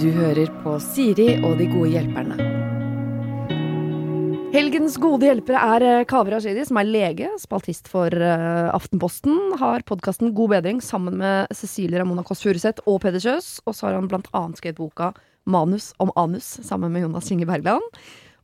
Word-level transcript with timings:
Du 0.00 0.10
hører 0.12 0.50
på 0.60 0.76
Siri 0.84 1.30
og 1.40 1.56
de 1.56 1.70
gode 1.70 1.94
hjelperne. 1.94 2.36
Helgens 4.54 4.94
gode 5.02 5.26
hjelpere 5.26 5.58
er 5.74 5.82
eh, 5.82 6.04
Kaveh 6.06 6.30
Rashidi, 6.30 6.62
som 6.68 6.78
er 6.78 6.86
lege, 6.86 7.30
spaltist 7.42 7.88
for 7.90 8.12
eh, 8.14 8.68
Aftenposten. 8.70 9.56
Har 9.58 9.82
podkasten 9.88 10.30
God 10.36 10.52
bedring 10.52 10.82
sammen 10.84 11.16
med 11.18 11.50
Cecilie 11.56 11.98
Ramona 11.98 12.22
Kåss 12.22 12.44
Furuseth 12.44 12.84
og 12.86 13.00
Peder 13.02 13.24
Kjøs. 13.24 13.48
Og 13.66 13.74
så 13.74 13.88
har 13.88 13.96
han 13.96 14.06
annet 14.12 14.60
skrevet 14.60 14.78
boka 14.78 15.10
Manus 15.50 15.90
om 15.98 16.12
anus 16.14 16.46
sammen 16.62 16.94
med 16.94 17.02
Jonas 17.02 17.32
Inge 17.34 17.48
Bergland. 17.50 17.82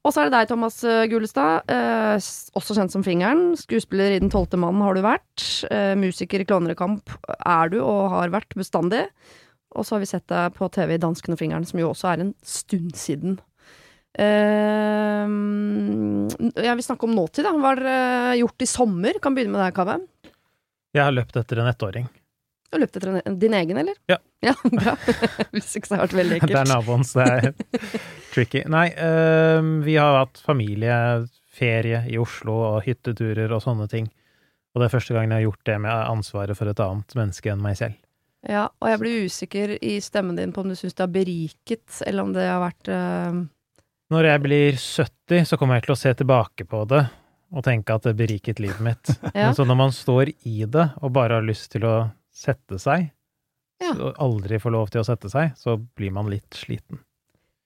Og 0.01 0.15
så 0.15 0.23
er 0.23 0.31
det 0.31 0.39
deg, 0.39 0.49
Thomas 0.49 0.79
eh, 0.89 1.05
Gullestad, 1.13 1.69
eh, 1.69 2.29
også 2.57 2.77
kjent 2.77 2.95
som 2.95 3.05
Fingeren. 3.05 3.51
Skuespiller 3.61 4.15
i 4.15 4.21
Den 4.23 4.33
tolvte 4.33 4.57
mannen 4.61 4.81
har 4.85 4.97
du 4.97 5.03
vært. 5.05 5.45
Eh, 5.69 5.93
musiker 6.01 6.41
i 6.41 6.47
Klovnerekamp 6.49 7.13
er 7.37 7.73
du 7.73 7.83
og 7.83 8.09
har 8.15 8.33
vært 8.33 8.57
bestandig. 8.57 9.05
Og 9.77 9.85
så 9.85 9.95
har 9.97 10.03
vi 10.03 10.09
sett 10.09 10.25
deg 10.33 10.57
på 10.57 10.71
TV 10.73 10.97
i 10.97 11.03
Dansken 11.03 11.37
og 11.37 11.41
Fingeren, 11.43 11.69
som 11.69 11.83
jo 11.83 11.93
også 11.93 12.09
er 12.15 12.25
en 12.25 12.33
stund 12.41 12.97
siden. 12.99 13.37
Eh, 14.19 15.27
jeg 16.65 16.79
vil 16.81 16.87
snakke 16.89 17.07
om 17.07 17.15
nåtid, 17.15 17.45
da. 17.45 17.53
Hva 17.55 17.75
har 17.75 17.85
dere 17.85 18.39
gjort 18.41 18.65
i 18.65 18.71
sommer? 18.73 19.21
Kan 19.23 19.37
begynne 19.37 19.55
med 19.55 19.63
deg, 19.67 19.77
Kaveh. 19.77 20.01
Jeg 20.97 21.05
har 21.05 21.15
løpt 21.15 21.37
etter 21.39 21.61
en 21.63 21.71
ettåring. 21.71 22.09
Du 22.71 22.79
løpt 22.79 22.97
etter 22.97 23.19
din 23.41 23.55
egen, 23.55 23.81
eller? 23.83 23.97
Ja. 24.11 24.19
Ja, 24.41 24.55
Bra. 24.65 24.95
Hvis 25.53 25.75
ikke 25.77 25.91
så 25.91 25.99
har 25.99 26.07
det 26.07 26.07
vært 26.07 26.17
veldig 26.17 26.37
ekkelt. 26.39 26.53
Det 26.55 26.61
er 26.63 26.69
naboen, 26.71 27.03
så 27.05 27.19
det 27.21 27.27
er 27.29 27.99
tricky. 28.33 28.63
Nei, 28.73 28.87
øh, 28.97 29.67
vi 29.85 29.99
har 30.01 30.17
hatt 30.17 30.41
familieferie 30.41 32.07
i 32.09 32.17
Oslo 32.17 32.55
og 32.71 32.79
hytteturer 32.87 33.53
og 33.53 33.61
sånne 33.61 33.85
ting. 33.93 34.09
Og 34.73 34.81
det 34.81 34.87
er 34.87 34.95
første 34.95 35.13
gangen 35.13 35.35
jeg 35.35 35.43
har 35.43 35.49
gjort 35.51 35.69
det 35.69 35.77
med 35.85 35.93
ansvaret 35.93 36.57
for 36.57 36.73
et 36.73 36.81
annet 36.81 37.17
menneske 37.19 37.53
enn 37.53 37.61
meg 37.61 37.77
selv. 37.83 37.99
Ja, 38.49 38.71
og 38.81 38.89
jeg 38.89 39.01
blir 39.03 39.27
usikker 39.29 39.75
i 39.85 39.99
stemmen 40.01 40.39
din 40.39 40.55
på 40.57 40.63
om 40.65 40.71
du 40.73 40.79
syns 40.79 40.97
det 40.97 41.05
har 41.05 41.13
beriket, 41.13 42.01
eller 42.07 42.25
om 42.25 42.33
det 42.33 42.47
har 42.49 42.63
vært 42.63 42.93
øh... 42.97 43.43
Når 44.11 44.27
jeg 44.27 44.43
blir 44.43 44.79
70, 44.81 45.51
så 45.51 45.59
kommer 45.61 45.77
jeg 45.77 45.85
til 45.85 45.95
å 45.95 46.01
se 46.01 46.15
tilbake 46.17 46.65
på 46.71 46.81
det 46.89 47.03
og 47.51 47.67
tenke 47.67 47.95
at 47.95 48.07
det 48.07 48.15
beriket 48.19 48.63
livet 48.63 48.81
mitt. 48.83 49.13
Ja. 49.35 49.51
Men 49.51 49.59
så 49.59 49.67
når 49.69 49.79
man 49.79 49.93
står 49.95 50.33
i 50.49 50.65
det 50.65 50.87
og 51.03 51.13
bare 51.13 51.39
har 51.39 51.47
lyst 51.47 51.73
til 51.75 51.85
å 51.87 51.95
sette 52.35 52.79
seg, 52.81 53.11
Ja. 53.81 53.95
og 53.95 54.19
aldri 54.21 54.59
får 54.61 54.75
lov 54.75 54.91
til 54.93 55.01
å 55.01 55.07
sette 55.07 55.31
seg, 55.33 55.55
så 55.57 55.79
blir 55.97 56.13
man 56.13 56.29
litt 56.31 56.51
sliten. 56.55 57.01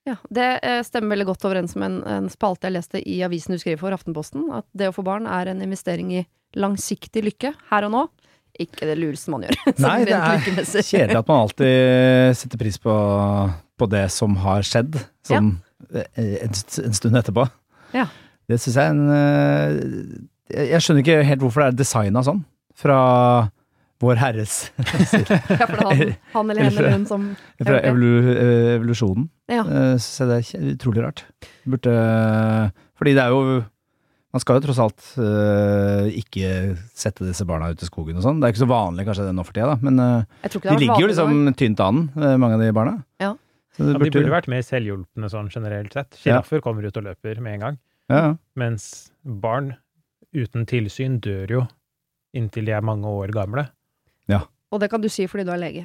Ja, 0.05 0.17
Det 0.29 0.61
eh, 0.63 0.83
stemmer 0.85 1.17
veldig 1.17 1.27
godt 1.33 1.47
overens 1.49 1.75
med 1.81 1.87
en, 1.91 1.99
en 2.05 2.29
spalte 2.33 2.69
jeg 2.69 2.77
leste 2.77 3.01
i 3.01 3.23
avisen 3.25 3.55
du 3.55 3.59
skriver 3.59 3.81
for, 3.81 3.97
Aftenposten, 3.97 4.51
at 4.53 4.67
det 4.77 4.91
å 4.91 4.95
få 4.95 5.05
barn 5.07 5.27
er 5.27 5.49
en 5.49 5.63
investering 5.65 6.13
i 6.13 6.27
langsiktig 6.55 7.25
lykke 7.25 7.55
her 7.71 7.87
og 7.89 7.95
nå. 7.95 8.03
Ikke 8.61 8.87
det 8.87 8.99
lureste 9.01 9.33
man 9.33 9.47
gjør. 9.47 9.57
sånn 9.65 9.87
Nei, 9.89 10.05
det 10.07 10.15
er 10.15 10.45
kjedelig 10.85 11.19
at 11.19 11.31
man 11.33 11.41
alltid 11.47 12.37
setter 12.39 12.61
pris 12.61 12.79
på, 12.79 12.95
på 13.81 13.89
det 13.91 14.05
som 14.15 14.37
har 14.45 14.63
skjedd, 14.63 15.01
sånn 15.27 15.51
ja. 15.91 16.05
en, 16.21 16.53
en 16.53 16.95
stund 17.01 17.19
etterpå. 17.19 17.49
Ja. 17.97 18.07
Det 18.47 18.61
syns 18.61 18.77
jeg 18.77 18.85
er 18.85 18.93
en 18.93 19.11
eh, 19.15 20.65
Jeg 20.69 20.85
skjønner 20.85 21.01
ikke 21.01 21.21
helt 21.25 21.43
hvorfor 21.43 21.65
det 21.65 21.69
er 21.73 21.79
designa 21.81 22.23
sånn, 22.27 22.45
fra 22.77 22.99
Vår 24.03 24.19
Herres. 24.21 24.55
Ja, 24.79 25.67
for 25.69 25.77
det 25.79 25.85
er 25.85 26.01
han, 26.01 26.17
han 26.35 26.51
eller 26.51 26.67
henne 26.67 26.81
eller 26.81 26.97
hun 26.97 27.05
som 27.09 27.29
Fra 27.63 27.79
evolu, 27.87 28.09
eh, 28.33 28.73
evolusjonen. 28.79 29.29
Ja. 29.53 29.63
Så 30.03 30.27
det 30.29 30.41
er 30.41 30.73
utrolig 30.75 31.05
rart. 31.05 31.23
Burde 31.69 31.93
Fordi 32.99 33.13
det 33.17 33.23
er 33.23 33.33
jo 33.35 33.63
Man 34.35 34.43
skal 34.43 34.59
jo 34.59 34.65
tross 34.67 34.81
alt 34.83 35.05
eh, 35.23 36.09
ikke 36.19 36.49
sette 36.99 37.23
disse 37.29 37.47
barna 37.47 37.69
ut 37.71 37.83
i 37.85 37.87
skogen 37.87 38.19
og 38.19 38.25
sånn. 38.27 38.41
Det 38.43 38.49
er 38.49 38.55
ikke 38.57 38.65
så 38.65 38.71
vanlig 38.73 39.05
kanskje 39.07 39.29
det 39.29 39.35
nå 39.39 39.45
for 39.47 39.55
tida, 39.55 39.77
da, 39.77 39.77
men 39.87 40.01
eh, 40.03 40.57
de 40.59 40.75
ligger 40.81 41.05
jo 41.05 41.11
liksom 41.13 41.37
tynt 41.61 41.83
an, 41.85 42.01
eh, 42.19 42.35
mange 42.43 42.59
av 42.59 42.65
de 42.65 42.73
barna. 42.75 42.97
Ja. 43.23 43.31
Så 43.77 43.87
det 43.87 43.93
Ja, 43.95 44.01
de 44.03 44.11
burde 44.11 44.33
vært 44.35 44.51
mer 44.51 44.67
selvhjulpne 44.67 45.31
sånn 45.31 45.53
generelt 45.55 45.95
sett. 45.95 46.19
Sjiraffer 46.19 46.61
kommer 46.67 46.83
ut 46.87 46.99
og 46.99 47.07
løper 47.07 47.39
med 47.47 47.61
en 47.61 47.65
gang. 47.69 47.79
ja, 48.11 48.19
ja. 48.25 48.35
Mens 48.59 48.89
barn 49.23 49.77
uten 50.35 50.67
tilsyn 50.67 51.21
dør 51.23 51.55
jo 51.61 51.63
inntil 52.35 52.67
de 52.67 52.75
er 52.75 52.83
mange 52.83 53.07
år 53.07 53.31
gamle. 53.35 53.69
Og 54.75 54.81
det 54.83 54.89
kan 54.91 54.99
du 55.03 55.07
si 55.13 55.27
fordi 55.31 55.45
du 55.47 55.53
er 55.55 55.61
lege. 55.61 55.85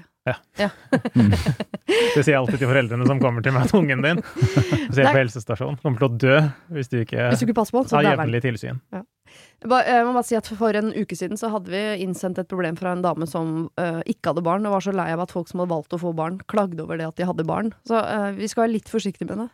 Mm. 1.14 1.30
Det 2.16 2.24
sier 2.24 2.34
jeg 2.34 2.40
alltid 2.40 2.58
til 2.62 2.70
foreldrene 2.70 3.06
som 3.06 3.20
kommer 3.22 3.44
til 3.46 3.54
meg 3.54 3.68
med 3.68 3.76
ungen 3.78 4.02
din. 4.06 4.22
Så 4.24 4.96
sier 4.96 5.04
jeg 5.04 5.14
på 5.14 5.20
helsestasjonen. 5.20 5.78
Kommer 5.84 6.02
til 6.02 6.08
å 6.08 6.18
dø 6.24 6.38
hvis 6.74 6.90
du 6.90 6.96
ikke 7.04 7.28
Hvis 7.32 7.44
du 7.44 7.46
ikke 7.48 7.58
passer 7.60 7.76
på 7.78 7.84
så 7.90 8.00
har 8.00 8.08
jevnlig 8.16 8.42
tilsyn. 8.48 8.80
Jeg 8.96 9.70
ba- 9.70 9.84
Jeg 9.86 10.06
må 10.08 10.14
bare 10.16 10.26
si 10.26 10.38
at 10.40 10.50
For 10.58 10.74
en 10.80 10.90
uke 10.96 11.18
siden 11.18 11.38
så 11.38 11.52
hadde 11.54 11.70
vi 11.70 11.84
innsendt 12.06 12.42
et 12.42 12.50
problem 12.50 12.78
fra 12.80 12.96
en 12.96 13.04
dame 13.06 13.28
som 13.30 13.70
uh, 13.78 14.02
ikke 14.10 14.32
hadde 14.34 14.46
barn, 14.46 14.66
og 14.66 14.74
var 14.78 14.86
så 14.86 14.94
lei 14.96 15.10
av 15.14 15.22
at 15.26 15.34
folk 15.36 15.50
som 15.52 15.62
hadde 15.62 15.74
valgt 15.76 15.94
å 15.94 16.02
få 16.02 16.16
barn, 16.18 16.40
klagde 16.50 16.82
over 16.82 16.98
det 16.98 17.10
at 17.12 17.18
de 17.22 17.30
hadde 17.30 17.46
barn. 17.46 17.70
Så 17.90 17.98
uh, 18.02 18.32
vi 18.38 18.48
skal 18.50 18.66
være 18.66 18.74
litt 18.80 18.90
forsiktige 18.90 19.30
med 19.30 19.44
det. 19.46 19.50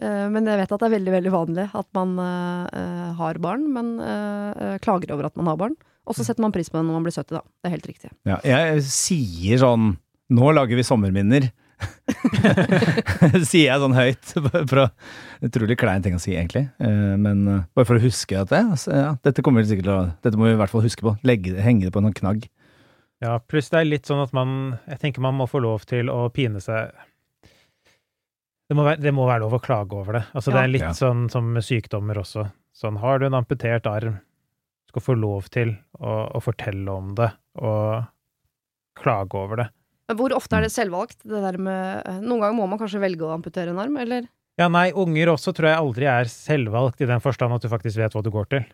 Eh, 0.00 0.26
men 0.32 0.46
jeg 0.48 0.56
vet 0.56 0.70
at 0.72 0.80
det 0.80 0.86
er 0.88 0.94
veldig 0.96 1.12
veldig 1.12 1.30
vanlig 1.34 1.64
at 1.76 1.86
man 1.92 2.14
eh, 2.24 2.68
eh, 2.80 3.08
har 3.18 3.36
barn, 3.44 3.66
men 3.74 3.90
eh, 4.00 4.52
eh, 4.56 4.76
klager 4.80 5.12
over 5.12 5.28
at 5.28 5.36
man 5.36 5.50
har 5.52 5.58
barn. 5.60 5.74
Og 6.10 6.16
så 6.18 6.24
setter 6.26 6.42
man 6.42 6.50
pris 6.54 6.66
på 6.72 6.76
det 6.80 6.84
når 6.88 6.96
man 6.98 7.04
blir 7.06 7.14
70, 7.14 7.30
da. 7.38 7.42
Det 7.62 7.68
er 7.70 7.74
helt 7.76 7.86
riktig. 7.86 8.10
ja. 8.26 8.38
Jeg 8.44 8.82
sier 8.90 9.60
sånn 9.62 9.92
Nå 10.30 10.50
lager 10.54 10.78
vi 10.78 10.82
sommerminner. 10.86 11.48
sier 13.50 13.66
jeg 13.70 13.80
sånn 13.82 13.94
høyt. 13.96 14.32
For 14.70 14.82
å, 14.84 14.86
utrolig 15.46 15.76
klein 15.80 16.04
ting 16.04 16.14
å 16.14 16.20
si, 16.22 16.34
egentlig. 16.38 16.66
Eh, 16.82 17.14
Men 17.18 17.42
eh, 17.50 17.62
bare 17.74 17.88
for 17.88 17.98
å 17.98 18.02
huske 18.04 18.38
at 18.38 18.50
det, 18.52 18.60
altså, 18.76 18.92
ja, 18.94 19.10
dette 19.26 19.42
kommer 19.46 19.64
vi 19.64 19.72
sikkert 19.72 19.88
til 19.88 19.96
å 19.96 20.04
Dette 20.22 20.38
må 20.38 20.46
vi 20.48 20.54
i 20.54 20.60
hvert 20.60 20.70
fall 20.74 20.84
huske 20.86 21.06
på. 21.06 21.16
Legge, 21.26 21.56
henge 21.64 21.86
det 21.88 21.92
på 21.94 22.02
en 22.02 22.10
sånn 22.10 22.18
knagg. 22.20 22.46
Ja, 23.24 23.34
pluss 23.42 23.68
det 23.72 23.82
er 23.82 23.88
litt 23.90 24.06
sånn 24.08 24.22
at 24.22 24.30
man 24.32 24.52
Jeg 24.88 25.00
tenker 25.02 25.20
man 25.24 25.36
må 25.36 25.44
få 25.50 25.60
lov 25.60 25.82
til 25.88 26.08
å 26.12 26.22
pine 26.32 26.62
seg 26.64 26.94
det 28.70 28.76
må, 28.78 28.84
være, 28.86 29.00
det 29.02 29.10
må 29.10 29.24
være 29.26 29.42
lov 29.42 29.56
å 29.56 29.58
klage 29.64 29.96
over 29.98 30.14
det. 30.14 30.20
Altså, 30.30 30.52
Det 30.54 30.60
er 30.62 30.68
litt 30.70 30.84
Ja. 30.86 30.92
sånn 30.94 31.24
som 31.32 31.48
med 31.56 31.64
sykdommer 31.66 32.20
også. 32.22 32.44
Sånn, 32.70 33.00
har 33.02 33.18
du 33.18 33.24
en 33.26 33.34
amputert 33.34 33.88
arm, 33.90 34.20
skal 34.86 35.02
få 35.02 35.16
lov 35.18 35.48
til 35.50 35.72
å, 36.00 36.16
å 36.36 36.42
fortelle 36.42 36.90
om 36.92 37.14
det 37.18 37.30
og 37.60 38.08
klage 39.00 39.38
over 39.38 39.62
det. 39.62 39.68
Men 40.10 40.18
Hvor 40.18 40.34
ofte 40.34 40.58
er 40.58 40.66
det 40.66 40.74
selvvalgt? 40.74 41.20
Det 41.22 41.40
der 41.44 41.58
med, 41.62 42.02
eh, 42.02 42.20
noen 42.20 42.42
ganger 42.42 42.56
må 42.58 42.66
man 42.70 42.80
kanskje 42.80 43.02
velge 43.02 43.26
å 43.26 43.32
amputere 43.36 43.70
en 43.70 43.78
arm, 43.82 43.96
eller? 44.02 44.26
Ja, 44.58 44.66
nei, 44.68 44.90
unger 44.90 45.32
også 45.36 45.54
tror 45.56 45.70
jeg 45.70 45.78
aldri 45.78 46.08
er 46.10 46.28
selvvalgt 46.28 47.00
i 47.00 47.08
den 47.08 47.22
forstand 47.22 47.54
at 47.54 47.64
du 47.64 47.70
faktisk 47.70 48.00
vet 48.00 48.16
hva 48.16 48.22
du 48.24 48.32
går 48.34 48.50
til. 48.50 48.66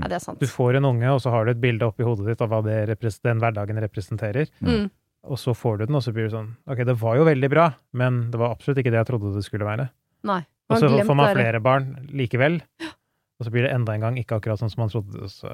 Ja, 0.00 0.08
det 0.08 0.16
er 0.16 0.24
sant. 0.24 0.40
Du 0.40 0.48
får 0.48 0.78
en 0.78 0.88
unge, 0.88 1.10
og 1.12 1.20
så 1.20 1.30
har 1.34 1.44
du 1.44 1.52
et 1.52 1.60
bilde 1.60 1.84
oppi 1.84 2.06
hodet 2.06 2.30
ditt 2.30 2.42
av 2.42 2.48
hva 2.48 2.62
det 2.64 2.96
den 2.96 3.42
hverdagen 3.42 3.80
representerer. 3.84 4.48
Mm. 4.64 4.88
Og 5.28 5.38
så 5.38 5.54
får 5.54 5.78
du 5.78 5.84
den, 5.86 5.98
og 5.98 6.02
så 6.02 6.14
blir 6.14 6.26
det 6.26 6.32
sånn 6.32 6.48
Ok, 6.66 6.80
det 6.88 6.96
var 6.98 7.20
jo 7.20 7.26
veldig 7.28 7.50
bra, 7.52 7.68
men 7.94 8.24
det 8.32 8.40
var 8.40 8.56
absolutt 8.56 8.80
ikke 8.82 8.90
det 8.90 9.02
jeg 9.02 9.10
trodde 9.12 9.36
det 9.36 9.44
skulle 9.46 9.68
være. 9.68 9.90
Nei. 10.26 10.40
Og 10.72 10.80
så 10.80 10.88
får 10.88 11.18
man 11.18 11.34
flere 11.36 11.60
barn 11.62 11.92
likevel, 12.16 12.56
og 12.82 13.46
så 13.46 13.52
blir 13.52 13.68
det 13.68 13.74
enda 13.76 13.94
en 13.94 14.06
gang 14.06 14.18
ikke 14.18 14.40
akkurat 14.40 14.58
sånn 14.58 14.72
som 14.72 14.82
man 14.82 14.90
trodde. 14.90 15.28
Så, 15.30 15.52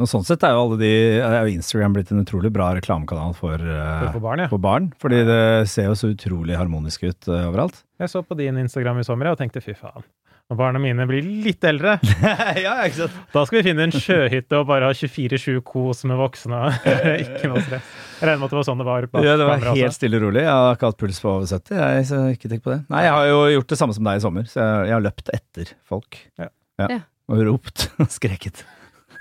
Og 0.00 0.08
sånn 0.08 0.24
sett 0.24 0.44
er 0.46 0.54
jo 0.56 0.62
alle 0.64 0.78
de 0.80 0.92
er 1.20 1.34
jo 1.44 1.52
Instagram 1.58 1.96
blitt 1.96 2.12
en 2.14 2.22
utrolig 2.22 2.48
bra 2.54 2.70
reklamekanal 2.78 3.34
for, 3.36 3.60
for, 3.60 3.74
eh, 3.76 4.06
for 4.14 4.24
barn, 4.24 4.44
ja. 4.46 4.48
for 4.48 4.62
barn. 4.62 4.88
Fordi 5.02 5.20
det 5.28 5.42
ser 5.72 5.90
jo 5.90 5.98
så 5.98 6.14
utrolig 6.14 6.56
harmonisk 6.56 7.04
ut 7.04 7.28
uh, 7.28 7.50
overalt. 7.50 7.82
Jeg 8.00 8.12
så 8.12 8.24
på 8.24 8.38
din 8.38 8.56
Instagram 8.62 9.02
i 9.02 9.04
sommer 9.04 9.28
og 9.28 9.36
tenkte 9.40 9.60
fy 9.60 9.74
faen, 9.76 10.06
når 10.50 10.58
barna 10.58 10.80
mine 10.82 11.04
blir 11.06 11.26
litt 11.44 11.62
eldre, 11.68 11.98
ja, 12.64 12.72
ikke 12.88 13.04
sant? 13.04 13.18
da 13.34 13.44
skal 13.46 13.60
vi 13.60 13.64
finne 13.68 13.84
en 13.86 13.92
sjøhytte 13.94 14.62
og 14.62 14.64
bare 14.72 14.88
ha 14.88 14.96
24-7 14.96 15.60
kos 15.68 16.02
med 16.08 16.18
voksne. 16.18 16.62
ikke 17.26 17.52
noe 17.52 17.62
stress. 17.68 17.92
Jeg 18.20 18.26
regner 18.26 18.40
med 18.40 18.48
at 18.48 18.56
det 18.56 18.60
var 18.62 18.66
sånn 18.66 18.80
det 18.80 18.88
var 18.88 19.06
Ja, 19.20 19.36
det 19.36 19.46
var 19.46 19.60
kamera 19.60 19.76
helt 19.78 19.98
stille 20.00 20.18
og 20.18 20.26
rolig. 20.26 20.42
Jeg 20.48 20.56
har 20.56 20.80
ikke 20.80 20.90
hatt 20.90 21.00
puls 21.04 21.22
på 21.22 21.32
over 21.36 21.46
70, 21.52 21.76
jeg, 21.84 22.08
så 22.08 22.24
ikke 22.32 22.50
tenk 22.54 22.64
på 22.64 22.72
det. 22.72 22.80
Nei, 22.90 23.04
jeg 23.06 23.14
har 23.18 23.30
jo 23.30 23.38
gjort 23.58 23.76
det 23.76 23.80
samme 23.84 24.00
som 24.00 24.10
deg 24.10 24.18
i 24.18 24.26
sommer, 24.26 24.50
så 24.50 24.64
jeg, 24.64 24.90
jeg 24.90 24.96
har 24.96 25.06
løpt 25.10 25.32
etter 25.36 25.72
folk. 25.92 26.20
Ja. 26.40 26.50
Ja. 26.80 27.00
Og 27.30 27.46
ropt 27.52 27.90
og 28.00 28.10
skreket. 28.10 28.64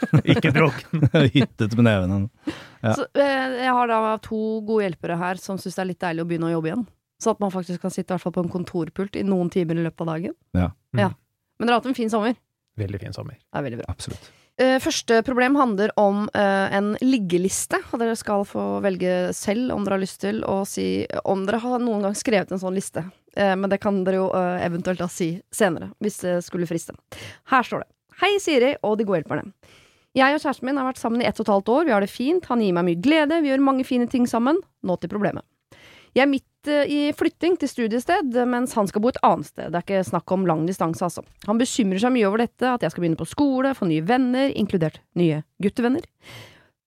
Ikke 0.34 0.52
drukken. 0.56 1.08
Hyttet 1.36 1.76
med 1.78 1.88
nevene. 1.88 2.22
Ja. 2.82 2.94
Så, 2.96 3.08
eh, 3.20 3.60
jeg 3.66 3.76
har 3.76 3.92
da 3.92 4.16
to 4.24 4.60
gode 4.68 4.88
hjelpere 4.88 5.19
her 5.19 5.42
som 5.42 5.60
syns 5.62 5.78
det 5.78 5.84
er 5.84 5.92
litt 5.92 6.04
deilig 6.04 6.25
å 6.25 6.30
begynne 6.30 6.50
å 6.50 6.56
jobbe 6.57 6.72
igjen. 6.72 6.88
Så 7.19 7.34
at 7.34 7.42
man 7.44 7.51
faktisk 7.51 7.84
kan 7.84 7.92
sitte 7.92 8.13
i 8.13 8.16
hvert 8.16 8.24
fall 8.24 8.36
på 8.38 8.46
en 8.46 8.51
kontorpult 8.54 9.18
i 9.19 9.25
noen 9.28 9.51
timer 9.51 9.80
i 9.80 9.88
løpet 9.90 10.06
av 10.06 10.13
dagen. 10.13 10.36
Ja. 10.56 10.69
Ja. 10.96 11.12
Men 11.60 11.68
dere 11.68 11.75
har 11.75 11.81
hatt 11.81 11.90
en 11.92 11.98
fin 11.98 12.12
sommer. 12.12 12.38
Veldig 12.80 13.01
fin 13.01 13.16
sommer. 13.16 13.36
Det 13.36 13.60
er 13.60 13.66
veldig 13.66 13.81
bra. 13.81 13.90
Absolutt. 13.92 14.30
Eh, 14.60 14.75
første 14.84 15.22
problem 15.24 15.56
handler 15.56 15.92
om 16.00 16.25
eh, 16.36 16.75
en 16.75 16.92
liggeliste, 17.00 17.80
og 17.94 18.02
dere 18.02 18.16
skal 18.19 18.44
få 18.48 18.63
velge 18.84 19.31
selv 19.36 19.72
om 19.72 19.86
dere 19.86 19.95
har 19.95 20.04
lyst 20.04 20.19
til 20.24 20.42
å 20.44 20.62
si 20.68 21.06
om 21.24 21.45
dere 21.48 21.62
har 21.63 21.80
noen 21.80 22.04
gang 22.04 22.18
skrevet 22.18 22.52
en 22.52 22.60
sånn 22.60 22.75
liste. 22.75 23.06
Eh, 23.40 23.54
men 23.56 23.72
det 23.72 23.80
kan 23.80 24.02
dere 24.04 24.19
jo 24.19 24.28
eventuelt 24.36 25.00
da 25.00 25.07
si 25.12 25.31
senere, 25.56 25.94
hvis 26.04 26.19
det 26.25 26.36
skulle 26.48 26.68
friste. 26.68 26.95
Her 27.54 27.63
står 27.63 27.86
det. 27.86 27.92
Hei, 28.19 28.34
Siri 28.44 28.74
og 28.84 28.98
de 29.00 29.07
gode 29.07 29.22
hjelperne. 29.22 29.48
Jeg 30.17 30.33
og 30.33 30.41
kjæresten 30.41 30.65
min 30.65 30.79
har 30.79 30.88
vært 30.88 31.00
sammen 31.01 31.21
i 31.21 31.27
ett 31.29 31.38
og 31.38 31.45
et 31.45 31.53
halvt 31.53 31.69
år, 31.69 31.85
vi 31.85 31.94
har 31.94 32.01
det 32.01 32.09
fint, 32.09 32.47
han 32.50 32.63
gir 32.63 32.73
meg 32.73 32.88
mye 32.88 33.01
glede, 33.03 33.41
vi 33.44 33.51
gjør 33.51 33.61
mange 33.61 33.85
fine 33.85 34.09
ting 34.09 34.25
sammen. 34.29 34.57
Nå 34.81 34.97
til 34.97 35.11
problemet. 35.11 35.45
Jeg 36.17 36.23
er 36.25 36.31
midt 36.31 36.69
eh, 36.71 36.89
i 36.89 37.00
flytting 37.13 37.59
til 37.61 37.69
studiested, 37.69 38.33
mens 38.50 38.73
han 38.77 38.89
skal 38.89 39.03
bo 39.03 39.11
et 39.13 39.19
annet 39.25 39.51
sted. 39.51 39.69
Det 39.69 39.77
er 39.77 39.85
ikke 39.85 40.07
snakk 40.07 40.33
om 40.33 40.47
lang 40.50 40.65
distanse, 40.65 41.03
altså. 41.06 41.21
Han 41.45 41.61
bekymrer 41.61 42.01
seg 42.01 42.15
mye 42.15 42.25
over 42.25 42.41
dette, 42.41 42.65
at 42.65 42.85
jeg 42.85 42.94
skal 42.94 43.06
begynne 43.06 43.19
på 43.19 43.29
skole, 43.29 43.75
få 43.77 43.89
nye 43.89 44.06
venner, 44.09 44.50
inkludert 44.57 44.97
nye 45.19 45.44
guttevenner. 45.61 46.07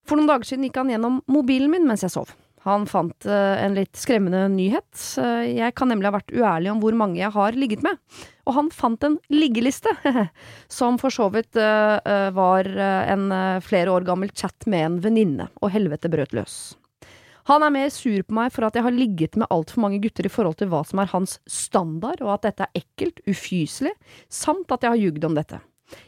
For 0.09 0.19
noen 0.19 0.31
dager 0.31 0.49
siden 0.49 0.67
gikk 0.67 0.81
han 0.83 0.91
gjennom 0.91 1.21
mobilen 1.31 1.71
min 1.71 1.87
mens 1.87 2.03
jeg 2.03 2.11
sov. 2.15 2.35
Han 2.63 2.85
fant 2.87 3.27
eh, 3.27 3.65
en 3.65 3.75
litt 3.75 3.99
skremmende 3.99 4.45
nyhet. 4.53 4.91
Eh, 5.19 5.49
jeg 5.59 5.75
kan 5.79 5.91
nemlig 5.91 6.11
ha 6.11 6.15
vært 6.15 6.35
uærlig 6.35 6.71
om 6.71 6.83
hvor 6.83 6.95
mange 6.99 7.19
jeg 7.19 7.35
har 7.35 7.59
ligget 7.59 7.83
med. 7.83 7.99
Og 8.47 8.55
han 8.55 8.71
fant 8.75 9.03
en 9.07 9.17
liggeliste, 9.35 9.91
som 10.79 10.99
for 11.03 11.15
så 11.15 11.27
vidt 11.35 11.59
eh, 11.59 12.29
var 12.35 12.71
en 12.77 13.27
flere 13.63 13.91
år 13.91 14.07
gammel 14.07 14.31
chat 14.35 14.67
med 14.71 14.87
en 14.87 15.01
venninne, 15.03 15.49
og 15.63 15.75
helvete 15.75 16.11
brøt 16.13 16.35
løs. 16.37 16.61
Han 17.51 17.65
er 17.67 17.75
mer 17.75 17.91
sur 17.91 18.23
på 18.23 18.37
meg 18.37 18.53
for 18.55 18.69
at 18.69 18.79
jeg 18.79 18.87
har 18.87 18.95
ligget 18.95 19.35
med 19.41 19.51
altfor 19.51 19.83
mange 19.83 19.99
gutter 20.05 20.29
i 20.29 20.31
forhold 20.31 20.61
til 20.61 20.71
hva 20.71 20.85
som 20.87 21.03
er 21.03 21.11
hans 21.11 21.41
standard, 21.51 22.23
og 22.23 22.37
at 22.37 22.47
dette 22.47 22.69
er 22.69 22.83
ekkelt, 22.85 23.19
ufyselig, 23.27 23.97
samt 24.31 24.71
at 24.71 24.87
jeg 24.87 24.95
har 24.95 25.03
jugd 25.09 25.27
om 25.27 25.39
dette. 25.39 25.59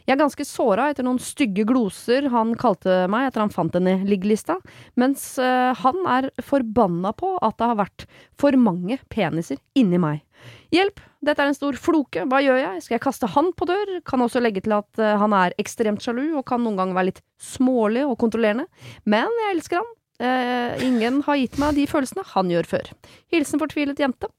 Jeg 0.05 0.15
er 0.15 0.21
ganske 0.21 0.45
såra 0.47 0.89
etter 0.91 1.05
noen 1.05 1.19
stygge 1.21 1.65
gloser 1.67 2.29
han 2.33 2.53
kalte 2.59 3.05
meg 3.11 3.29
etter 3.29 3.43
han 3.43 3.53
fant 3.53 3.75
henne 3.77 3.97
i 3.99 4.07
liggelista, 4.09 4.57
mens 4.99 5.35
eh, 5.41 5.71
han 5.81 6.05
er 6.11 6.29
forbanna 6.45 7.13
på 7.17 7.35
at 7.45 7.57
det 7.59 7.71
har 7.71 7.81
vært 7.81 8.07
for 8.39 8.57
mange 8.59 8.99
peniser 9.13 9.61
inni 9.77 9.99
meg. 10.01 10.21
Hjelp, 10.73 10.99
dette 11.25 11.41
er 11.41 11.49
en 11.49 11.57
stor 11.57 11.77
floke, 11.79 12.25
hva 12.29 12.41
gjør 12.43 12.59
jeg, 12.59 12.85
skal 12.85 12.97
jeg 12.97 13.05
kaste 13.05 13.29
han 13.33 13.51
på 13.57 13.67
dør? 13.69 13.97
Kan 14.05 14.23
også 14.25 14.41
legge 14.43 14.63
til 14.65 14.75
at 14.77 15.01
eh, 15.01 15.17
han 15.21 15.35
er 15.37 15.55
ekstremt 15.61 16.03
sjalu 16.05 16.35
og 16.35 16.45
kan 16.49 16.63
noen 16.63 16.79
ganger 16.79 16.99
være 16.99 17.11
litt 17.11 17.21
smålig 17.41 18.05
og 18.05 18.17
kontrollerende, 18.21 18.67
men 19.09 19.43
jeg 19.45 19.55
elsker 19.57 19.81
han. 19.81 19.93
Eh, 20.15 20.85
ingen 20.85 21.19
har 21.25 21.35
gitt 21.41 21.57
meg 21.59 21.75
de 21.75 21.89
følelsene 21.91 22.23
han 22.31 22.51
gjør 22.53 22.69
før. 22.75 22.91
Hilsen 23.33 23.59
fortvilet 23.59 23.99
jente. 23.99 24.29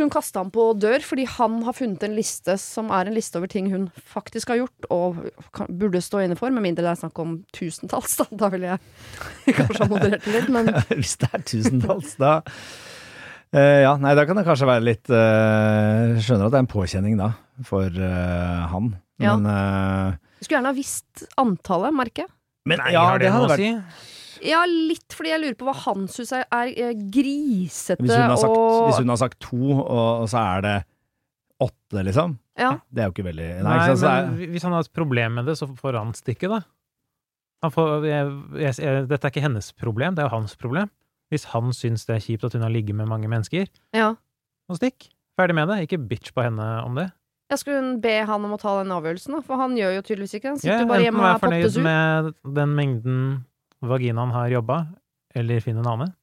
Skulle 0.00 0.14
hun 0.14 0.16
kaste 0.16 0.40
ham 0.40 0.48
på 0.48 0.62
dør 0.80 1.02
fordi 1.04 1.26
han 1.28 1.58
har 1.66 1.74
funnet 1.76 2.04
en 2.06 2.14
liste 2.16 2.54
som 2.56 2.86
er 2.88 3.10
en 3.10 3.12
liste 3.12 3.36
over 3.36 3.50
ting 3.52 3.66
hun 3.68 3.82
faktisk 4.08 4.48
har 4.48 4.62
gjort 4.62 4.86
og 4.88 5.18
kan, 5.52 5.68
burde 5.76 6.00
stå 6.00 6.22
inne 6.24 6.38
for, 6.40 6.48
med 6.48 6.64
mindre 6.64 6.86
det 6.86 6.94
er 6.94 7.00
snakk 7.02 7.20
om 7.20 7.34
tusentalls, 7.52 8.14
da. 8.16 8.24
Da 8.40 8.48
ville 8.54 8.70
jeg 8.70 8.78
kanskje 9.58 9.82
ha 9.82 9.88
moderert 9.90 10.24
det 10.24 10.32
litt, 10.38 10.48
men 10.54 10.70
Hvis 11.02 11.18
det 11.20 11.28
er 11.36 11.44
tusentalls, 11.52 12.14
da 12.16 12.38
uh, 12.40 13.80
Ja, 13.84 13.92
nei, 14.00 14.14
da 14.16 14.24
kan 14.24 14.40
det 14.40 14.46
kanskje 14.48 14.70
være 14.70 14.86
litt 14.88 15.12
uh, 15.12 16.16
skjønner 16.16 16.48
at 16.48 16.56
det 16.56 16.62
er 16.62 16.64
en 16.64 16.72
påkjenning 16.78 17.20
da, 17.20 17.28
for 17.68 18.00
uh, 18.00 18.64
han. 18.72 18.94
Ja. 19.20 19.36
Men, 19.36 19.52
uh, 19.52 20.40
skulle 20.40 20.62
gjerne 20.62 20.72
ha 20.72 20.78
visst 20.80 21.26
antallet, 21.44 21.92
merker 22.00 22.24
jeg. 22.24 22.32
men 22.72 22.80
Nei, 22.86 22.94
ja, 22.96 23.04
har 23.04 23.20
det, 23.20 23.28
det 23.28 23.36
noe 23.36 23.52
å 23.52 23.60
si? 23.60 23.74
Ja, 24.44 24.62
litt 24.66 25.16
fordi 25.16 25.32
jeg 25.32 25.42
lurer 25.42 25.58
på 25.58 25.68
hva 25.68 25.74
han 25.82 26.06
syns 26.10 26.32
er, 26.36 26.46
er 26.54 26.70
eh, 26.72 26.94
grisete 27.12 28.00
hvis 28.00 28.14
hun, 28.14 28.32
har 28.32 28.40
sagt, 28.40 28.56
og 28.56 28.86
hvis 28.88 29.00
hun 29.02 29.12
har 29.12 29.20
sagt 29.20 29.40
to, 29.44 29.60
og, 29.76 30.08
og 30.24 30.28
så 30.32 30.44
er 30.56 30.64
det 30.66 30.74
åtte, 31.60 32.04
liksom. 32.06 32.38
Ja. 32.60 32.74
Det 32.88 33.02
er 33.02 33.08
jo 33.08 33.14
ikke 33.14 33.26
veldig 33.28 33.48
Nei, 33.48 33.64
Nei, 33.64 33.76
ikke 33.84 34.00
sant, 34.00 34.30
men 34.32 34.44
er, 34.46 34.52
hvis 34.54 34.66
han 34.66 34.76
har 34.76 34.86
et 34.86 34.94
problem 34.96 35.38
med 35.40 35.50
det, 35.50 35.56
så 35.60 35.68
får 35.68 36.00
han 36.00 36.14
stikke, 36.16 36.50
da. 36.52 36.62
Han 37.64 37.74
får, 37.74 38.08
jeg, 38.08 38.32
jeg, 38.56 38.74
jeg, 38.80 39.04
dette 39.10 39.28
er 39.28 39.34
ikke 39.34 39.44
hennes 39.44 39.70
problem, 39.76 40.16
det 40.16 40.24
er 40.24 40.30
jo 40.30 40.36
hans 40.38 40.56
problem. 40.56 40.90
Hvis 41.30 41.46
han 41.52 41.74
syns 41.76 42.08
det 42.08 42.16
er 42.16 42.24
kjipt 42.24 42.48
at 42.48 42.56
hun 42.56 42.64
har 42.64 42.72
ligget 42.72 42.96
med 42.96 43.08
mange 43.10 43.28
mennesker, 43.30 43.68
ja. 43.94 44.12
så 44.66 44.78
stikk. 44.80 45.10
Ferdig 45.38 45.54
med 45.56 45.68
det. 45.70 45.82
Ikke 45.86 46.00
bitch 46.00 46.32
på 46.34 46.42
henne 46.42 46.64
om 46.82 46.96
det. 46.98 47.10
Jeg 47.50 47.60
skulle 47.60 47.82
hun 47.82 48.00
be 48.02 48.16
han 48.26 48.46
om 48.46 48.54
å 48.54 48.58
ta 48.62 48.76
den 48.78 48.92
avgjørelsen, 48.94 49.36
da, 49.36 49.42
for 49.46 49.60
han 49.60 49.76
gjør 49.78 49.96
jo 49.96 50.02
tydeligvis 50.06 50.34
ikke 50.38 50.46
det. 50.46 50.50
Han 50.52 50.60
sitter 50.62 50.74
Ja, 50.74 50.88
bare 50.88 50.98
enten 50.98 51.06
hjemme 51.06 51.22
og 51.22 51.26
være 51.26 51.36
er 51.36 51.44
fornøyd 51.44 51.78
med 51.86 52.32
den 52.58 52.74
mengden 52.78 53.22
vaginaen 53.86 54.32
har 54.34 54.50
jobba, 54.52 54.80
eller 55.34 55.62
finne 55.64 55.80
en 55.84 55.92
annen. 55.94 56.16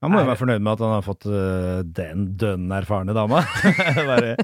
han 0.00 0.12
må 0.12 0.20
jo 0.22 0.28
være 0.28 0.38
fornøyd 0.38 0.62
med 0.62 0.72
at 0.76 0.82
han 0.84 0.92
har 0.94 1.02
fått 1.02 1.24
uh, 1.26 1.80
den 1.82 2.28
dønn 2.38 2.68
erfarne 2.70 3.14
dama. 3.16 3.40
Bare 4.10 4.36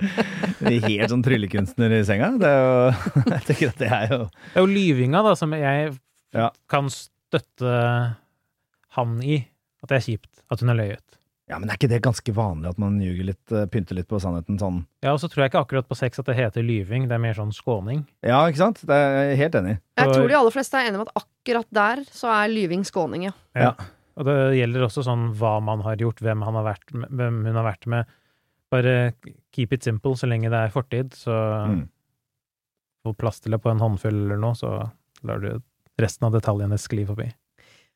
helt 0.83 1.13
sånn 1.13 1.23
tryllekunstner 1.23 1.95
i 1.95 2.01
senga. 2.07 2.33
Det 2.43 2.49
er 2.51 2.65
jo 2.65 2.81
Jeg 3.37 3.45
tenker 3.47 3.71
at 3.71 3.79
det 3.85 3.91
er 3.95 4.09
jo 4.11 4.19
Det 4.27 4.57
er 4.59 4.65
jo 4.65 4.73
lyvinga 4.73 5.23
da, 5.23 5.37
som 5.39 5.55
jeg 5.55 5.93
Ja. 6.35 6.49
kan 6.67 6.91
støtte 6.91 7.77
han 8.99 9.15
i. 9.23 9.39
At 9.85 9.93
det 9.93 10.01
er 10.01 10.07
kjipt 10.09 10.43
at 10.51 10.61
hun 10.65 10.73
har 10.73 10.81
løyet. 10.81 11.21
Ja, 11.51 11.59
men 11.61 11.69
er 11.69 11.77
ikke 11.77 11.91
det 11.93 11.99
ganske 12.07 12.33
vanlig 12.33 12.71
at 12.71 12.79
man 12.81 12.95
ljuger 13.05 13.27
litt, 13.29 13.53
eh, 13.53 13.67
pynter 13.69 13.99
litt 13.99 14.09
på 14.09 14.17
sannheten 14.23 14.57
sånn? 14.59 14.79
Ja, 15.05 15.13
og 15.13 15.19
så 15.21 15.29
tror 15.29 15.43
jeg 15.45 15.51
ikke 15.53 15.61
akkurat 15.67 15.89
på 15.91 15.97
sex 15.99 16.19
at 16.19 16.25
det 16.31 16.37
heter 16.39 16.65
lyving, 16.65 17.05
det 17.11 17.19
er 17.19 17.21
mer 17.21 17.35
sånn 17.37 17.53
skåning. 17.53 18.07
Ja, 18.25 18.39
ikke 18.49 18.63
sant? 18.63 18.81
Det 18.89 18.97
er 18.97 19.19
jeg 19.29 19.37
helt 19.43 19.59
enig 19.61 19.75
i. 19.75 19.79
Jeg 20.01 20.15
tror 20.15 20.29
de 20.33 20.39
aller 20.39 20.55
fleste 20.55 20.79
er 20.81 20.89
enige 20.89 21.03
om 21.03 21.07
at 21.09 21.21
akkurat 21.21 21.69
der 21.77 22.05
så 22.09 22.33
er 22.33 22.49
lyving 22.49 22.87
skåning, 22.89 23.27
ja. 23.29 23.35
Ja. 23.55 23.75
Og 24.17 24.25
det 24.25 24.37
gjelder 24.57 24.87
også 24.87 25.05
sånn 25.05 25.27
hva 25.37 25.59
man 25.61 25.83
har 25.85 25.97
gjort, 26.01 26.23
hvem, 26.25 26.43
han 26.47 26.55
har 26.55 26.65
vært 26.65 26.95
med, 26.95 27.11
hvem 27.11 27.45
hun 27.45 27.57
har 27.61 27.67
vært 27.69 27.87
med. 27.93 28.07
Bare 28.73 28.97
keep 29.53 29.73
it 29.77 29.85
simple 29.85 30.15
så 30.17 30.27
lenge 30.31 30.49
det 30.49 30.61
er 30.65 30.73
fortid, 30.73 31.13
så 31.13 31.35
Mm. 31.69 31.89
få 33.05 33.13
plass 33.19 33.41
til 33.41 33.53
det 33.53 33.61
på 33.61 33.71
en 33.71 33.79
håndfull 33.85 34.15
eller 34.25 34.39
noe, 34.41 34.55
så 34.57 34.91
lar 35.23 35.39
du 35.41 35.61
resten 36.01 36.25
av 36.27 36.33
detaljene 36.33 36.79
skli 36.81 37.05
forbi. 37.05 37.29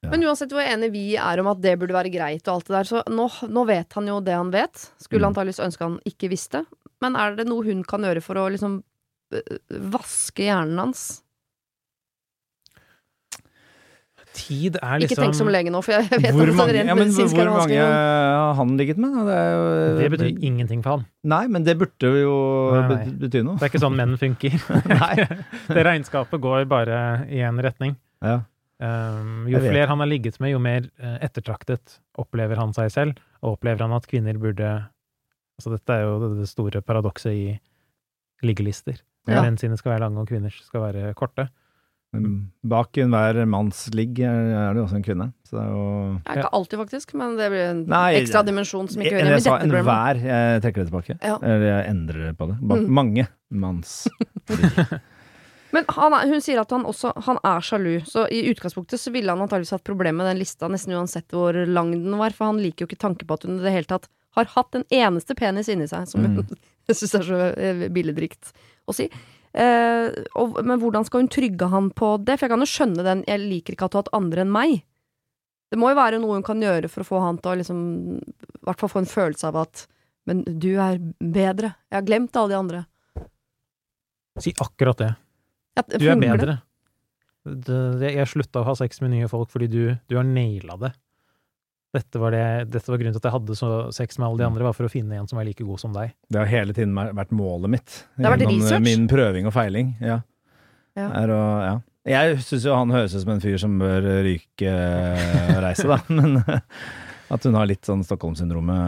Ja. 0.04 0.10
Men 0.12 0.22
uansett 0.28 0.52
hvor 0.54 0.62
enige 0.62 0.92
vi 0.94 1.04
er 1.18 1.40
om 1.42 1.48
at 1.50 1.58
det 1.64 1.72
burde 1.80 1.96
være 1.96 2.12
greit 2.14 2.46
og 2.46 2.52
alt 2.60 2.68
det 2.68 2.76
der, 2.76 2.86
så 2.86 3.00
nå, 3.10 3.24
nå 3.50 3.64
vet 3.66 3.96
han 3.98 4.06
jo 4.06 4.20
det 4.22 4.36
han 4.38 4.52
vet. 4.54 4.84
Skulle 5.02 5.26
Mm. 5.26 5.32
antakeligvis 5.32 5.64
ønske 5.64 5.82
han 5.88 5.96
ikke 6.06 6.30
visste. 6.30 6.64
Men 7.02 7.16
er 7.18 7.34
det 7.38 7.48
noe 7.50 7.64
hun 7.66 7.82
kan 7.86 8.02
gjøre 8.06 8.22
for 8.22 8.38
å 8.38 8.48
liksom 8.50 8.78
øh, 9.34 9.58
vaske 9.90 10.46
hjernen 10.46 10.78
hans? 10.78 11.02
Tid 14.38 14.76
er 14.78 15.00
Ikke 15.00 15.08
liksom 15.16 15.24
tenk 15.24 15.36
som 15.38 15.48
lege 15.50 15.70
nå, 15.72 15.80
for 15.82 15.96
jeg 15.96 16.04
vet 16.12 16.34
Hvor 16.36 16.44
at 16.44 16.50
det 16.50 16.56
mange, 16.58 16.74
rent 16.76 16.90
ja, 16.90 16.94
men 16.98 17.08
hvor 17.10 17.48
mange 17.56 17.78
har 17.80 18.52
han 18.58 18.74
ligget 18.78 18.98
med? 19.02 19.14
Det, 19.26 19.34
er 19.34 19.48
jo, 19.50 19.62
Det 19.98 20.10
betyr 20.14 20.28
ingenting 20.50 20.82
for 20.84 20.98
han. 20.98 21.06
Nei, 21.32 21.40
men 21.50 21.64
det 21.66 21.74
burde 21.80 22.10
jo 22.20 22.34
Nei, 22.74 22.82
nei. 22.92 23.16
bety 23.24 23.42
noe. 23.46 23.56
Det 23.58 23.66
er 23.66 23.72
ikke 23.72 23.82
sånn 23.82 23.96
menn 23.98 24.14
funker. 24.20 24.54
Nei. 25.00 25.26
det 25.74 25.84
regnskapet 25.88 26.42
går 26.44 26.68
bare 26.70 27.00
i 27.26 27.40
én 27.42 27.58
retning. 27.64 27.96
Ja. 28.22 28.40
Um, 28.78 29.48
jo 29.50 29.58
flere 29.58 29.88
han 29.90 29.98
har 29.98 30.06
ligget 30.06 30.36
med, 30.40 30.52
jo 30.52 30.58
mer 30.62 30.84
eh, 31.02 31.16
ettertraktet 31.26 31.96
opplever 32.18 32.56
han 32.60 32.70
seg 32.76 32.92
selv, 32.94 33.18
og 33.42 33.56
opplever 33.56 33.82
han 33.82 33.92
at 33.96 34.06
kvinner 34.06 34.38
burde 34.38 34.88
Altså, 35.58 35.72
dette 35.74 35.90
er 35.90 36.04
jo 36.06 36.28
det, 36.38 36.44
store 36.46 36.78
paradokset 36.86 37.32
i 37.34 37.58
liggelister. 38.46 39.00
Ja. 39.26 39.40
Menn 39.42 39.56
sine 39.58 39.74
skal 39.76 39.96
være 39.96 40.04
lange, 40.04 40.22
og 40.22 40.28
kvinners 40.30 40.54
skal 40.62 40.84
være 40.84 41.08
korte. 41.18 41.48
Bak 42.64 42.96
enhver 43.02 43.40
manns 43.50 43.80
ligg 43.92 44.20
er 44.24 44.70
det 44.72 44.78
jo 44.78 44.84
også 44.86 44.96
en 45.00 45.02
kvinne. 45.04 45.26
Så 45.44 45.58
det 45.58 45.64
er 45.64 45.72
jo 45.74 45.82
Ja, 46.22 46.36
ikke 46.38 46.52
alltid, 46.60 46.78
faktisk, 46.84 47.14
men 47.18 47.34
det 47.36 47.50
blir 47.50 47.66
en 47.72 47.82
Nei, 47.90 48.14
ekstra 48.20 48.44
dimensjon 48.46 48.86
som 48.88 49.02
ikke 49.02 49.16
hører 49.18 49.26
hjemme 49.26 49.34
i 49.34 49.42
dette 49.42 49.50
programmet. 49.50 49.82
enhver. 49.82 50.22
Jeg 50.30 50.62
trekker 50.62 50.78
det 50.84 50.88
tilbake. 50.92 51.18
Ja. 51.26 51.34
Eller 51.42 51.66
jeg 51.72 51.90
endrer 51.90 52.32
på 52.38 52.48
det. 52.52 52.56
Bak 52.62 52.78
Mm. 52.86 52.88
mange 53.02 53.26
manns 53.50 53.96
Men 55.74 55.84
er, 55.84 56.28
hun 56.30 56.40
sier 56.40 56.60
at 56.62 56.70
han 56.72 56.86
også 56.88 57.12
han 57.26 57.40
er 57.44 57.64
sjalu, 57.64 57.98
så 58.08 58.24
i 58.32 58.44
utgangspunktet 58.50 59.00
så 59.00 59.12
ville 59.12 59.32
han 59.32 59.42
antakeligvis 59.44 59.74
hatt 59.76 59.84
problemer 59.84 60.22
med 60.22 60.30
den 60.30 60.40
lista 60.40 60.68
nesten 60.70 60.96
uansett 60.96 61.34
hvor 61.34 61.56
lang 61.68 61.92
den 61.92 62.16
var, 62.20 62.32
for 62.36 62.48
han 62.48 62.62
liker 62.62 62.84
jo 62.84 62.88
ikke 62.88 63.02
tanke 63.04 63.28
på 63.28 63.36
at 63.36 63.44
hun 63.44 63.58
i 63.58 63.66
det 63.66 63.74
hele 63.74 63.90
tatt 63.90 64.08
har 64.38 64.48
hatt 64.54 64.78
en 64.78 64.86
eneste 64.94 65.36
penis 65.36 65.68
inni 65.72 65.88
seg, 65.90 66.08
som 66.08 66.24
Mm. 66.24 66.40
hun 66.88 66.96
syns 66.96 67.14
er 67.14 67.26
så 67.26 67.40
eh, 67.52 67.88
billedrikt 67.92 68.52
å 68.88 68.94
si. 68.96 69.08
Eh, 69.52 70.08
og, 70.38 70.58
men 70.64 70.80
hvordan 70.80 71.04
skal 71.04 71.24
hun 71.24 71.30
trygge 71.32 71.68
han 71.72 71.90
på 71.96 72.14
det? 72.22 72.38
For 72.38 72.46
jeg 72.46 72.54
kan 72.54 72.64
jo 72.64 72.72
skjønne 72.72 73.04
den 73.04 73.24
'jeg 73.26 73.40
liker 73.40 73.74
ikke 73.74 73.84
at 73.88 73.92
du 73.92 73.98
har 73.98 74.04
hatt 74.06 74.16
andre 74.16 74.44
enn 74.44 74.52
meg'. 74.52 74.82
Det 75.68 75.78
må 75.78 75.90
jo 75.92 76.00
være 76.00 76.20
noe 76.20 76.36
hun 76.38 76.46
kan 76.46 76.60
gjøre 76.60 76.88
for 76.88 77.04
å 77.04 77.08
få 77.08 77.20
han 77.20 77.38
til 77.38 77.52
å 77.52 77.58
liksom 77.60 77.80
I 78.24 78.64
hvert 78.64 78.80
fall 78.80 78.88
få 78.88 79.00
en 79.04 79.12
følelse 79.12 79.48
av 79.48 79.56
at 79.56 79.86
'men 80.26 80.44
du 80.44 80.76
er 80.80 80.98
bedre'. 81.20 81.74
Jeg 81.90 81.96
har 81.96 82.08
glemt 82.08 82.36
alle 82.36 82.48
de 82.48 82.56
andre. 82.56 82.86
Si 84.38 84.52
akkurat 84.60 84.96
det. 84.96 85.14
Ja, 85.78 85.84
Du 85.94 86.08
er 86.10 86.20
bedre. 86.20 86.60
Det, 87.48 87.76
det, 88.02 88.12
jeg 88.12 88.28
slutta 88.28 88.60
å 88.60 88.66
ha 88.66 88.74
sex 88.76 89.00
med 89.00 89.14
nye 89.14 89.28
folk 89.30 89.52
fordi 89.52 89.70
du, 89.72 89.82
du 90.10 90.18
har 90.18 90.26
naila 90.26 90.76
det. 90.82 90.92
Dette 91.96 92.20
var, 92.20 92.34
det. 92.36 92.68
dette 92.74 92.90
var 92.92 93.00
grunnen 93.00 93.14
til 93.16 93.22
at 93.22 93.28
jeg 93.30 93.34
hadde 93.38 93.54
så 93.56 93.68
sex 93.96 94.18
med 94.20 94.26
alle 94.26 94.42
de 94.42 94.46
andre, 94.50 94.64
var 94.66 94.74
for 94.76 94.84
å 94.84 94.92
finne 94.92 95.16
en 95.16 95.28
som 95.30 95.38
var 95.40 95.46
like 95.48 95.64
god 95.64 95.80
som 95.80 95.94
deg. 95.94 96.12
Det 96.28 96.42
har 96.42 96.50
hele 96.50 96.74
tiden 96.76 96.92
vært 96.92 97.32
målet 97.32 97.72
mitt. 97.78 97.94
Det 98.18 98.26
har 98.26 98.34
vært 98.34 98.44
Gjennom, 98.44 98.66
eh? 98.76 98.82
Min 98.84 99.06
prøving 99.08 99.48
og 99.48 99.54
feiling. 99.56 99.94
Ja. 100.04 100.18
Ja. 100.98 101.08
Er 101.22 101.32
å, 101.32 101.42
ja. 101.64 101.76
Jeg 102.08 102.40
syns 102.44 102.66
jo 102.68 102.76
han 102.76 102.92
høres 102.92 103.14
ut 103.16 103.22
som 103.22 103.32
en 103.34 103.42
fyr 103.42 103.56
som 103.60 103.76
bør 103.80 104.04
ryke 104.26 104.72
og 104.74 105.62
reise, 105.64 105.88
da. 105.88 105.98
Men 106.18 106.42
at 107.34 107.44
hun 107.44 107.56
har 107.58 107.68
litt 107.68 107.84
sånn 107.84 108.04
Stockholm-syndromet 108.06 108.78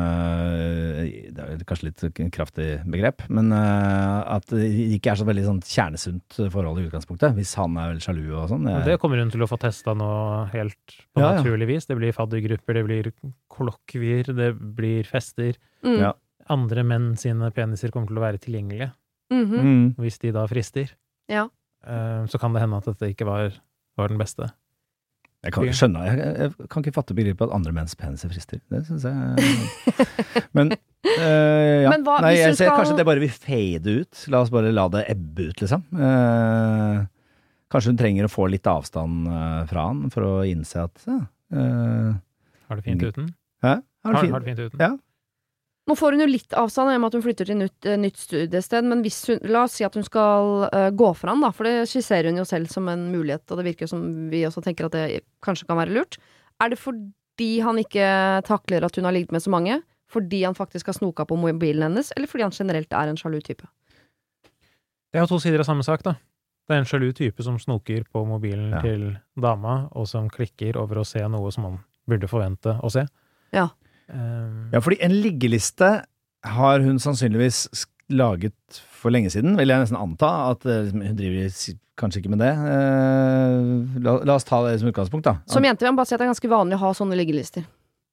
eh, 1.02 1.30
Det 1.34 1.44
er 1.44 1.64
kanskje 1.68 1.88
litt 1.90 2.20
kraftig 2.34 2.68
begrep, 2.88 3.24
men 3.28 3.52
eh, 3.52 4.20
at 4.36 4.46
det 4.52 4.68
ikke 4.96 5.12
er 5.12 5.20
så 5.20 5.26
veldig 5.28 5.44
sånn 5.46 5.60
kjernesunt 5.66 6.38
forhold 6.52 6.80
i 6.80 6.86
utgangspunktet. 6.88 7.36
Hvis 7.36 7.52
han 7.60 7.76
er 7.76 7.92
veldig 7.92 8.06
sjalu 8.06 8.22
og 8.32 8.48
sånn. 8.52 8.70
Det 8.86 8.96
kommer 9.02 9.20
hun 9.20 9.32
til 9.32 9.44
å 9.44 9.50
få 9.50 9.60
testa 9.60 9.94
nå 9.98 10.10
helt 10.54 10.96
på 11.12 11.22
Ja, 11.22 11.34
naturlig 11.36 11.68
vis. 11.74 11.88
Det 11.90 11.98
blir 12.00 12.16
faddergrupper, 12.16 12.80
det 12.80 12.86
blir 12.88 13.12
kollokvier, 13.52 14.32
det 14.36 14.52
blir 14.78 15.08
fester. 15.08 15.58
Mm. 15.84 15.98
Ja. 15.98 16.14
Andre 16.50 16.84
menn 16.86 17.12
sine 17.20 17.52
peniser 17.54 17.92
kommer 17.94 18.10
til 18.10 18.18
å 18.18 18.24
være 18.24 18.40
tilgjengelige. 18.42 18.92
Mm 19.30 19.44
-hmm. 19.46 19.94
Hvis 19.96 20.18
de 20.18 20.32
da 20.32 20.46
frister, 20.46 20.96
Ja. 21.28 21.48
eh, 21.86 22.26
så 22.26 22.38
kan 22.38 22.52
det 22.52 22.60
hende 22.62 22.76
at 22.76 22.84
dette 22.84 23.14
ikke 23.14 23.26
var, 23.26 23.52
var 23.96 24.08
den 24.08 24.18
beste. 24.18 24.50
Jeg 25.40 25.52
kan 25.54 25.64
ikke 25.64 25.76
skjønne 25.78 26.00
jeg, 26.04 26.16
jeg 26.36 26.68
kan 26.68 26.82
ikke 26.84 26.92
fatte 26.92 27.14
begrepet 27.16 27.46
at 27.46 27.54
andre 27.56 27.72
menns 27.72 27.94
peniser 27.96 28.28
frister. 28.28 28.60
Det 28.68 28.82
syns 28.88 29.06
jeg 29.08 29.14
Men 30.52 30.72
øh, 30.74 31.78
ja. 31.86 31.88
Men 31.94 32.04
hva- 32.04 32.18
Nei, 32.20 32.34
jeg 32.36 32.54
ser 32.58 32.66
skal- 32.68 32.76
kanskje 32.82 32.98
det 32.98 33.06
bare 33.08 33.22
vil 33.22 33.32
fade 33.32 33.94
ut. 34.02 34.24
La 34.28 34.42
oss 34.44 34.50
bare 34.52 34.72
la 34.76 34.84
det 34.92 35.06
ebbe 35.14 35.48
ut, 35.48 35.62
liksom. 35.64 35.86
Uh, 35.96 37.06
Kanskje 37.70 37.92
hun 37.92 38.00
trenger 38.02 38.26
å 38.26 38.32
få 38.32 38.48
litt 38.50 38.66
avstand 38.66 39.28
eh, 39.30 39.60
fra 39.70 39.84
han 39.86 40.08
for 40.10 40.24
å 40.26 40.30
innse 40.42 40.80
at 40.88 41.04
eh, 41.06 42.08
Har 42.66 42.80
det 42.80 42.82
fint 42.82 43.04
uten? 43.06 43.28
Hæ? 43.62 43.76
Har 43.78 44.10
Har, 44.10 44.16
det 44.16 44.24
fint? 44.24 44.32
har 44.34 44.40
det 44.42 44.48
fint 44.50 44.62
uten? 44.64 44.80
Ja. 44.82 44.88
Nå 45.90 45.96
får 45.98 46.14
hun 46.14 46.22
jo 46.22 46.26
litt 46.30 46.54
avstand 46.54 46.92
i 46.92 46.94
og 46.94 47.00
med 47.02 47.10
at 47.10 47.14
hun 47.18 47.22
flytter 47.24 47.48
til 47.48 47.56
nytt, 47.58 47.86
eh, 47.88 47.96
nytt 47.98 48.20
studiested, 48.20 48.86
men 48.86 49.00
hvis 49.02 49.16
hun, 49.26 49.40
la 49.50 49.64
oss 49.66 49.74
si 49.80 49.82
at 49.82 49.96
hun 49.98 50.04
skal 50.06 50.68
uh, 50.70 50.90
gå 50.94 51.08
for 51.18 51.32
han, 51.32 51.42
da, 51.42 51.50
for 51.50 51.66
det 51.66 51.88
skisserer 51.90 52.30
hun 52.30 52.38
jo 52.38 52.44
selv 52.46 52.70
som 52.70 52.86
en 52.92 53.08
mulighet, 53.10 53.42
og 53.50 53.58
det 53.58 53.64
virker 53.66 53.88
jo 53.88 53.96
som 53.96 54.04
vi 54.30 54.44
også 54.46 54.62
tenker 54.62 54.86
at 54.86 54.94
det 54.94 55.24
kanskje 55.42 55.66
kan 55.66 55.80
være 55.80 55.96
lurt. 55.96 56.20
Er 56.62 56.70
det 56.70 56.78
fordi 56.78 57.50
han 57.66 57.82
ikke 57.82 58.06
takler 58.46 58.86
at 58.86 59.00
hun 59.00 59.08
har 59.08 59.16
ligget 59.16 59.34
med 59.34 59.42
så 59.42 59.50
mange? 59.50 59.80
Fordi 60.14 60.44
han 60.44 60.54
faktisk 60.54 60.92
har 60.92 60.98
snoka 61.00 61.26
på 61.26 61.40
mobilen 61.42 61.88
hennes, 61.88 62.14
eller 62.14 62.30
fordi 62.30 62.46
han 62.46 62.54
generelt 62.54 62.94
er 62.94 63.10
en 63.10 63.18
sjalu 63.18 63.40
type? 63.42 63.66
Det 65.10 65.18
er 65.18 65.26
jo 65.26 65.32
to 65.34 65.42
sider 65.42 65.64
av 65.64 65.66
samme 65.72 65.82
sak, 65.82 66.06
da. 66.06 66.14
Det 66.70 66.76
er 66.76 66.84
en 66.84 66.86
sjalu 66.86 67.10
type 67.18 67.42
som 67.42 67.58
snoker 67.58 68.06
på 68.14 68.22
mobilen 68.30 68.76
Ja. 68.78 68.86
til 68.86 69.18
dama, 69.34 69.88
og 69.90 70.06
som 70.06 70.30
klikker 70.30 70.78
over 70.78 71.02
å 71.02 71.06
se 71.06 71.26
noe 71.26 71.50
som 71.50 71.66
han 71.66 71.78
burde 72.06 72.30
forvente 72.30 72.78
å 72.78 72.94
se. 72.94 73.08
Ja. 73.50 73.72
Um, 74.10 74.70
Ja, 74.74 74.80
fordi 74.82 74.98
en 75.04 75.14
liggeliste 75.22 75.90
har 76.46 76.80
hun 76.84 76.98
sannsynligvis 77.02 77.66
laget 78.10 78.80
for 79.00 79.12
lenge 79.14 79.30
siden, 79.30 79.54
vil 79.58 79.70
jeg 79.70 79.84
nesten 79.84 79.98
anta. 80.00 80.30
At 80.50 80.64
eh, 80.66 80.84
liksom, 80.86 81.02
hun 81.06 81.16
driver 81.18 81.76
kanskje 82.00 82.22
ikke 82.22 82.32
med 82.32 82.40
det. 82.42 82.52
Eh, 82.56 84.00
la, 84.04 84.16
la 84.26 84.36
oss 84.38 84.46
ta 84.48 84.62
det 84.66 84.78
som 84.80 84.88
utgangspunkt, 84.90 85.26
da. 85.28 85.36
Som 85.50 85.64
jente 85.66 85.84
vil 85.84 85.92
jeg 85.92 85.98
bare 86.00 86.08
si 86.10 86.16
at 86.16 86.22
det 86.22 86.26
er 86.26 86.32
ganske 86.32 86.50
vanlig 86.52 86.78
å 86.78 86.82
ha 86.86 86.92
sånne 86.96 87.18
liggelister. 87.20 87.66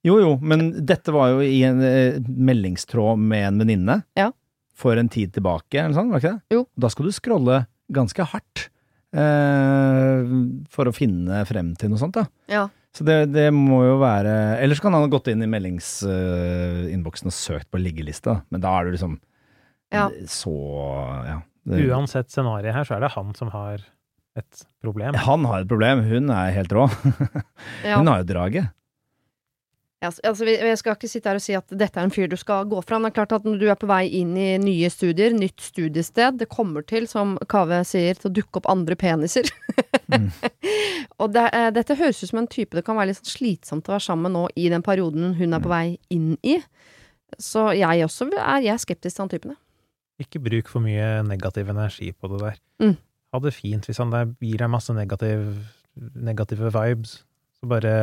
Jo, 0.06 0.20
jo, 0.22 0.34
men 0.38 0.68
dette 0.86 1.10
var 1.14 1.32
jo 1.34 1.42
i 1.42 1.62
en 1.66 1.80
eh, 1.82 2.20
meldingstråd 2.28 3.18
med 3.18 3.48
en 3.48 3.62
venninne. 3.64 3.96
Ja. 4.18 4.28
For 4.78 4.94
en 5.00 5.08
tid 5.10 5.32
tilbake, 5.34 5.80
eller 5.82 5.96
sånn, 5.96 6.12
var 6.14 6.22
ikke 6.22 6.36
det? 6.36 6.54
Jo. 6.54 6.62
Da 6.78 6.90
skal 6.92 7.08
du 7.08 7.16
scrolle 7.16 7.62
ganske 7.90 8.28
hardt 8.30 8.68
eh, 9.16 10.20
for 10.70 10.86
å 10.90 10.94
finne 10.94 11.42
frem 11.48 11.72
til 11.80 11.90
noe 11.90 11.98
sånt, 12.00 12.14
da. 12.20 12.28
Ja. 12.52 12.68
Så 12.98 13.04
det, 13.06 13.18
det 13.30 13.46
må 13.54 13.84
jo 13.86 13.98
være 14.00 14.32
Eller 14.58 14.74
så 14.74 14.82
kan 14.82 14.96
han 14.96 15.04
ha 15.04 15.10
gått 15.12 15.28
inn 15.30 15.44
i 15.44 15.50
meldingsinnboksen 15.50 17.30
og 17.30 17.34
søkt 17.36 17.68
på 17.70 17.78
liggelista. 17.78 18.40
Men 18.50 18.64
da 18.64 18.72
er 18.74 18.88
du 18.88 18.96
liksom 18.96 19.18
Ja. 19.94 20.08
så 20.26 20.54
Ja. 21.28 21.38
Det, 21.68 21.84
Uansett 21.90 22.30
scenario 22.32 22.72
her, 22.72 22.84
så 22.88 22.96
er 22.96 23.00
det 23.04 23.10
han 23.12 23.34
som 23.36 23.50
har 23.52 23.82
et 24.38 24.62
problem. 24.82 25.14
han 25.14 25.44
har 25.44 25.60
et 25.60 25.68
problem. 25.68 26.00
Hun 26.08 26.30
er 26.32 26.50
helt 26.54 26.72
rå. 26.72 26.86
ja. 27.84 27.98
Hun 27.98 28.06
har 28.08 28.22
jo 28.22 28.28
draget. 28.32 28.70
Ja, 29.98 30.12
altså, 30.28 30.46
jeg 30.46 30.78
skal 30.78 30.94
ikke 30.94 31.08
sitte 31.10 31.26
her 31.26 31.38
og 31.40 31.42
si 31.42 31.54
at 31.58 31.72
dette 31.74 31.98
er 31.98 32.06
en 32.06 32.12
fyr 32.14 32.28
du 32.30 32.36
skal 32.38 32.68
gå 32.70 32.78
fra. 32.86 33.00
Men 33.00 33.08
det 33.08 33.16
er 33.16 33.16
klart 33.16 33.32
at 33.34 33.46
når 33.48 33.56
du 33.58 33.64
er 33.66 33.78
på 33.80 33.88
vei 33.90 34.04
inn 34.20 34.36
i 34.38 34.52
nye 34.62 34.90
studier, 34.94 35.34
nytt 35.34 35.64
studiested, 35.72 36.38
det 36.38 36.46
kommer 36.52 36.86
til, 36.86 37.08
som 37.10 37.34
Kave 37.50 37.80
sier, 37.88 38.14
til 38.14 38.30
å 38.30 38.34
dukke 38.36 38.60
opp 38.60 38.70
andre 38.70 38.94
peniser. 38.98 39.50
Mm. 40.06 40.30
og 41.20 41.34
det, 41.34 41.48
eh, 41.50 41.66
dette 41.74 41.98
høres 41.98 42.22
ut 42.22 42.30
som 42.30 42.44
en 42.44 42.50
type 42.50 42.78
det 42.78 42.84
kan 42.86 42.96
være 42.96 43.10
litt 43.10 43.18
sånn 43.20 43.32
slitsomt 43.32 43.90
å 43.90 43.96
være 43.96 44.06
sammen 44.06 44.28
med 44.28 44.36
nå 44.38 44.46
i 44.54 44.70
den 44.70 44.86
perioden 44.86 45.34
hun 45.40 45.58
er 45.58 45.66
på 45.66 45.74
vei 45.74 45.84
inn 46.14 46.36
i. 46.46 46.60
Så 47.42 47.66
jeg 47.76 48.06
også 48.06 48.30
er, 48.38 48.62
jeg 48.70 48.86
skeptisk 48.86 49.18
til 49.18 49.24
han 49.24 49.34
typen. 49.34 49.60
Ikke 50.22 50.40
bruk 50.42 50.70
for 50.70 50.82
mye 50.82 51.24
negativ 51.26 51.74
energi 51.74 52.12
på 52.14 52.30
det 52.30 52.44
der. 52.46 52.66
Mm. 52.86 52.96
Ha 53.34 53.42
det 53.42 53.58
fint 53.58 53.90
hvis 53.90 53.98
han 53.98 54.14
der 54.14 54.30
gir 54.38 54.62
deg 54.62 54.70
masse 54.70 54.94
negativ, 54.94 55.48
negative 56.14 56.70
vibes. 56.70 57.24
Så 57.58 57.66
bare 57.66 57.94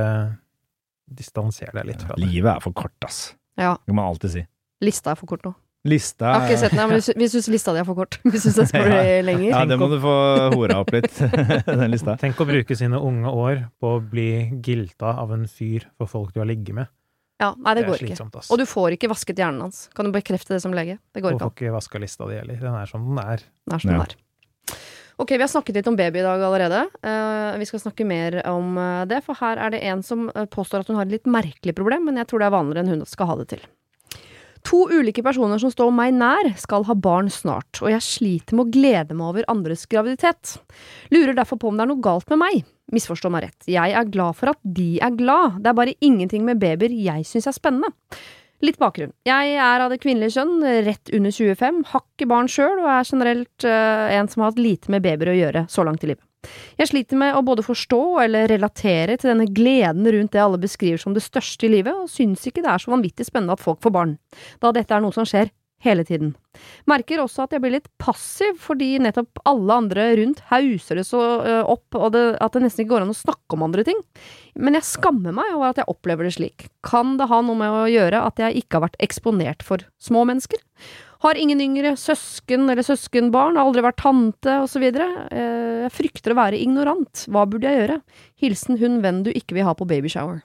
distanser 1.07 1.71
deg 1.73 1.85
litt 1.85 2.01
fra 2.01 2.15
det. 2.17 2.25
Livet 2.25 2.55
er 2.55 2.59
for 2.63 2.73
kort, 2.73 2.95
ass. 3.05 3.35
Ja, 3.57 3.75
Det 3.77 3.91
kan 3.91 3.95
man 3.95 4.05
alltid 4.11 4.31
si. 4.31 4.45
lista 4.81 5.11
er 5.11 5.15
for 5.15 5.27
kort 5.27 5.43
nå. 5.45 5.53
Lista 5.85 6.25
Jeg 6.25 6.33
har 6.41 6.47
ikke 6.49 6.57
sett 6.63 6.71
den, 6.73 6.89
men 6.89 7.01
vi 7.21 7.27
syns 7.29 7.47
lista 7.53 7.71
di 7.75 7.79
er 7.79 7.85
for 7.85 7.93
kort. 7.99 8.17
Vi 8.25 8.39
syns 8.41 8.55
den 8.57 8.65
skal 8.65 8.87
bli 8.89 9.21
lenger. 9.21 9.49
Ja, 9.51 9.65
det 9.69 9.77
må 9.77 9.85
du 9.91 9.99
få 10.01 10.13
hora 10.55 10.79
opp 10.81 10.89
litt, 10.95 11.13
den 11.67 11.91
lista. 11.93 12.15
Tenk 12.17 12.41
å 12.41 12.47
bruke 12.49 12.73
sine 12.75 12.97
unge 12.97 13.29
år 13.29 13.61
på 13.79 13.91
å 13.93 14.01
bli 14.01 14.49
gilta 14.65 15.13
av 15.21 15.31
en 15.37 15.45
fyr 15.45 15.85
for 15.99 16.09
folk 16.09 16.33
du 16.33 16.39
har 16.41 16.49
ligget 16.49 16.73
med. 16.73 16.89
Ja, 17.37 17.51
nei, 17.59 17.75
det 17.75 17.83
det 17.85 17.91
går 17.91 18.01
ikke. 18.07 18.25
ass. 18.39 18.49
Og 18.49 18.57
du 18.57 18.65
får 18.65 18.95
ikke 18.97 19.09
vasket 19.11 19.37
hjernen 19.37 19.61
hans. 19.67 19.83
Kan 19.93 20.07
du 20.09 20.11
bekrefte 20.15 20.55
det 20.55 20.61
som 20.63 20.73
lege? 20.73 20.97
Det 21.13 21.21
går 21.21 21.35
ikke 21.35 21.43
an. 21.45 21.51
får 21.51 21.57
ikke 21.67 21.73
vaska 21.77 22.01
lista 22.01 22.25
di 22.31 22.39
heller. 22.39 22.55
Den 22.65 22.77
er 22.81 22.85
som 22.89 23.05
den 23.05 23.19
er. 23.21 23.43
Den 23.67 23.75
er 23.75 23.79
som 23.85 23.91
den 23.91 23.99
Ja. 23.99 24.05
er. 24.09 24.15
Ok, 25.17 25.31
vi 25.31 25.41
har 25.41 25.47
snakket 25.47 25.77
litt 25.77 25.87
om 25.87 25.95
baby 25.95 26.19
i 26.19 26.25
dag 26.25 26.41
allerede. 26.43 26.81
Uh, 26.99 27.55
vi 27.59 27.67
skal 27.69 27.79
snakke 27.79 28.03
mer 28.07 28.41
om 28.51 28.75
eh, 28.77 29.05
det, 29.07 29.21
for 29.23 29.39
her 29.39 29.61
er 29.63 29.71
det 29.71 29.79
en 29.87 30.01
som 30.03 30.27
eh, 30.33 30.47
påstår 30.51 30.83
at 30.83 30.91
hun 30.91 30.99
har 30.99 31.07
et 31.07 31.15
litt 31.15 31.29
merkelig 31.31 31.71
problem, 31.77 32.09
men 32.09 32.19
jeg 32.19 32.27
tror 32.27 32.43
det 32.43 32.49
er 32.49 32.55
vanligere 32.57 32.83
enn 32.83 32.91
hun 32.97 33.07
skal 33.07 33.31
ha 33.31 33.37
det 33.39 33.47
til. 33.53 33.63
To 34.65 34.81
ulike 34.91 35.23
personer 35.23 35.61
som 35.61 35.71
står 35.71 35.93
meg 35.95 36.17
nær, 36.17 36.49
skal 36.59 36.83
ha 36.89 36.97
barn 36.99 37.29
snart, 37.31 37.79
og 37.79 37.93
jeg 37.93 38.03
sliter 38.03 38.57
med 38.57 38.65
å 38.65 38.73
glede 38.75 39.15
meg 39.15 39.29
over 39.29 39.47
andres 39.53 39.85
graviditet. 39.87 40.57
Lurer 41.13 41.37
derfor 41.37 41.61
på 41.61 41.69
om 41.69 41.77
det 41.77 41.85
er 41.85 41.93
noe 41.93 42.03
galt 42.03 42.27
med 42.33 42.41
meg. 42.41 42.65
Misforstå 42.91 43.31
meg 43.31 43.47
rett, 43.47 43.69
jeg 43.71 43.95
er 43.95 44.09
glad 44.11 44.35
for 44.35 44.51
at 44.51 44.59
de 44.65 44.97
er 44.99 45.15
glad, 45.15 45.61
det 45.61 45.71
er 45.71 45.79
bare 45.79 45.95
ingenting 46.03 46.43
med 46.45 46.59
babyer 46.59 46.91
jeg 46.91 47.23
syns 47.29 47.47
er 47.47 47.55
spennende. 47.55 47.93
Litt 48.65 48.79
bakgrunn. 48.81 49.11
Jeg 49.27 49.57
er 49.61 49.83
av 49.83 49.91
det 49.93 49.99
kvinnelige 50.01 50.39
kjønn, 50.39 50.63
rett 50.87 51.11
under 51.13 51.33
25, 51.33 51.81
har 51.91 52.29
barn 52.31 52.47
sjøl, 52.49 52.79
og 52.81 52.87
er 52.89 53.09
generelt 53.09 53.67
uh, 53.67 54.13
en 54.15 54.29
som 54.31 54.41
har 54.41 54.53
hatt 54.53 54.61
lite 54.61 54.93
med 54.93 55.03
babyer 55.05 55.33
å 55.33 55.35
gjøre 55.37 55.65
så 55.69 55.85
langt 55.85 56.05
i 56.05 56.09
livet. 56.13 56.23
Jeg 56.77 56.91
sliter 56.91 57.17
med 57.17 57.35
å 57.37 57.43
både 57.45 57.65
forstå 57.65 58.01
eller 58.21 58.49
relatere 58.51 59.17
til 59.17 59.31
denne 59.31 59.47
gleden 59.49 60.05
rundt 60.13 60.33
det 60.35 60.43
alle 60.43 60.61
beskriver 60.61 61.01
som 61.01 61.15
det 61.15 61.23
største 61.25 61.67
i 61.67 61.71
livet, 61.77 61.93
og 61.93 62.11
syns 62.11 62.45
ikke 62.45 62.63
det 62.65 62.71
er 62.73 62.81
så 62.81 62.93
vanvittig 62.93 63.27
spennende 63.27 63.57
at 63.57 63.63
folk 63.63 63.81
får 63.85 63.95
barn, 63.95 64.17
da 64.61 64.73
dette 64.75 64.93
er 64.93 65.03
noe 65.03 65.15
som 65.15 65.27
skjer 65.29 65.49
hele 65.83 66.05
tiden. 66.07 66.33
Merker 66.89 67.19
også 67.21 67.43
at 67.43 67.53
jeg 67.53 67.61
blir 67.61 67.75
litt 67.75 67.89
passiv 68.01 68.55
fordi 68.63 68.95
nettopp 69.03 69.41
alle 69.45 69.75
andre 69.83 70.05
rundt 70.17 70.39
hauser 70.49 71.01
det 71.01 71.05
så 71.07 71.21
opp, 71.61 71.97
og 71.97 72.13
det, 72.15 72.23
at 72.41 72.55
det 72.55 72.63
nesten 72.63 72.85
ikke 72.85 72.93
går 72.95 73.05
an 73.05 73.13
å 73.13 73.17
snakke 73.17 73.57
om 73.57 73.65
andre 73.67 73.85
ting. 73.87 73.99
Men 74.55 74.77
jeg 74.79 74.87
skammer 74.87 75.35
meg 75.35 75.51
over 75.53 75.73
at 75.73 75.81
jeg 75.81 75.91
opplever 75.91 76.25
det 76.25 76.35
slik. 76.37 76.69
Kan 76.85 77.17
det 77.19 77.27
ha 77.29 77.41
noe 77.43 77.59
med 77.59 77.75
å 77.75 77.89
gjøre 77.91 78.23
at 78.29 78.39
jeg 78.41 78.63
ikke 78.63 78.79
har 78.79 78.87
vært 78.87 79.03
eksponert 79.03 79.65
for 79.67 79.83
små 80.01 80.23
mennesker? 80.29 80.63
Har 81.25 81.37
ingen 81.39 81.61
yngre 81.63 81.95
søsken 81.97 82.67
eller 82.69 82.85
søskenbarn, 82.85 83.57
aldri 83.57 83.81
vært 83.81 84.01
tante 84.01 84.57
osv. 84.61 84.83
Jeg 84.85 85.93
frykter 85.95 86.33
å 86.33 86.39
være 86.39 86.59
ignorant. 86.61 87.23
Hva 87.31 87.45
burde 87.49 87.71
jeg 87.71 87.81
gjøre? 87.81 88.01
Hilsen 88.41 88.81
hun 88.81 88.99
venn 89.05 89.23
du 89.25 89.31
ikke 89.33 89.57
vil 89.57 89.65
ha 89.65 89.73
på 89.77 89.87
babyshower. 89.89 90.43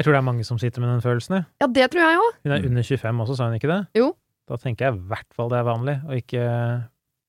Jeg 0.00 0.06
tror 0.06 0.16
det 0.16 0.20
er 0.22 0.24
mange 0.30 0.44
som 0.48 0.56
sitter 0.58 0.80
med 0.80 0.88
den 0.94 1.02
følelsen. 1.04 1.34
jeg. 1.36 1.44
Ja, 1.60 1.66
det 1.68 1.90
tror 1.92 2.00
jeg 2.06 2.20
òg. 2.24 2.36
Hun 2.46 2.52
er 2.56 2.66
under 2.70 2.86
25 2.88 3.20
også, 3.26 3.36
sa 3.36 3.48
hun 3.50 3.58
ikke 3.58 3.68
det? 3.68 3.80
Jo. 4.00 4.14
Da 4.48 4.56
tenker 4.56 4.86
jeg 4.88 4.96
i 4.96 5.02
hvert 5.12 5.28
fall 5.36 5.50
det 5.52 5.58
er 5.60 5.66
vanlig 5.68 5.96
å 6.08 6.16
ikke 6.16 6.44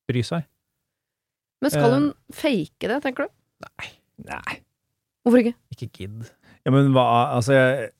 bry 0.09 0.23
seg. 0.25 0.45
Men 1.61 1.73
skal 1.73 1.91
hun 1.91 2.05
hun 2.07 2.13
fake 2.33 2.87
det, 2.89 3.01
tenker 3.03 3.27
du? 3.27 3.35
Nei. 3.67 4.61
Hvorfor 5.21 5.43
ikke? 5.43 5.53
Ikke 5.75 5.89
gidd. 5.99 6.31
Ja, 6.65 6.71
men 6.73 6.89
hva 6.95 7.03
Altså, 7.35 7.53
jeg, 7.59 7.91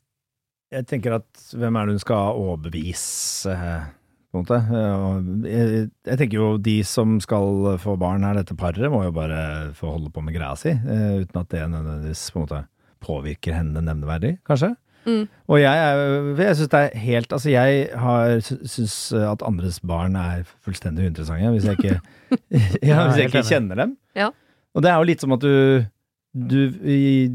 jeg 0.74 0.88
tenker 0.90 1.20
at 1.20 1.44
hvem 1.54 1.78
er 1.78 1.86
det 1.92 1.98
hun 2.00 2.04
skal 2.08 2.40
overbevise, 2.40 3.52
eh, 3.54 3.86
på 4.32 4.40
en 4.40 4.46
måte? 4.46 4.58
Eh, 4.72 5.52
Jeg, 5.52 5.86
jeg 6.08 6.18
tenker 6.24 6.38
jo 6.40 6.50
de 6.58 6.78
som 6.88 7.20
skal 7.22 7.76
få 7.84 7.98
barn 8.02 8.24
her, 8.26 8.40
dette 8.40 8.56
paret, 8.58 8.88
må 8.90 9.04
jo 9.06 9.14
bare 9.14 9.74
få 9.78 9.92
holde 9.98 10.10
på 10.16 10.24
med 10.26 10.34
greia 10.40 10.56
si, 10.58 10.72
eh, 10.74 11.22
uten 11.22 11.44
at 11.44 11.52
det 11.54 11.68
nødvendigvis 11.68 12.24
på 12.32 12.40
en 12.42 12.48
måte 12.48 12.64
påvirker 13.04 13.56
henne 13.58 13.84
nevneverdig, 13.86 14.38
kanskje. 14.48 14.74
Mm. 15.08 15.24
Og 15.50 15.58
jeg, 15.58 15.82
er- 15.82 16.28
jeg 16.38 16.58
syns 16.60 16.70
det 16.70 16.80
er 16.80 17.00
helt 17.02 17.32
Altså, 17.34 17.50
jeg 17.50 17.88
har 17.98 18.36
syns 18.46 18.98
at 19.18 19.42
andres 19.48 19.80
barn 19.82 20.14
er 20.20 20.44
fullstendig 20.62 21.08
uinteressante 21.08 21.50
hvis 21.56 21.66
jeg 21.66 21.80
ikke, 21.80 21.96
ja, 22.86 23.00
hvis 23.08 23.18
jeg 23.18 23.32
ikke 23.32 23.42
kjenner 23.50 23.82
dem. 23.82 23.96
Ja. 24.16 24.30
Og 24.78 24.86
det 24.86 24.92
er 24.92 25.02
jo 25.02 25.10
litt 25.10 25.26
som 25.26 25.34
at 25.34 25.42
du 25.42 25.88
du 26.32 26.70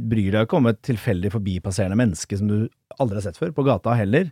bryr 0.09 0.31
deg 0.33 0.47
ikke 0.47 0.57
om 0.57 0.71
et 0.71 0.79
tilfeldig 0.87 1.29
forbipasserende 1.35 1.99
menneske 2.01 2.39
som 2.39 2.49
du 2.49 2.55
aldri 2.97 3.19
har 3.19 3.27
sett 3.27 3.37
før, 3.37 3.51
på 3.53 3.65
gata 3.67 3.93
heller. 3.99 4.31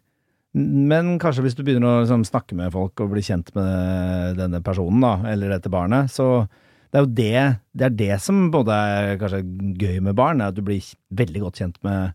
Men 0.57 1.19
kanskje 1.21 1.43
hvis 1.45 1.57
du 1.59 1.65
begynner 1.67 1.99
å 1.99 2.03
liksom, 2.05 2.23
snakke 2.25 2.57
med 2.57 2.73
folk 2.73 3.03
og 3.05 3.11
bli 3.13 3.21
kjent 3.27 3.51
med 3.59 4.39
denne 4.39 4.63
personen, 4.65 5.03
da, 5.05 5.19
eller 5.35 5.53
dette 5.53 5.73
barnet, 5.73 6.09
så 6.15 6.47
det 6.95 7.01
er 7.01 7.05
jo 7.05 7.13
det, 7.19 7.61
det 7.75 7.87
er 7.89 7.95
det 7.99 8.17
som 8.23 8.37
både 8.55 8.71
er 8.73 9.17
kanskje 9.19 9.41
gøy 9.83 9.97
med 10.07 10.15
barn, 10.15 10.39
er 10.41 10.53
at 10.53 10.59
du 10.59 10.63
blir 10.63 10.85
veldig 11.19 11.41
godt 11.43 11.59
kjent 11.59 11.81
med 11.83 12.13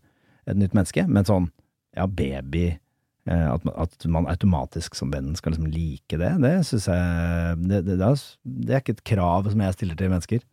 et 0.48 0.56
nytt 0.56 0.72
menneske. 0.72 1.04
Men 1.06 1.26
sånn, 1.28 1.50
ja, 1.98 2.06
baby 2.08 2.62
eh, 2.70 3.44
at, 3.52 3.66
man- 3.68 3.76
at 3.84 4.06
man 4.08 4.28
automatisk 4.32 4.96
som 4.96 5.12
venn 5.12 5.34
skal 5.36 5.52
liksom 5.52 5.68
like 5.74 6.16
det, 6.16 6.30
det 6.40 6.54
syns 6.64 6.88
jeg 6.88 7.58
det, 7.66 7.82
det, 7.90 7.98
det, 8.00 8.08
er, 8.08 8.24
det 8.64 8.72
er 8.78 8.80
ikke 8.80 8.96
et 8.96 9.04
krav 9.12 9.50
som 9.52 9.60
jeg 9.66 9.76
stiller 9.76 10.00
til 10.00 10.10
mennesker. 10.14 10.46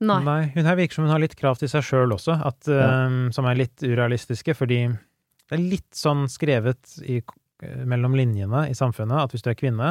Nei. 0.00 0.46
Hun 0.54 0.64
her 0.64 0.78
virker 0.80 0.96
som 0.96 1.04
hun 1.04 1.12
har 1.12 1.20
litt 1.20 1.36
krav 1.36 1.58
til 1.60 1.68
seg 1.68 1.84
sjøl 1.84 2.14
også, 2.16 2.38
at, 2.48 2.64
Ja. 2.72 2.86
um, 3.10 3.26
som 3.36 3.44
er 3.44 3.58
litt 3.60 3.84
urealistiske, 3.84 4.54
fordi 4.56 4.86
det 4.88 5.58
er 5.58 5.60
litt 5.60 5.90
sånn 5.92 6.24
skrevet 6.32 6.94
i, 7.04 7.18
mellom 7.84 8.14
linjene 8.16 8.62
i 8.70 8.76
samfunnet 8.78 9.26
at 9.26 9.34
hvis 9.36 9.44
du 9.44 9.50
er 9.52 9.58
kvinne, 9.60 9.90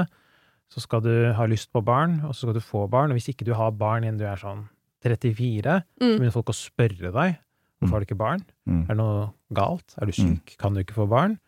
så 0.69 0.81
skal 0.83 1.01
du 1.01 1.13
ha 1.33 1.45
lyst 1.49 1.71
på 1.73 1.81
barn, 1.83 2.19
og 2.25 2.33
så 2.35 2.45
skal 2.47 2.53
du 2.53 2.61
få 2.61 2.83
barn, 2.89 3.11
og 3.11 3.17
hvis 3.17 3.29
ikke 3.33 3.45
du 3.47 3.53
har 3.57 3.71
barn 3.71 4.03
innen 4.05 4.19
du 4.19 4.25
er 4.29 4.37
sånn 4.37 4.67
34, 5.03 5.63
så 5.63 6.01
Mm. 6.01 6.17
begynner 6.19 6.31
folk 6.35 6.49
å 6.51 6.57
spørre 6.57 7.11
deg 7.11 7.37
hvorfor 7.79 7.91
har 7.95 7.99
du 7.99 8.05
ikke 8.05 8.17
barn? 8.19 8.43
Mm. 8.67 8.81
Er 8.83 8.87
det 8.93 8.97
noe 8.97 9.29
galt? 9.53 9.95
Er 10.01 10.05
du 10.05 10.11
syk? 10.11 10.57
Kan 10.59 10.73
du 10.75 10.81
ikke 10.83 10.93
få 10.97 11.07
barn? 11.09 11.39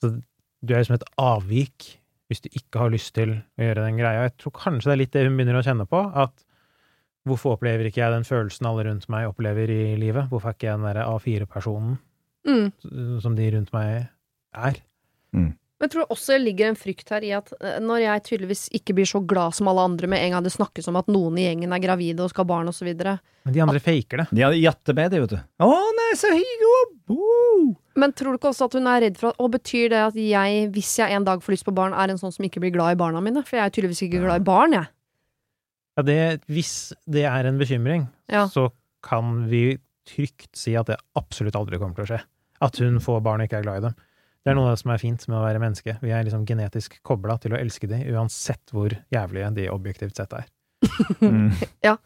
Så 0.00 0.22
du 0.64 0.74
er 0.74 0.78
liksom 0.84 0.94
et 0.94 1.08
avvik 1.18 1.98
hvis 2.30 2.40
du 2.40 2.48
ikke 2.54 2.78
har 2.78 2.90
lyst 2.90 3.12
til 3.14 3.30
å 3.58 3.60
gjøre 3.60 3.84
den 3.84 3.98
greia. 3.98 4.22
Jeg 4.28 4.36
tror 4.38 4.52
kanskje 4.52 4.84
det 4.88 4.92
er 4.92 4.96
litt 5.02 5.10
det 5.12 5.26
hun 5.26 5.36
begynner 5.36 5.58
å 5.60 5.64
kjenne 5.66 5.86
på, 5.88 6.16
at 6.16 6.32
Hvorfor 7.24 7.54
opplever 7.56 7.86
ikke 7.86 8.00
jeg 8.02 8.10
den 8.10 8.24
følelsen 8.26 8.66
alle 8.66 8.82
rundt 8.82 9.08
meg 9.08 9.28
opplever 9.28 9.70
i 9.70 9.94
livet? 9.94 10.26
Hvorfor 10.28 10.48
er 10.50 10.54
ikke 10.56 10.66
jeg 10.66 10.78
den 10.80 10.86
derre 10.88 11.04
A4-personen 11.06 11.98
Mm. 12.44 13.20
som 13.22 13.36
de 13.36 13.50
rundt 13.52 13.72
meg 13.72 14.08
er? 14.54 14.74
Men 15.82 15.88
jeg 15.90 15.96
tror 15.96 16.12
også 16.14 16.36
det 16.36 16.42
ligger 16.44 16.68
en 16.70 16.76
frykt 16.78 17.08
her 17.10 17.24
i 17.26 17.32
at 17.34 17.48
eh, 17.58 17.80
når 17.82 18.04
jeg 18.04 18.22
tydeligvis 18.28 18.60
ikke 18.78 18.94
blir 18.94 19.08
så 19.10 19.18
glad 19.26 19.56
som 19.58 19.66
alle 19.66 19.82
andre 19.82 20.06
med 20.06 20.22
en 20.22 20.36
gang 20.36 20.44
det 20.46 20.52
snakkes 20.54 20.86
om 20.92 20.98
at 21.00 21.08
noen 21.10 21.40
i 21.42 21.48
gjengen 21.48 21.74
er 21.74 21.82
gravide 21.82 22.22
og 22.22 22.30
skal 22.30 22.44
ha 22.46 22.50
barn 22.52 22.70
osv. 22.70 22.86
Men 22.94 23.56
de 23.56 23.64
andre 23.64 23.82
faker 23.82 24.22
det. 24.22 24.26
De 24.30 24.44
hadde 24.46 24.60
jatte 24.62 24.94
med, 24.94 25.10
det, 25.10 25.24
vet 25.24 25.34
du. 25.34 25.40
Å 25.66 25.70
nei, 25.98 26.08
så 26.20 26.30
hyggelig! 26.30 27.74
Men 27.98 28.14
tror 28.16 28.32
du 28.32 28.38
ikke 28.38 28.52
også 28.52 28.68
at 28.70 28.76
hun 28.78 28.86
er 28.88 29.02
redd 29.04 29.18
for 29.20 29.32
at 29.34 29.40
Og 29.42 29.50
betyr 29.52 29.90
det 29.92 29.98
at 30.00 30.14
jeg, 30.16 30.68
hvis 30.72 30.92
jeg 31.02 31.12
en 31.12 31.26
dag 31.26 31.42
får 31.44 31.56
lyst 31.56 31.66
på 31.66 31.74
barn, 31.76 31.92
er 31.98 32.12
en 32.14 32.20
sånn 32.20 32.32
som 32.32 32.46
ikke 32.46 32.62
blir 32.62 32.72
glad 32.78 32.94
i 32.94 33.00
barna 33.02 33.20
mine? 33.24 33.42
For 33.44 33.58
jeg 33.58 33.66
er 33.66 33.74
tydeligvis 33.74 34.04
ikke 34.06 34.22
glad 34.22 34.40
i 34.40 34.46
barn, 34.46 34.78
jeg. 34.78 34.88
Ja, 35.98 36.04
det, 36.08 36.20
hvis 36.48 36.92
det 37.10 37.26
er 37.28 37.50
en 37.50 37.58
bekymring, 37.60 38.06
Ja. 38.32 38.46
så 38.48 38.70
kan 39.04 39.48
vi 39.50 39.76
trygt 40.08 40.54
si 40.56 40.72
at 40.78 40.88
det 40.88 40.96
absolutt 41.18 41.58
aldri 41.58 41.82
kommer 41.82 41.98
til 41.98 42.06
å 42.06 42.10
skje. 42.14 42.22
At 42.62 42.78
hun 42.80 42.96
får 43.02 43.20
barn 43.26 43.42
og 43.42 43.50
ikke 43.50 43.58
er 43.60 43.66
glad 43.66 43.82
i 43.82 43.86
dem. 43.90 43.98
Det 44.42 44.50
er 44.50 44.58
noe 44.58 44.70
av 44.70 44.74
det 44.74 44.82
som 44.82 44.90
er 44.90 44.98
fint 45.02 45.24
med 45.28 45.38
å 45.38 45.44
være 45.44 45.60
menneske. 45.62 45.94
Vi 46.02 46.10
er 46.10 46.24
liksom 46.26 46.46
genetisk 46.48 46.96
kobla 47.06 47.36
til 47.42 47.54
å 47.54 47.60
elske 47.60 47.86
de, 47.90 48.00
uansett 48.10 48.74
hvor 48.74 48.94
jævlige 49.14 49.52
de 49.60 49.68
objektivt 49.70 50.18
sett 50.18 50.34
er. 50.40 50.50
Mm. 51.22 51.52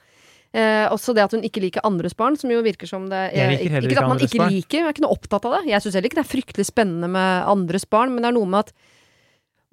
Eh, 0.56 0.86
også 0.88 1.12
det 1.12 1.24
at 1.26 1.34
hun 1.34 1.42
ikke 1.44 1.60
liker 1.60 1.84
andres 1.84 2.14
barn, 2.16 2.36
som 2.40 2.48
jo 2.48 2.62
virker 2.64 2.88
som 2.88 3.08
det 3.10 3.26
Jeg 3.34 3.50
liker 3.50 3.74
heller 3.74 3.90
Ikke 3.90 3.96
ikke 3.96 4.04
at 4.06 4.08
man 4.08 4.22
ikke 4.24 4.38
barn. 4.40 4.54
liker, 4.54 4.78
jeg 4.78 4.86
er 4.86 4.94
ikke 4.94 5.02
noe 5.04 5.16
opptatt 5.18 5.48
av 5.48 5.56
det. 5.56 5.62
Jeg 5.68 5.84
syns 5.84 5.96
heller 5.98 6.08
ikke 6.08 6.16
det 6.16 6.22
er 6.22 6.30
fryktelig 6.30 6.66
spennende 6.70 7.10
med 7.12 7.48
andres 7.50 7.84
barn, 7.92 8.14
men 8.14 8.24
det 8.24 8.30
er 8.30 8.36
noe 8.38 8.52
med 8.54 8.62
at 8.64 8.72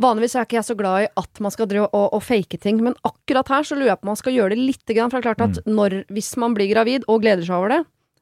Vanligvis 0.01 0.33
er 0.35 0.47
ikke 0.47 0.57
jeg 0.57 0.65
så 0.65 0.75
glad 0.75 1.03
i 1.03 1.09
at 1.21 1.39
man 1.45 1.53
skal 1.53 1.67
drive 1.69 1.85
og, 1.85 2.07
og 2.17 2.23
fake 2.25 2.57
ting, 2.59 2.79
men 2.83 2.95
akkurat 3.05 3.51
her 3.53 3.67
så 3.67 3.77
lurer 3.77 3.91
jeg 3.91 3.99
på 4.01 4.07
om 4.07 4.09
man 4.09 4.19
skal 4.19 4.33
gjøre 4.33 4.55
det 4.55 4.63
lite 4.65 4.95
grann. 4.97 5.11
For 5.13 5.21
det 5.21 5.21
er 5.21 5.27
klart 5.29 5.43
at 5.45 5.69
når, 5.69 5.95
hvis 6.09 6.31
man 6.41 6.55
blir 6.57 6.71
gravid 6.71 7.05
og 7.05 7.21
gleder 7.21 7.45
seg 7.45 7.59
over 7.59 7.75
det, 7.75 7.77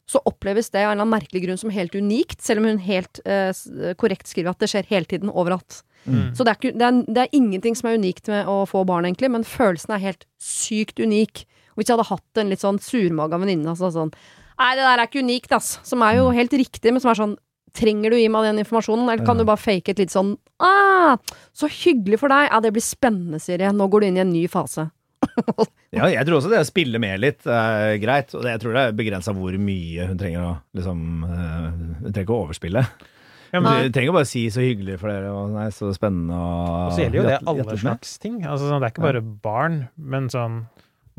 så 0.09 0.21
oppleves 0.27 0.71
det 0.73 0.81
av 0.81 0.91
en 0.91 0.97
eller 0.97 1.05
annen 1.05 1.13
merkelig 1.13 1.43
grunn 1.45 1.59
som 1.61 1.71
helt 1.73 1.95
unikt, 1.95 2.41
selv 2.43 2.61
om 2.61 2.69
hun 2.71 2.81
helt 2.83 3.21
eh, 3.25 3.51
korrekt 3.99 4.31
skriver 4.31 4.51
at 4.51 4.63
det 4.63 4.71
skjer 4.71 4.89
hele 4.89 5.07
tiden, 5.07 5.31
overalt. 5.31 5.83
Mm. 6.05 6.33
Så 6.35 6.43
det 6.43 6.51
er, 6.51 6.59
ikke, 6.59 6.73
det, 6.77 6.87
er, 6.87 6.99
det 7.07 7.23
er 7.23 7.37
ingenting 7.37 7.77
som 7.77 7.91
er 7.91 7.99
unikt 8.01 8.29
med 8.31 8.49
å 8.49 8.63
få 8.69 8.83
barn, 8.89 9.07
egentlig, 9.07 9.31
men 9.33 9.47
følelsen 9.47 9.95
er 9.95 10.03
helt 10.03 10.25
sykt 10.41 10.99
unik. 10.99 11.45
Og 11.71 11.81
hvis 11.81 11.91
jeg 11.91 11.95
hadde 11.95 12.09
hatt 12.09 12.41
en 12.41 12.51
litt 12.51 12.63
sånn 12.63 12.81
surmaga 12.83 13.39
venninne 13.41 13.71
altså 13.71 13.91
sånn 13.93 14.11
Nei, 14.61 14.75
det 14.77 14.83
der 14.83 14.99
er 14.99 15.07
ikke 15.07 15.23
unikt, 15.23 15.53
ass. 15.55 15.79
Som 15.87 16.03
er 16.05 16.19
jo 16.19 16.27
helt 16.35 16.51
riktig, 16.53 16.91
men 16.91 17.01
som 17.01 17.13
er 17.13 17.17
sånn 17.23 17.39
Trenger 17.71 18.11
du 18.11 18.17
gi 18.19 18.27
meg 18.27 18.43
den 18.43 18.59
informasjonen, 18.59 19.07
eller 19.07 19.23
kan 19.23 19.39
du 19.39 19.45
bare 19.47 19.61
fake 19.61 19.93
et 19.93 20.01
litt 20.01 20.11
sånn 20.11 20.33
ah, 20.59 21.15
Så 21.55 21.69
hyggelig 21.71 22.19
for 22.19 22.27
deg. 22.27 22.49
Ja, 22.49 22.59
det 22.59 22.73
blir 22.75 22.83
spennende, 22.83 23.39
Siri. 23.39 23.69
Nå 23.71 23.87
går 23.87 24.03
du 24.03 24.07
inn 24.09 24.19
i 24.19 24.23
en 24.25 24.33
ny 24.33 24.41
fase. 24.51 24.89
Ja, 25.91 26.05
jeg 26.07 26.23
tror 26.25 26.37
også 26.39 26.49
det 26.51 26.61
å 26.63 26.67
spille 26.67 26.99
med 27.03 27.19
litt 27.19 27.45
er 27.51 27.97
greit, 27.99 28.31
og 28.37 28.45
jeg 28.47 28.61
tror 28.63 28.73
det 28.77 28.83
er 28.87 28.93
begrensa 28.95 29.33
hvor 29.35 29.55
mye 29.59 30.05
hun 30.07 30.17
trenger 30.19 30.45
å 30.47 30.51
liksom 30.77 31.01
eh, 31.27 31.65
Hun 31.99 32.05
trenger 32.13 32.23
ikke 32.23 32.37
å 32.37 32.43
overspille. 32.45 32.83
Ja, 33.51 33.59
men 33.59 33.83
Du 33.89 33.91
trenger 33.97 34.13
bare 34.15 34.23
å 34.23 34.29
si 34.31 34.45
'så 34.47 34.63
hyggelig 34.63 34.95
for 35.01 35.11
dere', 35.11 35.33
og 35.35 35.49
'nei, 35.51 35.67
så 35.75 35.91
spennende', 35.91 36.31
og 36.31 36.87
Og 36.87 36.93
så 36.95 37.03
gjelder 37.03 37.19
jo 37.19 37.27
det 37.27 37.39
alle 37.45 37.77
slags 37.77 38.17
ting. 38.23 38.37
Altså, 38.45 38.69
sånn, 38.71 38.79
det 38.79 38.87
er 38.87 38.93
ikke 38.95 39.07
bare 39.09 39.21
barn, 39.21 39.89
men 39.97 40.29
sånn 40.29 40.67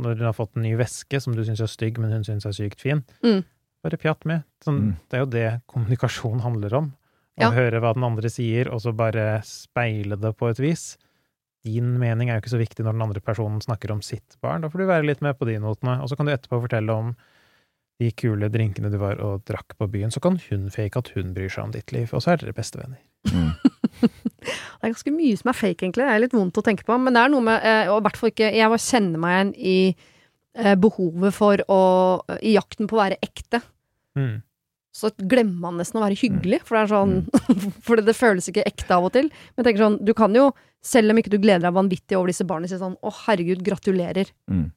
når 0.00 0.16
hun 0.16 0.24
har 0.24 0.32
fått 0.32 0.56
en 0.56 0.62
ny 0.62 0.72
veske 0.74 1.20
som 1.20 1.34
du 1.36 1.44
syns 1.44 1.60
er 1.60 1.68
stygg, 1.68 1.98
men 1.98 2.10
hun 2.10 2.24
syns 2.24 2.46
er 2.46 2.56
sykt 2.56 2.80
fin, 2.80 3.04
Mm. 3.22 3.44
bare 3.84 3.98
pjatt 3.98 4.24
med. 4.24 4.44
Sånn, 4.64 4.80
Mm. 4.80 4.96
Det 5.10 5.14
er 5.14 5.20
jo 5.20 5.26
det 5.26 5.60
kommunikasjon 5.68 6.40
handler 6.40 6.72
om. 6.72 6.92
Å 7.38 7.42
Ja. 7.42 7.50
høre 7.50 7.80
hva 7.80 7.92
den 7.92 8.04
andre 8.04 8.28
sier, 8.30 8.72
og 8.72 8.80
så 8.80 8.96
bare 8.96 9.42
speile 9.44 10.16
det 10.18 10.36
på 10.38 10.48
et 10.48 10.56
vis. 10.58 10.96
Din 11.62 11.94
mening 12.00 12.30
er 12.30 12.38
jo 12.38 12.44
ikke 12.44 12.56
så 12.56 12.60
viktig 12.60 12.84
når 12.84 12.96
den 12.96 13.04
andre 13.06 13.22
personen 13.22 13.60
snakker 13.62 13.92
om 13.94 14.02
sitt 14.02 14.36
barn. 14.42 14.64
Da 14.64 14.70
får 14.72 14.82
du 14.82 14.88
være 14.88 15.06
litt 15.06 15.22
med 15.22 15.38
på 15.38 15.46
de 15.46 15.58
notene, 15.62 16.00
og 16.02 16.10
så 16.10 16.18
kan 16.18 16.26
du 16.26 16.34
etterpå 16.34 16.62
fortelle 16.64 16.96
om 16.96 17.12
de 18.02 18.10
kule 18.18 18.48
drinkene 18.50 18.90
du 18.90 18.98
var 19.00 19.20
og 19.22 19.44
drakk 19.48 19.76
på 19.78 19.88
byen. 19.92 20.10
Så 20.10 20.22
kan 20.22 20.38
hun 20.48 20.68
fake 20.74 20.98
at 20.98 21.12
hun 21.16 21.34
bryr 21.36 21.52
seg 21.52 21.68
om 21.68 21.74
ditt 21.74 21.94
liv, 21.94 22.10
og 22.10 22.24
så 22.24 22.34
er 22.34 22.42
dere 22.42 22.56
bestevenner. 22.56 23.02
Mm. 23.30 23.52
Det 24.42 24.88
er 24.88 24.90
ganske 24.90 25.12
mye 25.14 25.38
som 25.38 25.52
er 25.52 25.58
fake, 25.58 25.84
egentlig. 25.84 26.02
Det 26.02 26.14
er 26.14 26.22
litt 26.24 26.34
vondt 26.34 26.58
å 26.58 26.64
tenke 26.66 26.86
på. 26.86 26.96
Men 26.98 27.14
det 27.14 27.20
er 27.22 27.30
noe 27.30 27.44
med 27.46 27.66
eh, 27.66 27.90
Og 27.92 28.00
i 28.00 28.04
hvert 28.08 28.16
fall 28.18 28.32
ikke 28.32 28.48
Jeg 28.50 28.70
bare 28.72 28.82
kjenner 28.82 29.20
meg 29.22 29.34
igjen 29.36 29.52
i 29.54 29.76
eh, 30.58 30.72
behovet 30.82 31.36
for 31.36 31.62
å 31.70 31.82
I 32.42 32.56
jakten 32.56 32.90
på 32.90 32.98
å 32.98 33.02
være 33.04 33.20
ekte. 33.22 33.60
Mm. 34.18 34.40
Så 34.92 35.12
glemmer 35.16 35.68
man 35.68 35.78
nesten 35.78 36.00
å 36.00 36.02
være 36.02 36.18
hyggelig, 36.18 36.64
for 36.66 36.76
det 36.76 36.82
er 36.82 36.90
sånn 36.90 37.14
For 37.86 38.02
det 38.02 38.16
føles 38.18 38.50
ikke 38.50 38.66
ekte 38.66 38.98
av 38.98 39.06
og 39.06 39.14
til. 39.14 39.30
Men 39.30 39.62
jeg 39.62 39.70
tenker 39.70 39.84
sånn, 39.86 40.00
du 40.02 40.12
kan 40.18 40.34
jo, 40.36 40.50
selv 40.82 41.12
om 41.12 41.18
ikke 41.20 41.30
du 41.30 41.38
gleder 41.38 41.62
deg 41.66 41.74
vanvittig 41.76 42.18
over 42.18 42.32
disse 42.32 42.46
barna, 42.48 42.68
sier 42.68 42.80
sånn 42.82 42.96
Å, 42.98 43.12
herregud, 43.26 43.62
gratulerer. 43.64 44.32
Mm. 44.50 44.70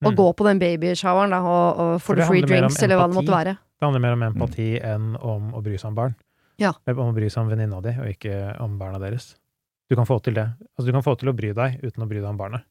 Og 0.00 0.12
Mm. 0.12 0.16
gå 0.16 0.26
på 0.36 0.44
den 0.46 0.58
babyshoweren, 0.58 1.34
og, 1.36 1.78
og 1.78 2.00
For 2.00 2.14
for 2.14 2.16
the 2.16 2.26
free 2.26 2.42
drinks, 2.42 2.82
eller 2.82 2.96
hva 2.96 3.08
det 3.10 3.18
måtte 3.18 3.34
være. 3.34 3.58
Det 3.80 3.84
handler 3.84 4.00
mer 4.00 4.16
om 4.16 4.22
empati 4.22 4.80
enn 4.80 5.16
om 5.20 5.52
å 5.52 5.62
bry 5.62 5.76
seg 5.76 5.90
om 5.90 5.94
barn. 5.94 6.14
Ja. 6.58 6.72
Om 6.86 7.10
å 7.10 7.14
bry 7.14 7.28
seg 7.28 7.42
om 7.42 7.50
venninna 7.50 7.82
di, 7.82 7.92
og 8.00 8.08
ikke 8.08 8.60
om 8.60 8.78
barna 8.78 8.98
deres. 8.98 9.34
Du 9.90 9.96
kan 9.96 10.06
få 10.06 10.22
til 10.22 10.34
det. 10.34 10.46
Altså, 10.78 10.86
du 10.86 10.92
kan 10.92 11.02
få 11.02 11.18
til 11.18 11.28
å 11.28 11.36
bry 11.36 11.52
deg 11.52 11.80
uten 11.82 12.04
å 12.04 12.08
bry 12.08 12.20
deg 12.20 12.28
om 12.30 12.38
barnet. 12.38 12.64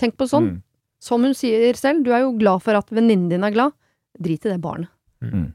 Tenk 0.00 0.16
på 0.16 0.26
sånn. 0.28 0.48
Mm. 0.48 0.60
Som 1.00 1.24
hun 1.24 1.36
sier 1.36 1.76
selv, 1.76 2.04
du 2.04 2.12
er 2.14 2.24
jo 2.24 2.32
glad 2.40 2.62
for 2.64 2.76
at 2.78 2.88
venninnen 2.92 3.28
din 3.32 3.44
er 3.44 3.54
glad. 3.54 3.74
Drit 4.20 4.46
i 4.46 4.52
det 4.52 4.60
barnet. 4.62 4.88
Mm. 5.20 5.52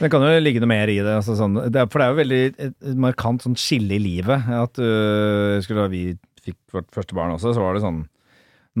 Det 0.00 0.10
kan 0.10 0.24
jo 0.24 0.40
ligge 0.42 0.62
noe 0.62 0.70
mer 0.70 0.90
i 0.90 0.98
det. 0.98 1.14
Altså 1.20 1.36
sånn, 1.38 1.58
det 1.70 1.78
er, 1.78 1.88
for 1.90 2.00
det 2.00 2.06
er 2.06 2.12
jo 2.12 2.20
veldig 2.20 2.42
et, 2.50 2.76
markant 2.98 3.44
sånn 3.44 3.58
skille 3.60 3.96
i 3.98 4.02
livet. 4.02 4.48
At 4.50 4.80
øh, 4.82 5.62
Da 5.62 5.86
vi 5.92 6.04
fikk 6.42 6.58
vårt 6.74 6.90
første 6.94 7.16
barn 7.16 7.34
også, 7.36 7.54
så 7.54 7.62
var 7.62 7.76
det 7.76 7.84
sånn 7.84 8.02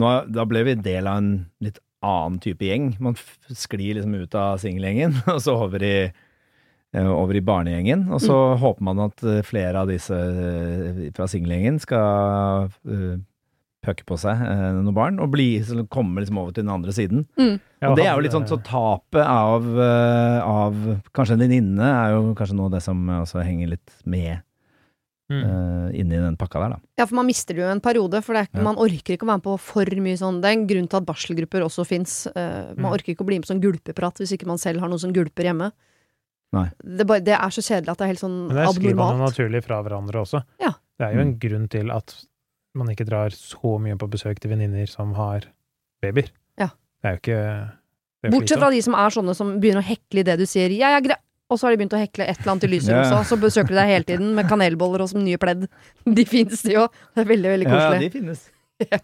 nå, 0.00 0.12
Da 0.32 0.46
ble 0.48 0.64
vi 0.66 0.78
del 0.80 1.08
av 1.10 1.20
en 1.20 1.32
litt 1.62 1.78
annen 2.02 2.40
type 2.42 2.66
gjeng. 2.66 2.92
Man 3.02 3.16
sklir 3.48 3.98
liksom 3.98 4.16
ut 4.18 4.36
av 4.38 4.60
singelgjengen, 4.62 5.20
og 5.34 5.40
så 5.44 5.56
over 5.66 5.84
i 5.86 5.96
eh, 6.10 7.08
over 7.08 7.38
i 7.38 7.44
barnegjengen, 7.44 8.08
og 8.12 8.22
så 8.24 8.38
håper 8.60 8.88
man 8.88 9.04
at 9.06 9.22
eh, 9.22 9.44
flere 9.46 9.84
av 9.84 9.92
disse 9.92 10.16
eh, 10.16 11.04
fra 11.16 11.28
singelgjengen 11.30 11.78
skal 11.82 12.72
uh, 12.88 13.20
pøkke 13.82 14.04
på 14.06 14.16
seg 14.20 14.38
eh, 14.46 14.68
noen 14.78 14.94
barn, 14.94 15.16
og 15.20 15.32
bli, 15.34 15.48
komme 15.90 16.22
liksom 16.22 16.38
over 16.38 16.52
til 16.54 16.62
den 16.64 16.70
andre 16.74 16.92
siden. 16.94 17.24
Ja, 17.36 17.90
Og 17.90 17.96
det 17.98 18.06
er 18.06 18.14
jo 18.14 18.22
litt 18.22 18.32
sånn 18.36 18.46
så 18.46 18.60
tapet 18.62 19.24
av, 19.26 19.66
eh, 19.66 20.38
av 20.46 20.76
kanskje 21.12 21.34
en 21.34 21.42
venninne 21.42 21.82
er 21.90 22.14
jo 22.14 22.32
kanskje 22.38 22.54
noe 22.54 22.70
av 22.70 22.76
det 22.76 22.82
som 22.86 23.02
også 23.18 23.42
henger 23.42 23.72
litt 23.74 23.90
med 24.06 24.38
mm. 25.32 25.42
uh, 25.42 25.88
inni 25.98 26.18
den 26.20 26.36
pakka 26.38 26.60
der, 26.62 26.74
da. 26.76 26.80
Ja, 27.00 27.06
for 27.08 27.16
man 27.18 27.26
mister 27.26 27.56
det 27.56 27.62
jo 27.64 27.70
en 27.72 27.80
periode, 27.82 28.20
for 28.22 28.34
det 28.36 28.44
er, 28.44 28.48
ikke- 28.50 28.58
Ja. 28.62 28.66
man 28.70 28.76
orker 28.76 29.16
ikke 29.16 29.24
å 29.26 29.30
være 29.32 29.40
med 29.40 29.46
på 29.50 29.58
for 29.60 29.84
mye 30.06 30.18
sånn. 30.20 30.40
Det 30.42 30.50
er 30.50 30.56
en 30.60 30.66
grunn 30.68 30.88
til 30.88 30.96
at 31.00 31.06
barselgrupper 31.08 31.64
også 31.66 31.86
fins. 31.88 32.26
man 32.34 32.76
Mm. 32.76 32.92
orker 32.92 33.14
ikke 33.14 33.24
å 33.24 33.26
bli 33.26 33.38
med 33.40 33.46
på 33.48 33.52
sånn 33.54 33.62
gulpeprat 33.64 34.18
hvis 34.22 34.32
ikke 34.38 34.46
man 34.46 34.58
selv 34.58 34.80
har 34.80 34.88
noen 34.88 35.00
som 35.00 35.12
gulper 35.12 35.42
hjemme. 35.50 35.72
Nei. 36.52 36.68
Det, 36.84 37.06
bare, 37.08 37.20
det 37.24 37.32
er 37.32 37.48
så 37.48 37.62
kjedelig 37.64 37.88
at 37.88 37.98
det 37.98 38.04
er 38.04 38.12
helt 38.12 38.20
sånn 38.20 38.50
abnormalt. 38.50 38.54
Men 38.54 38.66
der 38.66 38.72
skriver 38.76 38.94
man 38.96 39.18
jo 39.18 39.24
naturlig 39.24 39.64
fra 39.64 39.82
hverandre 39.82 40.20
også. 40.22 40.42
Ja. 40.60 40.72
Det 41.00 41.06
er 41.08 41.14
jo 41.14 41.20
en 41.20 41.32
Mm. 41.34 41.38
grunn 41.40 41.68
til 41.70 41.90
at 41.90 42.14
man 42.78 42.88
ikke 42.92 43.04
drar 43.08 43.34
så 43.36 43.76
mye 43.82 43.96
på 44.00 44.08
besøk 44.12 44.40
til 44.40 44.52
venninner 44.54 44.88
som 44.88 45.12
har 45.18 45.44
babyer. 46.02 46.30
Ja. 46.60 46.70
Det 47.02 47.08
er 47.10 47.16
jo 47.16 47.20
ikke 47.22 47.40
er 47.42 48.32
Bortsett 48.32 48.60
fra 48.62 48.70
de 48.70 48.80
som 48.84 48.94
er 48.94 49.10
sånne 49.14 49.34
som 49.36 49.56
begynner 49.60 49.82
å 49.82 49.88
hekle 49.88 50.22
i 50.22 50.26
det 50.28 50.36
du 50.40 50.46
sier. 50.46 50.70
Jeg 50.72 50.96
er 50.98 51.04
grei. 51.04 51.18
Og 51.52 51.58
så 51.60 51.66
har 51.66 51.74
de 51.74 51.80
begynt 51.82 51.92
å 51.92 52.00
hekle 52.00 52.24
et 52.24 52.38
eller 52.38 52.52
annet 52.54 52.64
i 52.64 52.68
lyserosa, 52.72 53.16
Ja. 53.18 53.24
så 53.28 53.36
besøker 53.36 53.74
de 53.74 53.76
deg 53.76 53.90
hele 53.90 54.06
tiden 54.08 54.30
med 54.38 54.46
kanelboller 54.48 55.02
og 55.04 55.10
som 55.10 55.20
nye 55.20 55.36
pledd. 55.36 55.66
De 56.16 56.24
finnes, 56.24 56.62
de 56.64 56.78
òg. 56.80 56.94
Det 57.12 57.26
er 57.26 57.28
veldig, 57.28 57.50
veldig 57.52 57.66
koselig. 57.68 57.98
Ja, 57.98 58.06
de 58.06 58.10
finnes. 58.14 58.46
Ja. 58.92 58.98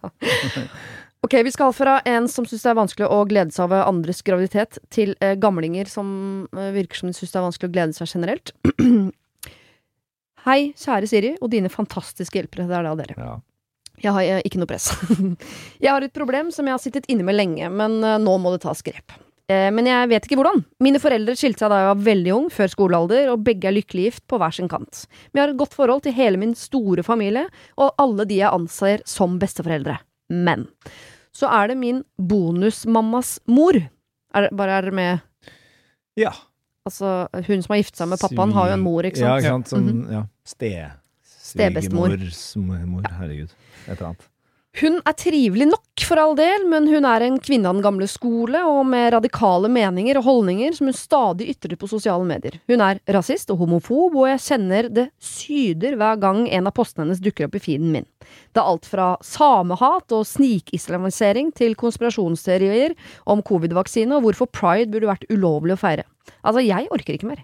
Ok, 1.22 1.34
vi 1.44 1.50
skal 1.52 1.74
fra 1.76 1.98
en 2.08 2.28
som 2.30 2.46
syns 2.48 2.62
det 2.64 2.70
er 2.70 2.78
vanskelig 2.78 3.06
å 3.10 3.18
glede 3.28 3.52
seg 3.52 3.66
over 3.66 3.84
andres 3.90 4.22
graviditet, 4.26 4.78
til 4.94 5.12
eh, 5.20 5.34
gamlinger 5.38 5.90
som 5.90 6.48
eh, 6.56 6.70
virker 6.74 7.02
som 7.02 7.10
de 7.10 7.14
syns 7.18 7.34
det 7.34 7.38
er 7.38 7.44
vanskelig 7.50 7.68
å 7.68 7.74
glede 7.74 7.94
seg 7.98 8.10
generelt. 8.14 8.54
Hei, 10.46 10.58
kjære 10.78 11.10
Siri 11.10 11.32
og 11.42 11.50
dine 11.52 11.68
fantastiske 11.70 12.38
hjelpere. 12.40 12.68
Det 12.70 12.78
er 12.78 12.86
da 12.88 12.94
dere. 13.02 13.16
Ja. 13.18 13.34
Jeg 14.02 14.12
har 14.14 14.22
eh, 14.22 14.42
ikke 14.46 14.60
noe 14.62 14.68
press. 14.70 14.90
jeg 15.84 15.90
har 15.92 16.04
et 16.06 16.14
problem 16.14 16.52
som 16.54 16.66
jeg 16.68 16.76
har 16.76 16.82
sittet 16.82 17.08
inne 17.10 17.24
med 17.26 17.36
lenge, 17.38 17.70
men 17.70 17.98
eh, 18.04 18.18
nå 18.22 18.36
må 18.42 18.52
det 18.54 18.62
tas 18.66 18.82
grep. 18.86 19.14
Eh, 19.48 19.70
men 19.74 19.86
jeg 19.88 20.08
vet 20.10 20.26
ikke 20.28 20.36
hvordan. 20.40 20.62
Mine 20.84 21.00
foreldre 21.02 21.34
skilte 21.38 21.64
seg 21.64 21.72
da 21.72 21.80
jeg 21.82 21.90
var 21.90 22.02
veldig 22.10 22.32
ung, 22.36 22.48
før 22.52 22.68
skolealder, 22.74 23.30
og 23.32 23.44
begge 23.46 23.70
er 23.70 23.76
lykkelig 23.78 24.04
gift 24.10 24.24
på 24.30 24.38
hver 24.42 24.54
sin 24.54 24.68
kant. 24.70 25.06
Vi 25.32 25.40
har 25.42 25.50
et 25.52 25.58
godt 25.60 25.74
forhold 25.78 26.04
til 26.04 26.14
hele 26.18 26.40
min 26.40 26.52
store 26.58 27.02
familie, 27.06 27.46
og 27.80 27.94
alle 28.02 28.26
de 28.28 28.40
jeg 28.42 28.52
anser 28.52 29.02
som 29.08 29.38
besteforeldre. 29.42 29.96
Men 30.34 30.66
så 31.38 31.48
er 31.54 31.70
det 31.72 31.78
min 31.80 32.02
bonusmammas 32.18 33.38
mor. 33.48 33.76
Er, 34.34 34.42
det- 34.48 34.52
bare 34.58 34.78
er 34.78 34.82
dere 34.88 34.94
med 34.98 35.24
ja. 36.18 36.32
Altså, 36.88 37.28
hun 37.46 37.60
som 37.62 37.72
har 37.74 37.78
giftet 37.82 38.00
seg 38.00 38.08
med 38.10 38.18
pappaen, 38.20 38.52
har 38.56 38.70
jo 38.70 38.76
en 38.78 38.80
mor, 38.82 39.04
ikke 39.06 39.20
Ja, 39.20 39.34
sant? 39.36 39.44
ikke 39.44 39.52
sant. 39.52 39.68
Sånn, 39.70 39.98
ja. 40.12 40.22
Ste... 40.48 40.70
Stebestemor. 41.48 42.18
Svigermor. 42.34 43.06
Herregud. 43.20 43.54
Et 43.86 43.94
eller 43.94 44.10
annet. 44.12 44.28
Hun 44.78 45.00
er 45.08 45.14
trivelig 45.18 45.66
nok, 45.72 46.02
for 46.06 46.20
all 46.22 46.36
del, 46.38 46.62
men 46.70 46.84
hun 46.86 47.06
er 47.08 47.24
en 47.26 47.38
kvinne 47.42 47.66
av 47.66 47.74
den 47.74 47.82
gamle 47.82 48.06
skole, 48.06 48.60
og 48.68 48.84
med 48.86 49.08
radikale 49.16 49.66
meninger 49.72 50.20
og 50.20 50.26
holdninger 50.28 50.76
som 50.76 50.86
hun 50.86 50.94
stadig 50.96 51.48
ytrer 51.50 51.74
på 51.80 51.88
sosiale 51.90 52.22
medier. 52.28 52.60
Hun 52.70 52.84
er 52.84 53.00
rasist 53.16 53.50
og 53.50 53.58
homofob, 53.64 54.14
og 54.14 54.28
jeg 54.30 54.44
kjenner 54.44 54.90
det 54.92 55.08
syder 55.18 55.96
hver 55.98 56.20
gang 56.22 56.44
en 56.46 56.70
av 56.70 56.76
postene 56.76 57.06
hennes 57.06 57.24
dukker 57.24 57.48
opp 57.48 57.58
i 57.58 57.64
feeden 57.64 57.90
min. 57.96 58.06
Det 58.54 58.62
er 58.62 58.70
alt 58.70 58.86
fra 58.86 59.08
samehat 59.24 60.14
og 60.14 60.28
snikislamisering 60.28 61.50
til 61.58 61.74
konspirasjonsteorier 61.80 62.94
om 63.26 63.42
covid-vaksine 63.42 64.14
og 64.14 64.28
hvorfor 64.28 64.52
pride 64.52 64.92
burde 64.92 65.10
vært 65.10 65.26
ulovlig 65.32 65.74
å 65.74 65.80
feire. 65.80 66.06
Altså, 66.44 66.62
jeg 66.62 66.92
orker 66.94 67.18
ikke 67.18 67.32
mer. 67.32 67.42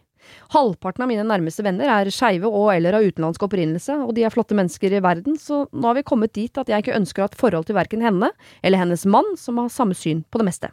Halvparten 0.55 1.05
av 1.05 1.11
mine 1.11 1.27
nærmeste 1.27 1.65
venner 1.67 1.91
er 1.91 2.13
skeive 2.15 2.51
og 2.51 2.71
eller 2.75 2.99
av 2.99 3.07
utenlandsk 3.07 3.47
opprinnelse, 3.47 3.97
og 4.05 4.15
de 4.17 4.25
er 4.27 4.35
flotte 4.35 4.57
mennesker 4.59 4.95
i 4.95 5.03
verden, 5.05 5.39
så 5.41 5.65
nå 5.73 5.91
har 5.91 5.99
vi 5.99 6.07
kommet 6.07 6.35
dit 6.37 6.61
at 6.61 6.71
jeg 6.71 6.85
ikke 6.85 6.97
ønsker 6.99 7.23
å 7.23 7.27
ha 7.27 7.33
et 7.33 7.41
forhold 7.41 7.69
til 7.69 7.79
verken 7.79 8.05
henne 8.05 8.31
eller 8.63 8.83
hennes 8.83 9.07
mann, 9.07 9.35
som 9.41 9.61
har 9.63 9.73
samme 9.73 9.97
syn 9.99 10.25
på 10.31 10.41
det 10.41 10.49
meste. 10.49 10.73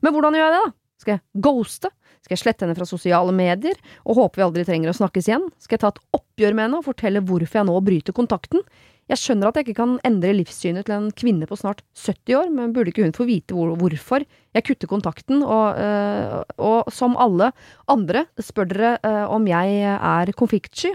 Men 0.00 0.14
hvordan 0.14 0.36
gjør 0.36 0.46
jeg 0.46 0.56
det, 0.56 0.62
da? 0.66 0.76
Skal 1.00 1.16
jeg 1.16 1.42
ghoste? 1.46 1.90
Skal 2.20 2.36
jeg 2.36 2.42
slette 2.42 2.66
henne 2.66 2.76
fra 2.76 2.88
sosiale 2.88 3.32
medier, 3.32 3.78
og 4.04 4.18
håpe 4.18 4.40
vi 4.40 4.44
aldri 4.44 4.64
trenger 4.68 4.92
å 4.92 4.96
snakkes 4.96 5.30
igjen? 5.30 5.46
Skal 5.62 5.78
jeg 5.78 5.84
ta 5.86 5.92
et 5.94 6.02
oppgjør 6.18 6.56
med 6.56 6.66
henne 6.66 6.80
og 6.80 6.88
fortelle 6.90 7.22
hvorfor 7.24 7.62
jeg 7.62 7.68
nå 7.70 7.76
bryter 7.86 8.16
kontakten? 8.16 8.64
Jeg 9.10 9.18
skjønner 9.18 9.50
at 9.50 9.56
jeg 9.58 9.66
ikke 9.66 9.78
kan 9.80 9.96
endre 10.06 10.30
livssynet 10.38 10.86
til 10.86 10.94
en 10.94 11.08
kvinne 11.10 11.46
på 11.50 11.56
snart 11.58 11.80
70 11.98 12.36
år, 12.38 12.50
men 12.54 12.74
burde 12.74 12.92
ikke 12.92 13.02
hun 13.02 13.16
få 13.16 13.26
vite 13.26 13.56
hvor, 13.56 13.72
hvorfor 13.80 14.22
jeg 14.54 14.66
kutter 14.66 14.90
kontakten, 14.90 15.42
og, 15.42 15.80
øh, 15.82 16.36
og, 16.62 16.92
som 16.94 17.16
alle 17.18 17.50
andre 17.90 18.28
spør 18.38 18.70
dere 18.70 18.92
øh, 19.02 19.24
om 19.34 19.48
jeg 19.50 19.80
er 19.90 20.30
konfliktsky. 20.38 20.94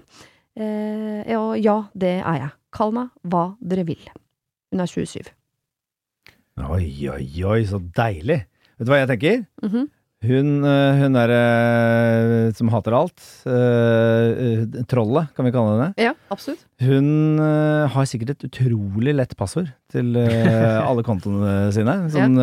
Eh, 0.56 1.36
og 1.36 1.60
ja, 1.60 1.82
det 1.92 2.14
er 2.22 2.40
jeg. 2.40 2.54
Kall 2.76 2.96
meg 2.96 3.12
hva 3.28 3.50
dere 3.60 3.84
vil. 3.88 4.08
Hun 4.72 4.84
er 4.84 4.92
27. 4.92 5.28
Oi, 6.64 6.88
oi, 7.12 7.28
oi, 7.44 7.60
så 7.68 7.82
deilig. 8.00 8.46
Vet 8.80 8.88
du 8.88 8.92
hva 8.94 9.02
jeg 9.04 9.12
tenker? 9.12 9.44
Mhm. 9.64 9.92
Hun, 10.26 10.48
øh, 10.66 11.00
hun 11.02 11.16
der 11.16 11.32
øh, 11.36 12.54
som 12.58 12.70
hater 12.74 12.96
alt, 12.98 13.22
øh, 13.46 14.66
trollet, 14.90 15.30
kan 15.36 15.46
vi 15.48 15.52
kalle 15.54 15.76
henne. 15.76 15.90
Ja, 16.02 16.14
absolutt. 16.34 16.64
Hun 16.82 17.38
har 17.94 18.06
sikkert 18.10 18.34
et 18.36 18.48
utrolig 18.50 19.14
lett 19.16 19.36
passord 19.40 19.70
til 19.94 20.18
alle 20.18 21.04
kontoene 21.08 21.70
sine. 21.76 21.96
Sånn 22.16 22.36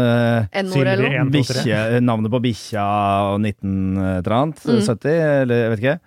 tre. 1.10 1.26
bikkje, 1.34 1.82
navnet 2.06 2.32
på 2.32 2.40
bikkja 2.46 2.86
og 3.34 3.40
19 3.42 3.98
et 3.98 4.24
eller 4.24 4.38
annet, 4.38 4.62
Mm. 4.62 4.80
70, 4.86 5.20
eller 5.42 5.62
jeg 5.66 5.70
vet 5.74 5.82
ikke. 5.84 5.98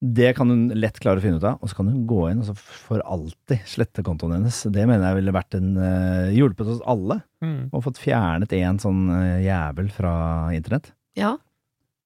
Det 0.00 0.28
kan 0.38 0.46
hun 0.52 0.68
lett 0.78 1.00
klare 1.02 1.18
å 1.18 1.22
finne 1.24 1.40
ut 1.40 1.44
av, 1.48 1.56
og 1.58 1.70
så 1.70 1.74
kan 1.80 1.88
hun 1.90 2.04
gå 2.06 2.20
inn 2.30 2.38
og 2.44 2.46
så 2.46 2.54
for 2.54 3.02
alltid 3.02 3.64
slette 3.66 4.04
kontoen 4.06 4.36
hennes. 4.36 4.60
Det 4.70 4.84
mener 4.86 5.08
jeg 5.08 5.16
ville 5.18 5.34
vært 5.34 5.56
en 5.58 5.72
uh, 5.74 6.28
hjulpet 6.34 6.70
oss 6.74 6.84
alle, 6.86 7.20
Mm. 7.42 7.68
og 7.70 7.84
fått 7.84 7.98
fjernet 8.02 8.50
en 8.58 8.78
sånn 8.82 9.04
uh, 9.10 9.38
jævel 9.42 9.88
fra 9.94 10.12
internett. 10.54 10.88
Ja. 11.18 11.36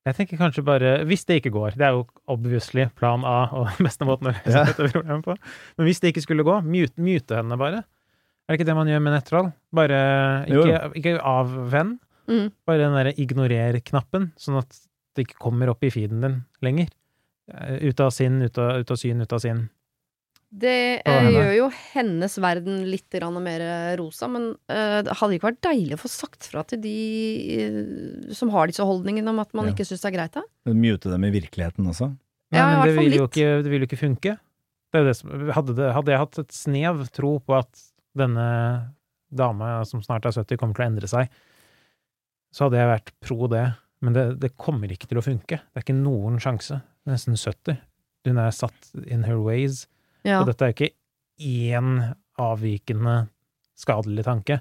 Jeg 0.04 0.16
tenker 0.18 0.36
kanskje 0.40 0.64
bare, 0.66 0.90
hvis 1.08 1.22
det 1.28 1.38
ikke 1.40 1.52
går, 1.54 1.76
det 1.78 1.86
er 1.86 1.94
jo 1.96 2.06
obviously 2.32 2.84
plan 2.98 3.22
A 3.28 3.46
og 3.54 3.68
beste 3.86 4.04
måten 4.08 4.28
å 4.28 4.34
løse 4.34 4.52
Ja. 4.56 4.64
dette 4.68 4.88
problemet 4.92 5.24
på, 5.28 5.36
men 5.78 5.86
hvis 5.88 6.00
det 6.02 6.12
ikke 6.14 6.24
skulle 6.24 6.44
gå, 6.48 6.56
mute, 6.64 6.96
mute 7.00 7.36
henne 7.38 7.56
bare. 7.60 7.84
Er 8.48 8.56
det 8.56 8.58
ikke 8.60 8.68
det 8.72 8.74
man 8.80 8.88
gjør 8.90 9.04
med 9.04 9.14
nettroll? 9.14 9.52
Bare 9.72 10.00
ikke, 10.48 10.80
ikke 11.00 11.14
avvenn, 11.20 11.98
Mm. 12.28 12.52
bare 12.64 12.78
den 12.78 12.92
derre 12.94 13.12
ignorer-knappen, 13.18 14.28
sånn 14.38 14.58
at 14.60 14.76
det 15.16 15.24
ikke 15.26 15.40
kommer 15.42 15.68
opp 15.72 15.82
i 15.84 15.90
feeden 15.90 16.20
din 16.22 16.36
lenger. 16.62 16.88
Eh, 17.52 17.88
Ut 17.88 18.00
av 18.00 18.10
sinn, 18.14 18.40
ut 18.42 18.58
av, 18.58 18.80
ut 18.82 18.90
av 18.90 19.00
syn, 19.00 19.20
ut 19.20 19.32
av 19.32 19.42
sinn. 19.44 19.66
Det 20.52 21.00
eh, 21.08 21.26
gjør 21.32 21.52
jo 21.56 21.66
hennes 21.94 22.34
verden 22.44 22.82
litt 22.84 23.14
mer 23.40 23.62
rosa, 23.96 24.28
men 24.28 24.50
eh, 24.68 24.98
det 25.06 25.14
hadde 25.16 25.38
ikke 25.38 25.48
vært 25.48 25.62
deilig 25.64 25.96
å 25.96 26.02
få 26.02 26.10
sagt 26.12 26.44
fra 26.50 26.60
til 26.68 26.82
de 26.82 26.96
eh, 27.56 28.32
som 28.36 28.52
har 28.52 28.68
disse 28.68 28.84
holdningene 28.84 29.32
om 29.32 29.40
at 29.40 29.54
man 29.56 29.70
Ja. 29.70 29.72
ikke 29.72 29.86
syns 29.88 30.04
det 30.04 30.10
er 30.10 30.16
greit, 30.18 30.36
da? 30.36 30.42
Mute 30.68 31.08
dem 31.08 31.24
i 31.24 31.32
virkeligheten 31.32 31.88
også. 31.88 32.10
Nei, 32.52 32.58
Ja, 32.60 32.66
men 32.68 32.84
det 32.84 32.98
vil, 32.98 33.16
jo 33.16 33.28
ikke, 33.30 33.62
det 33.64 33.72
vil 33.72 33.80
jo 33.80 33.88
ikke 33.88 34.02
funke. 34.02 34.36
Det 34.92 35.00
er 35.00 35.08
det 35.08 35.16
som, 35.16 35.32
hadde, 35.56 35.72
det, 35.78 35.88
hadde 35.96 36.12
jeg 36.12 36.20
hatt 36.20 36.42
et 36.42 36.52
snev 36.52 37.06
tro 37.16 37.38
på 37.40 37.56
at 37.56 37.86
denne 38.12 38.92
dame 39.32 39.72
som 39.88 40.02
snart 40.04 40.28
er 40.28 40.36
70, 40.36 40.60
kommer 40.60 40.76
til 40.76 40.84
å 40.84 40.90
endre 40.90 41.08
seg, 41.08 41.32
så 42.52 42.66
hadde 42.66 42.76
jeg 42.76 42.92
vært 42.92 43.14
pro 43.24 43.48
det. 43.48 43.70
Men 44.04 44.12
det, 44.12 44.24
det 44.42 44.56
kommer 44.60 44.90
ikke 44.92 45.08
til 45.08 45.22
å 45.22 45.24
funke. 45.24 45.62
Det 45.64 45.80
er 45.80 45.86
ikke 45.86 45.96
noen 45.96 46.36
sjanse. 46.42 46.82
Nesten 47.08 47.36
70. 47.36 47.76
Hun 48.28 48.38
er 48.38 48.50
satt 48.54 48.90
in 49.10 49.24
her 49.26 49.40
ways. 49.42 49.86
Ja. 50.26 50.40
Og 50.40 50.46
dette 50.50 50.62
er 50.64 50.72
jo 50.72 50.76
ikke 50.76 50.94
én 51.42 51.88
avvikende 52.38 53.16
skadelig 53.78 54.24
tanke. 54.26 54.60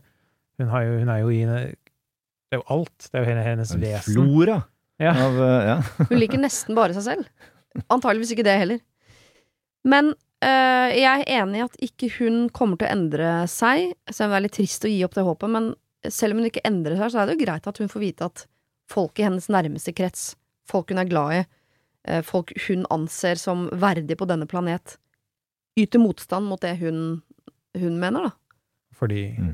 Hun, 0.59 0.69
har 0.73 0.85
jo, 0.87 0.95
hun 1.03 1.09
er 1.13 1.21
jo 1.21 1.29
i 1.33 1.41
Det 1.45 2.57
er 2.57 2.61
jo 2.61 2.65
alt. 2.73 2.97
Det 3.11 3.13
er 3.19 3.23
jo 3.23 3.29
hele 3.29 3.43
hennes 3.45 3.71
En 3.75 3.81
vesen. 3.83 4.13
flora 4.17 4.59
Ja. 5.01 5.13
av 5.17 5.37
øh, 5.41 5.61
ja. 5.65 5.75
Hun 6.09 6.19
liker 6.19 6.37
nesten 6.41 6.75
bare 6.77 6.93
seg 6.93 7.03
selv. 7.07 7.29
Antageligvis 7.89 8.33
ikke 8.35 8.43
det 8.45 8.57
heller. 8.59 8.81
Men 9.87 10.11
øh, 10.13 10.89
jeg 10.93 11.23
er 11.23 11.41
enig 11.41 11.57
i 11.61 11.63
at 11.65 11.77
ikke 11.87 12.09
hun 12.19 12.49
kommer 12.53 12.77
til 12.77 12.85
å 12.89 12.91
endre 12.97 13.31
seg, 13.49 13.93
selv 14.11 14.27
om 14.29 14.35
det 14.35 14.37
er 14.41 14.45
litt 14.45 14.57
trist 14.59 14.85
å 14.85 14.91
gi 14.91 14.99
opp 15.07 15.15
det 15.17 15.23
håpet. 15.25 15.49
Men 15.49 15.71
selv 16.11 16.35
om 16.35 16.41
hun 16.43 16.49
ikke 16.51 16.65
endrer 16.69 16.97
seg, 16.99 17.13
så 17.13 17.21
er 17.23 17.29
det 17.31 17.37
jo 17.39 17.45
greit 17.45 17.69
at 17.71 17.81
hun 17.81 17.89
får 17.89 18.03
vite 18.03 18.27
at 18.29 18.45
folk 18.91 19.17
i 19.21 19.25
hennes 19.25 19.47
nærmeste 19.53 19.93
krets, 19.97 20.35
folk 20.69 20.91
hun 20.93 21.01
er 21.01 21.09
glad 21.09 21.33
i, 21.33 21.41
eh, 21.45 21.49
folk 22.25 22.53
hun 22.67 22.85
anser 22.89 23.37
som 23.37 23.67
verdige 23.77 24.17
på 24.17 24.25
denne 24.29 24.47
planet, 24.49 24.95
yter 25.77 26.01
motstand 26.01 26.47
mot 26.49 26.61
det 26.61 26.75
hun, 26.81 27.21
hun 27.77 27.99
mener, 28.01 28.29
da. 28.29 28.31
Fordi 28.97 29.21
mm. 29.37 29.53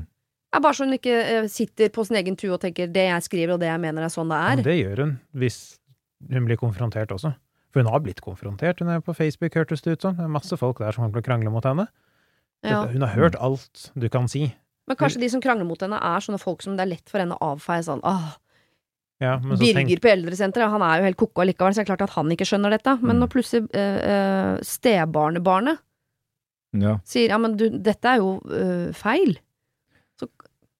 ja, 0.52 0.60
bare 0.60 0.76
så 0.76 0.86
hun 0.86 0.96
ikke 0.96 1.18
eh, 1.18 1.50
sitter 1.52 1.92
på 1.94 2.04
sin 2.08 2.18
egen 2.20 2.36
tue 2.40 2.52
og 2.56 2.62
tenker 2.64 2.90
det 2.92 3.06
jeg 3.08 3.26
skriver 3.28 3.56
og 3.56 3.62
det 3.62 3.70
jeg 3.70 3.82
mener 3.84 4.04
er 4.04 4.12
sånn 4.12 4.32
det 4.32 4.40
Men 4.40 4.62
er. 4.62 4.66
det 4.66 4.78
gjør 4.78 5.04
hun, 5.04 5.14
hvis 5.40 5.60
hun 6.32 6.48
blir 6.48 6.60
konfrontert 6.60 7.14
også. 7.14 7.32
For 7.72 7.84
hun 7.84 7.90
har 7.92 8.00
blitt 8.02 8.22
konfrontert. 8.24 8.80
Hun 8.80 8.90
er 8.90 9.02
på 9.04 9.14
Facebook, 9.14 9.54
hørtes 9.54 9.84
det 9.84 9.98
ut 9.98 10.04
som. 10.04 10.16
Det 10.16 10.24
er 10.24 10.32
masse 10.32 10.56
folk 10.56 10.80
der 10.80 10.96
som 10.96 11.04
kommer 11.04 11.18
til 11.18 11.26
å 11.26 11.28
krangle 11.28 11.52
mot 11.52 11.66
henne. 11.68 11.84
Ja. 12.66 12.80
Hun 12.90 13.04
har 13.04 13.12
hørt 13.14 13.36
alt 13.38 13.90
du 13.94 14.08
kan 14.10 14.26
si. 14.30 14.48
Men 14.88 14.96
kanskje 14.98 15.20
de 15.20 15.28
som 15.30 15.42
krangler 15.44 15.68
mot 15.68 15.80
henne, 15.84 16.00
er 16.00 16.24
sånne 16.24 16.40
folk 16.40 16.64
som 16.64 16.78
det 16.78 16.86
er 16.86 16.92
lett 16.94 17.12
for 17.12 17.20
henne 17.20 17.36
å 17.36 17.52
avfeie 17.52 17.84
sånn 17.84 18.00
åh, 18.08 18.32
Ja, 19.20 19.34
men 19.42 19.56
så 19.58 19.64
tenk, 19.66 19.88
Birger 19.88 20.00
på 20.04 20.10
eldresenteret, 20.12 20.70
han 20.70 20.82
er 20.86 21.00
jo 21.00 21.08
helt 21.08 21.18
ko-ko 21.18 21.42
allikevel, 21.42 21.74
så 21.74 21.80
det 21.82 21.86
er 21.88 21.90
klart 21.96 22.04
at 22.06 22.14
han 22.14 22.30
ikke 22.30 22.46
skjønner 22.46 22.70
dette. 22.76 22.92
Men 23.02 23.16
Mm. 23.16 23.20
når 23.24 23.30
plutselig 23.32 23.64
øh, 23.74 24.58
stebarnebarnet 24.62 25.80
ja. 26.78 26.98
sier 27.04 27.32
ja, 27.32 27.38
men 27.38 27.56
du, 27.58 27.66
dette 27.82 28.06
er 28.12 28.20
jo 28.22 28.36
øh, 28.46 28.92
feil. 28.94 29.38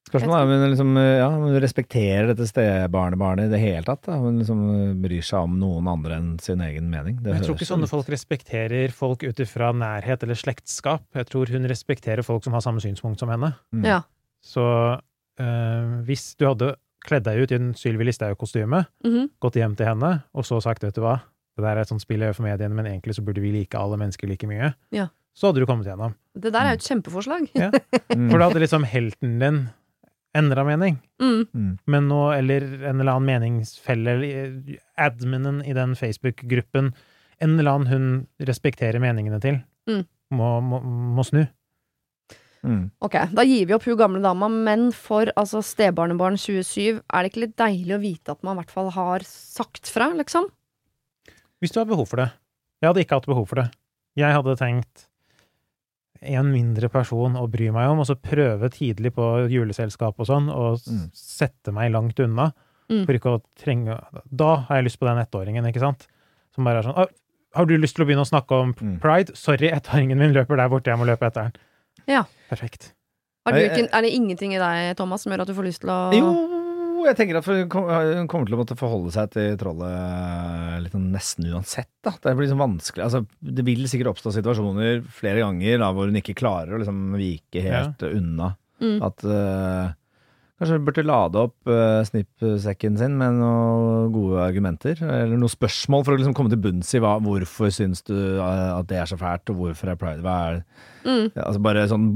Spørsmålet 0.09 0.38
er 0.38 0.46
om 0.46 0.53
hun 0.55 0.70
liksom, 0.72 0.92
ja, 0.96 1.27
respekterer 1.61 2.31
dette 2.31 2.46
stebarnebarnet 2.48 3.48
i 3.48 3.53
det 3.53 3.59
hele 3.61 3.85
tatt. 3.85 4.07
Om 4.09 4.22
Hun 4.24 4.38
liksom 4.40 4.62
bryr 5.03 5.24
seg 5.27 5.44
om 5.44 5.59
noen 5.61 5.90
andre 5.92 6.16
enn 6.16 6.31
sin 6.40 6.62
egen 6.64 6.88
mening. 6.88 7.18
Det 7.20 7.35
jeg 7.35 7.44
tror 7.44 7.59
ikke 7.59 7.68
sånne 7.68 7.85
ut. 7.85 7.92
folk 7.92 8.09
respekterer 8.14 8.94
folk 8.96 9.27
ut 9.27 9.42
ifra 9.44 9.68
nærhet 9.77 10.24
eller 10.24 10.38
slektskap. 10.38 11.05
Jeg 11.18 11.29
tror 11.29 11.53
hun 11.53 11.68
respekterer 11.68 12.24
folk 12.24 12.46
som 12.46 12.57
har 12.57 12.64
samme 12.64 12.81
synspunkt 12.81 13.20
som 13.20 13.29
henne. 13.35 13.53
Mm. 13.74 13.85
Ja. 13.85 14.01
Så 14.40 14.64
øh, 15.42 15.92
hvis 16.09 16.31
du 16.40 16.46
hadde 16.48 16.72
kledd 17.07 17.25
deg 17.25 17.39
ut 17.43 17.53
i 17.53 17.55
en 17.55 17.75
Sylvi 17.75 18.05
Listhaug-kostyme, 18.05 18.87
Mhm. 19.05 19.31
gått 19.41 19.55
hjem 19.55 19.77
til 19.77 19.87
henne, 19.87 20.25
og 20.35 20.45
så 20.45 20.61
sagt, 20.63 20.83
vet 20.83 20.95
du 20.95 21.01
hva, 21.03 21.21
det 21.57 21.63
der 21.65 21.77
er 21.77 21.81
et 21.81 21.89
sånt 21.89 22.01
spill 22.03 22.21
jeg 22.21 22.31
gjør 22.33 22.37
for 22.37 22.43
mediene, 22.45 22.75
men 22.75 22.87
egentlig 22.87 23.15
så 23.15 23.25
burde 23.25 23.41
vi 23.41 23.53
like 23.53 23.75
alle 23.75 23.97
mennesker 23.97 24.29
like 24.29 24.47
mye, 24.47 24.75
Ja. 24.93 25.09
så 25.35 25.49
hadde 25.49 25.61
du 25.61 25.67
kommet 25.67 25.87
gjennom. 25.87 26.15
Det 26.39 26.53
der 26.53 26.61
er 26.61 26.71
jo 26.77 26.79
et 26.79 26.89
kjempeforslag. 26.89 27.49
Ja. 27.55 27.71
Mm. 28.15 28.31
For 28.31 28.39
da 28.39 28.49
hadde 28.49 28.61
liksom 28.61 28.85
helten 28.85 29.39
din 29.41 29.69
endra 30.35 30.65
mening. 30.65 30.99
Mm. 31.21 31.49
Mm. 31.55 31.79
Men 31.87 32.09
nå, 32.09 32.39
eller 32.39 32.63
en 32.89 33.01
eller 33.01 33.13
annen 33.13 33.27
meningsfelle, 33.27 34.79
adminen 34.99 35.63
i 35.67 35.73
den 35.73 35.95
Facebook-gruppen, 35.97 36.93
en 37.41 37.59
eller 37.59 37.71
annen 37.71 37.87
hun 37.89 38.27
respekterer 38.41 39.01
meningene 39.01 39.41
til, 39.41 39.63
Mm. 39.89 40.05
må, 40.33 40.61
må, 40.63 40.83
må 40.83 41.25
snu. 41.25 41.49
Mm. 42.64 42.90
Ok, 43.07 43.14
da 43.33 43.42
gir 43.47 43.66
vi 43.66 43.75
opp 43.77 43.85
hun 43.87 43.97
gamle 43.97 44.21
dama, 44.23 44.49
men 44.51 44.88
for 44.92 45.31
altså 45.37 45.61
stebarnebarn 45.62 46.37
27, 46.37 47.01
er 47.07 47.23
det 47.23 47.31
ikke 47.33 47.44
litt 47.44 47.57
deilig 47.57 47.94
å 47.94 48.01
vite 48.03 48.35
at 48.35 48.42
man 48.42 48.57
i 48.57 48.62
hvert 48.62 48.71
fall 48.75 48.90
har 48.90 49.21
sagt 49.29 49.87
fra, 49.87 50.11
liksom? 50.18 50.49
Hvis 51.62 51.73
du 51.75 51.81
har 51.81 51.87
behov 51.87 52.09
for 52.11 52.16
det. 52.25 52.33
Jeg 52.83 52.88
hadde 52.90 53.05
ikke 53.05 53.18
hatt 53.21 53.27
behov 53.31 53.47
for 53.51 53.62
det. 53.62 53.68
Jeg 54.18 54.35
hadde 54.35 54.57
tenkt 54.59 55.05
en 56.21 56.51
mindre 56.51 56.88
person 56.90 57.37
å 57.38 57.44
bry 57.51 57.68
meg 57.75 57.92
om, 57.92 58.01
og 58.03 58.09
så 58.09 58.16
prøve 58.18 58.71
tidlig 58.75 59.12
på 59.14 59.27
juleselskap 59.53 60.18
og 60.18 60.27
sånn, 60.27 60.49
og 60.51 60.81
Mm. 60.83 61.11
sette 61.14 61.73
meg 61.73 61.92
langt 61.92 62.18
unna. 62.18 62.53
Mm. 62.90 63.05
For 63.05 63.12
ikke 63.12 63.37
å 63.37 63.42
trenge 63.61 64.01
Da 64.35 64.57
har 64.64 64.77
jeg 64.77 64.85
lyst 64.87 64.99
på 64.99 65.07
den 65.07 65.18
ettåringen, 65.23 65.64
ikke 65.68 65.81
sant? 65.81 66.07
Som 66.55 66.64
bare 66.64 66.79
er 66.79 66.83
sånn 66.83 67.07
Har 67.55 67.66
du 67.66 67.77
lyst 67.79 67.97
til 67.97 68.05
å 68.05 68.09
begynne 68.09 68.25
å 68.25 68.31
snakke 68.31 68.51
om 68.53 68.73
Mm. 68.75 68.99
pride? 69.01 69.37
Sorry, 69.37 69.68
ettåringen 69.71 70.16
min 70.18 70.33
løper 70.33 70.57
der 70.57 70.68
borte, 70.68 70.85
jeg 70.87 70.99
må 70.99 71.05
løpe 71.07 71.27
etter 71.27 71.42
den. 71.44 71.53
Ja. 72.09 72.25
Perfekt. 72.49 72.92
Har 73.47 73.57
du 73.57 73.64
ikke, 73.64 73.88
er 73.88 74.05
det 74.05 74.12
ingenting 74.12 74.55
i 74.57 74.61
deg, 74.61 74.94
Thomas, 74.99 75.25
som 75.25 75.33
gjør 75.33 75.44
at 75.44 75.51
du 75.51 75.57
får 75.57 75.68
lyst 75.68 75.83
til 75.85 75.92
å 75.92 75.99
Jo, 76.16 76.33
jeg 77.07 77.16
tenker 77.16 77.38
at 77.38 77.47
hun 77.47 77.68
kommer 78.29 78.49
til 78.49 78.57
å 78.57 78.61
måtte 78.61 78.77
forholde 78.79 79.12
seg 79.14 79.31
til 79.33 79.55
trollet 79.61 80.83
litt 80.83 80.94
sånn 80.94 81.09
nesten 81.14 81.47
uansett. 81.53 81.90
Da. 82.05 82.12
Det 82.16 82.35
blir 82.35 82.49
liksom 82.49 82.64
vanskelig. 82.64 83.05
Altså, 83.07 83.23
det 83.38 83.64
vil 83.66 83.87
sikkert 83.90 84.12
oppstå 84.12 84.35
situasjoner 84.35 85.05
flere 85.14 85.44
ganger 85.44 85.81
da, 85.85 85.92
hvor 85.94 86.11
hun 86.11 86.21
ikke 86.21 86.37
klarer 86.38 86.75
å 86.75 86.83
liksom 86.83 87.14
vike 87.21 87.64
helt 87.64 88.05
unna. 88.09 88.53
Mm. 88.83 88.99
At 89.07 89.25
eh, 89.27 89.94
kanskje 90.59 90.79
du 90.79 90.87
burde 90.88 91.05
lade 91.07 91.40
opp 91.47 91.71
uh, 91.71 92.01
snippsekken 92.07 92.99
sin 92.99 93.14
med 93.18 93.38
noen 93.38 94.11
gode 94.14 94.42
argumenter, 94.42 94.99
eller 95.05 95.38
noen 95.38 95.53
spørsmål 95.53 96.03
for 96.05 96.14
å 96.14 96.18
liksom 96.18 96.35
komme 96.37 96.51
til 96.53 96.61
bunns 96.64 96.90
i 96.99 97.01
hva, 97.03 97.14
hvorfor 97.23 97.71
syns 97.75 98.03
du 98.09 98.14
uh, 98.16 98.75
at 98.75 98.88
det 98.90 98.99
er 98.99 99.11
så 99.11 99.18
fælt, 99.21 99.53
og 99.53 99.61
hvorfor 99.62 99.92
er 99.92 100.01
pride 100.01 100.25
hva 100.27 100.38
er 100.53 100.62
Mm. 101.09 101.29
ja, 101.31 101.44
Altså 101.47 101.61
bare 101.62 101.85
sånn 101.88 102.09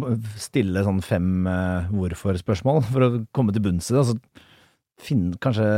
stille 0.43 0.83
sånn 0.85 0.99
fem 1.07 1.47
uh, 1.47 1.87
hvorfor-spørsmål 1.95 2.81
for 2.91 3.05
å 3.07 3.11
komme 3.33 3.55
til 3.55 3.63
bunns 3.65 3.87
i 3.89 3.95
det. 3.95 4.01
Altså 4.03 4.17
finne, 5.01 5.39
kanskje 5.41 5.69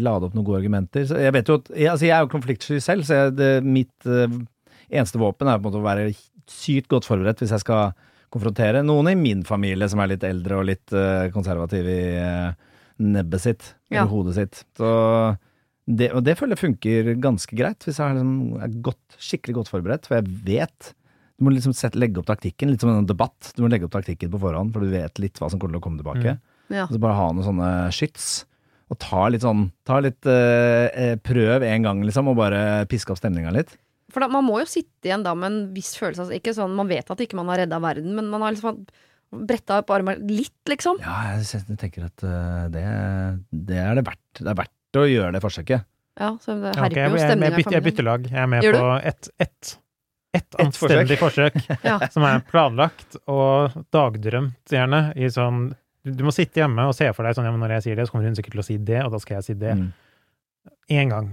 lade 0.00 0.26
opp 0.26 0.34
noen 0.34 0.46
gode 0.48 0.62
argumenter. 0.62 1.04
Så 1.06 1.20
jeg 1.20 1.34
vet 1.36 1.52
jo 1.52 1.58
at 1.60 1.68
jeg, 1.70 1.90
altså 1.92 2.08
jeg 2.08 2.16
er 2.16 2.24
jo 2.24 2.32
konfliktsky 2.32 2.80
selv, 2.82 3.04
så 3.06 3.20
jeg, 3.20 3.34
det, 3.36 3.50
mitt 3.62 4.08
eneste 4.08 5.20
våpen 5.20 5.52
er 5.52 5.60
på 5.60 5.68
en 5.68 5.68
måte 5.68 5.82
å 5.84 5.86
være 5.86 6.08
sykt 6.50 6.88
godt 6.90 7.06
forberedt 7.06 7.44
hvis 7.44 7.52
jeg 7.54 7.62
skal 7.62 7.92
konfrontere 8.34 8.82
noen 8.84 9.12
i 9.12 9.16
min 9.18 9.44
familie 9.46 9.88
som 9.90 10.02
er 10.02 10.12
litt 10.14 10.26
eldre 10.26 10.58
og 10.60 10.66
litt 10.68 10.84
konservative 10.90 11.32
konservativ 11.34 11.88
i 11.90 12.00
eh, 12.18 12.72
nebbet 13.04 13.42
sitt, 13.42 13.74
Ja. 13.90 14.02
eller 14.02 14.10
hodet 14.10 14.34
sitt. 14.36 14.64
Så 14.78 14.90
det, 15.86 16.12
og 16.14 16.24
det 16.24 16.36
føler 16.38 16.56
jeg 16.56 16.64
funker 16.64 17.14
ganske 17.20 17.56
greit, 17.58 17.84
hvis 17.84 17.98
jeg 18.00 18.06
er, 18.10 18.18
liksom, 18.18 18.62
er 18.62 18.76
godt, 18.86 19.18
skikkelig 19.20 19.56
godt 19.60 19.72
forberedt, 19.72 20.06
for 20.08 20.18
jeg 20.18 20.28
vet 20.46 20.94
du 21.34 21.42
må 21.44 21.50
liksom 21.50 21.74
sette, 21.74 21.98
legge 21.98 22.20
opp 22.20 22.28
taktikken, 22.30 22.70
litt 22.70 22.82
som 22.84 22.92
en 22.92 23.06
debatt. 23.10 23.50
Du 23.56 23.64
må 23.64 23.68
legge 23.68 23.88
opp 23.88 23.94
taktikken 23.96 24.30
på 24.30 24.38
forhånd, 24.38 24.70
for 24.72 24.84
du 24.84 24.92
vet 24.92 25.18
litt 25.18 25.40
hva 25.42 25.48
som 25.50 25.58
kommer 25.58 25.74
til 25.74 25.80
å 25.82 25.84
komme 25.88 25.98
tilbake. 25.98 26.36
Mm. 26.36 26.76
Ja. 26.76 26.84
Og 26.86 26.94
så 26.94 27.00
bare 27.02 27.16
ha 27.18 27.24
noen 27.34 27.48
sånne 27.48 27.70
skyts. 27.94 28.44
Og 28.92 28.98
ta 29.00 29.24
litt 29.32 29.42
sånn 29.42 29.70
Ta 29.88 29.96
litt 30.04 30.28
eh, 30.28 30.86
eh, 30.92 31.14
Prøv 31.24 31.64
en 31.66 31.86
gang, 31.86 32.02
liksom, 32.04 32.28
og 32.30 32.36
bare 32.38 32.84
piske 32.86 33.10
opp 33.14 33.18
stemninga 33.18 33.50
litt. 33.56 33.72
For 34.14 34.22
da, 34.22 34.28
man 34.30 34.46
må 34.46 34.60
jo 34.62 34.68
sitte 34.70 35.10
igjen 35.10 35.24
da 35.26 35.34
med 35.38 35.50
en 35.50 35.58
viss 35.74 35.94
følelse 35.98 36.28
av 36.28 36.36
Ikke 36.36 36.54
sånn, 36.54 36.76
Man 36.78 36.90
vet 36.90 37.10
at 37.10 37.20
ikke 37.24 37.38
man 37.38 37.50
har 37.50 37.64
redda 37.64 37.80
verden, 37.82 38.14
men 38.14 38.30
man 38.30 38.46
har 38.46 38.54
liksom 38.54 38.84
bretta 39.34 39.80
opp 39.82 39.90
armene 39.90 40.22
litt, 40.30 40.60
liksom. 40.70 41.00
Ja, 41.02 41.34
jeg 41.34 41.78
tenker 41.80 42.06
at 42.06 42.22
eh, 42.22 42.66
det, 42.70 42.84
det 43.50 43.80
er 43.82 43.98
det 43.98 44.04
verdt. 44.06 44.26
Det 44.38 44.52
er 44.52 44.58
verdt 44.60 45.00
å 45.00 45.06
gjøre 45.10 45.32
det 45.34 45.40
forsøket. 45.42 45.88
Ja, 46.20 46.28
så 46.38 46.54
det 46.62 46.76
herper 46.78 47.00
jeg, 47.00 47.10
jo 47.10 47.18
stemninga 47.18 47.56
i 47.56 47.58
bytter, 47.58 47.74
jeg 47.74 47.86
bytter 47.88 48.06
lag. 48.06 48.28
Jeg 48.30 48.38
er 48.44 48.52
med 48.52 48.68
på 48.68 48.92
ett 49.00 49.32
et, 49.34 49.48
ett 49.48 49.80
Ett 50.34 50.56
anstendig 50.58 51.14
forsøk, 51.20 51.54
Ja. 51.86 52.00
som 52.10 52.24
er 52.26 52.40
planlagt 52.48 53.14
og 53.30 53.74
dagdrømt, 53.94 54.58
gjerne. 54.66 55.12
I 55.14 55.28
sånn 55.30 55.68
du, 56.04 56.24
må 56.26 56.32
sitte 56.34 56.60
hjemme 56.60 56.88
og 56.90 56.96
se 56.96 57.06
for 57.14 57.24
deg 57.24 57.36
sånn 57.36 57.46
ja, 57.46 57.52
men 57.54 57.62
når 57.62 57.76
jeg 57.76 57.84
sier 57.86 58.00
det, 58.00 58.08
så 58.08 58.14
kommer 58.14 58.26
hun 58.28 58.34
sikkert 58.36 58.56
til 58.56 58.62
å 58.64 58.66
si 58.66 58.78
det, 58.82 58.98
og 59.06 59.14
da 59.14 59.20
skal 59.22 59.38
jeg 59.38 59.46
si 59.46 59.54
det. 59.62 59.76
Mm. 59.78 59.92
Gang. 61.12 61.30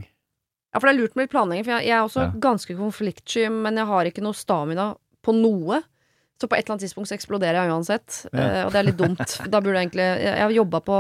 Ja, 0.73 0.79
for 0.79 0.88
det 0.88 0.93
er 0.95 0.99
lurt 1.01 1.15
med 1.15 1.25
litt 1.25 1.31
planlegging, 1.34 1.65
for 1.67 1.73
jeg, 1.77 1.88
jeg 1.89 1.95
er 1.97 2.05
også 2.05 2.21
Ja. 2.25 2.31
ganske 2.39 2.75
konfliktsky, 2.79 3.49
men 3.51 3.75
jeg 3.75 3.86
har 3.89 4.05
ikke 4.07 4.23
noe 4.23 4.34
stamina 4.38 4.95
på 5.21 5.34
noe. 5.36 5.81
Så 6.39 6.47
på 6.49 6.55
et 6.57 6.63
eller 6.65 6.77
annet 6.77 6.86
tidspunkt 6.88 7.10
så 7.12 7.17
eksploderer 7.17 7.60
jeg 7.60 7.71
uansett, 7.73 8.21
Ja. 8.34 8.39
eh, 8.39 8.62
og 8.65 8.71
det 8.71 8.79
er 8.79 8.88
litt 8.88 8.97
dumt. 8.97 9.19
Da 9.51 9.60
burde 9.60 9.75
jeg 9.77 9.89
egentlig 9.91 10.07
Jeg, 10.23 10.39
har 10.41 10.55
jobba 10.55 10.79
på 10.81 10.99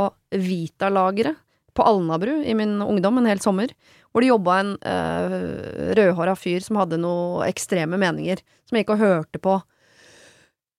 Vita-lageret 0.51 1.35
på 1.73 1.85
Alnabru 1.87 2.43
i 2.43 2.53
min 2.53 2.81
ungdom 2.83 3.17
en 3.21 3.25
hel 3.31 3.39
sommer, 3.39 3.71
hvor 4.11 4.19
det 4.21 4.27
jobba 4.27 4.59
en 4.59 4.71
uh, 4.83 5.95
rødhåra 5.95 6.33
fyr 6.35 6.59
som 6.65 6.75
hadde 6.81 6.97
noen 6.99 7.45
ekstreme 7.47 7.95
meninger, 7.97 8.41
som 8.67 8.75
jeg 8.75 8.83
gikk 8.83 8.95
og 8.97 8.99
hørte 9.05 9.39
på 9.39 9.53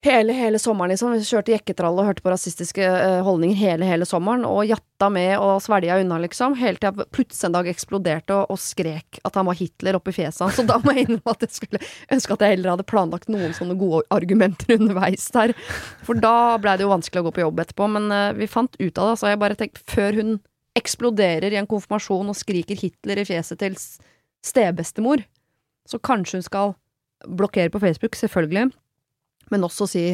hele, 0.05 0.33
hele 0.33 0.59
sommeren, 0.59 0.91
liksom. 0.91 1.12
Vi 1.15 1.25
kjørte 1.27 1.53
jekketrall 1.55 1.99
og 2.01 2.09
hørte 2.09 2.25
på 2.25 2.33
rasistiske 2.33 2.83
eh, 2.83 3.21
holdninger 3.23 3.59
hele, 3.59 3.87
hele 3.87 4.07
sommeren, 4.09 4.45
og 4.49 4.65
jatta 4.67 5.09
med 5.12 5.37
og 5.38 5.62
svelga 5.62 6.01
unna, 6.03 6.19
liksom. 6.25 6.57
Helt 6.59 6.83
til 6.83 7.05
plutselig 7.15 7.49
en 7.49 7.57
dag 7.57 7.71
eksploderte 7.71 8.37
og, 8.37 8.53
og 8.55 8.61
skrek 8.62 9.21
at 9.23 9.38
han 9.38 9.49
var 9.49 9.59
Hitler 9.59 9.99
oppi 9.99 10.15
fjeset 10.17 10.45
hans. 10.45 10.59
Så 10.59 10.67
da 10.69 10.81
må 10.83 10.97
jeg 10.97 11.07
innrømme 11.07 11.37
at 11.37 11.47
jeg 11.47 11.57
skulle 11.59 11.83
ønske 12.17 12.37
at 12.37 12.45
jeg 12.45 12.57
heller 12.57 12.75
hadde 12.75 12.88
planlagt 12.91 13.31
noen 13.33 13.55
sånne 13.57 13.79
gode 13.81 14.03
argumenter 14.15 14.75
underveis 14.79 15.29
der. 15.35 15.55
For 16.07 16.19
da 16.19 16.59
blei 16.62 16.79
det 16.79 16.87
jo 16.88 16.95
vanskelig 16.95 17.23
å 17.23 17.29
gå 17.29 17.37
på 17.38 17.45
jobb 17.47 17.62
etterpå, 17.67 17.91
men 17.99 18.11
eh, 18.15 18.31
vi 18.41 18.51
fant 18.51 18.79
ut 18.81 18.99
av 18.99 19.12
det. 19.12 19.19
Så 19.21 19.31
jeg 19.31 19.43
bare 19.45 19.59
tenkte, 19.59 19.87
før 19.93 20.19
hun 20.19 20.38
eksploderer 20.79 21.53
i 21.53 21.61
en 21.61 21.69
konfirmasjon 21.69 22.33
og 22.33 22.38
skriker 22.38 22.79
Hitler 22.81 23.21
i 23.21 23.29
fjeset 23.29 23.61
til 23.61 23.77
stebestemor, 24.43 25.23
så 25.87 25.99
kanskje 26.03 26.41
hun 26.41 26.47
skal 26.47 26.73
blokkere 27.29 27.71
på 27.71 27.79
Facebook, 27.83 28.17
selvfølgelig, 28.19 28.73
men 29.50 29.66
også 29.66 29.88
si 29.90 30.05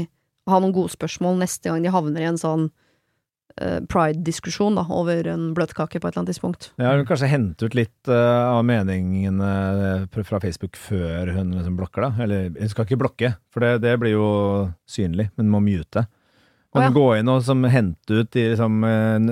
ha 0.49 0.61
noen 0.61 0.75
gode 0.75 0.93
spørsmål 0.95 1.41
neste 1.43 1.69
gang 1.69 1.85
de 1.85 1.93
havner 1.93 2.25
i 2.25 2.29
en 2.31 2.41
sånn 2.41 2.69
uh, 2.69 3.81
pride-diskusjon 3.91 4.79
da, 4.79 4.87
over 4.95 5.29
en 5.29 5.51
bløtkake 5.57 6.01
på 6.01 6.09
et 6.09 6.13
eller 6.13 6.23
annet 6.23 6.33
tidspunkt. 6.33 6.71
Ja, 6.81 6.95
hun 6.97 7.09
kanskje 7.09 7.31
hente 7.33 7.69
ut 7.69 7.77
litt 7.77 8.11
uh, 8.11 8.57
av 8.57 8.63
meningene 8.69 9.51
eh, 10.09 10.21
fra 10.25 10.41
Facebook 10.43 10.79
før 10.81 11.35
hun 11.37 11.53
liksom 11.57 11.77
blokker, 11.81 12.09
da. 12.09 12.25
Eller 12.25 12.53
hun 12.55 12.73
skal 12.73 12.89
ikke 12.89 13.01
blokke, 13.05 13.35
for 13.53 13.65
det, 13.65 13.83
det 13.85 13.99
blir 14.01 14.17
jo 14.17 14.31
synlig, 14.89 15.29
men 15.37 15.53
må 15.53 15.63
mute. 15.65 16.07
Men 16.77 16.83
oh, 16.83 16.87
ja. 16.89 16.93
gå 16.93 17.07
inn 17.17 17.31
og 17.33 17.41
som, 17.47 17.63
hente 17.73 18.23
ut 18.23 18.33
de 18.37 18.51
liksom, 18.51 18.83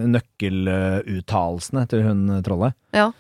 nøkkeluttalelsene 0.09 1.83
til 1.91 2.07
hun 2.07 2.23
trollet. 2.45 2.77
Ja. 2.97 3.11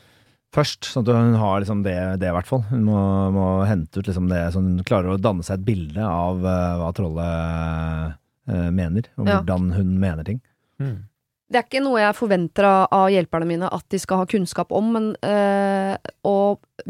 Først, 0.56 0.86
sånn 0.88 1.04
at 1.04 1.12
hun 1.12 1.34
har 1.36 1.58
liksom 1.60 1.82
det, 1.84 1.96
det 2.22 2.30
i 2.30 2.34
hvert 2.34 2.48
fall. 2.48 2.62
Hun 2.70 2.86
må, 2.88 3.00
må 3.34 3.48
hente 3.68 4.00
ut 4.00 4.08
liksom 4.08 4.30
det, 4.30 4.40
så 4.54 4.62
hun 4.64 4.78
klarer 4.88 5.12
å 5.12 5.20
danne 5.20 5.44
seg 5.44 5.58
et 5.58 5.66
bilde 5.66 6.00
av 6.00 6.40
uh, 6.40 6.78
hva 6.80 6.88
trollet 6.96 8.16
uh, 8.48 8.70
mener, 8.72 9.10
og 9.20 9.28
Ja. 9.28 9.36
hvordan 9.42 9.74
hun 9.76 9.92
mener 10.00 10.24
ting. 10.24 10.40
Mm. 10.80 11.04
Det 11.46 11.60
er 11.60 11.66
ikke 11.68 11.82
noe 11.84 12.00
jeg 12.02 12.16
forventer 12.18 12.66
av, 12.66 13.06
hjelperne 13.12 13.46
mine 13.46 13.68
at 13.70 13.84
de 13.92 14.00
skal 14.02 14.24
ha 14.24 14.26
kunnskap 14.26 14.72
om, 14.74 14.88
men 14.96 15.04
eh, 15.22 15.94
å 16.26 16.38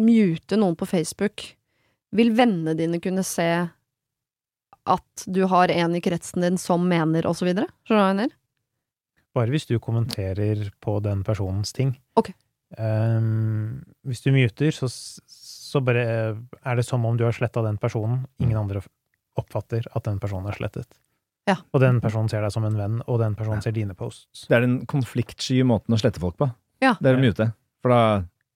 mute 0.00 0.57
noen 0.57 0.79
på 0.81 0.88
Facebook 0.88 1.44
Vil 2.16 2.31
vennene 2.33 2.72
dine 2.79 2.96
kunne 3.05 3.20
se 3.26 3.44
at 4.87 5.24
du 5.26 5.42
har 5.50 5.68
en 5.74 5.96
i 5.98 6.00
kretsen 6.00 6.40
din 6.46 6.57
som 6.57 6.87
mener, 6.88 7.26
og 7.29 7.37
så 7.37 7.44
videre? 7.48 7.66
Skjønner 7.85 7.98
du 7.98 8.00
hva 8.00 8.09
jeg 8.09 8.18
mener? 8.22 8.37
Bare 9.37 9.52
hvis 9.52 9.68
du 9.68 9.74
kommenterer 9.83 10.70
på 10.81 10.96
den 11.05 11.20
personens 11.26 11.74
ting. 11.76 11.92
Ok. 12.16 12.31
Ehm, 12.77 13.83
hvis 14.07 14.23
du 14.25 14.31
muter, 14.35 14.75
så, 14.75 14.89
så 14.91 15.83
bare 15.85 16.05
er 16.07 16.79
det 16.79 16.85
som 16.87 17.05
om 17.09 17.17
du 17.17 17.25
har 17.27 17.37
sletta 17.37 17.65
den 17.65 17.81
personen. 17.81 18.25
Ingen 18.43 18.61
andre 18.61 18.85
oppfatter 19.37 19.89
at 19.93 20.07
den 20.09 20.21
personen 20.23 20.49
er 20.51 20.57
slettet. 20.59 20.89
Ja. 21.47 21.61
Og 21.71 21.83
den 21.83 22.01
personen 22.03 22.31
ser 22.31 22.43
deg 22.43 22.51
som 22.55 22.65
en 22.67 22.79
venn, 22.79 23.01
og 23.07 23.21
den 23.23 23.37
personen 23.39 23.62
ser 23.62 23.75
dine 23.77 23.95
posts. 23.95 24.49
Det 24.51 24.57
er 24.57 24.65
den 24.65 24.81
konfliktsky 24.91 25.61
måten 25.67 25.95
å 25.95 26.01
slette 26.01 26.23
folk 26.23 26.39
på. 26.41 26.49
Ja. 26.83 26.97
Det 26.99 27.12
er 27.12 27.19
å 27.19 27.23
mute. 27.23 27.51
For 27.85 27.95
da 27.95 28.01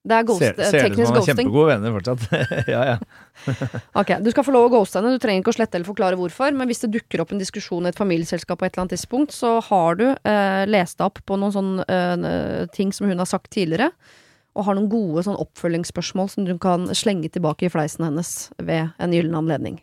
Det 0.01 0.17
er 0.17 0.25
ghost, 0.25 0.41
ser, 0.41 0.57
ser 0.57 0.87
det 0.87 0.95
ut 0.95 0.97
som 0.97 1.11
han 1.13 1.19
er 1.21 1.27
kjempegode 1.29 1.67
venner 1.75 1.93
fortsatt. 1.93 2.23
ja, 2.73 2.81
ja. 2.89 2.95
Ok, 4.01 4.15
Du 4.25 4.31
skal 4.33 4.47
få 4.47 4.55
lov 4.55 4.71
å 4.71 4.73
ghoste 4.73 4.97
henne, 4.97 5.13
du 5.13 5.21
trenger 5.21 5.45
ikke 5.45 5.53
å 5.53 5.57
slette 5.59 5.77
eller 5.77 5.89
forklare 5.91 6.17
hvorfor, 6.17 6.55
men 6.57 6.71
hvis 6.71 6.81
det 6.87 6.93
dukker 6.95 7.21
opp 7.21 7.35
en 7.35 7.43
diskusjon 7.43 7.85
i 7.85 7.93
et 7.93 7.99
familieselskap 7.99 8.63
på 8.63 8.65
et 8.65 8.73
eller 8.73 8.87
annet 8.87 8.95
tidspunkt, 8.97 9.35
så 9.37 9.59
har 9.67 10.01
du 10.01 10.07
eh, 10.09 10.63
lest 10.73 10.97
deg 10.97 11.11
opp 11.11 11.21
på 11.29 11.37
noen 11.37 11.53
sånne 11.53 11.85
eh, 11.85 12.65
ting 12.73 12.95
som 12.97 13.13
hun 13.13 13.21
har 13.21 13.29
sagt 13.29 13.53
tidligere, 13.53 13.91
og 14.57 14.67
har 14.67 14.79
noen 14.79 14.89
gode 14.91 15.27
sånn 15.29 15.39
oppfølgingsspørsmål 15.45 16.33
som 16.33 16.49
du 16.49 16.57
kan 16.61 16.89
slenge 16.97 17.29
tilbake 17.37 17.69
i 17.69 17.73
fleisen 17.73 18.09
hennes 18.09 18.33
ved 18.57 18.97
en 18.97 19.15
gyllen 19.15 19.37
anledning. 19.37 19.79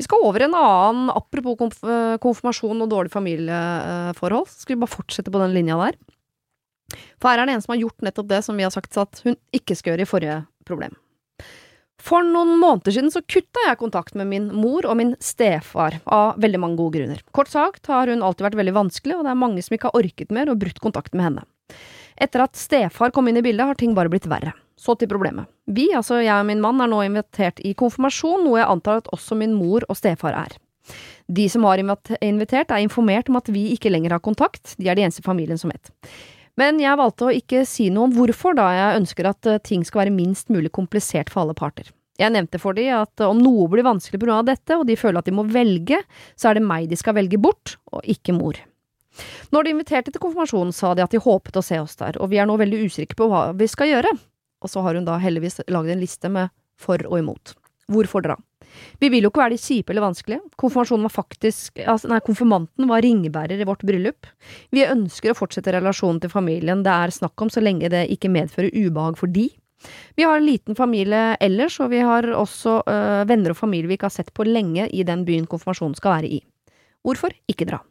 Vi 0.00 0.08
skal 0.08 0.24
over 0.24 0.46
en 0.46 0.56
annen, 0.56 1.12
apropos 1.12 1.60
konf 1.60 1.84
eh, 1.84 2.16
konfirmasjon 2.24 2.86
og 2.86 2.90
dårlig 2.90 3.12
familieforhold. 3.12 4.48
Skal 4.48 4.78
vi 4.78 4.80
bare 4.80 4.96
fortsette 4.96 5.32
på 5.32 5.44
den 5.44 5.52
linja 5.52 5.76
der? 5.84 6.00
For 7.20 7.30
her 7.30 7.42
er 7.42 7.48
det 7.48 7.56
en 7.56 7.64
som 7.64 7.74
har 7.74 7.82
gjort 7.84 8.04
nettopp 8.04 8.28
det 8.30 8.42
som 8.46 8.58
vi 8.58 8.66
har 8.66 8.74
sagt 8.74 8.98
at 9.00 9.22
hun 9.26 9.38
ikke 9.54 9.76
skal 9.78 9.94
gjøre 9.94 10.06
i 10.06 10.12
forrige 10.12 10.42
problem. 10.68 10.96
For 12.02 12.24
noen 12.26 12.56
måneder 12.58 12.96
siden 12.96 13.12
så 13.14 13.22
kutta 13.22 13.62
jeg 13.68 13.78
kontakt 13.78 14.16
med 14.18 14.26
min 14.26 14.48
mor 14.50 14.86
og 14.90 14.96
min 14.98 15.12
stefar, 15.22 16.00
av 16.02 16.40
veldig 16.42 16.58
mange 16.58 16.80
gode 16.80 16.98
grunner. 16.98 17.20
Kort 17.30 17.52
sagt 17.52 17.86
har 17.92 18.10
hun 18.10 18.24
alltid 18.26 18.48
vært 18.48 18.58
veldig 18.58 18.74
vanskelig, 18.74 19.18
og 19.18 19.22
det 19.26 19.30
er 19.30 19.38
mange 19.38 19.62
som 19.62 19.76
ikke 19.76 19.92
har 19.92 20.00
orket 20.00 20.34
mer 20.34 20.50
og 20.50 20.58
brutt 20.64 20.82
kontakt 20.82 21.14
med 21.14 21.28
henne. 21.28 21.44
Etter 22.18 22.42
at 22.42 22.58
stefar 22.58 23.14
kom 23.14 23.30
inn 23.30 23.38
i 23.38 23.44
bildet, 23.44 23.68
har 23.70 23.78
ting 23.78 23.94
bare 23.94 24.10
blitt 24.10 24.26
verre. 24.30 24.50
Så 24.74 24.96
til 24.98 25.06
problemet. 25.06 25.46
Vi, 25.70 25.92
altså 25.94 26.18
jeg 26.18 26.34
og 26.34 26.48
min 26.48 26.62
mann, 26.64 26.82
er 26.82 26.90
nå 26.90 27.04
invitert 27.06 27.62
i 27.62 27.70
konfirmasjon, 27.78 28.42
noe 28.48 28.58
jeg 28.58 28.70
antar 28.72 29.04
at 29.04 29.10
også 29.14 29.38
min 29.38 29.54
mor 29.54 29.86
og 29.86 29.98
stefar 29.98 30.34
er. 30.34 30.58
De 31.30 31.46
som 31.48 31.62
har 31.68 31.78
invitert, 31.78 32.72
er 32.74 32.82
informert 32.82 33.30
om 33.30 33.38
at 33.38 33.50
vi 33.54 33.68
ikke 33.76 33.92
lenger 33.92 34.16
har 34.16 34.24
kontakt, 34.24 34.74
de 34.74 34.90
er 34.90 34.98
de 34.98 35.06
eneste 35.06 35.22
i 35.22 35.28
familien 35.28 35.60
som 35.60 35.70
vet. 35.70 35.92
Men 36.60 36.80
jeg 36.82 36.98
valgte 37.00 37.28
å 37.28 37.32
ikke 37.32 37.62
si 37.68 37.88
noe 37.92 38.10
om 38.10 38.14
hvorfor, 38.16 38.56
da 38.58 38.68
jeg 38.76 39.00
ønsker 39.00 39.28
at 39.30 39.48
eh, 39.48 39.60
ting 39.64 39.86
skal 39.88 40.04
være 40.04 40.14
minst 40.14 40.52
mulig 40.52 40.72
komplisert 40.74 41.32
for 41.32 41.44
alle 41.44 41.56
parter. 41.56 41.88
Jeg 42.20 42.34
nevnte 42.34 42.60
for 42.60 42.76
de 42.76 42.90
at 42.92 43.22
eh, 43.22 43.30
om 43.30 43.40
noe 43.40 43.70
blir 43.72 43.86
vanskelig 43.86 44.20
på 44.20 44.26
grunn 44.26 44.42
av 44.42 44.50
dette, 44.50 44.76
og 44.76 44.84
de 44.88 44.98
føler 45.00 45.22
at 45.22 45.30
de 45.30 45.36
må 45.36 45.46
velge, 45.48 46.02
så 46.36 46.50
er 46.50 46.58
det 46.58 46.66
meg 46.66 46.90
de 46.90 46.98
skal 47.00 47.16
velge 47.16 47.40
bort, 47.40 47.78
og 47.92 48.04
ikke 48.04 48.36
mor. 48.36 48.60
Når 49.52 49.64
de 49.64 49.72
inviterte 49.74 50.12
til 50.12 50.20
konfirmasjonen, 50.20 50.74
sa 50.76 50.92
de 50.96 51.04
at 51.04 51.12
de 51.12 51.20
håpet 51.20 51.56
å 51.56 51.64
se 51.64 51.80
oss 51.80 51.96
der, 52.00 52.20
og 52.20 52.32
vi 52.32 52.40
er 52.40 52.48
nå 52.48 52.56
veldig 52.60 52.84
usikre 52.84 53.16
på 53.16 53.28
hva 53.32 53.48
vi 53.56 53.68
skal 53.68 53.90
gjøre. 53.90 54.12
Og 54.62 54.70
så 54.70 54.84
har 54.84 54.96
hun 54.96 55.08
da 55.08 55.18
heldigvis 55.20 55.64
lagd 55.72 55.92
en 55.92 56.00
liste 56.00 56.30
med 56.32 56.52
for 56.80 57.00
og 57.08 57.18
imot. 57.18 57.56
Hvorfor 57.92 58.24
dra? 58.24 58.36
Vi 59.02 59.10
vil 59.12 59.26
jo 59.26 59.30
ikke 59.32 59.42
være 59.42 59.54
de 59.56 59.62
kjipe 59.62 59.92
eller 59.92 60.06
vanskelige. 60.06 60.42
Konfirmasjonen 60.60 61.08
var 61.08 61.14
faktisk, 61.14 61.80
altså, 61.82 62.10
nei, 62.12 62.20
konfirmanten 62.24 62.88
var 62.90 63.04
ringebærer 63.04 63.60
i 63.60 63.68
vårt 63.68 63.84
bryllup. 63.86 64.28
Vi 64.72 64.86
ønsker 64.86 65.32
å 65.32 65.38
fortsette 65.38 65.74
relasjonen 65.74 66.22
til 66.22 66.32
familien 66.32 66.84
det 66.86 66.92
er 66.92 67.14
snakk 67.14 67.42
om, 67.42 67.50
så 67.52 67.62
lenge 67.62 67.90
det 67.92 68.06
ikke 68.14 68.32
medfører 68.32 68.74
ubehag 68.74 69.18
for 69.20 69.32
de. 69.32 69.48
Vi 70.16 70.22
har 70.26 70.38
en 70.38 70.46
liten 70.46 70.78
familie 70.78 71.36
ellers, 71.42 71.80
og 71.82 71.90
vi 71.90 72.02
har 72.06 72.28
også 72.38 72.80
øh, 72.86 73.22
venner 73.28 73.54
og 73.54 73.58
familie 73.58 73.90
vi 73.90 73.98
ikke 73.98 74.10
har 74.10 74.14
sett 74.14 74.32
på 74.34 74.46
lenge 74.46 74.86
i 74.88 75.06
den 75.06 75.26
byen 75.28 75.48
konfirmasjonen 75.50 75.98
skal 75.98 76.18
være 76.18 76.36
i. 76.38 76.42
Hvorfor 77.02 77.34
ikke 77.50 77.66
dra? 77.66 77.82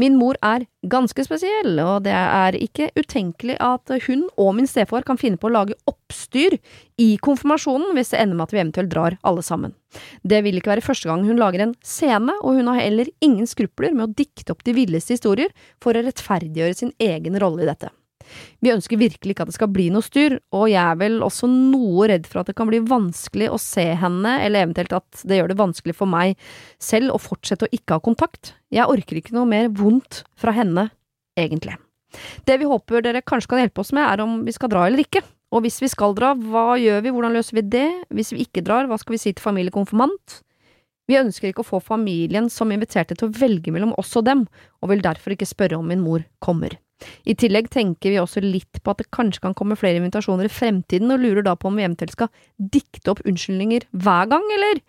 Min 0.00 0.16
mor 0.18 0.34
er 0.42 0.64
ganske 0.90 1.22
spesiell, 1.22 1.78
og 1.78 2.02
det 2.06 2.14
er 2.14 2.56
ikke 2.58 2.88
utenkelig 2.98 3.56
at 3.62 3.92
hun 4.08 4.26
og 4.34 4.56
min 4.58 4.66
stefar 4.66 5.06
kan 5.06 5.20
finne 5.20 5.38
på 5.38 5.46
å 5.46 5.54
lage 5.54 5.78
oppstyr 5.90 6.58
i 6.98 7.14
konfirmasjonen 7.22 7.94
hvis 7.94 8.10
det 8.10 8.22
ender 8.22 8.40
med 8.40 8.48
at 8.48 8.54
vi 8.56 8.62
eventuelt 8.62 8.92
drar 8.92 9.18
alle 9.22 9.44
sammen. 9.46 9.76
Det 10.26 10.42
vil 10.42 10.58
ikke 10.58 10.74
være 10.74 10.86
første 10.86 11.10
gang 11.10 11.22
hun 11.26 11.38
lager 11.38 11.62
en 11.62 11.76
scene, 11.86 12.34
og 12.42 12.58
hun 12.58 12.72
har 12.72 12.82
heller 12.82 13.10
ingen 13.22 13.46
skrupler 13.46 13.94
med 13.94 14.08
å 14.08 14.14
dikte 14.18 14.54
opp 14.54 14.66
de 14.66 14.74
villeste 14.74 15.14
historier 15.14 15.54
for 15.82 15.94
å 15.94 16.02
rettferdiggjøre 16.02 16.80
sin 16.80 16.96
egen 16.98 17.38
rolle 17.38 17.62
i 17.62 17.70
dette. 17.70 17.94
Vi 18.64 18.72
ønsker 18.72 19.00
virkelig 19.00 19.34
ikke 19.34 19.46
at 19.46 19.52
det 19.52 19.56
skal 19.56 19.70
bli 19.74 19.88
noe 19.94 20.04
styr, 20.04 20.38
og 20.54 20.66
jeg 20.72 20.80
er 20.80 20.98
vel 21.00 21.20
også 21.26 21.48
noe 21.50 22.08
redd 22.10 22.28
for 22.30 22.42
at 22.42 22.50
det 22.50 22.56
kan 22.58 22.70
bli 22.70 22.82
vanskelig 22.88 23.50
å 23.52 23.60
se 23.60 23.86
henne, 24.00 24.36
eller 24.44 24.66
eventuelt 24.66 24.94
at 24.96 25.24
det 25.28 25.40
gjør 25.40 25.52
det 25.52 25.60
vanskelig 25.60 25.96
for 25.98 26.10
meg 26.10 26.36
selv 26.82 27.14
å 27.14 27.22
fortsette 27.22 27.68
å 27.68 27.74
ikke 27.74 27.98
ha 27.98 28.04
kontakt. 28.04 28.54
Jeg 28.74 28.88
orker 28.90 29.20
ikke 29.20 29.36
noe 29.36 29.48
mer 29.50 29.70
vondt 29.74 30.24
fra 30.40 30.54
henne, 30.56 30.88
egentlig. 31.38 31.76
Det 32.46 32.58
vi 32.60 32.68
håper 32.70 33.02
dere 33.02 33.24
kanskje 33.26 33.50
kan 33.50 33.64
hjelpe 33.64 33.82
oss 33.82 33.92
med, 33.96 34.06
er 34.06 34.22
om 34.24 34.42
vi 34.46 34.54
skal 34.54 34.70
dra 34.72 34.86
eller 34.86 35.02
ikke. 35.02 35.24
Og 35.54 35.62
hvis 35.64 35.80
vi 35.82 35.90
skal 35.90 36.16
dra, 36.18 36.32
hva 36.34 36.74
gjør 36.80 37.04
vi, 37.04 37.12
hvordan 37.14 37.34
løser 37.36 37.60
vi 37.60 37.68
det? 37.76 37.88
Hvis 38.14 38.32
vi 38.34 38.46
ikke 38.46 38.64
drar, 38.66 38.88
hva 38.90 38.98
skal 38.98 39.14
vi 39.14 39.22
si 39.22 39.32
til 39.32 39.44
familiekonfirmant? 39.44 40.40
Vi 41.10 41.18
ønsker 41.20 41.50
ikke 41.50 41.62
å 41.62 41.68
få 41.68 41.82
familien 41.84 42.48
som 42.50 42.72
inviterte 42.72 43.16
til 43.18 43.28
å 43.28 43.36
velge 43.36 43.74
mellom 43.74 43.92
oss 44.00 44.14
og 44.16 44.24
dem, 44.26 44.46
og 44.80 44.90
vil 44.90 45.04
derfor 45.04 45.34
ikke 45.34 45.48
spørre 45.48 45.78
om 45.78 45.90
min 45.90 46.02
mor 46.02 46.24
kommer. 46.44 46.78
I 47.28 47.34
tillegg 47.38 47.68
tenker 47.72 48.12
vi 48.12 48.20
også 48.20 48.42
litt 48.44 48.80
på 48.82 48.92
at 48.92 49.02
det 49.02 49.10
kanskje 49.14 49.42
kan 49.44 49.56
komme 49.58 49.76
flere 49.78 49.98
invitasjoner 50.00 50.48
i 50.48 50.52
fremtiden, 50.52 51.10
og 51.12 51.22
lurer 51.22 51.44
da 51.46 51.56
på 51.58 51.68
om 51.70 51.78
vi 51.78 51.86
eventuelt 51.86 52.14
skal 52.14 52.30
dikte 52.58 53.12
opp 53.12 53.24
unnskyldninger 53.26 53.88
hver 54.04 54.30
gang, 54.30 54.46
eller? 54.58 54.80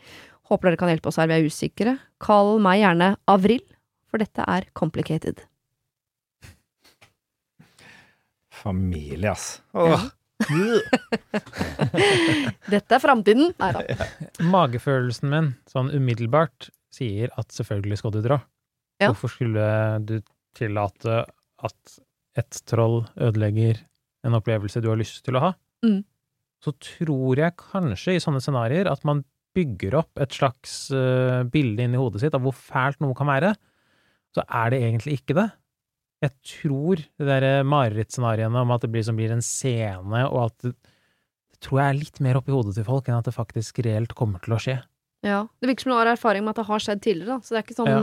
Håper 0.52 0.70
dere 0.70 0.80
kan 0.82 0.92
hjelpe 0.94 1.10
oss 1.10 1.18
her, 1.20 1.30
vi 1.32 1.40
er 1.40 1.50
usikre. 1.50 1.98
Kall 2.22 2.60
meg 2.64 2.84
gjerne 2.84 3.16
Avril, 3.32 3.64
for 4.12 4.22
dette 4.22 4.46
er 4.46 4.70
complicated. 4.78 5.42
Familie, 8.56 9.34
ass. 9.34 9.60
Åh. 9.76 10.06
Dette 12.74 12.98
er 12.98 13.02
framtiden! 13.02 13.54
Nei 13.60 13.70
da. 13.76 14.08
Magefølelsen 14.52 15.32
min, 15.32 15.50
sånn 15.72 15.92
umiddelbart, 15.96 16.70
sier 16.94 17.32
at 17.40 17.56
selvfølgelig 17.56 18.00
skal 18.02 18.14
du 18.16 18.22
dra. 18.26 18.40
Ja. 19.02 19.10
Hvorfor 19.10 19.32
skulle 19.34 19.66
du 20.08 20.18
tillate 20.56 21.26
at 21.64 21.98
et 22.36 22.60
troll 22.68 23.04
ødelegger 23.16 23.80
en 24.26 24.36
opplevelse 24.38 24.82
du 24.84 24.90
har 24.92 25.00
lyst 25.00 25.24
til 25.26 25.38
å 25.38 25.44
ha? 25.48 25.52
Mm. 25.86 26.02
Så 26.64 26.74
tror 26.82 27.40
jeg 27.40 27.58
kanskje 27.62 28.16
i 28.16 28.24
sånne 28.24 28.42
scenarioer 28.44 28.90
at 28.92 29.06
man 29.08 29.24
bygger 29.56 29.96
opp 30.02 30.20
et 30.20 30.34
slags 30.36 30.90
uh, 30.92 31.46
bilde 31.48 31.86
inni 31.86 32.00
hodet 32.00 32.24
sitt 32.26 32.36
av 32.36 32.44
hvor 32.44 32.56
fælt 32.56 33.00
noe 33.04 33.16
kan 33.16 33.30
være. 33.30 33.54
Så 34.36 34.44
er 34.44 34.74
det 34.74 34.82
egentlig 34.84 35.22
ikke 35.22 35.38
det. 35.38 35.48
Jeg 36.26 36.34
tror 36.50 37.00
det 37.00 37.28
der 37.30 37.64
marerittscenarioene 37.68 38.66
om 38.66 38.74
at 38.76 38.84
det 38.84 38.92
blir, 38.92 39.06
som 39.06 39.16
blir 39.20 39.32
en 39.36 39.44
scene, 39.46 40.26
og 40.26 40.50
at 40.50 40.58
det, 40.66 40.74
det 41.54 41.62
tror 41.64 41.82
jeg 41.82 41.92
er 41.94 42.00
litt 42.02 42.22
mer 42.24 42.40
oppi 42.40 42.52
hodet 42.56 42.76
til 42.76 42.88
folk 42.88 43.08
enn 43.08 43.20
at 43.20 43.30
det 43.30 43.36
faktisk 43.36 43.80
reelt 43.86 44.16
kommer 44.18 44.44
til 44.44 44.58
å 44.58 44.62
skje. 44.62 44.78
Ja. 45.26 45.44
Det 45.60 45.70
virker 45.70 45.86
som 45.86 45.94
du 45.94 45.98
har 45.98 46.12
erfaring 46.12 46.44
med 46.46 46.56
at 46.56 46.62
det 46.62 46.70
har 46.70 46.84
skjedd 46.84 47.04
tidligere, 47.04 47.38
da. 47.38 47.46
Så 47.46 47.56
det 47.56 47.62
er 47.62 47.68
ikke 47.68 47.78
sånn 47.78 47.92
Ja. 47.92 48.02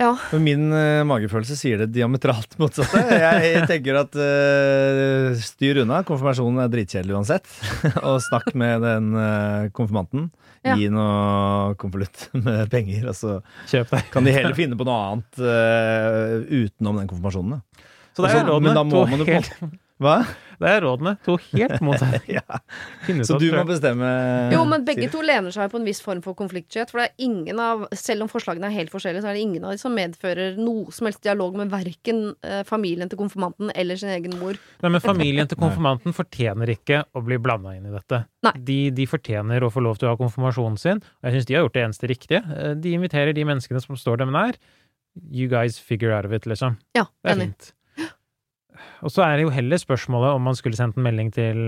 Ja. 0.00 0.14
Men 0.32 0.44
min 0.46 0.62
uh, 0.72 1.02
magefølelse 1.04 1.56
sier 1.60 1.82
det 1.82 1.90
diametralt 1.92 2.54
motsatte. 2.60 3.02
Jeg 3.20 3.64
tenker 3.70 3.98
at 4.00 4.16
uh, 4.16 5.34
styr 5.44 5.82
unna. 5.82 6.00
Konfirmasjonen 6.08 6.62
er 6.64 6.70
dritkjedelig 6.72 7.18
uansett. 7.18 7.50
og 8.08 8.16
snakk 8.24 8.48
med 8.58 8.80
den 8.86 9.10
uh, 9.18 9.68
konfirmanten. 9.76 10.30
Ja. 10.64 10.74
Gi 10.76 10.90
noe 10.92 11.72
konvolutt 11.80 12.26
med 12.36 12.66
penger, 12.72 13.06
og 13.08 13.14
så 13.16 13.36
altså. 13.40 14.00
kan 14.12 14.26
de 14.26 14.34
heller 14.34 14.52
finne 14.56 14.76
på 14.76 14.84
noe 14.84 14.98
annet 15.06 15.38
utenom 16.52 16.98
den 17.00 17.08
konfirmasjonen. 17.08 17.54
da. 17.56 17.86
Så 18.12 18.20
det 18.26 18.28
er 18.34 18.42
Altså, 18.42 18.58
men 18.60 18.76
da 18.76 18.82
må 18.84 18.98
To 18.98 19.06
man 19.08 19.22
jo 19.22 19.24
på- 19.24 19.38
helt, 19.38 19.78
Hva? 20.04 20.18
Det 20.60 20.68
er 20.70 20.82
rådene. 20.84 21.14
To 21.24 21.36
helt 21.50 21.80
motsatte. 21.84 22.20
Ja. 22.36 22.58
Så 23.26 23.38
du 23.40 23.46
må 23.54 23.62
bestemme 23.66 24.06
Jo, 24.52 24.60
men 24.68 24.84
begge 24.86 25.08
to 25.10 25.22
lener 25.24 25.50
seg 25.54 25.70
på 25.72 25.78
en 25.80 25.86
viss 25.88 26.02
form 26.04 26.20
for 26.24 26.36
konfliktskyhet. 26.38 26.90
For 26.92 27.00
det 27.00 27.06
er 27.08 27.24
ingen 27.26 27.58
av, 27.62 27.86
selv 27.96 28.26
om 28.26 28.30
forslagene 28.30 28.68
er 28.68 28.74
helt 28.76 28.92
forskjellige, 28.92 29.24
så 29.24 29.30
er 29.32 29.38
det 29.38 29.44
ingen 29.46 29.64
av 29.66 29.72
de 29.74 29.80
som 29.82 29.94
medfører 29.96 30.58
noe 30.60 30.92
som 30.94 31.08
helst 31.08 31.22
dialog 31.24 31.56
med 31.58 31.72
verken 31.72 32.20
eh, 32.46 32.60
familien 32.68 33.08
til 33.10 33.18
konfirmanten 33.20 33.72
eller 33.74 33.98
sin 34.00 34.12
egen 34.14 34.36
mor. 34.40 34.58
Nei, 34.84 34.92
men 34.92 35.02
familien 35.04 35.48
til 35.50 35.58
konfirmanten 35.60 36.14
fortjener 36.16 36.74
ikke 36.76 37.02
å 37.16 37.24
bli 37.26 37.40
blanda 37.42 37.74
inn 37.78 37.88
i 37.88 37.94
dette. 37.96 38.22
Nei. 38.46 38.54
De, 38.70 38.78
de 39.00 39.08
fortjener 39.10 39.64
å 39.66 39.72
få 39.72 39.82
lov 39.84 39.98
til 40.00 40.10
å 40.10 40.14
ha 40.14 40.20
konfirmasjonen 40.20 40.78
sin, 40.80 41.00
og 41.00 41.28
jeg 41.30 41.38
syns 41.40 41.48
de 41.50 41.56
har 41.58 41.64
gjort 41.66 41.78
det 41.80 41.86
eneste 41.88 42.12
riktige. 42.12 42.44
Eh, 42.56 42.74
De 42.80 42.94
inviterer 42.96 43.32
de 43.36 43.48
menneskene 43.48 43.80
som 43.82 43.96
står 43.98 44.22
dem 44.24 44.36
nær. 44.36 44.60
You 45.32 45.48
guys 45.50 45.80
figure 45.82 46.12
out 46.14 46.24
of 46.28 46.32
it, 46.36 46.46
liksom. 46.46 46.76
Ja, 46.94 47.08
Det 47.24 47.32
er 47.32 47.36
enig. 47.40 47.48
fint. 47.50 47.72
Og 49.02 49.10
så 49.14 49.22
er 49.24 49.36
det 49.38 49.46
jo 49.46 49.52
heller 49.54 49.80
spørsmålet 49.80 50.34
om 50.36 50.42
man 50.44 50.54
skulle 50.58 50.76
sendt 50.76 50.96
en 50.98 51.06
melding 51.06 51.30
til 51.32 51.60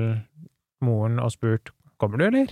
moren 0.84 1.18
og 1.22 1.30
spurt 1.32 1.70
Kommer 2.02 2.18
du, 2.18 2.24
eller? 2.26 2.48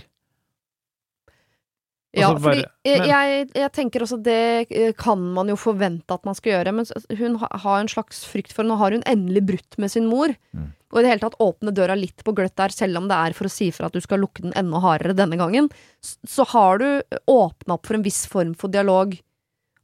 Ja, 2.11 2.27
Altså, 2.27 2.43
bare- 2.43 2.55
fordi 2.83 2.91
eh, 2.91 3.05
jeg, 3.07 3.49
jeg 3.55 3.71
tenker 3.71 4.03
også 4.03 4.17
det 4.23 4.67
eh, 4.71 4.91
kan 4.99 5.19
man 5.33 5.47
jo 5.47 5.55
forvente 5.55 6.11
at 6.11 6.25
man 6.27 6.35
skal 6.35 6.51
gjøre, 6.57 6.73
men 6.75 6.85
hun 7.19 7.37
har 7.39 7.79
en 7.79 7.87
slags 7.91 8.25
frykt 8.27 8.51
for 8.55 8.63
Nå 8.67 8.75
har 8.81 8.91
hun 8.91 9.03
endelig 9.07 9.45
brutt 9.47 9.77
med 9.79 9.91
sin 9.91 10.07
mor, 10.11 10.33
Mm. 10.53 10.73
og 10.91 10.99
i 10.99 11.03
det 11.05 11.09
hele 11.13 11.23
tatt 11.23 11.37
åpne 11.39 11.71
døra 11.71 11.95
litt 11.95 12.23
på 12.27 12.33
gløtt 12.35 12.55
der, 12.59 12.67
selv 12.75 12.97
om 12.99 13.07
det 13.07 13.15
er 13.15 13.31
for 13.33 13.47
å 13.47 13.51
si 13.51 13.69
fra 13.71 13.85
at 13.87 13.93
du 13.95 14.01
skal 14.03 14.19
lukke 14.19 14.41
den 14.43 14.51
enda 14.59 14.79
hardere 14.83 15.15
denne 15.15 15.37
gangen, 15.39 15.69
så 16.03 16.43
har 16.51 16.79
du 16.79 17.01
åpna 17.31 17.75
opp 17.77 17.85
for 17.87 17.95
en 17.95 18.03
viss 18.03 18.25
form 18.27 18.53
for 18.55 18.67
dialog. 18.67 19.15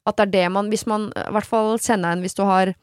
At 0.06 0.18
det 0.18 0.28
er 0.28 0.32
det 0.32 0.52
man 0.52 0.70
Hvis 0.70 0.86
man 0.86 1.14
eh, 1.16 1.30
i 1.30 1.32
hvert 1.32 1.46
fall 1.48 1.78
kjenner 1.80 2.12
en 2.12 2.22
hvis 2.24 2.36
du 2.36 2.44
har 2.44 2.74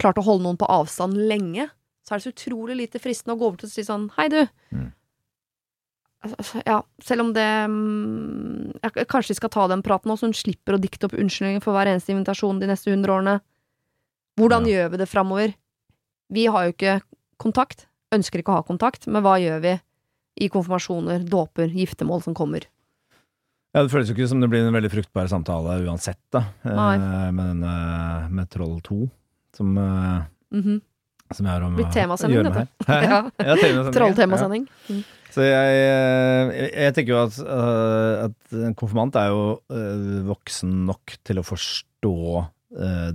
klart 0.00 0.18
å 0.20 0.24
holde 0.26 0.46
noen 0.46 0.58
på 0.60 0.68
avstand 0.72 1.14
lenge, 1.28 1.68
så 2.06 2.14
er 2.14 2.18
det 2.20 2.24
så 2.26 2.32
utrolig 2.34 2.76
lite 2.80 2.98
fristende 3.02 3.36
å 3.36 3.40
gå 3.40 3.46
over 3.50 3.60
til 3.62 3.68
å 3.68 3.74
si 3.74 3.84
sånn 3.86 4.08
Hei, 4.16 4.28
du. 4.32 4.40
Mm. 4.74 4.88
Altså, 6.24 6.60
Ja, 6.66 6.80
selv 7.04 7.20
om 7.24 7.30
det 7.36 7.46
mm, 7.70 8.80
ja, 8.82 8.90
Kanskje 9.08 9.32
vi 9.32 9.38
skal 9.38 9.52
ta 9.54 9.66
den 9.70 9.82
praten 9.86 10.10
nå, 10.10 10.16
så 10.20 10.28
hun 10.28 10.36
slipper 10.36 10.76
å 10.76 10.80
dikte 10.82 11.08
opp 11.08 11.14
unnskyldninger 11.16 11.62
for 11.64 11.76
hver 11.76 11.88
eneste 11.92 12.12
invitasjon 12.12 12.60
de 12.60 12.68
neste 12.68 12.92
hundre 12.92 13.14
årene. 13.16 13.38
Hvordan 14.40 14.66
Ja. 14.68 14.72
gjør 14.74 14.90
vi 14.92 15.00
det 15.00 15.08
framover? 15.08 15.54
Vi 16.30 16.44
har 16.46 16.66
jo 16.68 16.72
ikke 16.74 16.98
kontakt, 17.40 17.86
ønsker 18.12 18.40
ikke 18.42 18.52
å 18.52 18.60
ha 18.60 18.66
kontakt, 18.66 19.06
men 19.08 19.22
hva 19.24 19.38
gjør 19.40 19.60
vi 19.64 19.72
i 20.40 20.48
konfirmasjoner, 20.48 21.24
dåper, 21.28 21.68
giftermål 21.74 22.22
som 22.22 22.34
kommer? 22.34 22.64
Ja, 23.74 23.82
Det 23.84 23.90
føles 23.92 24.08
jo 24.08 24.14
ikke 24.14 24.28
som 24.28 24.40
det 24.40 24.48
blir 24.50 24.66
en 24.66 24.74
veldig 24.74 24.90
fruktbar 24.90 25.28
samtale 25.28 25.80
uansett, 25.86 26.18
da. 26.32 26.44
eh, 26.64 27.30
Med, 27.32 27.46
den, 27.46 27.62
eh, 27.64 28.28
med 28.28 28.48
Troll 28.50 28.80
2, 28.80 29.10
som, 29.60 29.76
uh, 29.76 30.22
mm 30.54 30.62
-hmm. 30.62 30.80
som 31.34 31.46
jeg 31.46 31.52
har 31.54 31.62
om 31.62 31.76
Blitt 31.76 31.92
temasending, 31.92 32.44
dette. 32.44 32.68
Ja. 32.88 33.30
Ja, 33.38 33.92
Trolltemasending. 33.92 34.68
ja. 34.88 34.94
Mm. 34.94 35.04
Så 35.30 35.44
jeg, 35.46 35.74
eh, 35.78 36.48
jeg, 36.58 36.70
jeg 36.74 36.94
tenker 36.94 37.12
jo 37.12 37.20
at, 37.22 37.36
uh, 37.38 38.24
at 38.26 38.54
en 38.66 38.74
konfirmant 38.74 39.14
er 39.14 39.28
jo 39.30 39.60
uh, 39.70 40.26
voksen 40.26 40.86
nok 40.88 41.14
til 41.22 41.38
å 41.38 41.46
forstå 41.46 42.46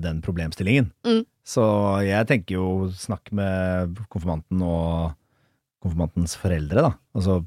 den 0.04 0.18
problemstillingen. 0.20 0.90
Mm. 1.08 1.22
Så 1.48 1.64
jeg 2.04 2.28
tenker 2.28 2.58
jo 2.58 2.90
snakk 2.92 3.32
med 3.32 4.02
konfirmanten 4.12 4.60
og 4.60 5.14
konfirmantens 5.80 6.36
foreldre, 6.36 6.82
da. 6.84 6.92
Altså 7.16 7.38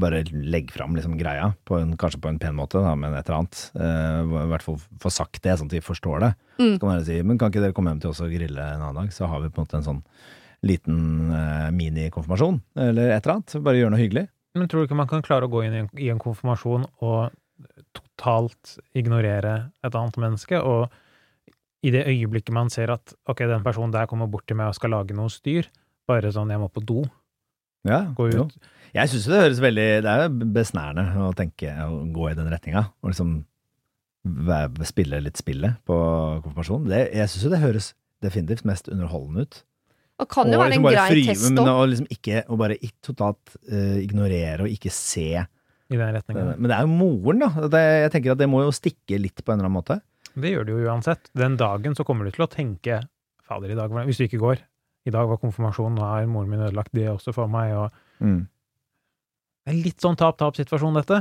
bare 0.00 0.22
legge 0.32 0.72
fram 0.74 0.94
liksom 0.96 1.16
greia, 1.18 1.50
på 1.68 1.78
en, 1.80 1.92
kanskje 2.00 2.20
på 2.24 2.30
en 2.30 2.38
pen 2.42 2.56
måte, 2.58 2.80
da, 2.82 2.94
men 2.98 3.14
et 3.18 3.26
eller 3.28 3.40
annet. 3.42 3.60
Eh, 3.74 4.20
I 4.44 4.48
hvert 4.52 4.64
fall 4.66 4.78
få 5.02 5.12
sagt 5.12 5.42
det, 5.44 5.56
sånn 5.60 5.70
at 5.70 5.76
de 5.76 5.82
forstår 5.84 6.22
det. 6.24 6.32
Mm. 6.58 6.72
Så 6.74 6.80
kan 6.82 6.88
man 6.90 7.04
si 7.06 7.18
men 7.22 7.38
kan 7.40 7.52
ikke 7.52 7.62
dere 7.64 7.76
komme 7.76 7.92
hjem 7.94 8.02
til 8.04 8.10
oss 8.14 8.22
og 8.24 8.32
grille 8.34 8.68
en 8.74 8.82
annen 8.84 9.02
dag, 9.02 9.12
så 9.14 9.28
har 9.30 9.42
vi 9.44 9.50
på 9.50 9.60
en 9.60 9.66
måte 9.68 9.78
en 9.80 9.86
sånn 9.88 10.02
liten 10.66 11.00
eh, 11.30 11.68
minikonfirmasjon, 11.74 12.56
eller 12.88 13.12
et 13.14 13.20
eller 13.26 13.36
annet. 13.38 13.58
Bare 13.62 13.78
gjøre 13.82 13.92
noe 13.94 14.02
hyggelig. 14.02 14.24
Men 14.58 14.66
tror 14.70 14.82
du 14.82 14.88
ikke 14.88 14.98
man 14.98 15.10
kan 15.10 15.22
klare 15.22 15.46
å 15.46 15.52
gå 15.52 15.60
inn 15.66 15.76
i 15.76 15.82
en, 15.84 15.90
i 16.02 16.08
en 16.10 16.18
konfirmasjon 16.22 16.88
og 17.06 17.28
totalt 17.94 18.76
ignorere 18.98 19.70
et 19.86 19.94
annet 19.94 20.18
menneske, 20.20 20.58
og 20.58 20.88
i 21.86 21.92
det 21.94 22.04
øyeblikket 22.10 22.54
man 22.54 22.70
ser 22.74 22.90
at 22.90 23.12
ok, 23.30 23.44
den 23.46 23.62
personen 23.66 23.94
der 23.94 24.08
kommer 24.10 24.26
bort 24.30 24.48
til 24.50 24.58
meg 24.58 24.72
og 24.72 24.78
skal 24.78 24.90
lage 24.96 25.14
noe 25.14 25.30
styr, 25.30 25.68
bare 26.08 26.32
sånn 26.34 26.50
jeg 26.50 26.58
må 26.62 26.70
på 26.72 26.82
do, 26.82 27.04
Ja, 27.86 28.00
gå 28.16 28.26
ut. 28.32 28.34
jo. 28.34 28.48
Jeg 28.94 29.10
syns 29.12 29.26
det 29.28 29.40
høres 29.42 29.58
veldig 29.60 29.86
Det 30.04 30.10
er 30.12 30.22
jo 30.24 30.46
besnærende 30.54 31.04
å 31.28 31.34
tenke 31.36 31.72
å 31.84 31.98
gå 32.14 32.30
i 32.30 32.34
den 32.38 32.48
retninga, 32.52 32.86
og 33.02 33.10
liksom 33.12 33.44
spille 34.88 35.20
litt 35.22 35.38
spillet 35.40 35.78
på 35.88 35.96
konfirmasjon. 36.44 36.88
Det, 36.90 37.02
jeg 37.16 37.30
syns 37.32 37.44
jo 37.46 37.52
det 37.52 37.60
høres 37.62 37.90
definitivt 38.24 38.64
mest 38.68 38.88
underholdende 38.92 39.46
ut. 39.46 39.60
Og 40.18 40.26
kan 40.32 40.50
jo 40.50 40.58
Og 40.58 40.64
være 40.64 40.72
liksom 40.74 40.86
en 40.88 40.94
grei 40.96 41.10
fri, 41.12 41.22
test 41.28 41.44
men 41.54 41.60
òg. 41.62 41.68
å 41.78 41.86
liksom 41.86 42.08
ikke 42.10 42.40
og 42.50 42.58
bare 42.58 42.76
i- 42.82 42.90
totalt 43.06 43.52
uh, 43.70 43.98
ignorere 44.02 44.64
og 44.66 44.72
ikke 44.74 44.90
se 44.90 45.28
i 45.38 45.96
den 45.96 46.14
retningen. 46.16 46.58
Men 46.58 46.68
det 46.68 46.76
er 46.76 46.82
jo 46.82 46.90
moren, 46.90 47.38
da. 47.44 47.68
Det, 47.70 47.82
jeg 48.02 48.10
tenker 48.16 48.32
at 48.34 48.38
det 48.42 48.48
må 48.50 48.64
jo 48.66 48.72
stikke 48.74 49.20
litt 49.22 49.44
på 49.44 49.52
en 49.54 49.60
eller 49.60 49.70
annen 49.70 49.78
måte. 49.78 50.00
Det 50.38 50.50
gjør 50.52 50.66
det 50.66 50.74
jo 50.74 50.88
uansett. 50.90 51.30
Den 51.38 51.56
dagen 51.56 51.94
så 51.96 52.04
kommer 52.04 52.26
du 52.26 52.34
til 52.34 52.44
å 52.44 52.50
tenke 52.50 53.00
Fader, 53.48 53.70
i 53.72 53.78
dag 53.78 53.88
Hvis 54.04 54.18
du 54.18 54.26
ikke 54.26 54.42
går. 54.42 54.58
I 55.08 55.10
dag 55.14 55.28
var 55.30 55.38
konfirmasjonen, 55.40 55.96
nå 55.96 56.04
har 56.04 56.26
moren 56.28 56.50
min 56.50 56.60
ødelagt 56.66 56.92
det 56.92 57.06
også 57.08 57.32
for 57.32 57.48
meg, 57.48 57.72
og 57.72 57.90
Mm. 58.20 58.48
Det 59.68 59.74
er 59.74 59.84
litt 59.84 60.00
sånn 60.00 60.16
tap-tap-situasjon, 60.16 60.96
dette. 60.96 61.18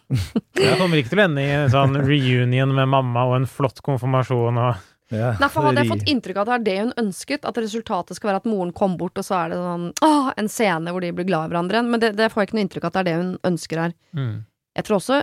Jeg 0.58 0.78
kommer 0.80 0.98
ikke 0.98 1.12
til 1.12 1.20
å 1.22 1.24
ende 1.28 1.42
i 1.44 1.52
en 1.54 1.70
sånn 1.70 1.94
reunion 2.02 2.72
med 2.74 2.88
mamma 2.90 3.22
og 3.28 3.36
en 3.40 3.46
flott 3.50 3.78
konfirmasjon 3.86 4.58
og 4.58 4.84
Ja. 5.14 5.36
Derfor 5.38 5.62
hadde 5.68 5.84
jeg 5.84 5.90
fått 5.92 6.08
inntrykk 6.10 6.38
av 6.40 6.48
at 6.48 6.48
det 6.48 6.54
er 6.56 6.64
det 6.66 6.76
hun 6.80 6.92
ønsket. 7.04 7.44
At 7.46 7.58
resultatet 7.62 8.18
skal 8.18 8.32
være 8.32 8.40
at 8.42 8.48
moren 8.50 8.72
kom 8.74 8.96
bort, 8.98 9.14
og 9.20 9.22
så 9.22 9.36
er 9.38 9.52
det 9.52 9.58
sånn 9.62 9.84
åh, 10.02 10.32
en 10.42 10.48
scene 10.50 10.90
hvor 10.90 11.04
de 11.04 11.12
blir 11.14 11.28
glad 11.28 11.46
i 11.46 11.52
hverandre. 11.52 11.82
Men 11.86 12.02
det, 12.02 12.10
det 12.18 12.26
får 12.32 12.42
jeg 12.42 12.48
ikke 12.50 12.56
noe 12.58 12.64
inntrykk 12.66 12.86
av 12.88 12.90
at 12.90 12.96
det 12.96 13.02
er 13.04 13.06
det 13.12 13.18
hun 13.20 13.30
ønsker 13.52 13.82
her. 13.84 13.94
mm. 14.18 14.32
Jeg 14.76 14.84
tror 14.88 14.98
også 14.98 15.20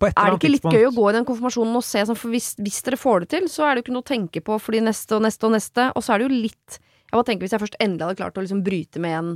På 0.00 0.06
et 0.08 0.18
Er 0.18 0.30
det 0.30 0.38
ikke 0.40 0.50
litt 0.50 0.62
tidspunkt- 0.62 0.74
gøy 0.78 0.88
å 0.88 0.94
gå 0.96 1.06
i 1.10 1.14
den 1.20 1.24
konfirmasjonen 1.28 1.76
og 1.78 1.84
se 1.86 2.02
sånn, 2.08 2.18
for 2.18 2.30
hvis, 2.34 2.50
hvis 2.58 2.82
dere 2.86 2.98
får 2.98 3.20
det 3.24 3.28
til, 3.36 3.46
så 3.52 3.66
er 3.66 3.74
det 3.74 3.80
jo 3.80 3.86
ikke 3.86 3.94
noe 3.94 4.04
å 4.04 4.10
tenke 4.10 4.42
på 4.46 4.58
for 4.62 4.72
de 4.74 4.80
neste 4.90 5.14
og 5.16 5.22
neste 5.22 5.46
og 5.46 5.54
neste, 5.54 5.86
og 5.94 6.02
så 6.04 6.14
er 6.14 6.18
det 6.18 6.26
jo 6.28 6.40
litt 6.48 6.78
Jeg 6.80 7.14
bare 7.14 7.26
tenker 7.30 7.46
hvis 7.46 7.54
jeg 7.56 7.62
først 7.62 7.78
endelig 7.82 8.06
hadde 8.06 8.20
klart 8.20 8.38
å 8.38 8.44
liksom 8.44 8.62
bryte 8.66 9.00
med 9.02 9.16
en 9.18 9.30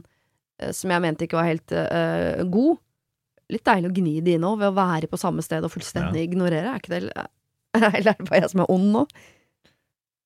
som 0.74 0.92
jeg 0.94 1.02
mente 1.02 1.26
ikke 1.26 1.38
var 1.38 1.48
helt 1.50 1.74
uh, 1.74 2.42
god, 2.50 2.78
litt 3.52 3.64
deilig 3.66 3.90
å 3.90 3.94
gni 3.96 4.14
det 4.24 4.36
inn 4.38 4.46
òg, 4.46 4.60
ved 4.60 4.70
å 4.70 4.76
være 4.76 5.10
på 5.10 5.20
samme 5.20 5.44
sted 5.44 5.66
og 5.66 5.72
fullstendig 5.72 6.22
ignorere, 6.28 6.70
er 6.70 6.82
ikke 6.82 6.94
det 6.94 7.00
Eller 7.04 7.98
er 8.14 8.14
det 8.14 8.28
bare 8.28 8.44
jeg 8.44 8.52
som 8.54 8.64
er 8.64 8.72
ond 8.72 8.88
nå? 8.94 9.04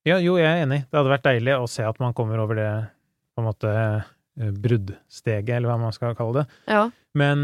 Ja, 0.07 0.21
jo, 0.23 0.37
jeg 0.41 0.49
er 0.49 0.63
enig. 0.63 0.85
Det 0.89 0.97
hadde 0.97 1.13
vært 1.13 1.27
deilig 1.27 1.57
å 1.59 1.67
se 1.69 1.85
at 1.85 1.99
man 2.01 2.15
kommer 2.17 2.41
over 2.41 2.57
det 2.57 2.71
på 3.37 3.43
en 3.43 3.49
måte 3.49 3.73
eh, 3.75 4.53
bruddsteget, 4.65 5.51
eller 5.57 5.71
hva 5.73 5.77
man 5.83 5.95
skal 5.95 6.17
kalle 6.19 6.43
det. 6.43 6.61
Ja. 6.71 6.87
Men 7.19 7.39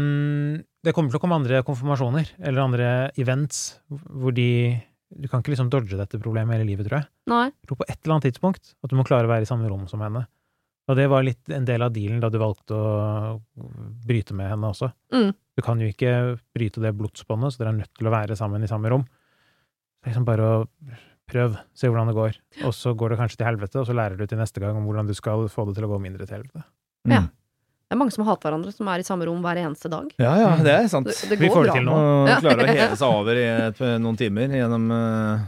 det 0.85 0.93
kommer 0.95 1.11
til 1.11 1.19
å 1.19 1.23
komme 1.23 1.37
andre 1.37 1.61
konfirmasjoner, 1.67 2.31
eller 2.41 2.63
andre 2.65 2.89
events, 3.21 3.79
hvor 3.89 4.35
de 4.35 4.81
Du 5.15 5.27
kan 5.29 5.39
ikke 5.39 5.53
liksom 5.53 5.69
dodge 5.71 5.95
dette 5.95 6.17
problemet 6.19 6.57
hele 6.57 6.65
livet, 6.65 6.87
tror 6.89 6.97
jeg. 6.97 7.07
Nei. 7.29 7.45
Jeg 7.53 7.69
tror 7.69 7.77
på 7.77 7.85
et 7.85 7.99
eller 8.01 8.15
annet 8.15 8.25
tidspunkt 8.25 8.71
at 8.73 8.89
du 8.89 8.95
må 8.97 9.05
klare 9.05 9.29
å 9.29 9.29
være 9.29 9.45
i 9.45 9.47
samme 9.47 9.69
rom 9.69 9.85
som 9.87 10.01
henne. 10.01 10.25
Og 10.85 10.97
det 10.99 11.07
var 11.09 11.23
litt 11.25 11.49
en 11.49 11.65
del 11.65 11.81
av 11.81 11.93
dealen 11.95 12.19
da 12.21 12.29
du 12.29 12.37
valgte 12.37 12.75
å 12.77 13.39
bryte 14.05 14.35
med 14.37 14.51
henne 14.51 14.69
også. 14.69 14.91
Mm. 15.15 15.31
Du 15.57 15.63
kan 15.65 15.79
jo 15.81 15.87
ikke 15.89 16.11
bryte 16.53 16.83
det 16.83 16.91
blodsbåndet, 16.99 17.55
så 17.55 17.63
dere 17.63 17.71
er 17.73 17.79
nødt 17.79 17.93
til 17.97 18.09
å 18.09 18.13
være 18.13 18.37
sammen 18.37 18.61
i 18.65 18.69
samme 18.69 18.91
rom. 18.93 19.05
Det 19.07 20.11
er 20.11 20.13
liksom 20.13 20.27
bare 20.27 20.45
å 20.45 20.57
prøve, 21.31 21.57
se 21.73 21.89
hvordan 21.89 22.11
det 22.11 22.17
går. 22.19 22.37
Og 22.69 22.75
så 22.77 22.93
går 22.93 23.15
det 23.15 23.17
kanskje 23.23 23.39
til 23.39 23.47
helvete, 23.49 23.79
og 23.81 23.87
så 23.89 23.95
lærer 23.97 24.19
du 24.19 24.27
til 24.29 24.37
neste 24.37 24.61
gang 24.61 24.77
om 24.77 24.85
hvordan 24.85 25.09
du 25.09 25.15
skal 25.17 25.47
få 25.49 25.65
det 25.71 25.73
til 25.79 25.87
å 25.87 25.91
gå 25.95 25.97
mindre 26.03 26.27
til 26.29 26.37
helvete. 26.37 26.61
Ja. 27.09 27.23
Mm. 27.25 27.31
Det 27.85 27.93
er 27.93 27.99
mange 28.01 28.13
som 28.15 28.25
hater 28.25 28.49
hverandre, 28.49 28.71
som 28.73 28.87
er 28.89 29.01
i 29.01 29.05
samme 29.05 29.25
rom 29.29 29.41
hver 29.45 29.59
eneste 29.61 29.89
dag. 29.93 30.07
ja, 30.21 30.31
ja, 30.41 30.53
det 30.65 30.71
er 30.73 30.87
sant. 30.89 31.05
Det, 31.09 31.29
det 31.33 31.37
Vi 31.41 31.49
får 31.53 31.67
det 31.69 31.75
til 31.79 31.85
nå. 31.85 31.97
Og 31.97 32.29
Ja. 32.29 32.37
klarer 32.41 32.65
å 32.65 32.73
heve 32.81 32.95
seg 32.97 33.17
over 33.21 33.37
i 33.41 33.43
et, 33.49 33.81
noen 34.01 34.17
timer 34.17 34.53
gjennom 34.57 34.87
eh, 34.93 35.43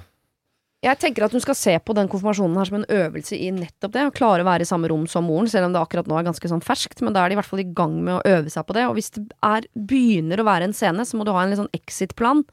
Jeg 0.88 1.00
tenker 1.02 1.26
at 1.26 1.34
hun 1.36 1.44
skal 1.44 1.58
se 1.58 1.74
på 1.84 1.94
den 1.98 2.08
konfirmasjonen 2.08 2.56
her 2.60 2.70
som 2.70 2.78
en 2.80 2.86
øvelse 2.94 3.36
i 3.36 3.50
nettopp 3.52 3.92
det. 3.96 4.04
Å 4.08 4.14
klare 4.16 4.44
å 4.46 4.48
være 4.48 4.64
i 4.64 4.70
samme 4.70 4.88
rom 4.92 5.04
som 5.10 5.26
moren, 5.28 5.50
selv 5.52 5.68
om 5.68 5.74
det 5.76 5.82
akkurat 5.82 6.08
nå 6.08 6.16
er 6.16 6.28
ganske 6.30 6.52
sånn 6.52 6.64
ferskt. 6.64 7.02
Men 7.04 7.16
da 7.16 7.24
er 7.26 7.32
de 7.32 7.36
i 7.36 7.40
hvert 7.42 7.50
fall 7.50 7.64
i 7.64 7.68
gang 7.76 7.98
med 8.06 8.20
å 8.20 8.22
øve 8.38 8.54
seg 8.54 8.64
på 8.68 8.76
det. 8.78 8.86
Og 8.88 8.96
hvis 8.96 9.12
det 9.18 9.26
er, 9.44 9.68
begynner 9.90 10.40
å 10.40 10.48
være 10.48 10.70
en 10.70 10.76
scene, 10.78 11.04
så 11.08 11.20
må 11.20 11.28
du 11.28 11.34
ha 11.36 11.44
en 11.44 11.52
litt 11.52 11.60
sånn 11.60 11.74
exit-plan. 11.76 12.46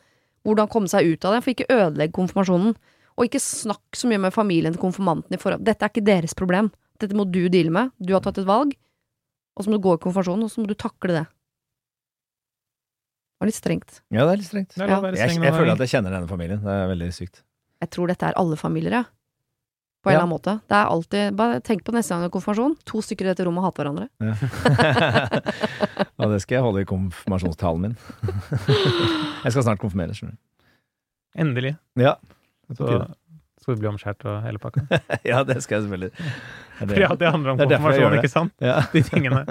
Hvordan 0.44 0.70
komme 0.72 0.90
seg 0.90 1.06
ut 1.12 1.28
av 1.28 1.36
det. 1.36 1.44
For 1.44 1.54
ikke 1.54 1.68
ødelegg 1.70 2.14
konfirmasjonen. 2.16 2.74
Og 3.14 3.28
ikke 3.28 3.42
snakk 3.44 3.94
så 3.94 4.10
mye 4.10 4.24
med 4.26 4.34
familien 4.34 4.74
til 4.74 4.82
konfirmanten 4.82 5.36
i 5.36 5.38
forhold 5.38 5.62
Dette 5.62 5.86
er 5.86 5.92
ikke 5.92 6.02
deres 6.08 6.34
problem. 6.34 6.72
Dette 6.98 7.14
må 7.14 7.28
du 7.30 7.44
deale 7.46 7.70
med. 7.70 7.94
Du 8.02 8.16
har 8.16 8.24
tatt 8.24 8.40
et 8.42 8.48
valg. 8.48 8.74
Og 9.54 9.62
så 9.62 9.70
må 9.70 9.78
du 9.78 9.84
gå 9.86 9.94
i 9.94 10.02
konfirmasjonen, 10.02 10.48
og 10.48 10.50
så 10.50 10.64
må 10.64 10.66
du 10.66 10.74
takle 10.74 11.20
det. 11.20 11.26
Det 13.34 13.42
var 13.44 13.50
litt 13.50 13.58
strengt. 13.58 13.98
Ja, 14.10 14.24
det 14.26 14.32
er 14.32 14.40
litt 14.40 14.50
strengt. 14.50 14.74
Det 14.74 14.82
er 14.82 14.90
Ja. 14.90 15.00
være 15.04 15.18
Jeg, 15.18 15.38
jeg 15.38 15.52
føler 15.54 15.72
at 15.76 15.82
jeg 15.84 15.92
kjenner 15.94 16.10
denne 16.10 16.30
familien. 16.30 16.62
Det 16.64 16.74
er 16.74 16.88
veldig 16.90 17.12
sykt. 17.14 17.42
Jeg 17.84 17.92
tror 17.94 18.10
dette 18.10 18.30
er 18.32 18.36
alle 18.40 18.56
familier, 18.60 18.98
ja. 19.02 19.04
På 20.04 20.10
en 20.10 20.12
Ja. 20.12 20.18
eller 20.18 20.26
annen 20.26 20.34
måte. 20.36 20.52
Det 20.68 20.76
er 20.76 20.90
alltid 20.92 21.36
Bare 21.36 21.60
tenk 21.64 21.80
på 21.84 21.92
neste 21.94 22.12
gang 22.12 22.20
det 22.24 22.28
er 22.28 22.34
konfirmasjon. 22.34 22.74
To 22.90 23.00
stykker 23.00 23.24
i 23.24 23.30
dette 23.32 23.44
rommet 23.46 23.64
hater 23.64 23.84
hverandre. 23.84 24.08
Ja. 24.20 24.34
det 26.34 26.40
skal 26.44 26.58
jeg 26.58 26.64
holde 26.66 26.82
i 26.84 26.88
konfirmasjonstalen 26.88 27.80
min. 27.86 27.94
jeg 29.44 29.54
skal 29.54 29.62
snart 29.64 29.80
konfirmere, 29.80 30.12
skjønner 30.16 30.36
du. 30.36 30.42
Endelig. 31.40 31.72
Ja. 32.00 32.16
Så 32.76 32.88
skal 33.64 33.78
du 33.78 33.80
bli 33.80 33.88
omskjært 33.88 34.24
og 34.28 34.42
hele 34.44 34.60
pakka. 34.60 34.84
ja, 35.30 35.40
det 35.48 35.56
skal 35.64 35.78
jeg 35.78 35.86
selvfølgelig. 35.86 36.10
Det 36.74 36.84
er 36.84 36.90
For 36.90 37.02
ja, 37.04 37.08
det 37.18 37.30
handler 37.30 37.52
om 37.54 37.60
Det 37.60 37.68
konfirmasjon, 37.70 38.16
ikke 38.18 38.30
sant? 38.32 38.52
Ja. 38.62 38.76
De 38.92 39.02
tingene. 39.06 39.44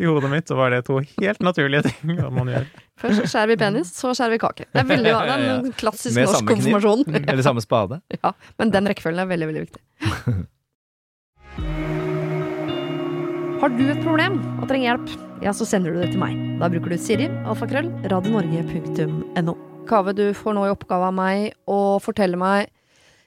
I 0.00 0.08
hodet 0.08 0.30
mitt 0.32 0.48
så 0.48 0.56
var 0.58 0.72
det 0.72 0.84
to 0.88 1.00
helt 1.02 1.44
naturlige 1.44 1.82
ting 1.90 2.14
man 2.22 2.50
gjør. 2.52 2.66
Først 3.02 3.20
så 3.20 3.28
skjærer 3.32 3.52
vi 3.52 3.58
penis, 3.60 3.90
så 3.92 4.14
skjærer 4.14 4.36
vi 4.36 4.40
kake. 4.44 4.66
Det 4.70 4.80
er 4.84 4.88
veldig 4.88 5.12
det 5.12 5.34
er 5.34 5.44
en 5.58 5.70
klassisk 5.76 6.16
Med 6.16 6.30
norsk 6.30 6.48
konfirmasjon. 6.48 7.04
Eller 7.30 7.44
samme 7.46 7.64
spade. 7.64 8.00
Ja, 8.24 8.32
men 8.58 8.70
den 8.72 8.88
rekkefølgen 8.88 9.20
er 9.20 9.28
veldig, 9.28 9.50
veldig 9.50 9.64
viktig. 9.66 9.82
Har 13.60 13.72
du 13.74 13.84
et 13.88 14.00
problem 14.04 14.38
og 14.60 14.66
trenger 14.70 14.94
hjelp, 14.94 15.12
ja, 15.44 15.52
så 15.56 15.66
sender 15.68 15.92
du 15.92 16.00
det 16.00 16.10
til 16.14 16.22
meg. 16.22 16.38
Da 16.60 16.70
bruker 16.72 16.94
du 16.94 17.00
Siri, 17.00 17.28
alfakrøll, 17.44 17.90
radionorge.no. 18.12 19.54
Kave, 19.88 20.14
du 20.16 20.30
får 20.36 20.56
nå 20.56 20.64
i 20.64 20.72
oppgave 20.72 21.10
av 21.10 21.16
meg 21.16 21.52
å 21.68 21.98
fortelle 22.00 22.38
meg 22.40 22.70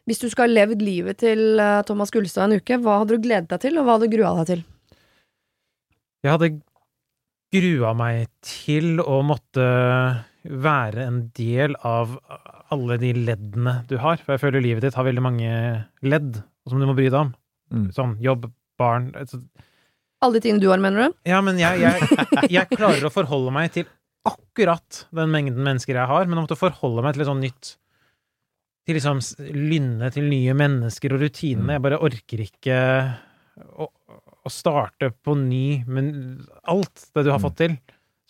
hvis 0.07 0.21
du 0.23 0.29
skal 0.31 0.47
ha 0.47 0.55
levd 0.55 0.83
livet 0.85 1.19
til 1.19 1.59
eh, 1.59 1.81
Thomas 1.87 2.13
Gullstad 2.13 2.47
en 2.47 2.61
uke, 2.61 2.79
hva 2.79 3.01
hadde 3.01 3.17
du 3.17 3.25
gledet 3.25 3.51
deg 3.51 3.63
til, 3.65 3.77
og 3.77 3.85
hva 3.85 3.97
hadde 3.97 4.07
du 4.07 4.15
grua 4.15 4.33
deg 4.39 4.49
til? 4.53 4.63
Jeg 6.23 6.33
hadde 6.33 6.51
grua 7.57 7.93
meg 7.95 8.27
til 8.43 9.01
å 9.03 9.19
måtte 9.27 9.67
være 10.47 11.07
en 11.07 11.19
del 11.35 11.75
av 11.87 12.15
alle 12.73 12.97
de 13.01 13.13
leddene 13.15 13.81
du 13.87 13.97
har. 14.03 14.19
For 14.23 14.35
jeg 14.35 14.43
føler 14.45 14.63
livet 14.63 14.85
ditt 14.87 14.97
har 14.97 15.07
veldig 15.07 15.23
mange 15.23 15.51
ledd 16.03 16.41
som 16.67 16.79
du 16.79 16.87
må 16.87 16.95
bry 16.97 17.07
deg 17.09 17.19
om. 17.19 17.33
Mm. 17.71 17.87
Sånn 17.95 18.15
jobb, 18.23 18.47
barn 18.79 19.09
altså, 19.17 19.41
Alle 20.23 20.37
de 20.37 20.43
tingene 20.45 20.63
du 20.63 20.69
har, 20.71 20.79
mener 20.79 21.07
du? 21.07 21.17
Ja, 21.27 21.41
men 21.43 21.59
jeg, 21.59 21.81
jeg, 21.83 22.21
jeg 22.55 22.77
klarer 22.77 23.07
å 23.07 23.11
forholde 23.11 23.51
meg 23.55 23.73
til 23.75 23.87
akkurat 24.27 25.03
den 25.15 25.31
mengden 25.33 25.63
mennesker 25.63 25.99
jeg 25.99 26.09
har, 26.09 26.27
men 26.27 26.39
å 26.39 26.45
måtte 26.45 26.59
forholde 26.59 27.03
meg 27.03 27.15
til 27.15 27.23
et 27.25 27.29
sånt 27.29 27.43
nytt 27.43 27.75
Til 28.87 28.95
liksom 28.95 29.19
lynne 29.51 30.07
til 30.15 30.29
nye 30.31 30.53
mennesker 30.55 31.11
og 31.17 31.19
rutinene. 31.25 31.75
Jeg 31.75 31.83
bare 31.83 31.97
orker 32.07 32.43
ikke 32.45 32.77
å, 33.83 33.87
å 34.47 34.51
starte 34.53 35.09
på 35.25 35.35
ny, 35.35 35.83
men 35.91 36.07
alt 36.71 37.09
det 37.13 37.25
du 37.27 37.31
har 37.33 37.41
Mm. 37.41 37.45
fått 37.49 37.57
til, 37.59 37.73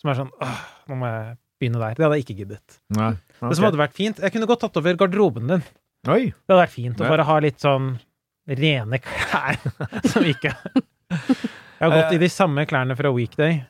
som 0.02 0.10
er 0.10 0.18
sånn 0.18 0.32
åh, 0.42 0.64
nå 0.90 0.98
må 0.98 1.06
jeg 1.12 1.36
begynne 1.62 1.78
der. 1.84 1.94
Det 1.94 2.04
hadde 2.06 2.18
jeg 2.18 2.26
ikke 2.26 2.38
giddet. 2.42 2.78
Nei. 2.98 3.12
Det 3.38 3.54
som 3.58 3.64
hadde 3.68 3.78
vært 3.80 3.94
fint 3.94 4.18
Jeg 4.18 4.32
kunne 4.34 4.46
godt 4.50 4.60
tatt 4.66 4.76
over 4.80 4.98
garderoben 4.98 5.46
din. 5.54 5.62
Oi! 6.10 6.24
Det 6.34 6.50
hadde 6.50 6.62
vært 6.64 6.74
fint 6.74 7.00
å 7.02 7.08
bare 7.10 7.26
ha 7.26 7.38
litt 7.42 7.58
sånn 7.62 7.92
rene 8.48 8.98
klær 9.04 9.58
som 10.10 10.24
ikke 10.26 10.52
Jeg 10.74 11.82
har 11.84 11.94
gått 11.94 12.14
i 12.16 12.20
de 12.22 12.28
samme 12.32 12.64
klærne 12.66 12.96
fra 12.98 13.10
Weekday, 13.14 13.60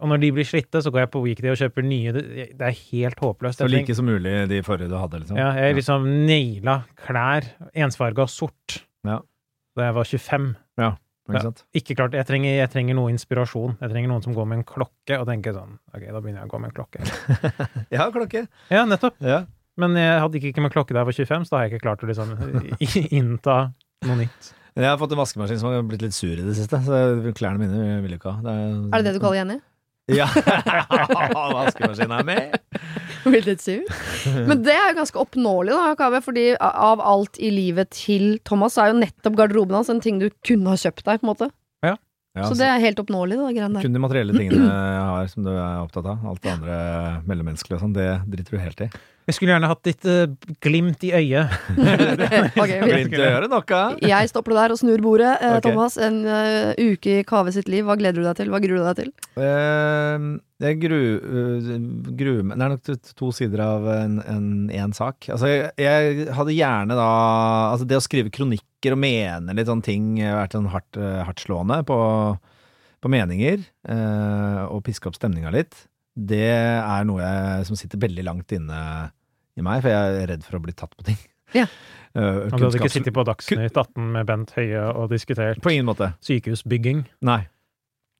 og 0.00 0.08
når 0.10 0.20
de 0.24 0.30
blir 0.36 0.46
slitte, 0.48 0.80
så 0.82 0.90
går 0.90 1.04
jeg 1.04 1.10
på 1.14 1.22
Weekday 1.24 1.52
og 1.52 1.60
kjøper 1.60 1.86
nye. 1.86 2.12
Det 2.16 2.60
er 2.66 2.74
helt 2.90 3.20
håpløst. 3.22 3.60
Så 3.62 3.68
like 3.70 3.94
som 3.94 4.06
mulig 4.08 4.32
de 4.50 4.58
forrige 4.66 4.90
du 4.90 4.96
hadde, 4.98 5.20
liksom. 5.22 5.38
ja, 5.38 5.52
jeg 5.60 5.76
liksom 5.78 6.08
naila 6.26 6.80
klær, 7.04 7.46
ensfarga 7.74 8.26
sort, 8.28 8.80
Ja. 9.06 9.20
da 9.76 9.88
jeg 9.90 9.94
var 9.94 10.04
25. 10.10 10.52
Ikke 11.24 11.40
sant? 11.40 11.62
Ikke 11.72 11.94
klart, 11.96 12.12
jeg 12.12 12.26
trenger, 12.28 12.52
jeg 12.58 12.68
trenger 12.68 12.94
noe 12.98 13.08
inspirasjon. 13.08 13.78
Jeg 13.80 13.88
trenger 13.94 14.10
noen 14.10 14.20
som 14.26 14.34
går 14.36 14.44
med 14.50 14.58
en 14.58 14.64
klokke, 14.68 15.16
og 15.16 15.24
tenker 15.30 15.54
sånn 15.56 15.78
Ok, 15.96 16.02
da 16.12 16.20
begynner 16.20 16.42
jeg 16.42 16.50
å 16.50 16.52
gå 16.52 16.58
med 16.60 16.68
en 16.68 16.74
klokke. 16.76 17.00
Jeg 17.94 17.96
har 18.02 18.10
klokke. 18.12 18.42
Ja, 18.68 18.82
nettopp. 18.84 19.16
Ja. 19.24 19.38
Men 19.80 19.96
jeg 19.96 20.20
hadde 20.20 20.38
ikke 20.38 20.62
med 20.62 20.70
klokke 20.70 20.92
da 20.94 21.00
jeg 21.00 21.08
var 21.08 21.16
25, 21.16 21.46
så 21.48 21.50
da 21.50 21.56
har 21.56 21.64
jeg 21.64 21.72
ikke 21.72 21.82
klart 21.86 22.04
å 22.04 22.06
liksom 22.06 22.28
innta 23.18 23.56
noe 24.06 24.16
nytt. 24.20 24.50
Jeg 24.76 24.86
har 24.86 24.98
fått 25.00 25.14
en 25.16 25.18
vaskemaskin 25.22 25.58
som 25.58 25.70
har 25.72 25.82
blitt 25.88 26.02
litt 26.04 26.14
sur 26.14 26.30
i 26.34 26.44
det 26.44 26.54
siste, 26.58 26.78
så 26.84 27.00
klærne 27.34 27.58
mine 27.62 28.02
vil 28.04 28.12
jeg 28.14 28.20
ikke 28.20 28.36
ha. 28.36 28.42
Det 28.44 28.54
Er 28.54 29.02
det 29.02 29.04
det 29.08 29.14
du 29.16 29.20
kaller 29.24 29.40
Jenny? 29.40 29.56
Ja. 30.12 30.26
Vaskemaskinen 31.54 32.12
er 32.18 32.26
med. 32.28 32.56
Litt. 33.34 33.64
Men 34.44 34.60
det 34.66 34.74
er 34.74 34.90
jo 34.90 34.96
ganske 34.98 35.20
oppnåelig, 35.22 35.72
da, 35.72 35.94
Kaveh. 35.96 36.24
Fordi 36.24 36.46
av 36.60 37.00
alt 37.00 37.40
i 37.40 37.48
livet 37.54 37.94
til 37.96 38.38
Thomas, 38.44 38.76
så 38.76 38.84
er 38.84 38.92
jo 38.92 39.00
nettopp 39.00 39.38
garderoben 39.40 39.78
hans 39.80 39.92
en 39.92 40.02
ting 40.04 40.20
du 40.20 40.28
kunne 40.44 40.74
ha 40.74 40.80
kjøpt 40.80 41.06
deg, 41.06 41.22
på 41.22 41.26
en 41.28 41.32
måte. 41.32 41.50
Ja, 42.34 42.48
Så 42.50 42.56
det 42.58 42.66
er 42.66 42.80
helt 42.82 42.98
oppnåelig, 42.98 43.36
det 43.38 43.50
greiene 43.54 43.78
der. 43.78 43.84
Kun 43.86 43.94
de 43.94 44.00
materielle 44.02 44.34
tingene 44.34 44.64
jeg 44.66 45.02
har 45.06 45.28
som 45.30 45.44
du 45.46 45.52
er 45.52 45.76
opptatt 45.84 46.08
av. 46.10 46.24
Alt 46.26 46.42
det 46.42 46.50
andre 46.50 46.78
mellommenneskelige 47.30 47.78
og 47.78 47.84
sånn, 47.84 47.92
det 47.94 48.08
driter 48.26 48.56
du 48.56 48.62
helt 48.64 48.82
i. 48.82 48.88
Jeg 49.24 49.36
skulle 49.38 49.54
gjerne 49.54 49.68
hatt 49.70 49.88
litt 49.88 50.04
uh, 50.04 50.26
glimt 50.60 51.04
i 51.08 51.10
øyet. 51.16 51.52
okay, 52.60 52.80
Glimt 52.84 53.14
i 53.16 53.20
øret 53.24 53.48
nok, 53.48 53.64
da. 53.70 53.82
Jeg 54.04 54.28
stopper 54.28 54.52
det 54.52 54.58
der 54.60 54.74
og 54.74 54.80
snur 54.82 55.00
bordet. 55.04 55.30
Uh, 55.40 55.54
okay. 55.56 55.64
Thomas, 55.70 55.96
en 55.96 56.18
uh, 56.28 56.74
uke 56.76 57.14
i 57.20 57.24
Kave 57.24 57.54
sitt 57.56 57.70
liv. 57.72 57.86
Hva 57.88 57.96
gleder 57.96 58.20
du 58.20 58.26
deg 58.26 58.36
til? 58.42 58.50
Hva 58.52 58.60
gruer 58.60 58.82
du 58.82 58.84
deg 58.90 58.98
til? 59.00 59.12
Eh, 59.40 60.26
jeg 60.66 60.78
gru, 60.82 60.98
uh, 61.24 61.70
gruer 62.20 62.44
meg 62.50 62.60
Det 62.60 62.66
er 62.66 62.74
nok 62.74 62.84
to- 62.90 63.14
to 63.22 63.30
sider 63.40 63.64
av 63.64 63.88
en, 63.94 64.18
en, 64.28 64.44
en 64.76 64.92
sak. 64.96 65.30
Altså, 65.32 65.48
jeg, 65.54 65.72
jeg 65.80 66.28
hadde 66.36 66.58
gjerne 66.58 67.00
da 67.00 67.08
Altså, 67.72 67.88
det 67.88 67.96
å 67.98 68.04
skrive 68.04 68.32
kronikker 68.34 68.92
og 68.92 69.00
mene 69.00 69.56
litt 69.56 69.70
sånne 69.72 69.88
ting 69.88 70.12
har 70.20 70.42
vært 70.42 70.58
sånn 70.58 70.68
hardt, 70.68 71.00
eh, 71.00 71.22
hardtslående 71.24 71.80
på, 71.88 71.98
på 73.00 73.10
meninger, 73.16 73.64
eh, 73.88 74.62
og 74.68 74.84
piske 74.84 75.08
opp 75.08 75.16
stemninga 75.16 75.48
litt. 75.56 75.86
Det 76.14 76.46
er 76.54 77.06
noe 77.08 77.22
jeg, 77.22 77.68
som 77.68 77.78
sitter 77.78 78.00
veldig 78.02 78.24
langt 78.26 78.54
inne 78.54 78.80
i 79.58 79.62
meg, 79.66 79.82
for 79.82 79.90
jeg 79.90 80.20
er 80.22 80.30
redd 80.34 80.46
for 80.46 80.58
å 80.58 80.62
bli 80.62 80.74
tatt 80.76 80.94
på 80.96 81.06
ting. 81.10 81.20
Ja. 81.56 81.68
Uh, 82.14 82.46
du 82.46 82.60
hadde 82.62 82.78
ikke 82.78 82.92
sittet 82.94 83.10
på 83.10 83.24
Dagsnytt 83.26 83.74
18 83.74 84.12
med 84.14 84.28
Bent 84.28 84.52
Høie 84.54 84.84
og 84.94 85.08
diskutert 85.10 85.58
På 85.58 85.72
ingen 85.72 85.88
måte. 85.88 86.12
sykehusbygging. 86.22 87.00
Nei. 87.26 87.40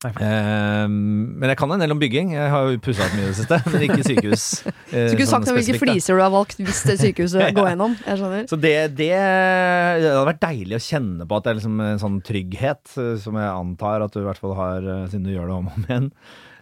Uh, 0.04 0.84
men 0.90 1.46
jeg 1.48 1.58
kan 1.60 1.70
en 1.72 1.80
del 1.80 1.94
om 1.94 2.00
bygging. 2.00 2.32
Jeg 2.34 2.50
har 2.50 2.68
jo 2.68 2.80
pussa 2.82 3.06
opp 3.06 3.14
mye 3.16 3.28
i 3.28 3.30
det 3.30 3.36
siste, 3.38 3.58
men 3.70 3.84
ikke 3.86 4.00
sykehus. 4.04 4.46
Uh, 4.66 4.96
Så 5.08 5.14
ikke 5.14 5.28
sånn 5.30 5.46
sagt 5.46 5.56
hvilke 5.56 5.80
fliser 5.80 6.18
du 6.18 6.24
har 6.24 6.32
valgt 6.34 6.58
hvis 6.60 6.82
det 6.88 6.96
sykehuset 7.00 7.46
går 7.56 7.70
gjennom. 7.70 7.94
Jeg 8.02 8.20
skjønner. 8.20 8.48
Så 8.50 8.58
det, 8.60 8.74
det, 8.98 9.12
det 9.14 10.10
hadde 10.10 10.26
vært 10.32 10.42
deilig 10.44 10.80
å 10.80 10.84
kjenne 10.88 11.28
på 11.28 11.38
at 11.38 11.46
det 11.46 11.52
er 11.52 11.60
liksom 11.60 11.84
en 11.86 12.02
sånn 12.02 12.18
trygghet, 12.26 12.96
eh, 13.00 13.14
som 13.22 13.38
jeg 13.40 13.52
antar 13.52 14.04
at 14.04 14.18
du 14.18 14.20
i 14.20 14.26
hvert 14.26 14.42
fall 14.42 14.56
har, 14.58 14.90
eh, 14.96 15.06
siden 15.12 15.30
du 15.30 15.32
gjør 15.36 15.52
det 15.52 15.56
om 15.60 15.70
og 15.70 15.78
om 15.78 15.86
igjen. 15.88 16.10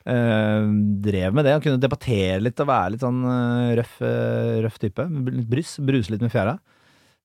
Eh, 0.03 0.65
drev 1.05 1.35
med 1.35 1.47
det, 1.47 1.53
Han 1.55 1.63
kunne 1.63 1.79
debattere 1.83 2.41
litt 2.43 2.59
og 2.63 2.71
være 2.71 2.95
litt 2.95 3.05
sånn 3.05 3.23
eh, 3.23 3.73
røff, 3.79 3.97
eh, 4.03 4.61
røff 4.65 4.79
type. 4.83 5.07
Litt 5.31 5.49
brys, 5.51 5.77
bruse 5.79 6.11
litt 6.13 6.25
med 6.25 6.33
fjæra. 6.35 6.57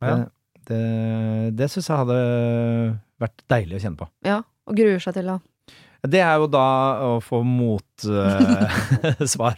Ja. 0.04 0.14
Det, 0.14 0.28
det, 0.70 0.82
det 1.58 1.70
syns 1.74 1.90
jeg 1.90 2.02
hadde 2.04 2.18
vært 3.24 3.46
deilig 3.50 3.80
å 3.80 3.84
kjenne 3.86 4.02
på. 4.02 4.10
Ja, 4.28 4.42
og 4.68 4.78
gruer 4.78 5.02
seg 5.02 5.18
til, 5.18 5.32
da. 5.34 5.40
Det 6.08 6.22
er 6.22 6.36
jo 6.38 6.46
da 6.52 6.68
å 7.08 7.14
få 7.24 7.42
motsvar 7.44 8.38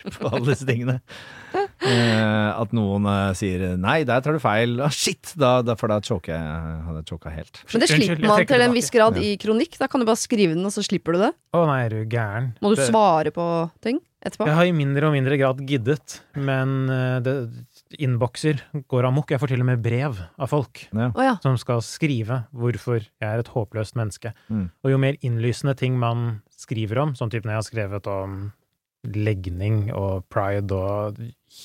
på 0.15 0.29
alle 0.31 0.47
disse 0.47 0.65
tingene. 0.69 0.99
Eh, 1.79 2.49
at 2.59 2.73
noen 2.75 3.05
eh, 3.07 3.33
sier 3.39 3.77
'nei, 3.79 4.03
der 4.03 4.19
tar 4.21 4.35
du 4.35 4.39
feil'. 4.43 4.81
ah, 4.83 4.89
shit! 4.91 5.33
Da, 5.39 5.61
da, 5.61 5.75
for 5.79 5.87
da 5.87 5.99
choker 6.03 6.33
jeg, 6.35 6.83
hadde 6.85 6.99
jeg 6.99 7.07
choka 7.07 7.31
helt. 7.31 7.61
Men 7.71 7.79
det 7.85 7.89
slipper 7.89 8.27
man 8.27 8.45
til 8.45 8.61
en 8.65 8.75
viss 8.75 8.89
grad 8.91 9.15
Ja. 9.15 9.21
i 9.23 9.37
kronikk. 9.39 9.77
Da 9.79 9.87
kan 9.87 10.01
du 10.01 10.05
bare 10.05 10.19
skrive 10.19 10.53
den, 10.55 10.65
og 10.65 10.71
så 10.75 10.83
slipper 10.83 11.13
du 11.15 11.19
det. 11.19 11.33
Å 11.55 11.65
nei, 11.65 11.85
er 11.85 11.89
du 11.89 12.05
gæren? 12.05 12.53
Må 12.61 12.75
du 12.75 12.75
Det- 12.75 12.89
svare 12.91 13.31
på 13.31 13.71
ting 13.81 13.99
etterpå? 14.23 14.45
Jeg 14.45 14.55
har 14.55 14.65
i 14.65 14.71
mindre 14.75 15.07
og 15.07 15.13
mindre 15.13 15.37
grad 15.39 15.57
giddet, 15.65 16.19
men 16.35 16.89
eh, 16.89 17.19
det, 17.21 17.49
innbokser 17.97 18.59
går 18.87 19.05
amok. 19.07 19.31
Jeg 19.31 19.39
får 19.39 19.47
til 19.47 19.61
og 19.61 19.65
med 19.65 19.81
brev 19.81 20.19
av 20.37 20.49
folk 20.49 20.87
ja. 20.93 21.37
som 21.41 21.57
skal 21.57 21.81
skrive 21.81 22.45
hvorfor 22.53 22.99
jeg 23.01 23.23
er 23.23 23.39
et 23.39 23.47
håpløst 23.55 23.95
menneske. 23.95 24.33
Mm. 24.49 24.69
Og 24.83 24.91
jo 24.91 24.97
mer 24.97 25.15
innlysende 25.23 25.75
ting 25.75 25.97
man 25.97 26.41
skriver 26.55 26.99
om, 26.99 27.13
sånn 27.15 27.31
type 27.31 27.45
når 27.47 27.55
jeg 27.55 27.61
har 27.63 27.69
skrevet 27.71 28.07
om 28.07 28.51
legning 29.07 29.91
og 29.95 30.25
pride 30.29 30.71
og 30.75 31.17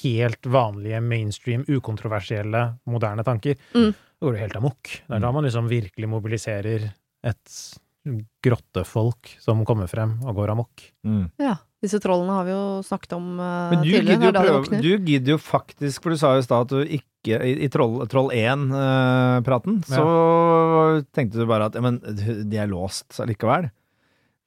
helt 0.03 0.47
vanlige 0.47 1.01
mainstream, 1.05 1.65
ukontroversielle, 1.69 2.79
moderne 2.89 3.25
tanker, 3.27 3.57
Mm. 3.75 3.93
da 3.93 4.27
går 4.27 4.33
det 4.33 4.41
helt 4.47 4.57
amok. 4.57 4.83
Det 5.09 5.17
er 5.17 5.21
da 5.21 5.33
man 5.33 5.45
liksom 5.45 5.69
virkelig 5.69 6.09
mobiliserer 6.09 6.91
et 7.25 7.57
grottefolk 8.45 9.35
som 9.41 9.63
kommer 9.65 9.89
frem 9.89 10.19
og 10.25 10.35
går 10.37 10.51
amok. 10.57 10.91
Mm. 11.07 11.31
ja. 11.41 11.57
Disse 11.85 11.99
trollene 12.01 12.33
har 12.33 12.47
vi 12.47 12.53
jo 12.55 12.81
snakket 12.81 13.13
om 13.13 13.25
uh, 13.37 13.71
Men 13.75 13.83
du 13.83 13.91
tidligere. 13.91 14.17
gidder, 14.23 14.47
jo 14.49 14.61
prøve, 14.63 14.79
du 14.81 14.93
gidder 15.05 15.33
jo 15.35 15.37
faktisk, 15.37 16.01
for 16.03 16.15
du 16.15 16.17
sa 16.17 16.31
jo 16.33 16.41
i 16.41 16.47
stad 16.47 16.63
at 16.65 16.71
du 16.73 16.95
ikke 16.97 17.41
I, 17.45 17.51
i 17.65 17.69
Troll, 17.73 17.99
troll 18.09 18.31
1-praten 18.33 19.83
så 19.89 20.05
tenkte 21.17 21.41
du 21.41 21.45
bare 21.49 21.67
at 21.69 21.77
ja, 21.77 21.83
men 21.85 21.99
de 22.05 22.57
er 22.61 22.69
låst 22.73 23.17
allikevel. 23.21 23.69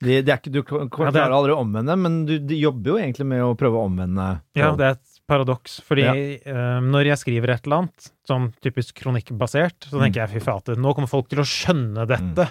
De, 0.01 0.19
de 0.21 0.29
er 0.33 0.37
ikke, 0.41 0.51
du 0.53 0.59
Ja, 0.61 0.81
er- 0.85 0.89
klarer 0.93 1.33
aldri 1.37 1.53
å 1.55 1.61
omvende, 1.63 1.95
men 1.97 2.17
du 2.29 2.35
de 2.37 2.57
jobber 2.61 2.93
jo 2.95 2.97
egentlig 3.01 3.25
med 3.29 3.41
å 3.45 3.53
prøve 3.57 3.79
å 3.81 3.85
omvende. 3.89 4.27
Ja, 4.57 4.71
det 4.77 4.85
er 4.89 4.97
et 4.97 5.06
paradoks, 5.27 5.79
fordi 5.85 6.05
Ja. 6.05 6.13
uh, 6.13 6.79
når 6.83 7.11
jeg 7.11 7.21
skriver 7.21 7.53
et 7.53 7.67
eller 7.67 7.83
annet, 7.83 8.09
sånn 8.27 8.49
typisk 8.63 8.95
kronikkbasert, 9.01 9.89
så 9.91 9.99
tenker 10.01 10.23
jeg 10.23 10.37
fy 10.37 10.43
flate, 10.45 10.77
nå 10.79 10.93
kommer 10.95 11.11
folk 11.11 11.29
til 11.29 11.43
å 11.43 11.47
skjønne 11.47 12.07
dette. 12.09 12.47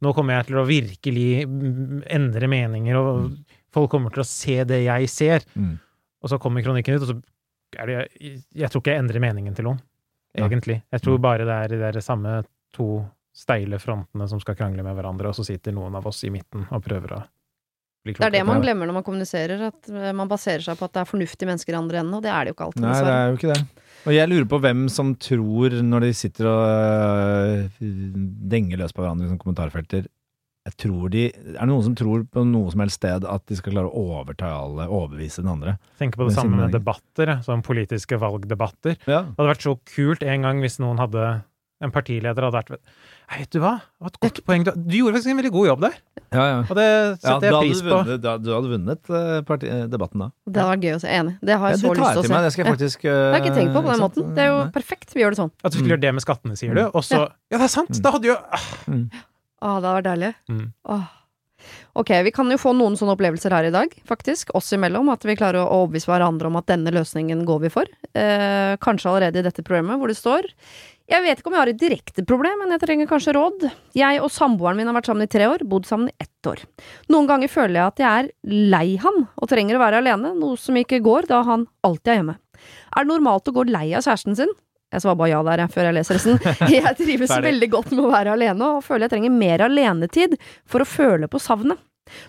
Nå 0.00 0.14
kommer 0.16 0.38
jeg 0.38 0.48
til 0.48 0.56
å 0.56 0.64
virkelig 0.64 1.46
mm, 1.46 2.04
endre 2.08 2.48
meninger, 2.48 2.96
og 2.96 3.34
folk 3.72 3.90
kommer 3.92 4.12
til 4.14 4.22
å 4.22 4.28
se 4.28 4.62
det 4.64 4.82
jeg 4.86 5.08
ser. 5.12 5.44
Mm. 5.54 5.74
Og 6.24 6.32
så 6.32 6.38
kommer 6.40 6.64
kronikken 6.64 6.96
ut, 6.96 7.04
og 7.04 7.10
så 7.10 7.18
er 7.80 7.86
det 7.86 7.98
Jeg 8.56 8.70
tror 8.70 8.80
ikke 8.82 8.94
jeg 8.94 9.02
endrer 9.04 9.20
meningen 9.22 9.54
til 9.54 9.68
noen, 9.68 9.80
egentlig. 10.36 10.80
Jeg 10.92 11.04
tror 11.04 11.20
bare 11.22 11.44
det 11.44 11.58
er 11.64 11.74
de 11.74 11.82
der 11.82 12.00
samme 12.00 12.40
to 12.74 13.04
steile 13.36 13.78
frontene 13.78 14.26
som 14.28 14.40
skal 14.42 14.56
krangle 14.58 14.82
med 14.82 14.96
hverandre, 14.96 15.30
og 15.30 15.36
så 15.36 15.44
sitter 15.46 15.72
noen 15.76 15.94
av 15.94 16.08
oss 16.08 16.24
i 16.24 16.32
midten 16.32 16.66
og 16.70 16.82
prøver 16.84 17.14
å 17.16 17.20
Det 18.08 18.24
er 18.24 18.32
det 18.32 18.46
man 18.48 18.62
glemmer 18.64 18.88
når 18.88 18.96
man 18.96 19.04
kommuniserer, 19.04 19.66
at 19.68 19.90
eh, 19.92 20.12
man 20.16 20.28
baserer 20.30 20.64
seg 20.64 20.78
på 20.78 20.86
at 20.88 20.94
det 20.94 21.02
er 21.02 21.10
fornuftige 21.10 21.50
mennesker 21.50 21.74
i 21.74 21.80
andre 21.80 22.00
enden, 22.00 22.16
og 22.16 22.24
det 22.24 22.30
er 22.32 22.46
det 22.46 22.52
jo 22.52 22.56
ikke 22.56 22.68
alltid, 22.70 22.86
Nei, 22.86 22.94
det 23.04 23.16
er 23.16 23.26
jo 23.26 23.40
ikke 23.40 23.50
det. 23.52 23.88
Og 24.00 24.14
jeg 24.16 24.30
lurer 24.30 24.46
på 24.48 24.60
hvem 24.64 24.86
som 24.88 25.10
tror, 25.20 25.76
når 25.84 26.06
de 26.06 26.14
sitter 26.16 26.48
og 26.48 26.62
øh, 26.64 27.90
denger 28.54 28.80
løs 28.80 28.96
på 28.96 29.04
hverandre 29.04 29.28
i 29.28 29.42
kommentarfelter 29.42 30.08
jeg 30.68 30.76
tror 30.76 31.12
de, 31.12 31.22
Er 31.32 31.56
det 31.56 31.68
noen 31.70 31.84
som 31.86 31.94
tror 31.96 32.24
på 32.28 32.42
noe 32.44 32.72
som 32.72 32.82
helst 32.84 33.00
sted 33.00 33.24
at 33.24 33.44
de 33.48 33.56
skal 33.58 33.74
klare 33.74 33.88
å 33.88 34.02
overtale, 34.20 34.88
overbevise 34.88 35.40
den 35.40 35.52
andre? 35.54 35.76
Tenker 36.00 36.20
på 36.20 36.28
det 36.28 36.36
samme 36.36 36.58
med 36.60 36.74
debatter, 36.76 37.32
som 37.40 37.56
sånn 37.56 37.64
politiske 37.66 38.18
valgdebatter. 38.20 38.98
Ja. 39.06 39.22
Det 39.24 39.38
hadde 39.38 39.52
vært 39.54 39.64
så 39.64 39.76
kult 39.94 40.26
en 40.26 40.44
gang 40.46 40.60
hvis 40.60 40.76
noen 40.82 41.00
hadde 41.00 41.30
en 41.80 41.94
partileder 41.94 42.44
hadde 42.44 42.60
vært 42.60 42.76
vet 43.38 43.50
du 43.54 43.60
hva? 43.62 43.76
Det 43.80 44.02
var 44.02 44.10
et 44.10 44.18
godt 44.20 44.38
poeng. 44.44 44.64
Du, 44.66 44.70
du 44.74 44.96
gjorde 44.98 45.14
faktisk 45.14 45.30
en 45.30 45.38
veldig 45.38 45.52
god 45.54 45.66
jobb 45.68 45.80
der, 45.84 45.94
Ja, 46.32 46.44
ja. 46.50 46.58
og 46.66 46.74
det 46.78 46.86
setter 47.20 47.40
du, 47.40 47.46
jeg 47.46 47.60
pris 47.70 47.82
på. 47.82 47.88
vunnet, 48.00 48.20
da- 48.22 48.36
du 48.38 48.50
hadde 48.54 48.70
vunnet 48.72 49.10
eh, 49.10 49.40
parti, 49.46 49.68
eh, 49.70 49.84
debatten 49.90 50.24
da. 50.24 50.28
Det 50.46 50.60
hadde 50.62 50.72
vært 50.74 50.84
gøy 50.88 50.94
å 50.96 51.00
se. 51.04 51.08
Enig. 51.20 51.34
Det 51.40 51.56
har 51.58 51.68
jeg 51.70 51.78
det 51.78 51.84
så 51.84 51.94
lyst 51.94 52.10
til 52.10 52.22
å 52.22 52.26
se. 52.26 52.32
meg. 52.34 52.42
Det 52.42 52.52
skal 52.52 52.64
jeg 52.64 52.66
Ja. 52.66 52.74
faktisk 52.74 53.00
Det 53.02 53.14
har 53.14 53.38
jeg 53.38 53.44
ikke 53.46 53.56
tenkt 53.60 53.72
på 53.74 53.80
på 53.82 53.86
den 53.90 53.94
ikke 54.00 54.06
måten. 54.08 54.34
Det 54.34 54.42
er 54.44 54.50
jo 54.50 54.58
Nei. 54.64 54.70
perfekt. 54.74 55.14
Vi 55.14 55.20
gjør 55.22 55.30
det 55.30 55.40
sånn. 55.42 55.52
At 55.64 55.70
du 55.72 55.78
skulle 55.78 55.88
Mm. 55.90 55.94
gjøre 55.96 56.04
det 56.06 56.14
med 56.14 56.22
skattene, 56.26 56.56
sier 56.58 56.74
du, 56.74 56.84
og 56.86 57.02
så 57.06 57.16
Ja, 57.50 57.58
det 57.58 57.62
er 57.62 57.68
sant! 57.68 58.02
Da 58.02 58.10
hadde 58.12 58.24
jo 58.30 58.36
ah, 58.36 58.66
Å, 59.60 59.80
det 59.80 59.86
hadde 59.86 59.96
vært 60.00 60.08
deilig. 60.10 60.34
Mm. 60.48 60.72
Åh. 60.88 61.08
Ok, 62.00 62.08
vi 62.24 62.30
kan 62.32 62.48
jo 62.48 62.56
få 62.56 62.72
noen 62.72 62.94
sånne 62.96 63.12
opplevelser 63.12 63.52
her 63.52 63.66
i 63.68 63.70
dag, 63.74 63.90
faktisk. 64.08 64.48
Oss 64.56 64.70
imellom. 64.72 65.10
At 65.12 65.22
vi 65.28 65.34
klarer 65.36 65.60
å 65.60 65.68
overbevise 65.84 66.08
hverandre 66.08 66.46
om 66.48 66.56
at 66.56 66.66
denne 66.70 66.88
løsningen 66.94 67.44
går 67.44 67.60
vi 67.66 67.68
for. 67.68 67.84
Eh, 68.14 68.76
kanskje 68.80 69.10
allerede 69.10 69.36
i 69.42 69.42
dette 69.44 69.60
programmet 69.62 69.98
hvor 70.00 70.08
det 70.08 70.16
står 70.16 70.48
Jeg 71.10 71.24
vet 71.24 71.40
ikke 71.40 71.50
om 71.50 71.56
jeg 71.56 71.62
har 71.64 71.70
et 71.72 71.80
direkte 71.80 72.22
problem, 72.22 72.60
men 72.62 72.70
jeg 72.76 72.82
trenger 72.84 73.08
kanskje 73.10 73.34
råd. 73.34 73.64
Jeg 73.98 74.20
og 74.22 74.30
samboeren 74.30 74.78
min 74.78 74.86
har 74.86 74.94
vært 74.94 75.08
sammen 75.10 75.26
i 75.26 75.30
tre 75.30 75.48
år, 75.50 75.64
bodd 75.66 75.88
sammen 75.88 76.12
i 76.12 76.14
ett 76.22 76.46
år. 76.46 76.62
Noen 77.10 77.26
ganger 77.26 77.50
føler 77.50 77.80
jeg 77.80 77.86
at 77.88 78.02
jeg 78.04 78.22
er 78.22 78.30
lei 78.76 78.94
han 79.02 79.24
og 79.34 79.50
trenger 79.50 79.74
å 79.74 79.82
være 79.82 80.04
alene, 80.04 80.30
noe 80.38 80.58
som 80.60 80.78
ikke 80.78 81.02
går 81.02 81.26
da 81.30 81.42
han 81.48 81.66
alltid 81.86 82.12
er 82.12 82.20
hjemme. 82.20 82.36
Er 82.94 83.06
det 83.06 83.10
normalt 83.10 83.50
å 83.50 83.56
gå 83.56 83.66
lei 83.66 83.88
av 83.90 84.06
kjæresten 84.06 84.38
sin? 84.38 84.54
Jeg 84.90 85.02
svarer 85.04 85.18
bare 85.18 85.30
ja 85.32 85.42
der, 85.46 85.64
før 85.70 85.86
jeg 85.86 85.96
leser 85.98 86.18
resten. 86.18 86.40
Jeg 86.74 86.94
trives 86.98 87.30
veldig 87.30 87.68
godt 87.70 87.92
med 87.94 88.06
å 88.06 88.10
være 88.10 88.32
alene, 88.34 88.70
og 88.76 88.82
føler 88.82 89.06
jeg 89.06 89.12
trenger 89.12 89.34
mer 89.34 89.62
alenetid 89.62 90.34
for 90.66 90.82
å 90.82 90.88
føle 90.88 91.28
på 91.30 91.38
savnet. 91.42 91.78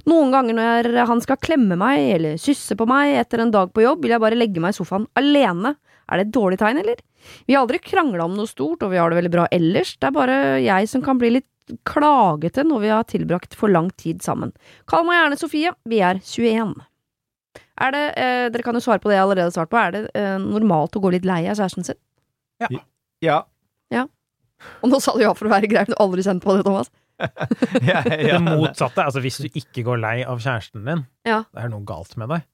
Noen 0.05 0.29
ganger 0.33 0.57
når 0.57 0.89
han 1.09 1.23
skal 1.25 1.39
klemme 1.41 1.77
meg 1.79 2.03
eller 2.17 2.37
kysse 2.41 2.77
på 2.77 2.85
meg 2.89 3.15
etter 3.17 3.41
en 3.41 3.53
dag 3.53 3.71
på 3.73 3.81
jobb, 3.81 4.03
vil 4.05 4.13
jeg 4.13 4.21
bare 4.21 4.37
legge 4.37 4.61
meg 4.61 4.75
i 4.75 4.77
sofaen 4.77 5.07
alene. 5.17 5.73
Er 6.11 6.19
det 6.19 6.27
et 6.27 6.33
dårlig 6.35 6.59
tegn, 6.59 6.81
eller? 6.81 6.99
Vi 7.47 7.55
har 7.55 7.63
aldri 7.63 7.79
krangla 7.79 8.25
om 8.27 8.35
noe 8.35 8.49
stort, 8.49 8.83
og 8.83 8.91
vi 8.91 8.99
har 8.99 9.09
det 9.13 9.19
veldig 9.21 9.31
bra 9.33 9.47
ellers. 9.55 9.93
Det 10.01 10.09
er 10.09 10.15
bare 10.15 10.37
jeg 10.61 10.89
som 10.91 11.01
kan 11.05 11.19
bli 11.21 11.29
litt 11.37 11.47
klagete 11.87 12.65
når 12.67 12.81
vi 12.83 12.89
har 12.91 13.03
tilbrakt 13.07 13.53
for 13.55 13.71
lang 13.71 13.89
tid 14.01 14.21
sammen. 14.25 14.51
Kall 14.91 15.05
meg 15.07 15.19
gjerne 15.21 15.39
Sofie, 15.39 15.71
vi 15.87 16.01
er 16.03 16.19
21. 16.19 16.73
Er 17.81 17.91
det, 17.95 18.01
eh, 18.19 18.47
dere 18.53 18.63
kan 18.65 18.75
jo 18.75 18.81
svare 18.83 18.99
på 19.01 19.09
det 19.09 19.15
jeg 19.17 19.23
allerede 19.25 19.47
har 19.47 19.55
svart 19.55 19.71
på, 19.71 19.79
er 19.79 19.91
det 19.95 20.01
eh, 20.17 20.37
normalt 20.41 20.97
å 20.97 21.01
gå 21.01 21.11
litt 21.15 21.25
lei 21.25 21.45
av 21.47 21.55
kjæresten 21.57 21.87
sin? 21.87 21.99
Ja. 23.21 23.43
Ja. 23.91 24.05
Og 24.83 24.89
nå 24.91 24.99
sa 25.01 25.13
du 25.15 25.23
ja 25.23 25.31
for 25.33 25.47
å 25.49 25.53
være 25.53 25.69
grei, 25.71 25.85
du 25.87 25.95
har 25.95 26.03
aldri 26.05 26.21
kjent 26.25 26.43
på 26.43 26.53
det, 26.57 26.65
Thomas. 26.67 26.91
ja, 27.21 28.01
ja. 28.05 28.37
det 28.37 28.41
motsatte. 28.45 29.01
Altså, 29.05 29.21
hvis 29.23 29.39
du 29.41 29.47
ikke 29.49 29.83
går 29.87 30.01
lei 30.01 30.15
av 30.25 30.41
kjæresten 30.41 30.85
din, 30.85 31.05
Ja. 31.25 31.43
det 31.53 31.63
er 31.63 31.69
noe 31.73 31.85
galt 31.87 32.17
med 32.17 32.29
deg. 32.33 32.45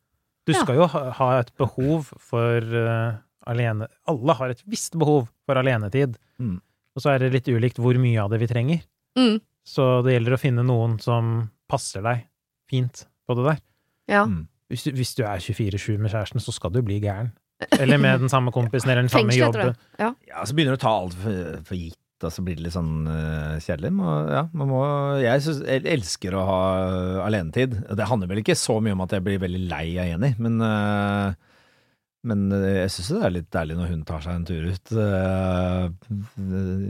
Du 0.47 0.53
Ja. 0.53 0.61
skal 0.63 0.75
jo 0.79 0.87
ha, 0.87 1.01
ha 1.17 1.29
et 1.41 1.51
behov 1.59 2.11
for 2.19 2.57
eh, 2.63 3.17
alene 3.47 3.87
Alle 4.11 4.35
har 4.39 4.53
et 4.53 4.63
visst 4.69 4.97
behov 4.99 5.27
for 5.47 5.59
alenetid. 5.59 6.17
Mm. 6.39 6.57
Og 6.97 7.03
så 7.03 7.13
er 7.13 7.23
det 7.23 7.33
litt 7.35 7.49
ulikt 7.51 7.81
hvor 7.81 7.97
mye 8.01 8.23
av 8.23 8.33
det 8.33 8.41
vi 8.41 8.49
trenger. 8.49 8.83
Mm. 9.17 9.39
Så 9.67 9.87
det 10.05 10.15
gjelder 10.15 10.37
å 10.37 10.41
finne 10.41 10.65
noen 10.65 10.97
som 11.03 11.49
passer 11.69 12.03
deg 12.05 12.23
fint 12.71 13.05
på 13.27 13.35
det 13.37 13.49
der. 13.49 13.59
Ja. 14.11 14.23
Mm. 14.27 14.45
Hvis 14.71 14.87
du, 14.87 14.91
hvis 14.95 15.13
du 15.15 15.23
er 15.27 15.43
24-7 15.43 15.95
med 15.99 16.11
kjæresten, 16.11 16.43
så 16.43 16.53
skal 16.55 16.73
du 16.75 16.81
bli 16.83 16.99
gæren. 17.03 17.31
Eller 17.79 17.97
med 18.01 18.19
den 18.21 18.29
samme 18.29 18.51
kompisen 18.53 18.91
eller 18.91 19.05
den 19.05 19.11
samme 19.11 19.31
Fengsel, 19.31 19.47
jobben. 19.47 19.79
Ja. 19.99 20.11
Ja, 20.27 20.43
så 20.45 20.55
begynner 20.55 20.75
du 20.75 20.79
å 20.79 20.83
ta 20.83 20.93
alt 20.93 21.15
for, 21.17 21.55
for 21.65 21.79
gitt, 21.79 21.97
og 22.21 22.33
så 22.33 22.43
blir 22.45 22.57
det 22.57 22.67
litt 22.67 22.75
sånn 22.75 23.07
uh, 23.09 23.57
kjedelig. 23.63 23.93
Må, 23.97 24.13
ja, 24.33 24.43
man 24.57 24.69
må, 24.69 24.81
jeg, 25.23 25.43
synes, 25.45 25.63
jeg 25.65 25.85
elsker 25.95 26.37
å 26.37 26.45
ha 26.47 26.61
uh, 26.83 27.25
alenetid. 27.25 27.79
Det 27.97 28.09
handler 28.11 28.31
vel 28.31 28.43
ikke 28.43 28.57
så 28.59 28.77
mye 28.83 28.97
om 28.97 29.03
at 29.07 29.15
jeg 29.17 29.25
blir 29.25 29.41
veldig 29.41 29.63
lei 29.71 29.85
av 29.95 30.11
Jenny, 30.11 30.33
men, 30.43 30.59
eh, 30.67 31.46
men 32.25 32.47
eh, 32.55 32.83
jeg 32.83 32.93
syns 32.95 33.09
det 33.13 33.25
er 33.27 33.33
litt 33.35 33.49
deilig 33.53 33.77
når 33.77 33.91
hun 33.93 34.05
tar 34.07 34.23
seg 34.25 34.37
en 34.37 34.47
tur 34.47 34.65
ut 34.67 34.93
uh, 34.97 35.89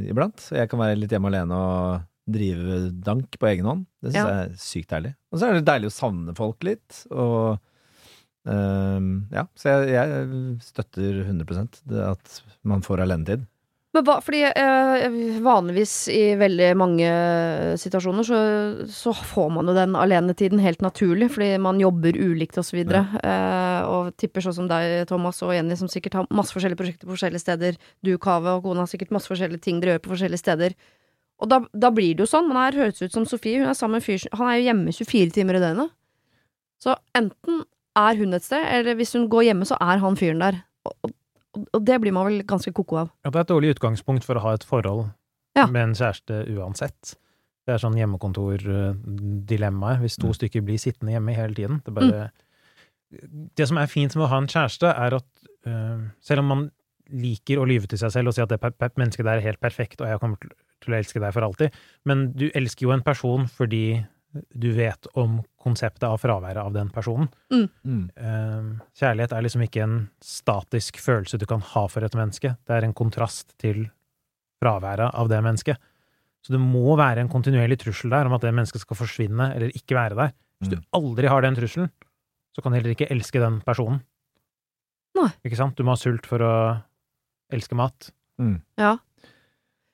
iblant. 0.08 0.46
Jeg 0.56 0.70
kan 0.72 0.82
være 0.82 1.00
litt 1.02 1.14
hjemme 1.14 1.32
alene 1.32 1.58
og 1.58 2.06
drive 2.28 2.80
dank 3.06 3.38
på 3.40 3.50
egen 3.52 3.68
hånd. 3.70 3.86
Det 4.04 4.12
syns 4.14 4.20
Ja. 4.20 4.28
jeg 4.28 4.52
er 4.52 4.62
sykt 4.62 4.94
deilig. 4.96 5.14
Og 5.32 5.40
så 5.40 5.48
er 5.50 5.58
det 5.58 5.68
deilig 5.68 5.92
å 5.92 5.98
savne 5.98 6.36
folk 6.38 6.64
litt. 6.68 7.02
og 7.12 7.60
uh, 8.48 9.12
ja, 9.36 9.46
så 9.60 9.76
jeg, 9.76 9.94
jeg 9.98 10.58
støtter 10.64 11.22
100 11.28 11.84
det 11.92 12.04
at 12.08 12.42
man 12.64 12.84
får 12.86 13.04
alenetid. 13.06 13.46
Men 13.98 14.06
hva, 14.06 14.20
fordi 14.22 14.43
eh, 14.45 15.06
vanligvis 15.41 15.93
i 16.14 16.36
veldig 16.38 16.68
mange 16.78 17.08
situasjoner 17.82 18.28
så, 18.28 18.41
så 18.93 19.14
får 19.16 19.48
man 19.56 19.72
jo 19.72 19.74
den 19.74 19.95
alenetiden 19.98 20.62
helt 20.62 20.84
naturlig, 20.86 21.32
fordi 21.34 21.56
man 21.64 21.82
jobber 21.82 22.14
ulikt 22.14 22.60
og 22.62 22.68
så 22.68 22.78
videre. 22.78 23.02
Eh, 23.26 23.88
og 23.89 24.12
tipper 24.22 24.45
sånn 24.45 24.54
som 24.60 24.68
deg, 24.70 25.08
Thomas 25.10 25.41
og 25.41 25.56
Jenny, 25.56 25.74
som 25.80 25.89
sikkert 25.89 26.20
har 26.20 26.30
masse 26.30 26.54
forskjellige 26.54 26.78
prosjekter 26.78 27.10
på 27.10 27.16
forskjellige 27.16 27.41
steder. 27.41 27.82
Du, 28.06 28.14
Kave 28.22 28.54
og 28.60 28.68
kona 28.68 28.86
har 28.86 28.93
sikkert 28.93 29.18
masse 29.18 29.34
forskjellige 29.34 29.66
ting 29.66 29.82
dere 29.82 29.95
gjør 29.95 30.06
på 30.06 30.14
forskjellige 30.14 30.43
steder. 30.43 30.78
Og 31.41 31.50
da, 31.50 31.64
da 31.74 31.93
blir 31.93 32.14
det 32.14 32.28
jo 32.28 32.30
sånn, 32.30 32.52
men 32.52 32.62
her 32.62 32.78
høres 32.78 33.02
ut 33.02 33.18
som 33.18 33.26
Sofie, 33.30 33.64
hun 33.64 33.74
er 33.74 33.78
sammen 33.78 33.98
med 33.98 34.06
en 34.06 34.10
fyr 34.12 34.30
Han 34.38 34.52
er 34.52 34.60
jo 34.60 34.70
hjemme 34.70 34.93
24 34.93 35.38
timer 35.41 35.58
i 35.58 35.66
døgnet. 35.66 35.93
Så 36.86 36.93
enten 37.18 37.64
er 37.98 38.22
hun 38.22 38.38
et 38.38 38.45
sted, 38.45 38.62
eller 38.78 38.98
hvis 39.02 39.18
hun 39.18 39.26
går 39.34 39.50
hjemme, 39.50 39.66
så 39.66 39.82
er 39.82 40.06
han 40.06 40.18
fyren 40.22 40.45
der. 40.45 40.62
Og, 40.86 40.93
og, 41.02 41.18
og 41.74 41.86
det 41.86 41.99
blir 42.03 42.14
man 42.16 42.28
vel 42.30 42.41
ganske 42.47 42.74
ko-ko 42.76 42.95
av. 43.03 43.12
Ja, 43.26 43.32
det 43.32 43.39
er 43.41 43.45
et 43.45 43.51
dårlig 43.53 43.74
utgangspunkt 43.76 44.24
for 44.28 44.36
å 44.39 44.43
ha 44.45 44.53
et 44.58 44.66
forhold 44.68 45.08
Ja. 45.58 45.66
med 45.68 45.82
en 45.84 45.95
kjæreste 45.97 46.43
uansett. 46.55 47.16
Det 47.68 47.74
er 47.76 47.82
sånn 47.84 47.97
hjemmekontordilemmaet, 47.97 49.99
hvis 49.99 50.16
to 50.18 50.28
Mm. 50.28 50.34
stykker 50.34 50.62
blir 50.64 50.78
sittende 50.80 51.12
hjemme 51.14 51.36
hele 51.36 51.53
tiden. 51.53 51.82
Det, 51.84 51.93
bare, 51.93 52.32
det 53.58 53.68
som 53.68 53.78
er 53.78 53.88
fint 53.88 54.16
med 54.16 54.26
å 54.26 54.30
ha 54.30 54.38
en 54.38 54.47
kjæreste, 54.47 54.88
er 54.88 55.14
at 55.16 55.26
uh, 55.66 55.99
selv 56.22 56.39
om 56.39 56.45
man 56.47 56.72
liker 57.10 57.58
å 57.60 57.66
lyve 57.68 57.88
til 57.88 57.97
seg 57.97 58.12
selv 58.12 58.28
og 58.28 58.34
si 58.36 58.41
at 58.41 58.49
det 58.49 58.60
mennesket 58.97 59.24
der 59.24 59.38
er 59.38 59.41
helt 59.41 59.60
perfekt, 59.60 60.01
og 60.01 60.08
jeg 60.08 60.20
kommer 60.20 60.38
til 60.39 60.49
til 60.84 60.93
å 60.93 60.97
elske 60.99 61.20
deg 61.20 61.34
for 61.34 61.41
alltid, 61.41 61.72
men 62.05 62.34
du 62.38 62.51
elsker 62.53 62.84
jo 62.86 62.91
en 62.93 63.01
person 63.01 63.47
fordi 63.47 64.05
du 64.54 64.72
vet 64.76 65.08
om 65.18 65.40
konseptet 65.64 66.04
av 66.08 66.18
fraværet 66.22 66.60
av 66.62 66.74
den 66.76 66.90
personen. 66.94 67.30
Mm. 67.52 68.10
Eh, 68.16 68.68
kjærlighet 69.00 69.34
er 69.34 69.42
liksom 69.46 69.64
ikke 69.66 69.84
en 69.84 69.96
statisk 70.24 71.00
følelse 71.02 71.40
du 71.42 71.46
kan 71.50 71.62
ha 71.74 71.86
for 71.88 72.04
et 72.06 72.14
menneske. 72.18 72.56
Det 72.68 72.76
er 72.78 72.84
en 72.88 72.94
kontrast 72.98 73.56
til 73.62 73.88
fraværet 74.62 75.14
av 75.14 75.30
det 75.32 75.40
mennesket. 75.46 75.78
Så 76.46 76.54
det 76.54 76.60
må 76.62 76.96
være 77.00 77.20
en 77.24 77.30
kontinuerlig 77.32 77.80
trussel 77.82 78.10
der 78.14 78.26
om 78.30 78.34
at 78.38 78.42
det 78.46 78.54
mennesket 78.54 78.82
skal 78.84 79.00
forsvinne 79.00 79.50
eller 79.56 79.74
ikke 79.76 79.96
være 79.98 80.16
der. 80.16 80.34
Hvis 80.62 80.70
du 80.72 80.76
Mm. 80.78 80.84
aldri 80.94 81.28
har 81.28 81.42
den 81.42 81.56
trusselen, 81.56 81.90
så 82.56 82.62
kan 82.64 82.72
du 82.72 82.78
heller 82.78 82.96
ikke 82.96 83.10
elske 83.12 83.40
den 83.40 83.62
personen. 83.62 84.02
Nei. 85.16 85.30
Ikke 85.46 85.58
sant? 85.58 85.76
Du 85.76 85.84
må 85.84 85.92
ha 85.92 85.96
sult 85.96 86.26
for 86.26 86.40
å 86.40 86.84
elske 87.52 87.76
mat. 87.76 88.12
Mm. 88.40 88.62
Ja. 88.78 88.98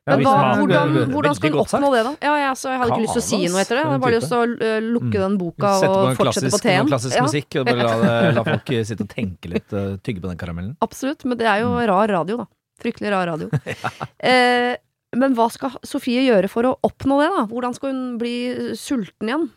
Ja, 0.03 0.17
Men 0.17 0.19
hvis 0.19 0.27
hva, 0.27 0.39
man- 0.43 0.59
hvordan, 0.59 1.11
hvordan 1.13 1.35
skal 1.37 1.51
hun 1.53 1.59
oppnå 1.63 1.89
det, 1.93 1.99
da? 2.03 2.11
Ja, 2.27 2.31
jeg, 2.35 2.47
altså, 2.51 2.67
jeg 2.73 2.79
hadde 2.81 2.91
ikke 2.91 3.03
lyst 3.05 3.13
til 3.15 3.21
å 3.23 3.27
si 3.29 3.37
noe 3.53 3.61
etter 3.63 3.75
det. 3.77 3.83
Jeg 3.83 3.87
hadde 3.87 4.01
bare 4.03 4.15
lyst 4.17 4.31
til 4.33 4.39
å 4.43 4.79
lukke 4.83 5.19
den 5.21 5.37
boka 5.39 5.69
Sette 5.79 5.87
på 5.93 6.01
og 6.01 6.09
en 6.09 6.17
fortsette 6.17 6.43
på 6.43 6.49
klassisk, 6.51 6.63
teen. 6.65 6.81
noe 6.83 6.91
klassisk 6.91 7.21
musikk 7.23 7.55
og 7.61 7.65
bare 7.69 7.85
la, 7.87 7.93
det, 8.03 8.33
la 8.35 8.43
folk 8.49 8.73
sitte 8.89 9.05
og 9.07 9.13
tenke 9.13 9.51
litt, 9.53 9.71
uh, 9.71 9.93
tygge 10.03 10.19
på 10.25 10.27
den 10.33 10.37
karamellen. 10.41 10.73
absolutt. 10.83 11.23
Men 11.23 11.37
det 11.39 11.47
er 11.47 11.61
jo 11.63 11.69
Mm. 11.71 11.87
rar 11.87 12.07
radio, 12.19 12.37
da. 12.43 12.45
Fryktelig 12.83 13.11
rar 13.15 13.27
radio. 13.31 13.47
eh, 14.19 14.75
men 15.15 15.35
hva 15.37 15.47
skal 15.53 15.77
Sofie 15.87 16.25
gjøre 16.27 16.49
for 16.51 16.63
å 16.67 16.75
oppnå 16.83 17.21
det, 17.23 17.29
da? 17.37 17.45
Hvordan 17.47 17.73
skal 17.77 17.93
hun 17.93 18.17
bli 18.19 18.35
sulten 18.75 19.29
igjen? 19.31 19.47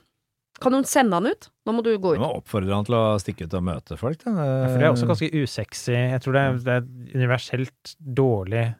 Kan 0.62 0.72
hun 0.78 0.84
sende 0.84 1.12
han 1.18 1.26
ut? 1.26 1.50
Nå 1.66 1.74
må 1.74 1.82
du 1.82 1.90
gå 1.98 2.14
Du 2.14 2.20
ut. 2.20 2.22
må 2.22 2.30
oppfordre 2.38 2.70
han 2.72 2.84
til 2.86 2.94
å 2.94 3.18
stikke 3.20 3.44
ut 3.50 3.54
og 3.58 3.64
møte 3.66 3.98
folk. 3.98 4.22
Da. 4.22 4.30
Ja, 4.30 4.68
for 4.70 4.78
det 4.78 4.86
er 4.86 4.94
også 4.94 5.10
ganske 5.10 5.28
usexy. 5.42 5.92
Jeg 6.14 6.22
tror 6.22 6.32
det 6.38 6.44
er, 6.46 6.52
det 6.62 6.72
er 6.76 6.86
et 6.86 7.14
universelt 7.18 7.96
dårlig 8.00 8.76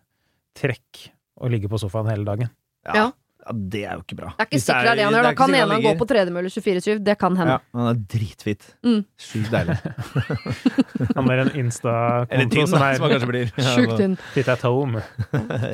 trekk 0.56 1.10
å 1.36 1.52
ligge 1.52 1.68
på 1.72 1.78
sofaen 1.82 2.08
hele 2.12 2.24
dagen. 2.28 2.50
ja. 2.88 2.94
Ja. 2.96 3.06
det 3.46 3.84
er 3.86 3.92
jo 3.94 4.02
ikke 4.02 4.16
bra. 4.18 4.30
Det 4.34 4.42
er 4.42 4.46
ikke 4.48 4.58
sikkert 4.58 4.86
det 4.86 4.90
er 4.90 4.96
det 4.98 5.04
han 5.06 5.14
gjør. 5.14 5.26
Da 5.28 5.34
kan 5.38 5.52
en 5.54 5.70
han 5.70 5.82
gå 5.84 5.90
på 6.00 6.06
tredemølle 6.10 6.48
24-7. 6.50 6.96
Det 7.06 7.14
kan 7.20 7.36
hende. 7.38 7.52
Ja, 7.60 7.78
han 7.78 7.90
er 7.92 8.00
dritfit. 8.10 8.64
Mm. 8.82 9.04
Sjukt 9.22 9.52
deilig. 9.54 9.76
Han 11.16 11.30
er 11.30 11.42
en 11.44 11.50
Insta-konto 11.60 12.64
som 12.66 12.82
er 12.82 12.96
som 12.98 13.04
han 13.06 13.12
kanskje. 13.12 13.44
Sjukt 13.76 13.94
tynn. 14.00 14.16
Fit 14.34 14.50
at 14.50 14.64
home. 14.66 15.02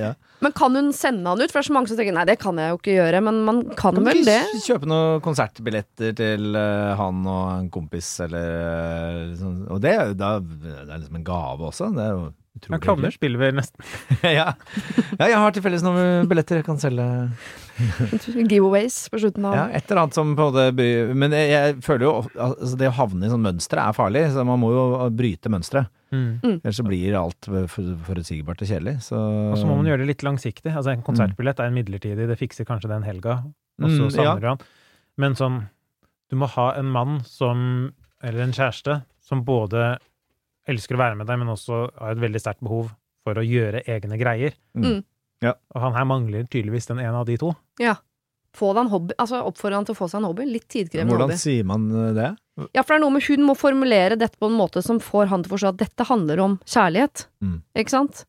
ja. 0.03 0.11
Men 0.45 0.53
kan 0.59 0.77
hun 0.77 0.91
sende 0.93 1.33
han 1.33 1.41
ut? 1.41 1.49
For 1.49 1.61
det 1.61 1.65
er 1.65 1.69
så 1.71 1.77
mange 1.79 1.89
som 1.89 1.97
tenker 2.03 2.17
nei, 2.19 2.27
det 2.29 2.37
kan 2.43 2.61
jeg 2.61 2.75
jo 2.75 2.79
ikke 2.83 2.97
gjøre. 2.99 3.23
Men 3.25 3.41
man 3.49 3.63
kan 3.73 3.97
Kan 3.97 4.05
vel 4.11 4.21
ikke 4.21 4.35
det? 4.35 4.63
kjøpe 4.67 4.91
noen 4.93 5.25
konsertbilletter 5.25 6.13
til 6.19 6.53
uh, 6.59 6.93
han 7.01 7.25
og 7.25 7.43
en 7.57 7.73
kompis, 7.73 8.13
eller 8.27 8.53
uh, 8.53 9.35
sånn. 9.41 9.59
Og 9.73 9.81
det, 9.85 9.97
er 9.97 10.13
da, 10.19 10.35
det 10.43 10.77
er 10.85 10.97
liksom 10.99 11.21
en 11.23 11.27
gave 11.33 11.71
også. 11.73 11.89
Det 11.97 12.05
er 12.05 12.15
jo 12.19 12.29
Men 12.69 12.81
klovner 12.85 13.11
spiller 13.11 13.39
vi 13.41 13.49
nesten 13.57 13.81
ja. 14.23 14.53
ja, 15.19 15.27
jeg 15.27 15.39
har 15.41 15.55
til 15.57 15.63
felles 15.65 15.83
noen 15.83 16.29
billetter 16.31 16.61
jeg 16.61 16.67
kan 16.67 16.79
selge. 16.79 17.07
Giveaways 18.53 19.09
på 19.11 19.19
slutten 19.23 19.47
av 19.49 19.55
Ja, 19.57 19.65
et 19.79 19.89
eller 19.91 20.03
annet 20.03 20.15
som 20.19 20.35
på 20.37 20.47
det 20.55 20.67
by- 20.77 21.15
Men 21.19 21.33
jeg, 21.35 21.49
jeg 21.53 21.79
føler 21.85 22.07
jo 22.07 22.13
altså 22.37 22.77
det 22.79 22.91
å 22.91 22.95
havne 22.97 23.27
i 23.27 23.33
sånn 23.33 23.43
mønstre 23.45 23.83
er 23.89 23.97
farlig, 23.97 24.25
så 24.35 24.45
man 24.47 24.61
må 24.63 24.71
jo 24.75 24.85
bryte 25.17 25.51
mønsteret. 25.53 25.89
mm. 26.13 26.61
Ellers 26.61 26.79
så 26.79 26.87
blir 26.87 27.17
alt 27.19 27.49
for- 27.49 27.97
forutsigbart 28.07 28.63
og 28.63 28.69
kjedelig. 28.69 28.99
Så, 29.09 29.17
Og 29.17 29.59
så 29.59 29.67
må 29.67 29.77
man 29.81 29.89
gjøre 29.89 30.05
det 30.05 30.11
litt 30.13 30.23
langsiktig. 30.27 30.73
Altså 30.77 30.93
En 30.93 31.03
konsertbillett 31.07 31.59
er 31.61 31.71
en 31.73 31.77
midlertidig, 31.81 32.29
det 32.29 32.39
fikser 32.41 32.69
kanskje 32.69 32.93
den 32.93 33.03
helga, 33.09 33.41
og 33.81 33.89
Mm, 33.89 33.97
så 33.97 34.05
ja. 34.05 34.11
savner 34.29 34.41
du 34.45 34.49
han. 34.53 34.59
Men 35.19 35.35
sånn 35.35 35.63
Du 36.31 36.37
må 36.37 36.47
ha 36.49 36.73
en 36.79 36.87
mann 36.93 37.21
som 37.25 37.93
Eller 38.23 38.45
en 38.45 38.53
kjæreste 38.53 39.03
som 39.21 39.43
både 39.45 39.97
elsker 40.69 40.97
å 40.97 41.03
være 41.03 41.19
med 41.19 41.29
deg, 41.31 41.41
men 41.41 41.53
også 41.53 41.85
har 41.99 42.15
et 42.15 42.23
veldig 42.23 42.43
sterkt 42.43 42.63
behov 42.65 42.93
for 43.23 43.39
å 43.39 43.45
gjøre 43.47 43.85
egne 43.91 44.19
greier. 44.21 44.57
Mm. 44.79 45.03
Ja. 45.43 45.57
Og 45.75 45.85
han 45.85 45.97
her 45.97 46.07
mangler 46.09 46.47
tydeligvis 46.51 46.89
den 46.91 47.03
ene 47.03 47.19
av 47.19 47.29
de 47.29 47.39
to. 47.41 47.53
Hobby. 48.53 49.15
Altså 49.17 49.41
Oppfordre 49.47 49.79
han 49.79 49.87
til 49.89 49.95
å 49.95 49.99
få 49.99 50.09
seg 50.11 50.21
en 50.21 50.29
hobby. 50.29 50.45
Litt 50.45 50.69
tidkrevende 50.71 51.15
Hvordan 51.15 51.31
hobby. 51.31 51.41
sier 51.41 51.65
man 51.65 51.87
eh, 51.89 52.11
det? 52.19 52.33
Ja, 52.77 52.83
for 52.83 52.93
det 52.93 52.99
er 52.99 53.05
noe 53.07 53.15
med 53.15 53.25
hun 53.25 53.47
må 53.49 53.55
formulere 53.57 54.19
dette 54.21 54.37
på 54.39 54.51
en 54.51 54.59
måte 54.59 54.83
som 54.85 55.01
får 55.01 55.31
han 55.33 55.43
til 55.43 55.51
å 55.51 55.55
forstå 55.55 55.73
at 55.73 55.81
dette 55.81 56.07
handler 56.11 56.43
om 56.45 56.59
kjærlighet. 56.69 57.27
Mm. 57.41 57.57
Ikke 57.81 57.95
sant? 57.95 58.27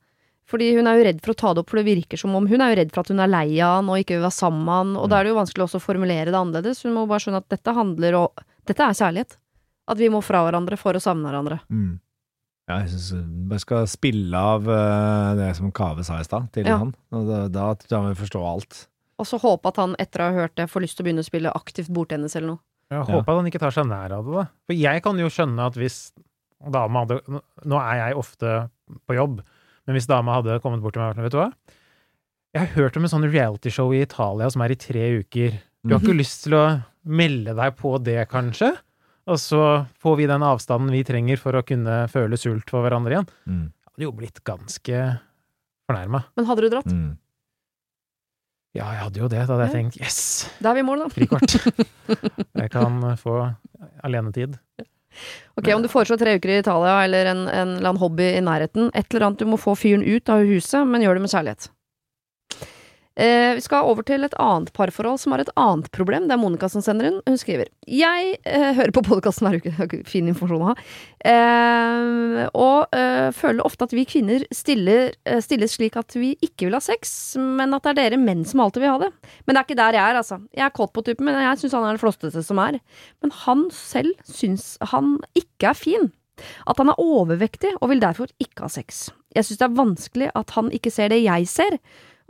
Fordi 0.50 0.70
hun 0.78 0.88
er 0.88 1.00
jo 1.00 1.06
redd 1.08 1.20
for 1.24 1.34
å 1.34 1.40
ta 1.40 1.52
det 1.54 1.64
opp, 1.64 1.70
for 1.72 1.80
det 1.80 1.88
virker 1.88 2.20
som 2.20 2.34
om 2.38 2.48
hun 2.48 2.62
er 2.62 2.74
jo 2.74 2.80
redd 2.82 2.94
for 2.94 3.04
at 3.04 3.12
hun 3.12 3.22
er 3.24 3.32
lei 3.32 3.48
av 3.64 3.78
han 3.80 3.92
og 3.92 4.00
ikke 4.00 4.18
vil 4.18 4.26
være 4.26 4.38
sammen 4.38 4.66
med 4.68 4.76
han, 4.76 4.96
og 5.00 5.08
da 5.12 5.20
er 5.20 5.26
det 5.26 5.34
jo 5.34 5.40
vanskelig 5.40 5.66
også 5.66 5.80
å 5.80 5.84
formulere 5.84 6.32
det 6.32 6.40
annerledes. 6.40 6.84
Hun 6.86 6.96
må 6.98 7.06
bare 7.10 7.24
skjønne 7.24 7.44
at 7.44 7.52
dette 7.54 7.78
handler 7.78 8.20
om 8.24 8.44
Dette 8.64 8.80
er 8.80 8.96
kjærlighet. 8.96 9.34
At 9.92 10.00
vi 10.00 10.08
må 10.08 10.22
fra 10.24 10.40
hverandre 10.46 10.78
for 10.80 10.96
å 10.96 11.02
savne 11.04 11.28
hverandre. 11.28 11.58
Mm. 11.68 11.98
Ja, 12.70 12.78
jeg 12.80 12.94
syns 12.94 13.10
bare 13.50 13.60
skal 13.60 13.88
spille 13.92 14.40
av 14.40 14.68
eh, 14.72 15.30
det 15.36 15.50
som 15.58 15.72
Kave 15.76 16.04
sa 16.08 16.20
i 16.22 16.28
stad, 16.28 16.46
til 16.56 16.66
Ja. 16.70 16.78
han. 16.80 16.94
Og 17.12 17.26
da, 17.28 17.40
da 17.52 17.66
tror 17.76 18.06
jeg 18.08 18.14
vi 18.16 18.22
forstår 18.24 18.46
alt. 18.54 18.78
Og 19.20 19.28
så 19.28 19.40
håpe 19.42 19.68
at 19.68 19.76
han 19.82 19.96
etter 20.00 20.24
å 20.24 20.30
ha 20.32 20.38
hørt 20.42 20.56
det 20.56 20.70
får 20.72 20.82
lyst 20.86 20.96
til 20.98 21.04
å 21.04 21.08
begynne 21.10 21.24
å 21.26 21.28
spille 21.28 21.52
aktivt 21.54 21.92
bordtennis 21.94 22.36
eller 22.40 22.54
noe. 22.56 22.62
Jeg 22.92 23.00
Ja. 23.00 23.04
håper 23.18 23.32
at 23.34 23.38
han 23.42 23.50
ikke 23.52 23.60
tar 23.60 23.72
seg 23.76 23.86
nær 23.88 24.12
av 24.16 24.26
det, 24.26 24.34
da. 24.34 24.46
For 24.68 24.74
jeg 24.80 25.04
kan 25.04 25.18
jo 25.20 25.28
skjønne 25.28 25.66
at 25.68 25.76
hvis 25.76 26.12
dama 26.72 27.04
hadde 27.06 27.20
Nå 27.66 27.76
er 27.80 27.96
jeg 28.00 28.16
ofte 28.16 28.70
på 29.10 29.16
jobb, 29.18 29.42
men 29.86 29.96
hvis 29.98 30.08
dama 30.08 30.36
hadde 30.42 30.60
kommet 30.64 30.82
bort 30.82 30.94
til 30.96 31.02
meg 31.04 31.12
og 31.12 31.18
vært 31.18 31.24
Vet 31.28 31.32
du 31.36 31.38
hva? 31.42 31.52
Jeg 32.54 32.60
har 32.68 32.76
hørt 32.78 32.98
om 32.98 33.04
en 33.04 33.10
sånn 33.10 33.32
realityshow 33.34 33.92
i 33.94 34.02
Italia 34.06 34.50
som 34.50 34.62
er 34.62 34.72
i 34.72 34.76
tre 34.80 35.20
uker. 35.20 35.60
Du 35.84 35.96
har 35.96 36.00
ikke 36.00 36.16
lyst 36.16 36.44
til 36.46 36.54
å 36.54 36.84
melde 37.04 37.56
deg 37.58 37.76
på 37.76 37.98
det, 38.04 38.30
kanskje? 38.30 38.78
Og 39.32 39.40
så 39.40 39.62
får 40.04 40.16
vi 40.20 40.28
den 40.28 40.44
avstanden 40.44 40.92
vi 40.92 41.04
trenger 41.08 41.40
for 41.40 41.56
å 41.56 41.64
kunne 41.66 42.04
føle 42.12 42.40
sult 42.40 42.70
for 42.72 42.84
hverandre 42.84 43.16
igjen. 43.18 43.30
Mm. 43.48 43.66
Jeg 43.72 43.92
hadde 43.94 44.08
jo 44.08 44.16
blitt 44.18 44.42
ganske 44.48 45.04
fornærma. 45.88 46.24
Men 46.36 46.50
hadde 46.50 46.66
du 46.66 46.70
dratt? 46.74 46.90
Mm. 46.92 47.12
Ja, 48.74 48.88
jeg 48.90 49.04
hadde 49.04 49.22
jo 49.22 49.30
det. 49.30 49.44
Da 49.46 49.54
hadde 49.54 49.68
jeg 49.70 49.76
tenkt 49.78 50.00
yes, 50.02 50.20
Da 50.64 50.72
er 50.72 50.80
vi 50.80 50.82
i 50.82 50.88
mål, 50.88 51.06
da. 51.06 51.12
frikort. 51.14 51.60
Jeg 52.64 52.72
kan 52.74 52.98
få 53.22 53.36
alenetid. 54.04 54.58
Ok, 55.54 55.68
Om 55.76 55.84
du 55.84 55.90
foreslår 55.92 56.18
tre 56.18 56.34
uker 56.40 56.50
i 56.50 56.58
Italia 56.64 56.96
eller 57.06 57.30
en, 57.30 57.44
en 57.46 57.76
eller 57.76 57.92
annen 57.92 58.02
hobby 58.02 58.32
i 58.34 58.42
nærheten, 58.42 58.90
et 58.98 59.06
eller 59.14 59.28
annet 59.28 59.44
du 59.44 59.50
må 59.52 59.60
få 59.62 59.76
fyren 59.78 60.02
ut 60.02 60.32
av 60.34 60.42
huset, 60.50 60.88
men 60.90 61.06
gjør 61.06 61.20
det 61.20 61.26
med 61.28 61.34
kjærlighet. 61.36 61.70
Eh, 63.16 63.54
vi 63.54 63.62
skal 63.62 63.86
over 63.86 64.02
til 64.08 64.26
et 64.26 64.34
annet 64.42 64.72
parforhold 64.74 65.20
som 65.22 65.36
har 65.36 65.44
et 65.44 65.52
annet 65.60 65.90
problem. 65.94 66.26
Det 66.26 66.34
er 66.34 66.42
Monica 66.42 66.70
som 66.72 66.82
sender 66.82 67.12
inn. 67.12 67.20
Hun 67.28 67.38
skriver 67.38 67.70
Jeg 67.86 68.38
eh, 68.42 68.72
hører 68.74 68.94
på 68.96 69.04
podkasten 69.06 69.46
hver 69.46 69.60
uke. 69.62 70.00
Fin 70.10 70.32
informasjon 70.32 70.64
å 70.64 70.72
ha. 70.72 70.76
Eh, 71.34 72.40
og 72.58 72.96
eh, 72.98 73.30
føler 73.38 73.62
ofte 73.68 73.86
at 73.86 73.94
vi 73.94 74.08
kvinner 74.10 74.48
stiller, 74.54 75.14
eh, 75.30 75.44
stilles 75.46 75.78
slik 75.78 76.00
at 76.02 76.18
vi 76.18 76.34
ikke 76.42 76.68
vil 76.68 76.78
ha 76.78 76.82
sex, 76.84 77.36
men 77.38 77.78
at 77.78 77.86
det 77.86 77.94
er 77.94 78.00
dere 78.02 78.22
menn 78.22 78.42
som 78.50 78.64
alltid 78.66 78.86
vil 78.86 78.96
ha 78.96 79.04
det. 79.06 79.12
Men 79.46 79.54
det 79.54 79.62
er 79.62 79.68
ikke 79.68 79.82
der 79.84 80.00
jeg 80.00 80.04
er, 80.08 80.22
altså. 80.24 80.40
Jeg 80.50 80.66
er 80.66 80.76
kåt 80.80 80.96
på 80.98 81.06
typen, 81.06 81.30
men 81.30 81.38
jeg 81.38 81.62
syns 81.62 81.78
han 81.78 81.86
er 81.86 81.94
den 81.94 82.02
flotteste 82.02 82.44
som 82.48 82.62
er. 82.64 82.80
Men 83.22 83.36
han 83.44 83.68
selv 83.78 84.18
syns 84.26 84.74
han 84.94 85.20
ikke 85.38 85.70
er 85.70 85.78
fin. 85.78 86.10
At 86.66 86.80
han 86.82 86.90
er 86.90 86.98
overvektig 86.98 87.76
og 87.78 87.92
vil 87.92 88.02
derfor 88.02 88.32
ikke 88.42 88.66
ha 88.66 88.72
sex. 88.74 89.06
Jeg 89.38 89.46
syns 89.46 89.62
det 89.62 89.68
er 89.68 89.78
vanskelig 89.78 90.32
at 90.38 90.56
han 90.58 90.74
ikke 90.74 90.92
ser 90.94 91.14
det 91.14 91.22
jeg 91.22 91.46
ser, 91.50 91.78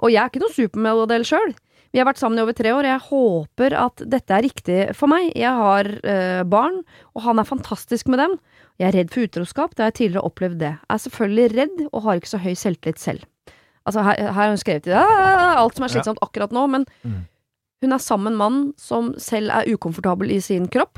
og 0.02 0.10
jeg 0.12 0.22
er 0.24 0.32
ikke 0.32 0.42
noen 0.44 0.56
supermodell 0.56 1.26
sjøl. 1.28 1.54
Vi 1.94 2.00
har 2.02 2.08
vært 2.10 2.18
sammen 2.18 2.40
i 2.40 2.42
over 2.42 2.56
tre 2.58 2.72
år, 2.74 2.88
og 2.88 2.90
jeg 2.90 3.04
håper 3.12 3.76
at 3.78 4.02
dette 4.10 4.34
er 4.34 4.42
riktig 4.42 4.78
for 4.98 5.12
meg. 5.12 5.28
Jeg 5.38 5.52
har 5.54 5.86
øh, 5.94 6.44
barn, 6.50 6.80
og 7.14 7.22
han 7.28 7.38
er 7.38 7.46
fantastisk 7.46 8.08
med 8.10 8.18
dem. 8.24 8.34
Jeg 8.82 8.88
er 8.90 8.96
redd 8.98 9.12
for 9.14 9.28
utroskap, 9.28 9.76
det 9.78 9.84
har 9.86 9.92
jeg 9.92 10.00
tidligere 10.00 10.26
opplevd 10.26 10.58
det. 10.64 10.72
Jeg 10.82 10.96
er 10.96 11.04
selvfølgelig 11.04 11.46
redd, 11.60 11.84
og 11.92 12.02
har 12.08 12.18
ikke 12.18 12.32
så 12.34 12.42
høy 12.42 12.56
selvtillit 12.58 13.00
selv. 13.04 13.28
Altså, 13.86 14.02
her, 14.02 14.16
her 14.26 14.32
har 14.32 14.50
hun 14.50 14.58
skrevet 14.58 14.88
i 14.88 14.94
det, 14.96 15.04
alt 15.60 15.76
som 15.78 15.86
er 15.86 15.92
slitsomt 15.94 16.24
akkurat 16.26 16.52
nå, 16.56 16.66
men 16.72 16.86
Mm. 17.04 17.20
hun 17.84 17.92
er 17.92 17.98
sammen 18.02 18.24
med 18.24 18.32
en 18.34 18.38
mann 18.42 18.74
som 18.80 19.14
selv 19.20 19.52
er 19.52 19.68
ukomfortabel 19.76 20.32
i 20.32 20.40
sin 20.42 20.66
kropp. 20.72 20.98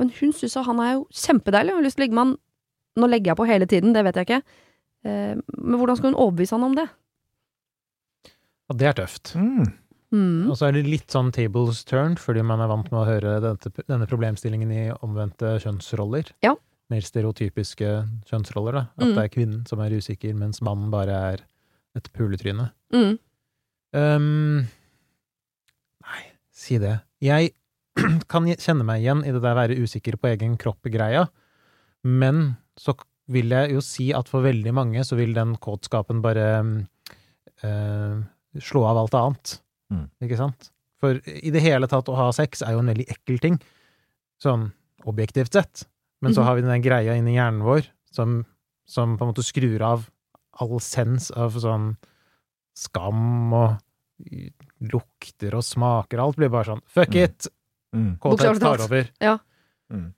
Men 0.00 0.10
hun 0.18 0.32
syns 0.34 0.56
han 0.66 0.80
er 0.80 0.94
jo 0.96 1.06
kjempedeilig, 1.14 1.70
og 1.70 1.78
har 1.78 1.84
lyst 1.86 1.96
til 1.98 2.02
å 2.02 2.06
ligge 2.08 2.14
med 2.18 2.24
han 2.26 2.36
Nå 2.96 3.08
legger 3.10 3.32
jeg 3.32 3.36
på 3.36 3.46
hele 3.46 3.66
tiden, 3.66 3.92
det 3.92 4.04
vet 4.06 4.14
jeg 4.14 4.26
ikke. 4.28 4.42
Eh, 5.04 5.34
men 5.58 5.78
hvordan 5.80 5.96
skal 5.98 6.12
hun 6.12 6.18
overbevise 6.22 6.54
han 6.54 6.62
om 6.62 6.74
det? 6.78 6.84
Og 8.72 8.78
det 8.80 8.86
er 8.88 8.96
tøft. 9.00 9.34
Mm. 9.36 9.64
Mm. 10.14 10.50
Og 10.50 10.54
så 10.56 10.68
er 10.68 10.76
det 10.76 10.84
litt 10.86 11.10
sånn 11.10 11.32
tables 11.34 11.82
turned, 11.88 12.20
fordi 12.22 12.44
man 12.46 12.60
er 12.62 12.68
vant 12.70 12.86
med 12.92 13.00
å 13.00 13.08
høre 13.08 13.32
dette, 13.42 13.72
denne 13.90 14.06
problemstillingen 14.08 14.70
i 14.72 14.84
omvendte 15.04 15.56
kjønnsroller. 15.64 16.30
Ja. 16.46 16.54
Mer 16.92 17.02
stereotypiske 17.04 17.90
kjønnsroller, 18.30 18.72
da. 18.78 18.82
At 18.96 19.08
Mm. 19.08 19.14
det 19.16 19.24
er 19.24 19.32
kvinnen 19.34 19.66
som 19.68 19.80
er 19.80 19.90
usikker, 19.96 20.34
mens 20.38 20.62
mannen 20.62 20.90
bare 20.92 21.18
er 21.34 21.44
et 21.96 22.08
puletryne. 22.12 22.70
Mm. 22.94 23.18
Um, 23.94 24.66
si 26.54 26.78
det? 26.78 27.00
Jeg 27.22 27.52
kan 28.32 28.46
kjenne 28.46 28.84
meg 28.86 29.02
igjen 29.02 29.24
i 29.26 29.32
det 29.34 29.42
der 29.42 29.54
være 29.58 29.76
usikker 29.82 30.16
på 30.18 30.30
egen 30.32 30.56
kropp-greia, 30.60 31.26
men 32.04 32.56
så 32.78 32.94
vil 33.32 33.50
jeg 33.54 33.72
jo 33.72 33.80
si 33.84 34.10
at 34.12 34.28
for 34.28 34.44
veldig 34.44 34.72
mange 34.76 35.02
så 35.06 35.16
vil 35.16 35.32
den 35.36 35.54
kåtskapen 35.62 36.20
bare 36.24 36.46
eh, 37.62 38.16
slå 38.62 38.84
av 38.86 38.98
alt 38.98 39.14
annet. 39.14 39.60
Mm. 39.92 40.10
Ikke 40.22 40.36
sant? 40.36 40.70
For 41.00 41.20
i 41.26 41.50
det 41.50 41.60
hele 41.62 41.86
tatt 41.90 42.08
å 42.08 42.14
ha 42.16 42.30
sex 42.32 42.62
er 42.62 42.72
jo 42.72 42.78
en 42.80 42.86
veldig 42.92 43.06
ekkel 43.10 43.38
ting, 43.42 43.58
sånn 44.42 44.72
objektivt 45.06 45.52
sett. 45.52 45.84
Men 46.22 46.32
så 46.32 46.40
Mhm. 46.40 46.44
har 46.46 46.54
vi 46.54 46.62
den 46.62 46.82
greia 46.82 47.14
inni 47.16 47.34
hjernen 47.36 47.62
vår 47.62 47.86
som, 48.10 48.46
som 48.86 49.18
på 49.18 49.24
en 49.24 49.32
måte 49.34 49.44
skrur 49.44 49.82
av 49.82 50.08
all 50.60 50.78
sens 50.80 51.30
av 51.32 51.52
sånn 51.52 51.96
skam 52.74 53.52
og 53.52 53.76
lukter 54.80 55.54
og 55.58 55.64
smaker. 55.66 56.20
Alt 56.22 56.36
blir 56.36 56.48
bare 56.52 56.64
sånn 56.64 56.82
fuck 56.86 57.10
Mm. 57.14 57.24
it! 57.24 57.48
Mm. 57.94 58.18
Kåthet 58.18 58.60
tar 58.60 58.80
over. 58.80 59.08
Ja. 59.20 59.38
Mm. 59.92 60.14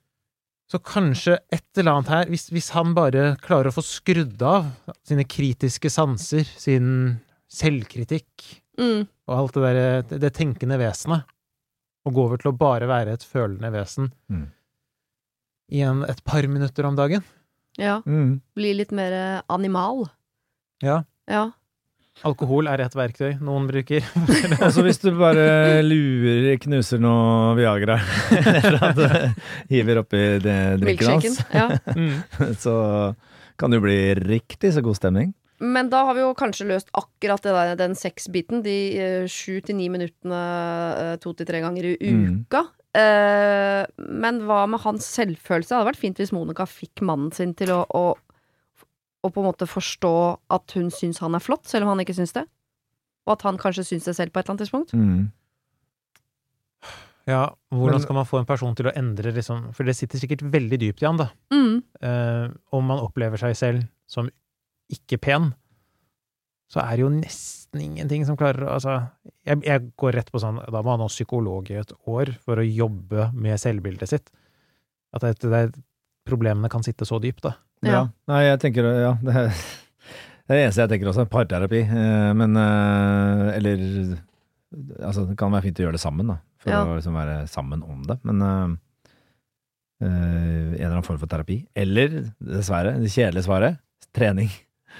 Så 0.69 0.79
kanskje 0.79 1.37
et 1.51 1.63
eller 1.77 1.91
annet 1.91 2.07
her, 2.07 2.25
hvis, 2.25 2.49
hvis 2.49 2.69
han 2.71 2.93
bare 2.93 3.35
klarer 3.37 3.67
å 3.69 3.73
få 3.75 3.83
skrudd 3.83 4.41
av 4.41 4.65
sine 5.03 5.23
kritiske 5.23 5.89
sanser, 5.89 6.43
sin 6.43 7.19
selvkritikk 7.51 8.61
Mm. 8.77 9.07
og 9.27 9.33
alt 9.33 9.55
det 9.57 9.61
derre 9.63 10.19
det, 10.21 10.29
tenkende 10.37 10.77
vesenet, 10.77 11.23
og 12.05 12.13
gå 12.13 12.25
over 12.27 12.37
til 12.37 12.51
å 12.51 12.57
bare 12.57 12.85
være 12.87 13.15
et 13.17 13.23
følende 13.25 13.71
vesen 13.73 14.11
Mm. 14.29 14.43
i 15.71 15.81
en, 15.81 16.03
et 16.05 16.23
par 16.23 16.45
minutter 16.47 16.85
om 16.85 16.95
dagen. 16.95 17.23
Ja. 17.77 18.01
Mm. 18.05 18.41
Bli 18.55 18.73
litt 18.77 18.91
mer 18.91 19.11
eh, 19.13 19.41
animal. 19.49 20.05
Ja. 20.83 21.03
Ja. 21.27 21.51
Alkohol 22.25 22.67
er 22.69 22.81
et 22.81 22.93
verktøy 22.97 23.39
noen 23.41 23.67
bruker. 23.69 24.01
altså 24.65 24.81
hvis 24.85 25.01
du 25.01 25.11
bare 25.17 25.81
lurer, 25.85 26.57
knuser 26.61 27.01
noe 27.01 27.55
Viagra 27.57 27.97
eller 28.37 28.77
at 28.91 28.95
du 29.01 29.43
hiver 29.73 30.03
oppi 30.03 30.23
drikken 30.43 31.17
hans, 31.17 31.41
Ja. 31.53 31.67
Så 32.57 32.77
kan 33.57 33.69
det 33.73 33.81
jo 33.81 33.85
bli 33.85 33.99
riktig 34.21 34.73
så 34.73 34.81
god 34.85 34.97
stemning. 35.01 35.33
Men 35.59 35.89
da 35.89 36.03
har 36.05 36.13
vi 36.13 36.21
jo 36.21 36.33
kanskje 36.37 36.67
løst 36.69 36.91
akkurat 36.93 37.41
det 37.41 37.53
der, 37.55 37.75
den 37.79 37.95
sexbiten. 37.97 38.61
De 38.65 38.75
eh, 39.01 39.27
sju 39.31 39.59
til 39.65 39.77
ni 39.79 39.87
minuttene 39.89 40.41
eh, 41.01 41.15
to 41.23 41.33
til 41.33 41.47
tre 41.49 41.61
ganger 41.63 41.87
i 41.95 42.11
Mm. 42.13 42.43
uka. 42.45 42.61
Eh, 42.97 43.85
men 43.97 44.41
hva 44.45 44.67
med 44.69 44.81
hans 44.83 45.05
selvfølelse? 45.17 45.69
Det 45.69 45.77
hadde 45.79 45.89
vært 45.89 46.01
fint 46.01 46.17
hvis 46.21 46.31
Monica 46.33 46.65
fikk 46.69 47.01
mannen 47.01 47.31
sin 47.33 47.55
til 47.57 47.73
å, 47.73 47.81
å, 47.89 48.03
å 49.25 49.29
på 49.33 49.41
en 49.41 49.49
måte 49.49 49.65
forstå 49.69 50.13
at 50.53 50.77
hun 50.77 50.89
syns 50.93 51.19
han 51.25 51.35
er 51.37 51.43
flott, 51.43 51.65
selv 51.65 51.85
om 51.85 51.95
han 51.95 52.05
ikke 52.05 52.15
syns 52.17 52.33
det. 52.37 52.45
Og 53.27 53.33
at 53.35 53.41
han 53.49 53.57
kanskje 53.57 53.83
syns 53.89 54.05
det 54.07 54.15
selv 54.15 54.31
på 54.31 54.39
et 54.39 54.45
eller 54.45 54.55
annet 54.55 54.65
tidspunkt. 54.65 54.93
Mm. 54.93 55.27
Ja, 57.27 57.41
hvordan 57.75 57.99
skal 57.99 58.15
man 58.15 58.27
få 58.29 58.39
en 58.39 58.47
person 58.47 58.75
til 58.77 58.87
å 58.87 58.93
endre 58.95 59.33
liksom 59.35 59.73
For 59.75 59.83
det 59.83 59.97
sitter 59.97 60.21
sikkert 60.21 60.45
veldig 60.47 60.77
dypt 60.79 61.01
i 61.03 61.07
han, 61.09 61.17
da. 61.19 61.25
Mm. 61.51 61.81
Uh, 61.99 62.53
om 62.71 62.85
man 62.87 63.01
opplever 63.03 63.41
seg 63.41 63.57
selv 63.59 63.83
som 64.07 64.29
ikke 64.93 65.19
pen, 65.23 65.51
så 66.71 66.81
er 66.83 66.97
det 66.97 67.03
jo 67.05 67.11
nesten 67.13 67.81
ingenting 67.83 68.25
som 68.27 68.35
klarer 68.39 68.67
Altså, 68.67 68.97
jeg, 69.47 69.61
jeg 69.63 69.85
går 69.99 70.17
rett 70.17 70.31
på 70.33 70.39
sånn 70.43 70.57
Da 70.67 70.81
må 70.83 70.91
han 70.91 70.99
ha 70.99 71.07
psykolog 71.07 71.69
i 71.71 71.77
et 71.79 71.93
år 72.11 72.33
for 72.43 72.59
å 72.59 72.65
jobbe 72.65 73.29
med 73.35 73.55
selvbildet 73.61 74.09
sitt. 74.11 74.27
At 75.15 75.23
det, 75.23 75.37
det, 75.47 75.61
problemene 76.27 76.67
kan 76.71 76.83
sitte 76.83 77.07
så 77.07 77.21
dypt, 77.23 77.45
da. 77.47 77.53
Ja. 77.85 77.91
Ja. 77.93 78.01
Nei, 78.31 78.41
jeg 78.49 78.59
tenker 78.65 78.89
Ja, 78.99 79.13
det 79.23 79.35
er 79.35 79.53
det 80.47 80.55
er 80.55 80.59
det 80.61 80.63
eneste 80.69 80.83
jeg 80.85 80.91
tenker 80.93 81.09
også. 81.11 81.25
Parterapi. 81.27 81.81
Eh, 81.83 82.33
Men 82.39 82.55
eh, 82.55 83.55
Eller 83.57 83.81
Altså, 85.03 85.25
det 85.27 85.35
kan 85.39 85.51
være 85.51 85.65
fint 85.69 85.79
å 85.79 85.83
gjøre 85.85 85.95
det 85.97 86.03
sammen, 86.03 86.27
da. 86.31 86.37
For 86.63 86.71
Ja. 86.71 86.83
å 86.87 86.95
liksom 86.95 87.15
være 87.15 87.41
sammen 87.51 87.83
om 87.83 88.01
det. 88.07 88.17
Men 88.27 88.41
eh, 88.43 88.75
en 90.07 90.73
eller 90.75 90.91
annen 90.93 91.03
form 91.07 91.19
for 91.19 91.27
terapi. 91.31 91.61
Eller, 91.75 92.17
dessverre, 92.43 92.97
det 92.99 93.11
kjedelige 93.11 93.47
svaret 93.47 93.79
trening. 94.15 94.51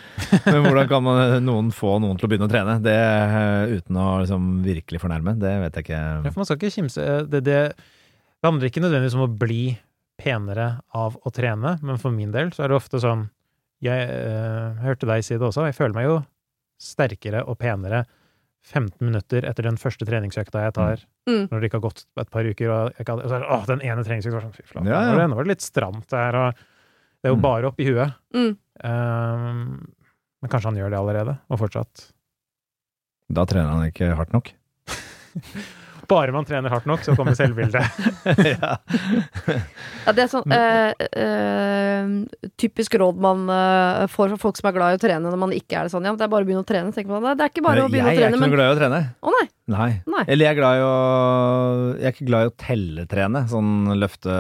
Men 0.47 0.63
hvordan 0.65 0.87
kan 0.89 1.03
man, 1.05 1.43
noen 1.45 1.67
få 1.75 1.95
noen 2.01 2.17
til 2.17 2.25
å 2.27 2.29
begynne 2.31 2.47
å 2.49 2.51
trene? 2.51 2.77
Det 2.83 2.95
eh, 2.97 3.75
uten 3.77 3.99
å 4.01 4.07
liksom 4.23 4.47
virkelig 4.65 5.01
fornærme, 5.03 5.35
det 5.39 5.53
vet 5.61 5.77
jeg 5.77 5.85
ikke. 5.87 5.99
Ja, 6.25 6.31
for 6.31 6.41
man 6.41 6.49
skal 6.49 6.57
ikke 6.59 6.73
kimse 6.79 7.05
det, 7.29 7.43
det, 7.45 7.59
det 7.77 8.47
handler 8.49 8.69
ikke 8.71 8.81
nødvendigvis 8.83 9.17
om 9.19 9.25
å 9.27 9.31
bli 9.45 9.61
penere 10.17 10.79
av 10.97 11.19
å 11.21 11.29
trene, 11.33 11.75
men 11.85 11.99
for 12.01 12.09
min 12.15 12.31
del 12.33 12.49
så 12.55 12.65
er 12.65 12.71
det 12.73 12.79
ofte 12.79 12.97
sånn 13.03 13.27
Jeg 13.85 14.07
øh, 14.09 14.79
hørte 14.81 15.05
deg 15.05 15.21
si 15.23 15.35
det 15.37 15.45
også, 15.45 15.67
jeg 15.69 15.77
føler 15.77 15.93
meg 15.93 16.07
jo 16.09 16.15
sterkere 16.81 17.43
og 17.45 17.57
penere 17.61 18.05
15 18.67 18.97
minutter 19.05 19.45
etter 19.47 19.63
den 19.69 19.77
første 19.79 20.05
treningsøkta 20.09 20.65
jeg 20.65 20.73
tar, 20.75 21.05
Mm. 21.27 21.49
når 21.51 21.59
det 21.59 21.67
ikke 21.67 21.75
har 21.81 21.83
gått 21.83 22.01
et 22.23 22.29
par 22.31 22.47
uker, 22.47 22.69
og, 22.71 22.93
jeg 22.97 23.05
og 23.11 23.21
så 23.27 23.35
er 23.35 23.41
det 23.43 23.47
åh, 23.51 23.63
den 23.67 23.81
ene 23.83 24.03
treningsøkta 24.07 24.37
var 24.37 24.43
sånn, 24.45 24.53
fy 24.55 24.63
flate, 24.63 24.87
Ja, 24.87 24.99
ja. 25.03 25.27
nå 25.27 25.35
var 25.35 25.43
det- 25.43 25.49
det 25.49 25.53
litt 25.57 25.65
stramt 25.65 26.07
der, 26.09 26.35
og 26.39 26.53
det 26.55 27.27
er 27.27 27.33
jo 27.33 27.39
bare 27.43 27.71
bare 27.71 27.83
i 27.83 27.87
huet. 27.89 28.13
Mm. 28.33 28.53
Um, 28.85 29.87
men 30.41 30.51
kanskje 30.51 30.69
han 30.71 30.79
gjør 30.79 30.93
det 30.93 30.99
allerede, 30.99 31.37
og 31.49 31.61
fortsatt. 31.63 32.09
Da 33.33 33.43
trener 33.49 33.73
han 33.73 33.89
ikke 33.89 34.13
hardt 34.17 34.35
nok. 34.35 34.53
Bare 36.07 36.31
man 36.31 36.45
trener 36.47 36.71
hardt 36.71 36.87
nok, 36.87 37.03
så 37.03 37.15
kommer 37.17 37.35
selvbildet. 37.35 37.83
ja. 38.53 38.77
Ja, 40.05 40.13
det 40.15 40.23
er 40.23 40.29
sånn 40.31 40.53
eh, 40.55 40.93
eh, 41.19 42.13
typisk 42.59 42.95
råd 43.01 43.19
man 43.23 43.43
eh, 43.51 44.05
får 44.11 44.31
fra 44.33 44.39
folk 44.45 44.59
som 44.59 44.69
er 44.69 44.77
glad 44.77 44.95
i 44.95 44.99
å 44.99 45.01
trene 45.03 45.27
når 45.27 45.41
man 45.41 45.55
ikke 45.55 45.81
er 45.81 45.87
det 45.87 45.93
sånn. 45.95 46.07
Ja, 46.07 46.15
det 46.15 46.23
er 46.23 46.31
bare 46.31 46.47
å 46.47 46.49
begynne 46.49 46.63
å 46.63 46.67
trene. 46.67 46.93
tenker 46.95 47.11
man. 47.11 47.27
Det 47.35 47.43
er 47.43 47.51
ikke 47.51 47.65
bare 47.65 47.83
å 47.83 47.91
begynne 47.91 48.13
jeg 48.13 48.21
å 48.21 48.23
er 48.23 48.23
trene, 48.23 48.37
ikke 48.37 48.39
noe 48.39 48.47
men 48.47 48.55
glad 48.55 48.71
i 48.71 48.75
å 48.75 48.79
trene. 48.79 49.01
Å 49.19 49.35
nei. 49.35 49.45
Nei. 49.67 49.89
Nei. 50.15 50.23
Eller 50.31 50.47
jeg 50.47 50.55
er 50.55 50.59
glad 50.61 50.77
i 50.77 50.83
å 50.85 50.91
Jeg 51.97 52.07
er 52.07 52.13
ikke 52.15 52.29
glad 52.29 52.45
i 52.45 52.51
å 52.51 52.57
telletrene. 52.63 53.43
Sånn 53.51 53.73
løfte 53.99 54.37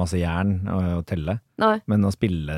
masse 0.00 0.20
jern 0.20 0.56
og, 0.64 0.86
og 1.00 1.08
telle. 1.10 1.40
nei. 1.60 1.76
Men 1.92 2.08
å 2.08 2.14
spille 2.14 2.56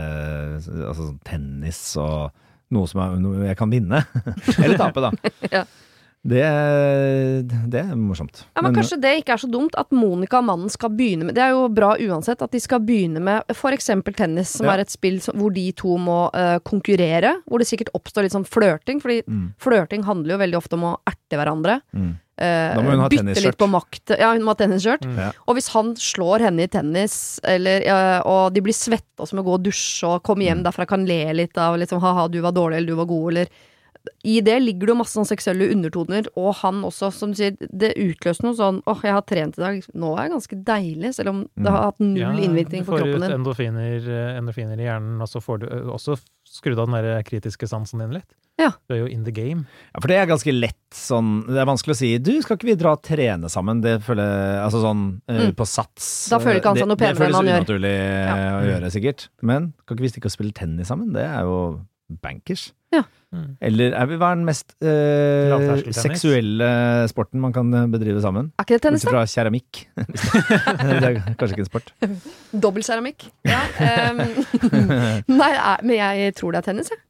altså, 0.60 1.00
sånn 1.08 1.18
tennis 1.26 1.82
og 1.98 2.30
noe 2.74 2.88
som 2.88 3.02
er, 3.02 3.18
noe 3.22 3.48
jeg 3.48 3.58
kan 3.58 3.72
vinne. 3.72 4.04
Eller 4.62 4.78
tape, 4.78 5.04
da. 5.08 5.12
Ja. 5.56 5.66
Det, 6.28 6.44
det 7.72 7.80
er 7.82 7.96
morsomt. 7.98 8.42
Ja, 8.56 8.62
men, 8.64 8.74
kanskje 8.76 8.98
det 9.02 9.12
ikke 9.20 9.34
er 9.36 9.42
så 9.42 9.48
dumt 9.50 9.76
at 9.80 9.90
Monica 9.94 10.40
og 10.40 10.46
mannen 10.48 10.70
skal 10.72 10.92
begynne 10.94 11.28
med 11.28 11.34
Det 11.38 11.42
er 11.44 11.54
jo 11.54 11.64
bra 11.72 11.94
uansett 11.96 12.42
at 12.44 12.52
de 12.54 12.60
skal 12.62 12.82
begynne 12.84 13.22
med 13.24 13.56
for 13.56 13.74
eksempel 13.76 14.16
tennis, 14.18 14.56
som 14.58 14.66
Ja. 14.68 14.74
er 14.76 14.84
et 14.84 14.92
spill 14.94 15.18
hvor 15.24 15.52
de 15.54 15.66
to 15.72 15.96
må 15.98 16.20
uh, 16.34 16.58
konkurrere. 16.66 17.36
Hvor 17.48 17.58
det 17.62 17.68
sikkert 17.70 17.92
oppstår 17.96 18.26
litt 18.26 18.36
sånn 18.36 18.46
flørting, 18.48 19.00
fordi 19.04 19.22
mm, 19.26 19.44
flørting 19.62 20.04
handler 20.08 20.36
jo 20.36 20.40
veldig 20.44 20.58
ofte 20.62 20.78
om 20.78 20.88
å 20.92 20.96
erte 21.08 21.38
hverandre. 21.38 21.80
mm. 21.94 22.10
eh, 22.38 22.74
Da 22.74 22.82
må 22.82 22.90
hun 22.94 23.00
ha 23.04 23.08
bytte 23.12 23.42
litt 23.44 23.58
på 23.60 23.68
makt. 23.70 24.14
Ja, 24.18 24.32
hun 24.34 24.42
må 24.46 24.54
ha 24.54 24.58
tennisskjørt. 24.60 25.04
Mm. 25.08 25.16
Ja. 25.18 25.30
Og 25.46 25.58
hvis 25.58 25.68
han 25.74 25.94
slår 25.96 26.46
henne 26.48 26.66
i 26.66 26.70
tennis, 26.72 27.38
eller, 27.44 27.82
uh, 27.88 28.20
og 28.28 28.52
de 28.54 28.60
blir 28.64 28.76
svette 28.76 29.18
og 29.18 29.26
så 29.28 29.34
må 29.38 29.42
gå 29.46 29.56
og 29.58 29.64
dusje 29.66 30.06
og 30.08 30.22
komme 30.22 30.44
hjem 30.46 30.60
Mm. 30.60 30.64
derfra, 30.68 30.86
kan 30.88 31.04
le 31.06 31.20
litt 31.34 31.56
av 31.58 31.76
liksom, 31.78 32.00
ha-ha, 32.00 32.28
du 32.28 32.40
var 32.40 32.52
dårlig, 32.52 32.76
eller 32.78 32.86
du 32.94 32.94
var 33.00 33.06
god, 33.10 33.28
eller 33.32 33.48
I 34.24 34.40
det 34.40 34.56
ligger 34.62 34.86
det 34.88 34.94
jo 34.94 34.98
masse 35.00 35.16
sånn 35.18 35.28
seksuelle 35.28 35.70
undertoner, 35.74 36.26
og 36.36 36.54
han 36.62 36.82
også, 36.88 37.12
som 37.12 37.30
du 37.32 37.36
sier, 37.40 37.56
det 37.60 37.94
utløser 37.96 38.44
noe 38.48 38.54
sånn 38.58 38.82
åh, 38.86 39.00
jeg 39.02 39.12
har 39.12 39.22
trent 39.28 39.58
i 39.58 39.62
dag, 39.62 39.82
nå 39.94 40.14
er 40.16 40.22
jeg 40.28 40.34
ganske 40.36 40.58
deilig, 40.64 41.14
selv 41.14 41.28
om 41.34 41.44
det 41.56 41.70
har 41.70 41.88
hatt 41.90 42.00
null 42.00 42.18
Ja, 42.18 42.32
innvirkning 42.32 42.84
på 42.86 42.98
Du 42.98 43.04
får 43.04 43.16
ut 43.24 43.30
endorfiner, 43.38 43.96
eh, 44.08 44.38
endorfiner 44.38 44.78
i 44.80 44.86
hjernen, 44.88 45.20
og 45.20 45.28
så 45.28 45.40
får 45.44 45.58
du 45.60 45.66
eh, 45.68 45.88
også 45.94 46.18
skrudd 46.48 46.78
av 46.78 46.88
den 46.90 47.02
der 47.04 47.22
kritiske 47.28 47.68
sansen 47.68 48.00
din 48.00 48.12
litt. 48.18 48.30
Ja. 48.58 48.72
Du 48.88 48.94
er 48.96 48.98
jo 49.04 49.06
in 49.06 49.22
the 49.22 49.30
game. 49.30 49.66
Ja, 49.94 50.00
for 50.00 50.08
det 50.10 50.16
er 50.18 50.26
ganske 50.26 50.50
lett 50.50 50.74
sånn 50.90 51.44
Det 51.46 51.60
er 51.62 51.66
vanskelig 51.68 51.94
å 51.94 51.98
si 52.00 52.08
Du, 52.18 52.32
skal 52.42 52.56
ikke 52.56 52.66
vi 52.66 52.74
dra 52.74 52.96
og 52.96 53.02
trene 53.06 53.46
sammen? 53.46 53.78
Det 53.84 54.00
føler 54.02 54.64
Altså 54.64 54.80
sånn 54.82 55.20
eh, 55.28 55.44
Mm. 55.46 55.52
på 55.54 55.64
sats. 55.64 56.28
Da 56.32 56.40
føler 56.42 56.58
ikke 56.58 56.72
han 56.72 56.80
seg 56.80 56.88
Det- 56.88 56.88
noe 56.88 56.96
penere 56.98 57.28
enn 57.28 57.34
han 57.38 57.44
Det 57.44 57.52
føles 57.54 57.68
unaturlig 57.68 57.92
Ja. 58.26 58.34
å 58.58 58.64
gjøre, 58.66 58.90
sikkert. 58.90 59.28
Men 59.42 59.74
kan 59.86 59.96
ikke 59.96 60.02
vi 60.02 60.08
stikke 60.10 60.26
og 60.26 60.34
spille 60.34 60.52
tennis 60.52 60.88
sammen? 60.90 61.12
Det 61.12 61.22
er 61.22 61.42
jo 61.46 61.86
bankers. 62.10 62.72
Mm. 63.28 63.58
Eller 63.60 63.92
er 63.92 64.06
vi, 64.08 64.16
hva 64.16 64.30
er 64.32 64.38
den 64.38 64.44
mest 64.48 64.70
eh, 64.80 65.90
seksuelle 65.92 66.68
sporten 67.10 67.42
man 67.42 67.52
kan 67.52 67.68
eh, 67.76 67.88
bedrive 67.92 68.22
sammen? 68.24 68.46
Er 68.56 68.64
ikke 68.64 68.78
det 68.78 68.84
tennis, 68.86 69.04
Bortsett 69.04 69.34
fra 69.34 69.42
keramikk. 69.42 69.80
det 71.02 71.10
er 71.10 71.18
kanskje 71.36 71.50
ikke 71.58 71.64
en 71.66 71.68
sport. 71.68 71.92
Dobbeltkeramikk. 72.64 73.28
Ja, 73.48 73.60
Um, 73.78 74.22
nei, 75.28 75.50
men 75.84 75.92
jeg 75.98 76.32
tror 76.38 76.54
det 76.56 76.62
er 76.62 76.66
tennis, 76.70 76.88
jeg. 76.92 77.02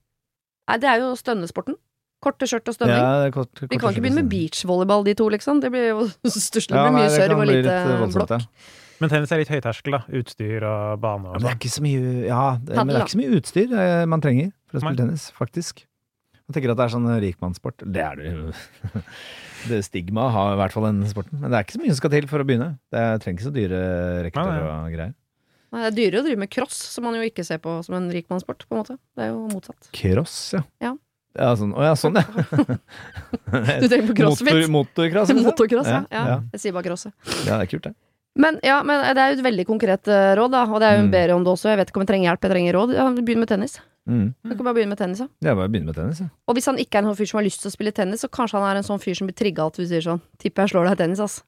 Nei, 0.69 0.81
det 0.83 0.91
er 0.91 1.05
jo 1.05 1.13
stønnesporten. 1.17 1.79
Korte 2.25 2.49
skjørt 2.51 2.67
og 2.67 2.75
stønning. 2.75 2.99
Ja, 2.99 3.29
er 3.29 3.33
kort, 3.35 3.63
Vi 3.63 3.79
kan 3.79 3.95
ikke 3.95 4.03
begynne 4.03 4.25
med 4.25 4.33
beachvolleyball, 4.33 5.07
de 5.07 5.15
to, 5.19 5.29
liksom. 5.31 5.63
Det 5.63 5.71
blir 5.71 5.87
jo 5.93 6.09
stusslig. 6.27 6.75
Ja, 6.75 6.91
mye 6.93 7.09
serv 7.15 7.39
og 7.39 7.47
lite 7.47 7.71
eh, 7.71 7.95
voldsomt, 8.03 8.27
blokk. 8.27 8.43
ja. 8.43 8.75
Men 8.99 9.13
tennis 9.13 9.31
er 9.31 9.39
litt 9.45 9.53
høyterskel, 9.55 9.95
da. 9.95 10.01
Utstyr 10.19 10.65
og 10.67 10.99
bane 11.03 11.31
Ja, 11.31 11.39
men 11.39 11.45
det 11.45 11.47
er 11.47 11.53
sånn. 11.55 11.61
ikke 11.63 11.71
så 11.71 11.83
mye 11.85 12.01
Ja, 12.27 12.45
det, 12.59 12.75
men 12.81 12.91
det 12.91 12.97
er 12.99 13.05
ikke 13.07 13.15
så 13.15 13.21
mye 13.23 13.37
utstyr 13.39 13.77
eh, 13.79 14.01
man 14.11 14.25
trenger 14.25 14.51
for 14.69 14.79
å 14.79 14.83
spille 14.85 15.01
tennis, 15.01 15.29
faktisk. 15.37 15.85
Jeg 16.49 16.57
tenker 16.57 16.73
at 16.73 16.79
det 16.81 16.85
er 16.87 16.93
sånn 16.95 17.09
rikmannssport. 17.21 17.83
Det 17.93 18.01
er 18.05 18.21
det 18.21 18.31
jo. 18.33 18.53
Det 19.69 19.81
stigmaet 19.83 20.31
har 20.33 20.53
i 20.55 20.59
hvert 20.61 20.73
fall 20.77 20.85
den 20.87 21.01
sporten. 21.11 21.41
Men 21.43 21.51
det 21.51 21.59
er 21.59 21.65
ikke 21.67 21.75
så 21.75 21.81
mye 21.83 21.91
som 21.91 21.99
skal 21.99 22.13
til 22.15 22.29
for 22.31 22.41
å 22.41 22.47
begynne. 22.47 22.69
Det 22.95 23.01
er, 23.03 23.17
trenger 23.19 23.41
ikke 23.41 23.49
så 23.49 23.55
dyre 23.57 23.81
nei. 24.31 24.45
og 24.63 24.93
greier. 24.95 25.11
Nei, 25.75 25.81
Det 25.83 25.89
er 25.89 25.97
dyrere 25.97 26.21
å 26.23 26.27
drive 26.29 26.41
med 26.45 26.53
cross, 26.55 26.79
som 26.95 27.05
man 27.05 27.19
jo 27.19 27.27
ikke 27.27 27.45
ser 27.45 27.59
på 27.65 27.75
som 27.85 27.97
en 27.99 28.07
rikmannssport, 28.15 28.63
på 28.71 28.77
en 28.77 28.81
måte. 28.85 28.97
Det 29.19 29.27
er 29.27 29.33
jo 29.33 29.43
motsatt. 29.51 29.91
Cross, 29.99 30.37
ja. 30.55 30.63
Ja. 30.85 30.95
Ja, 31.39 31.51
sånn, 31.59 31.75
å 31.77 31.83
ja, 31.85 31.93
sånn, 31.99 32.17
ja. 32.19 32.25
Du 33.83 33.87
tenker 33.91 34.07
på 34.09 34.17
crossfit? 34.23 34.49
Motor, 34.49 34.71
motorcross? 34.73 35.35
Motor 35.37 35.75
ja. 35.75 35.83
Ja, 35.85 35.99
ja. 36.15 36.23
ja. 36.33 36.39
Jeg 36.55 36.63
sier 36.65 36.79
bare 36.79 36.89
crosset. 36.89 37.13
Ja, 37.45 37.59
det 37.59 37.67
er 37.67 37.71
kult, 37.75 37.91
det. 37.91 37.95
Men, 38.39 38.59
ja, 38.63 38.79
men 38.87 39.03
det 39.19 39.23
er 39.23 39.33
jo 39.33 39.39
et 39.41 39.45
veldig 39.49 39.67
konkret 39.67 40.09
eh, 40.15 40.33
råd, 40.39 40.53
da. 40.55 40.65
Og 40.71 40.79
det 40.81 40.89
er 40.89 40.97
jo 40.97 41.05
en 41.05 41.09
Mm. 41.11 41.15
bedre 41.19 41.35
om 41.37 41.45
det 41.45 41.53
også. 41.53 41.73
Jeg 41.73 41.81
vet 41.81 41.91
ikke 41.91 41.99
om 42.01 42.05
jeg 42.07 42.11
trenger 42.13 42.29
hjelp, 42.31 42.45
jeg 42.47 42.53
trenger 42.55 42.77
råd. 42.79 42.93
Ja, 42.95 43.07
Begynn 43.19 43.43
med 43.43 43.51
tennis. 43.51 43.79
Mm. 44.09 44.35
Du 44.43 44.55
kan 44.57 44.65
bare 44.65 44.75
begynne 44.79 44.95
med 44.95 44.99
tennis, 44.99 45.21
ja. 45.21 45.27
Det 45.41 45.51
er 45.51 45.55
bare 45.59 45.69
å 45.69 45.73
begynne 45.73 45.91
med 45.93 45.97
tennis, 45.99 46.21
ja. 46.25 46.29
Og 46.49 46.57
hvis 46.57 46.67
han 46.71 46.79
ikke 46.81 46.97
er 46.99 47.03
en 47.05 47.11
sånn 47.13 47.19
fyr 47.21 47.29
som 47.29 47.39
har 47.39 47.45
lyst 47.45 47.61
til 47.61 47.69
å 47.69 47.75
spille 47.75 47.93
tennis, 47.93 48.23
så 48.25 48.29
kanskje 48.33 48.59
han 48.63 48.69
er 48.71 48.81
en 48.81 48.87
sånn 48.89 49.03
fyr 49.03 49.15
som 49.19 49.29
blir 49.29 49.37
trigga 49.37 49.67
at 49.69 49.77
du 49.77 49.85
sier 49.87 50.01
sånn 50.05 50.21
Tipper 50.41 50.65
jeg 50.65 50.73
slår 50.73 50.89
deg 50.89 50.97
i 50.97 51.01
tennis, 51.05 51.21
ass. 51.21 51.43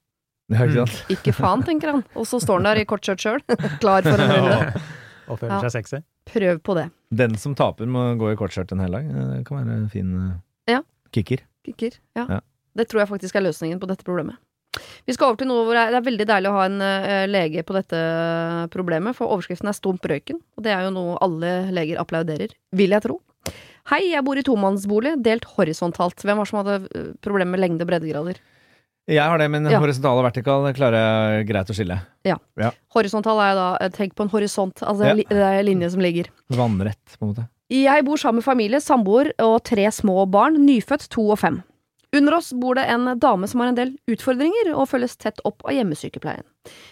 Ja, 0.51 0.65
ikke 0.67 0.83
Mm. 0.85 1.11
Ikke 1.15 1.33
faen, 1.33 1.63
tenker 1.63 1.91
han. 1.91 2.03
Og 2.15 2.25
så 2.27 2.39
står 2.43 2.59
han 2.59 2.63
der 2.69 2.81
i 2.81 2.85
kortskjørt 2.85 3.23
sjøl, 3.23 3.41
klar 3.81 4.03
for 4.03 4.19
en 4.19 4.31
runde. 4.35 4.81
Og 5.31 5.39
føler 5.39 5.53
Ja. 5.57 5.59
seg 5.69 5.71
sexy. 5.85 6.01
Prøv 6.27 6.59
på 6.61 6.75
det. 6.75 6.89
Den 7.11 7.35
som 7.35 7.55
taper, 7.55 7.85
må 7.87 8.15
gå 8.19 8.31
i 8.33 8.35
kortskjørt 8.35 8.71
en 8.75 8.79
hel 8.83 8.91
dag. 8.91 9.07
Det 9.07 9.45
kan 9.47 9.57
være 9.65 9.77
en 9.77 9.89
fin 9.89 10.13
eh, 10.67 10.73
Ja. 10.75 10.81
kicker. 11.11 11.39
kicker 11.65 11.97
Ja. 12.15 12.25
Ja. 12.29 12.39
Det 12.75 12.87
tror 12.89 12.99
jeg 13.01 13.09
faktisk 13.09 13.35
er 13.35 13.41
løsningen 13.47 13.79
på 13.79 13.87
dette 13.87 14.03
problemet. 14.03 14.37
Vi 15.05 15.15
skal 15.15 15.31
over 15.31 15.39
til 15.41 15.49
noe 15.49 15.65
hvor 15.67 15.75
det 15.75 15.83
er, 15.91 16.05
veldig 16.05 16.27
deilig 16.29 16.51
å 16.51 16.55
ha 16.55 16.67
en 16.69 16.77
eh, 16.85 17.25
lege 17.27 17.63
på 17.67 17.75
dette 17.75 17.97
problemet, 18.71 19.17
for 19.17 19.31
overskriften 19.33 19.67
er 19.67 19.75
'Stump 19.75 20.05
røyken', 20.07 20.39
og 20.57 20.63
det 20.63 20.71
er 20.71 20.85
jo 20.87 20.93
noe 20.95 21.17
alle 21.21 21.71
leger 21.75 21.99
applauderer, 21.99 22.55
vil 22.71 22.95
jeg 22.95 23.03
tro. 23.03 23.19
Hei, 23.91 24.11
jeg 24.13 24.23
bor 24.23 24.37
i 24.37 24.45
tomannsbolig, 24.45 25.17
delt 25.25 25.43
horisontalt. 25.57 26.21
Hvem 26.21 26.37
var 26.37 26.45
det 26.45 26.51
som 26.53 26.61
hadde 26.61 26.75
eh, 26.95 27.11
problemer 27.25 27.57
med 27.57 27.63
lengde 27.65 27.83
og 27.83 27.91
breddegrader? 27.91 28.39
Jeg 29.09 29.25
har 29.27 29.37
det, 29.41 29.49
men 29.49 29.65
Ja. 29.65 29.79
horisontal 29.79 30.19
og 30.21 30.27
vertikal 30.29 30.67
klarer 30.77 31.39
jeg 31.41 31.47
greit 31.49 31.67
å 31.67 31.75
skille. 31.75 31.97
Horisontal 32.93 33.39
er 33.41 33.55
da 33.55 33.77
eh, 33.81 33.89
Tenk 33.89 34.13
på 34.15 34.23
en 34.23 34.29
horisont, 34.29 34.77
altså 34.83 35.05
Ja. 35.05 35.15
det 35.15 35.31
er 35.31 35.59
en 35.59 35.65
linje 35.65 35.89
som 35.91 35.99
ligger. 35.99 36.29
Vannrett, 36.49 37.17
på 37.17 37.25
en 37.25 37.33
måte. 37.33 37.47
Jeg 37.71 38.03
bor 38.05 38.17
sammen 38.17 38.35
med 38.35 38.43
familie, 38.43 38.79
samboer 38.79 39.31
og 39.39 39.63
tre 39.63 39.87
små 39.91 40.29
barn, 40.29 40.59
nyfødt 40.65 41.07
to 41.09 41.31
og 41.31 41.39
fem. 41.39 41.63
Under 42.15 42.33
oss 42.35 42.53
bor 42.53 42.75
det 42.75 42.83
en 42.91 43.07
dame 43.19 43.47
som 43.47 43.61
har 43.61 43.69
en 43.71 43.77
del 43.77 43.91
utfordringer, 44.11 44.73
og 44.75 44.89
følges 44.91 45.15
tett 45.15 45.39
opp 45.47 45.63
av 45.63 45.71
hjemmesykepleien. 45.77 46.43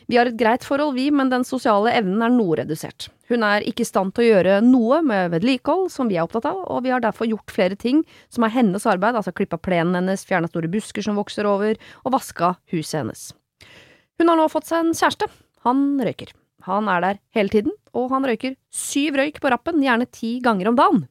Vi 0.08 0.16
har 0.16 0.30
et 0.30 0.38
greit 0.40 0.64
forhold, 0.64 0.96
vi, 0.96 1.10
men 1.12 1.32
den 1.32 1.44
sosiale 1.44 1.92
evnen 1.92 2.24
er 2.24 2.32
noe 2.32 2.56
redusert. 2.62 3.10
Hun 3.28 3.44
er 3.44 3.66
ikke 3.68 3.84
i 3.84 3.90
stand 3.90 4.16
til 4.16 4.24
å 4.24 4.30
gjøre 4.30 4.56
noe 4.64 5.02
med 5.04 5.34
vedlikehold, 5.36 5.92
som 5.92 6.08
vi 6.08 6.16
er 6.16 6.24
opptatt 6.24 6.48
av, 6.48 6.64
og 6.72 6.86
vi 6.88 6.94
har 6.96 7.04
derfor 7.04 7.28
gjort 7.28 7.52
flere 7.52 7.76
ting 7.76 8.06
som 8.32 8.48
er 8.48 8.56
hennes 8.56 8.88
arbeid, 8.88 9.20
altså 9.20 9.36
klippa 9.36 9.60
plenen 9.60 10.00
hennes, 10.00 10.24
fjerna 10.26 10.48
store 10.48 10.72
busker 10.72 11.04
som 11.04 11.20
vokser 11.20 11.50
over, 11.52 11.76
og 12.06 12.16
vaska 12.16 12.56
huset 12.72 13.02
hennes. 13.02 13.30
Hun 14.20 14.32
har 14.32 14.40
nå 14.40 14.48
fått 14.52 14.72
seg 14.72 14.88
en 14.88 14.96
kjæreste. 14.96 15.28
Han 15.68 15.90
røyker. 16.00 16.32
Han 16.68 16.90
er 16.92 17.04
der 17.04 17.20
hele 17.36 17.54
tiden, 17.54 17.76
og 17.96 18.10
han 18.14 18.26
røyker 18.28 18.56
syv 18.74 19.18
røyk 19.20 19.40
på 19.42 19.52
rappen, 19.52 19.82
gjerne 19.84 20.08
ti 20.12 20.38
ganger 20.44 20.72
om 20.72 20.80
dagen. 20.80 21.04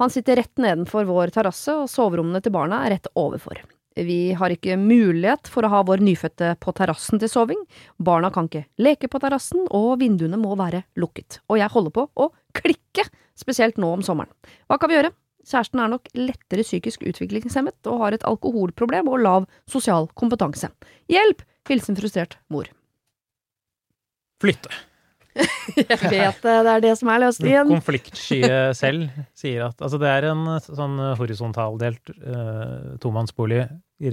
Han 0.00 0.10
sitter 0.10 0.40
rett 0.40 0.60
nedenfor 0.60 1.06
vår 1.08 1.34
terrasse, 1.34 1.74
og 1.74 1.90
soverommene 1.90 2.42
til 2.42 2.54
barna 2.54 2.84
er 2.84 2.96
rett 2.96 3.10
overfor. 3.18 3.62
Vi 3.94 4.34
har 4.34 4.50
ikke 4.50 4.74
mulighet 4.80 5.46
for 5.50 5.66
å 5.66 5.70
ha 5.70 5.82
vår 5.86 6.02
nyfødte 6.02 6.56
på 6.62 6.72
terrassen 6.74 7.20
til 7.22 7.30
soving, 7.30 7.60
barna 8.02 8.32
kan 8.34 8.48
ikke 8.50 8.64
leke 8.82 9.10
på 9.10 9.20
terrassen, 9.22 9.68
og 9.70 10.00
vinduene 10.02 10.40
må 10.40 10.56
være 10.58 10.82
lukket. 10.98 11.38
Og 11.46 11.60
jeg 11.60 11.70
holder 11.70 11.94
på 11.94 12.08
å 12.18 12.30
klikke, 12.58 13.06
spesielt 13.38 13.78
nå 13.78 13.92
om 13.94 14.02
sommeren. 14.02 14.34
Hva 14.66 14.80
kan 14.82 14.90
vi 14.90 14.98
gjøre? 14.98 15.14
Kjæresten 15.44 15.82
er 15.82 15.90
nok 15.92 16.08
lettere 16.16 16.64
psykisk 16.64 17.04
utviklingshemmet 17.06 17.90
og 17.90 18.00
har 18.00 18.16
et 18.16 18.24
alkoholproblem 18.26 19.10
og 19.12 19.20
lav 19.22 19.50
sosial 19.70 20.08
kompetanse. 20.18 20.72
Hjelp! 21.12 21.44
Hilsen 21.68 21.96
frustrert 21.96 22.36
mor. 22.52 22.66
Flytte. 24.44 24.82
Jeg 25.74 25.98
vet 25.98 26.44
det, 26.44 26.52
det 26.62 26.72
er 26.76 26.82
det 26.84 26.92
som 27.00 27.10
er 27.10 27.24
løsningen. 27.24 27.72
Konfliktskyet 27.72 28.76
selv 28.78 29.08
sier 29.34 29.64
at 29.66 29.80
Altså, 29.82 29.98
det 29.98 30.10
er 30.12 30.28
en 30.30 30.44
sånn 30.62 31.00
horisontaldelt 31.18 32.12
uh, 32.20 32.94
tomannsbolig 33.02 33.64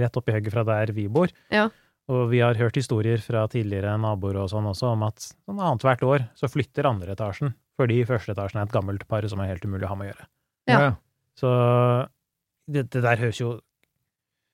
rett 0.01 0.17
oppi 0.17 0.33
høyre 0.33 0.53
fra 0.53 0.65
der 0.65 0.93
vi 0.95 1.05
bor. 1.11 1.31
Ja. 1.53 1.67
Og 2.11 2.31
vi 2.31 2.41
har 2.41 2.57
hørt 2.57 2.79
historier 2.79 3.21
fra 3.23 3.45
tidligere 3.51 3.93
naboer 4.01 4.41
og 4.41 4.49
sånn 4.51 4.67
også 4.71 4.93
om 4.95 5.05
at 5.07 5.21
sånn 5.21 5.61
annethvert 5.61 6.03
år 6.07 6.25
så 6.37 6.49
flytter 6.51 6.89
andre 6.89 7.13
etasjen, 7.13 7.53
fordi 7.79 8.01
første 8.09 8.33
etasjen 8.33 8.61
er 8.61 8.67
et 8.67 8.73
gammelt 8.73 9.05
par 9.09 9.27
som 9.29 9.43
er 9.43 9.53
helt 9.53 9.67
umulig 9.67 9.85
å 9.87 9.93
ha 9.93 9.99
med 9.99 10.09
å 10.09 10.11
gjøre. 10.11 10.29
Ja. 10.71 10.79
Så 11.37 11.51
det, 12.71 12.87
det 12.93 13.03
der 13.03 13.21
høres 13.21 13.41
jo 13.41 13.59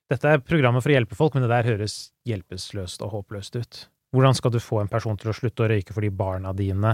Dette 0.08 0.30
er 0.32 0.40
programmet 0.40 0.80
for 0.80 0.88
å 0.88 0.94
hjelpe 0.96 1.18
folk, 1.20 1.34
men 1.36 1.44
det 1.44 1.52
der 1.52 1.68
høres 1.68 2.14
hjelpeløst 2.24 3.02
og 3.04 3.10
håpløst 3.12 3.58
ut. 3.60 3.80
Hvordan 4.16 4.36
skal 4.38 4.54
du 4.56 4.60
få 4.64 4.82
en 4.84 4.92
person 4.92 5.18
til 5.20 5.32
å 5.32 5.36
slutte 5.36 5.66
å 5.66 5.70
røyke 5.72 5.94
fordi 5.96 6.10
barna 6.16 6.54
dine 6.56 6.94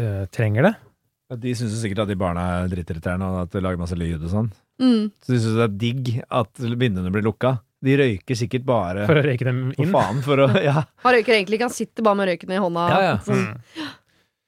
eh, 0.00 0.24
trenger 0.32 0.68
det? 0.68 0.74
Ja, 1.32 1.36
De 1.40 1.54
syns 1.56 1.74
sikkert 1.80 2.04
at 2.06 2.12
de 2.12 2.16
barna 2.20 2.46
er 2.62 2.70
drittirriterende, 2.72 3.28
og 3.28 3.42
at 3.46 3.52
det 3.54 3.62
lager 3.64 3.80
masse 3.80 3.96
lyd 3.98 4.20
og 4.22 4.32
sånn. 4.32 4.50
Mm. 4.82 5.10
Så 5.22 5.34
de 5.34 5.40
syns 5.44 5.58
det 5.60 5.66
er 5.68 5.76
digg 5.84 6.10
at 6.28 6.62
vinduene 6.62 7.12
blir 7.14 7.24
lukka. 7.26 7.56
De 7.82 7.96
røyker 7.98 8.38
sikkert 8.38 8.62
bare 8.62 9.08
For 9.08 9.18
å 9.18 9.24
røyke 9.26 9.42
dem 9.48 9.62
for 9.74 9.82
inn? 9.82 9.90
faen 9.90 10.20
for 10.22 10.44
å 10.44 10.46
Ja. 10.62 10.84
Han 11.02 11.16
røyker 11.16 11.34
egentlig 11.34 11.58
ikke, 11.58 11.66
han 11.70 11.74
sitter 11.74 12.06
bare 12.06 12.20
med 12.20 12.30
røyken 12.30 12.52
i 12.54 12.60
hånda. 12.62 12.84
Ja, 12.92 13.00
ja. 13.10 13.16
Sånn. 13.26 13.42
Mm. 13.48 13.90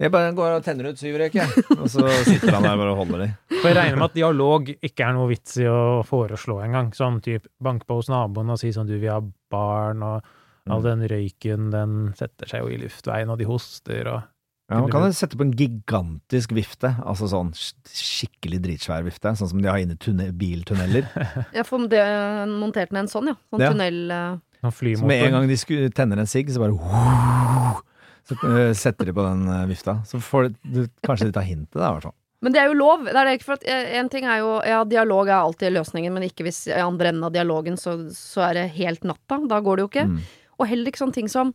Jeg 0.05 0.11
bare 0.11 0.31
går 0.35 0.57
og 0.57 0.65
tenner 0.67 0.89
ut 0.91 0.99
syv 0.99 1.17
røyk, 1.21 1.37
jeg. 1.39 1.65
Og 1.77 1.85
så 1.91 2.03
sitter 2.27 2.51
han 2.57 2.65
der 2.67 2.79
bare 2.81 2.95
og 2.95 2.99
holder 3.05 3.21
de. 3.25 3.29
For 3.61 3.69
jeg 3.71 3.77
regner 3.79 3.99
med 4.01 4.07
at 4.09 4.17
dialog 4.17 4.71
ikke 4.75 5.05
er 5.07 5.15
noe 5.15 5.29
vits 5.31 5.55
i 5.63 5.69
å 5.71 6.01
foreslå 6.07 6.57
engang. 6.65 6.89
Sånn 6.97 7.21
type 7.23 7.47
banke 7.63 7.87
på 7.87 8.01
hos 8.01 8.11
naboen 8.11 8.51
og 8.51 8.59
si 8.61 8.73
sånn 8.75 8.89
du, 8.91 8.97
vi 8.99 9.11
har 9.13 9.23
barn, 9.55 10.03
og 10.03 10.33
all 10.71 10.81
Mm. 10.81 10.85
den 10.85 11.09
røyken, 11.09 11.71
den 11.71 12.15
setter 12.17 12.47
seg 12.49 12.61
jo 12.63 12.69
i 12.73 12.79
luftveien, 12.81 13.29
og 13.31 13.39
de 13.39 13.45
hoster, 13.45 14.07
og 14.09 14.23
Ja, 14.71 14.79
Man 14.81 14.89
kan 14.91 15.03
jo 15.03 15.13
sette 15.13 15.37
på 15.37 15.43
en 15.45 15.53
gigantisk 15.53 16.55
vifte, 16.57 16.97
altså 17.05 17.27
sånn 17.29 17.51
skikkelig 17.85 18.63
dritsvær 18.65 19.05
vifte, 19.05 19.35
sånn 19.37 19.51
som 19.51 19.61
de 19.61 19.69
har 19.69 19.77
inne 19.77 19.93
i 19.93 20.01
tunne- 20.01 20.33
biltunneler. 20.33 21.05
ja, 21.55 21.63
får 21.63 21.89
det 21.93 22.01
montert 22.49 22.91
ned 22.91 23.01
en 23.05 23.11
sånn, 23.13 23.27
ja. 23.29 23.35
Sånn 23.53 23.61
Ja. 23.61 23.71
tunnel... 23.75 24.11
eh. 24.11 24.39
sånn 24.65 24.97
Så 24.97 25.05
med 25.05 25.23
en 25.27 25.33
gang 25.33 25.47
de 25.49 25.55
sku- 25.61 25.93
tenner 25.93 26.19
en 26.19 26.27
sigg, 26.27 26.49
så 26.49 26.61
bare 26.65 26.73
Så 28.25 28.39
eh, 28.41 28.73
setter 28.73 29.05
de 29.05 29.13
på 29.13 29.21
den 29.27 29.43
eh, 29.53 29.67
vifta. 29.69 29.99
Så 30.09 30.17
får 30.17 30.55
du, 30.65 30.87
kanskje 31.05 31.27
de 31.29 31.33
tar 31.37 31.45
hintet, 31.45 31.75
da, 31.77 31.91
i 31.91 31.99
hvert 31.99 32.07
fall. 32.09 32.15
Men 32.41 32.53
det 32.55 32.61
er 32.63 32.71
jo 32.71 32.79
lov. 32.81 33.05
Det 33.05 33.15
er 33.17 33.25
det 33.29 33.35
ikke 33.39 33.45
for 33.51 33.59
at 33.61 33.65
En 33.69 34.09
ting 34.13 34.25
er 34.25 34.39
jo 34.41 34.63
Ja, 34.65 34.83
dialog 34.85 35.29
er 35.29 35.43
alltid 35.45 35.73
løsningen, 35.77 36.13
men 36.13 36.23
ikke 36.25 36.45
hvis 36.45 36.67
i 36.73 36.81
andre 36.81 37.09
enden 37.13 37.25
av 37.29 37.33
dialogen 37.33 37.77
så, 37.77 37.99
så 38.17 38.49
er 38.49 38.55
det 38.55 38.71
helt 38.79 39.05
natta. 39.05 39.39
Da 39.49 39.61
går 39.61 39.77
det 39.77 39.85
jo 39.85 39.89
ikke. 39.93 40.07
Mm. 40.09 40.19
Og 40.59 40.67
heller 40.69 40.91
ikke 40.91 41.03
sånne 41.05 41.13
ting 41.15 41.29
som 41.29 41.55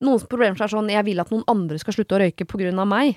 Noens 0.00 0.22
problemer 0.30 0.54
er 0.62 0.68
sånn 0.70 0.88
'jeg 0.88 1.04
vil 1.04 1.18
at 1.20 1.30
noen 1.30 1.42
andre 1.48 1.76
skal 1.76 1.92
slutte 1.92 2.14
å 2.14 2.20
røyke 2.22 2.46
på 2.46 2.56
grunn 2.56 2.78
av 2.78 2.86
meg'. 2.86 3.16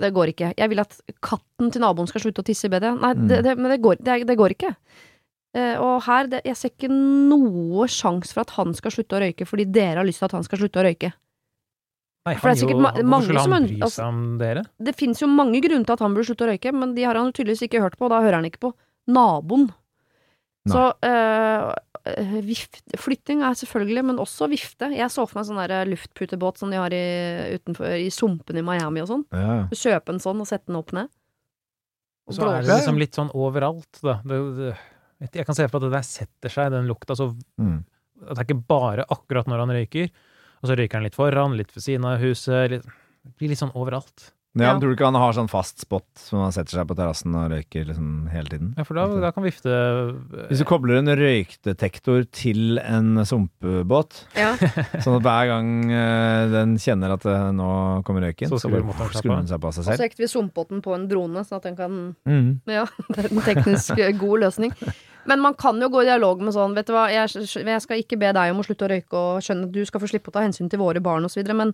Det 0.00 0.08
går 0.14 0.28
ikke. 0.32 0.54
Jeg 0.56 0.68
vil 0.70 0.80
at 0.80 0.98
katten 1.20 1.70
til 1.70 1.82
naboen 1.82 2.08
skal 2.08 2.22
slutte 2.22 2.40
å 2.40 2.44
tisse 2.46 2.64
i 2.64 2.70
bedet. 2.70 2.98
Nei, 2.98 3.12
Mm. 3.12 3.28
det, 3.28 3.42
det, 3.44 3.58
men 3.58 3.70
det 3.70 3.82
går, 3.82 3.96
det, 4.02 4.26
det 4.26 4.38
går 4.38 4.50
ikke. 4.56 4.74
Uh, 5.54 5.76
og 5.82 6.02
her, 6.04 6.26
det, 6.28 6.40
jeg 6.46 6.56
ser 6.56 6.70
ikke 6.70 6.88
noe 6.88 7.84
sjanse 7.86 8.32
for 8.32 8.40
at 8.40 8.50
han 8.56 8.72
skal 8.72 8.90
slutte 8.90 9.12
å 9.12 9.20
røyke 9.20 9.44
fordi 9.46 9.66
dere 9.70 9.96
har 10.00 10.06
lyst 10.06 10.20
til 10.20 10.24
at 10.24 10.32
han 10.32 10.42
skal 10.44 10.58
slutte 10.58 10.80
å 10.80 10.84
røyke. 10.88 11.12
Nei, 12.24 12.34
For 12.36 12.48
det 12.48 12.56
er 12.56 12.60
sikkert 12.66 12.78
jo- 12.78 12.80
ma- 12.80 13.02
mange 13.02 13.24
skulle 13.26 13.42
som 13.42 13.52
han 13.52 13.66
bry 13.66 13.78
altså- 13.82 14.00
seg 14.00 14.06
om 14.06 14.38
dere? 14.38 14.62
Det 14.80 14.96
fins 14.96 15.20
jo 15.20 15.26
mange 15.26 15.60
grunner 15.60 15.84
til 15.84 15.92
at 15.92 15.98
han 16.00 16.14
burde 16.14 16.24
slutte 16.24 16.46
å 16.46 16.48
røyke, 16.48 16.72
men 16.72 16.94
de 16.94 17.02
har 17.02 17.14
han 17.14 17.30
tydeligvis 17.32 17.68
ikke 17.68 17.80
hørt 17.82 17.98
på, 17.98 18.04
og 18.06 18.10
da 18.10 18.20
hører 18.22 18.36
han 18.40 18.44
ikke 18.48 18.60
på 18.60 18.72
naboen. 19.08 19.68
Nei. 20.64 20.72
Så 20.72 20.94
uh, 21.02 21.74
vift, 22.42 22.80
flytting 22.98 23.42
er 23.46 23.54
selvfølgelig, 23.58 24.02
men 24.10 24.18
også 24.22 24.48
vifte. 24.50 24.88
Jeg 24.94 25.10
så 25.12 25.24
for 25.28 25.38
meg 25.38 25.46
sånn 25.48 25.90
luftputebåt 25.92 26.58
som 26.58 26.72
de 26.72 26.80
har 26.80 26.94
i, 26.96 27.02
utenfor, 27.58 27.92
i 27.94 28.08
sumpene 28.10 28.58
i 28.62 28.66
Miami 28.66 29.04
og 29.04 29.10
sånn. 29.10 29.24
Ja. 29.30 29.68
Kjøpe 29.70 30.14
en 30.16 30.22
sånn 30.22 30.42
og 30.42 30.48
sette 30.50 30.66
den 30.66 30.80
opp 30.80 30.92
ned. 30.96 31.10
Og 32.26 32.34
Så 32.36 32.46
er 32.46 32.62
det 32.62 32.70
liksom 32.70 32.98
litt 33.00 33.14
sånn 33.18 33.30
overalt, 33.34 34.00
da. 34.02 34.20
Det, 34.26 34.40
det, 34.58 34.74
jeg 35.32 35.46
kan 35.46 35.54
se 35.58 35.66
for 35.68 35.78
meg 35.78 35.82
at 35.82 35.86
det 35.88 35.96
der 35.96 36.06
setter 36.06 36.54
seg, 36.54 36.70
den 36.74 36.90
lukta, 36.90 37.16
så 37.18 37.30
Mm. 37.58 37.84
at 38.22 38.36
det 38.36 38.38
er 38.38 38.46
ikke 38.54 38.66
bare 38.70 39.04
akkurat 39.10 39.48
når 39.50 39.58
han 39.64 39.74
røyker, 39.74 40.10
og 40.62 40.68
så 40.70 40.76
røyker 40.78 40.94
han 41.00 41.02
litt 41.06 41.18
foran, 41.18 41.56
litt 41.58 41.72
ved 41.74 41.82
siden 41.82 42.04
av 42.06 42.20
huset, 42.22 42.70
litt, 42.70 42.84
det 43.22 43.32
blir 43.38 43.50
litt 43.50 43.58
sånn 43.58 43.74
overalt. 43.74 44.32
Ja, 44.54 44.66
Ja. 44.66 44.72
men 44.74 44.82
Tror 44.82 44.90
du 44.92 44.96
ikke 44.98 45.06
han 45.08 45.16
har 45.16 45.32
sånn 45.32 45.48
fast 45.48 45.80
spot 45.80 46.04
som 46.20 46.42
han 46.42 46.52
setter 46.52 46.76
seg 46.76 46.84
på 46.90 46.96
terrassen 46.98 47.32
og 47.38 47.50
røyker 47.54 47.86
liksom 47.88 48.28
hele 48.28 48.50
tiden? 48.52 48.74
Ja, 48.76 48.84
for 48.84 48.98
da, 48.98 49.06
da 49.22 49.30
kan 49.32 49.46
vifte 49.46 49.72
Hvis 50.50 50.60
du 50.60 50.64
kobler 50.68 50.98
en 51.00 51.08
røykdetektor 51.08 52.26
til 52.36 52.76
en 52.82 53.22
sumpebåt, 53.24 54.26
Ja. 54.36 54.50
sånn 55.04 55.16
at 55.16 55.24
hver 55.24 55.48
gang 55.48 55.70
eh, 55.90 56.50
den 56.52 56.74
kjenner 56.76 57.14
at 57.16 57.24
eh, 57.24 57.46
nå 57.56 58.02
kommer 58.04 58.26
røyken, 58.28 58.50
Så 58.52 58.58
så, 58.60 58.68
skrur 58.68 58.84
bare 58.92 59.08
skrur 59.16 59.36
den 59.38 59.48
seg 59.48 59.62
på 59.62 59.72
seg 59.72 59.86
Og 59.86 59.88
så 59.88 60.04
hekter 60.04 60.24
vi 60.26 60.28
sumpbåten 60.34 60.82
på 60.84 60.94
en 60.98 61.08
drone, 61.08 61.44
sånn 61.48 61.56
at 61.62 61.70
den 61.70 61.76
kan 61.80 61.98
Mm. 62.28 62.60
Ja, 62.68 62.84
det 63.14 63.24
er 63.24 63.30
en 63.32 63.40
teknisk 63.46 63.98
eh, 63.98 64.12
god 64.16 64.40
løsning. 64.44 64.72
Men 65.26 65.40
man 65.40 65.54
kan 65.54 65.78
jo 65.80 65.88
gå 65.88 66.02
i 66.02 66.08
dialog 66.10 66.40
med 66.42 66.52
sånn, 66.54 66.74
vet 66.76 66.86
du 66.88 66.92
hva, 66.92 67.06
jeg, 67.12 67.30
jeg 67.46 67.82
skal 67.84 68.00
ikke 68.02 68.18
be 68.20 68.32
deg 68.34 68.52
om 68.52 68.60
å 68.60 68.64
slutte 68.66 68.84
å 68.86 68.90
røyke 68.90 69.16
og 69.16 69.42
skjønne 69.44 69.68
at 69.68 69.72
du 69.74 69.80
skal 69.86 70.02
få 70.02 70.08
slippe 70.10 70.28
å 70.32 70.34
ta 70.34 70.42
hensyn 70.44 70.68
til 70.70 70.80
våre 70.82 71.00
barn 71.00 71.24
osv., 71.24 71.40
men 71.54 71.72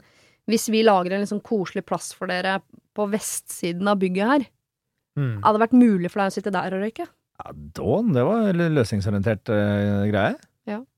hvis 0.49 0.69
vi 0.73 0.85
lager 0.87 1.15
en 1.15 1.25
liksom 1.25 1.43
koselig 1.45 1.85
plass 1.89 2.11
for 2.17 2.31
dere 2.31 2.59
på 2.97 3.07
vestsiden 3.13 3.89
av 3.91 4.01
bygget 4.01 4.33
her, 4.33 4.49
mm. 5.21 5.35
hadde 5.45 5.55
det 5.59 5.65
vært 5.67 5.79
mulig 5.79 6.11
for 6.11 6.23
deg 6.23 6.33
å 6.33 6.37
sitte 6.39 6.55
der 6.55 6.77
og 6.77 6.85
røyke? 6.85 7.09
Ja, 7.39 7.55
Dawn, 7.79 8.15
det 8.17 8.25
var 8.27 8.49
en 8.51 8.63
løsningsorientert 8.75 9.53
uh, 9.53 10.07
greie. 10.11 10.35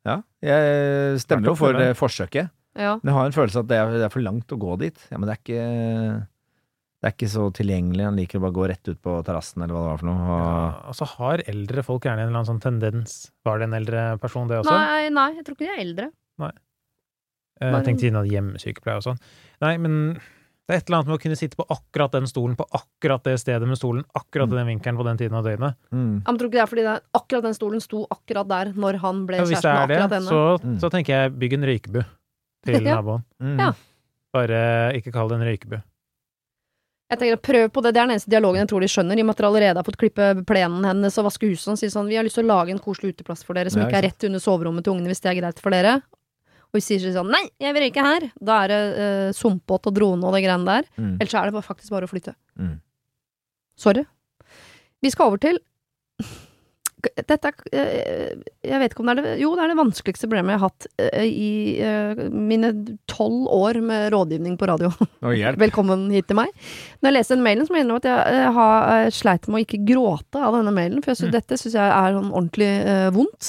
Ja. 0.07 0.16
Jeg 0.42 1.20
stemmer 1.22 1.53
jo 1.53 1.59
for 1.59 1.76
det 1.76 1.92
forsøket. 1.98 2.51
Ja. 2.78 2.96
Men 3.03 3.11
jeg 3.11 3.16
har 3.16 3.28
en 3.28 3.34
følelse 3.34 3.62
at 3.64 3.70
det 3.70 3.78
er, 3.78 3.94
det 3.98 4.05
er 4.07 4.12
for 4.12 4.24
langt 4.24 4.53
å 4.55 4.59
gå 4.61 4.76
dit. 4.80 5.01
Ja, 5.11 5.18
men 5.18 5.28
det 5.28 5.34
er 5.34 5.42
ikke 5.42 5.64
Det 7.01 7.09
er 7.09 7.14
ikke 7.16 7.30
så 7.32 7.46
tilgjengelig. 7.57 8.07
Han 8.07 8.18
liker 8.20 8.40
å 8.40 8.44
bare 8.44 8.57
gå 8.59 8.66
rett 8.70 8.90
ut 8.90 9.01
på 9.03 9.16
terrassen, 9.26 9.64
eller 9.64 9.74
hva 9.74 9.82
det 9.84 9.90
var 9.90 10.01
for 10.03 10.11
noe. 10.11 10.24
Og, 10.24 10.40
Ja, 10.40 10.72
og 10.92 10.98
så 10.98 11.09
har 11.16 11.44
eldre 11.51 11.84
folk 11.86 12.07
gjerne 12.07 12.26
en 12.26 12.30
eller 12.30 12.42
annen 12.42 12.51
sånn 12.51 12.64
tendens 12.64 13.20
Var 13.46 13.61
det 13.61 13.68
en 13.70 13.78
eldre 13.80 14.03
person, 14.22 14.51
det 14.51 14.61
også? 14.61 14.74
Nei, 14.76 15.09
nei, 15.14 15.28
jeg 15.38 15.46
tror 15.46 15.57
ikke 15.57 15.66
de 15.66 15.72
er 15.72 15.84
eldre. 15.86 16.11
Eh, 16.40 16.59
Jeg 17.61 17.84
tenkte 17.84 18.00
siden 18.06 18.16
av 18.16 18.26
hjemmesykepleie 18.26 18.96
og 18.96 19.02
sånn. 19.04 19.18
Nei, 19.61 19.76
men 19.76 19.96
det 20.14 20.76
er 20.76 20.78
et 20.80 20.88
eller 20.88 20.98
annet 21.00 21.08
med 21.11 21.18
å 21.18 21.22
kunne 21.22 21.36
sitte 21.36 21.56
på 21.58 21.66
akkurat 21.68 22.12
den 22.14 22.26
stolen 22.30 22.54
på 22.56 22.64
akkurat 22.72 23.24
det 23.26 23.34
stedet 23.42 23.66
med 23.68 23.76
stolen, 23.76 24.04
akkurat 24.14 24.48
i 24.52 24.56
den 24.56 24.66
vinkelen 24.70 24.96
på 24.96 25.04
den 25.04 25.18
tiden 25.18 25.34
av 25.36 25.44
døgnet. 25.44 25.74
mm. 25.92 26.22
Ja, 26.24 26.30
men 26.32 26.38
tror 26.38 26.48
ikke 26.48 26.58
det 26.58 26.62
er 26.62 26.70
fordi 26.70 26.84
det 26.86 26.94
akkurat 27.18 27.42
den 27.42 27.54
stolen 27.58 27.80
sto 27.84 28.06
akkurat 28.11 28.48
der 28.48 28.72
når 28.72 28.98
han 29.02 29.26
ble 29.26 29.36
Ja, 29.36 29.44
hvis 29.44 29.61
det 29.61 29.64
kjæreste 29.64 29.74
er 29.74 29.86
med 29.86 29.88
det, 29.88 29.98
akkurat 29.98 30.16
henne. 30.16 30.30
så, 30.30 30.62
Mm. 30.64 30.78
så 30.80 30.90
tenker 30.90 31.12
jeg 31.16 31.32
bygg 31.38 31.52
en 31.58 31.64
røykebu 31.64 32.04
til 32.64 32.82
Ja. 32.86 32.94
naboen. 33.00 33.24
Mm. 33.42 33.58
Ja. 33.58 33.72
Bare 34.32 34.94
ikke 34.94 35.12
kall 35.12 35.28
det 35.28 35.40
en 35.40 35.46
røykebu. 35.48 35.82
Jeg 37.11 37.18
tenker 37.18 37.40
Prøv 37.42 37.68
på 37.74 37.82
det, 37.82 37.90
det 37.94 37.98
er 38.00 38.06
den 38.06 38.14
eneste 38.14 38.30
dialogen 38.30 38.61
jeg 38.62 38.68
tror 38.70 38.80
de 38.80 38.86
skjønner, 38.86 39.18
i 39.18 39.20
og 39.20 39.26
med 39.26 39.34
at 39.34 39.38
dere 39.42 39.48
allerede 39.50 39.76
har 39.82 39.86
fått 39.88 39.98
klippe 39.98 40.44
plenen 40.46 40.84
hennes 40.86 41.18
og 41.18 41.26
vaske 41.26 41.48
huset 41.50 41.72
og 41.72 41.78
sier 41.80 41.90
sånn 41.90 42.06
Vi 42.06 42.14
har 42.14 42.22
lyst 42.22 42.38
til 42.38 42.44
å 42.46 42.52
lage 42.54 42.70
en 42.70 42.78
koselig 42.78 43.16
uteplass 43.16 43.42
for 43.42 43.54
dere 43.58 43.68
som 43.74 43.82
Ja, 43.82 43.88
ikke 43.88 43.98
er 43.98 44.06
rett 44.06 44.24
under 44.28 44.38
soverommet 44.38 44.84
til 44.86 44.94
ungene, 44.94 45.11
hvis 45.11 45.20
det 45.24 45.32
er 45.32 45.40
greit 45.42 45.58
for 45.58 45.70
dere. 45.74 45.96
Og 46.71 46.79
vi 46.79 46.85
sier 46.87 47.03
sånn 47.14 47.31
Nei, 47.35 47.43
jeg 47.59 47.75
vil 47.75 47.89
ikke 47.89 48.05
her! 48.07 48.29
Da 48.39 48.61
er 48.64 48.71
det 48.71 48.81
uh, 48.95 49.31
sumpete 49.35 49.91
og 49.91 49.97
drone 49.97 50.23
og 50.29 50.37
det 50.37 50.45
greiene 50.45 50.68
der. 50.68 50.87
Mm. 51.01 51.16
Ellers 51.18 51.35
er 51.35 51.51
det 51.51 51.64
faktisk 51.66 51.91
bare 51.97 52.07
å 52.07 52.12
flytte. 52.12 52.37
Mm. 52.61 52.77
Sorry. 53.81 54.05
Vi 55.03 55.11
skal 55.11 55.31
over 55.33 55.41
til 55.43 55.59
dette 57.16 57.49
er 57.49 57.55
eh, 57.73 58.33
Jeg 58.68 58.77
vet 58.83 58.93
ikke 58.93 59.01
om 59.01 59.09
det 59.09 59.12
er 59.14 59.25
det 59.25 59.31
Jo, 59.41 59.55
det 59.57 59.62
er 59.64 59.71
det 59.73 59.77
vanskeligste 59.79 60.29
problemet 60.29 60.53
jeg 60.53 60.61
har 60.61 60.66
hatt 60.68 60.87
eh, 61.01 61.31
i 61.33 61.53
eh, 61.81 62.21
mine 62.29 62.71
tolv 63.09 63.47
år 63.57 63.79
med 63.81 64.11
rådgivning 64.12 64.59
på 64.61 64.68
radio. 64.68 64.91
Velkommen 65.62 66.03
hit 66.12 66.29
til 66.29 66.37
meg. 66.37 66.53
Når 67.01 67.09
jeg 67.09 67.16
leser 67.16 67.39
den 67.39 67.47
mailen, 67.47 67.64
så 67.64 67.73
må 67.73 67.81
jeg 67.81 67.87
innrømme 67.87 68.03
at 68.05 68.11
jeg 68.11 68.37
eh, 68.43 68.51
har 68.59 68.93
eh, 68.99 69.09
sleit 69.16 69.49
med 69.49 69.62
å 69.62 69.64
ikke 69.64 69.81
gråte 69.89 70.43
av 70.45 70.59
denne 70.59 70.75
mailen, 70.77 71.01
for 71.01 71.14
jeg 71.14 71.23
synes, 71.23 71.33
Mm. 71.33 71.37
dette 71.39 71.59
syns 71.62 71.79
jeg 71.81 71.89
er 71.97 72.18
sånn 72.18 72.29
ordentlig 72.37 72.68
eh, 72.93 73.09
vondt. 73.16 73.49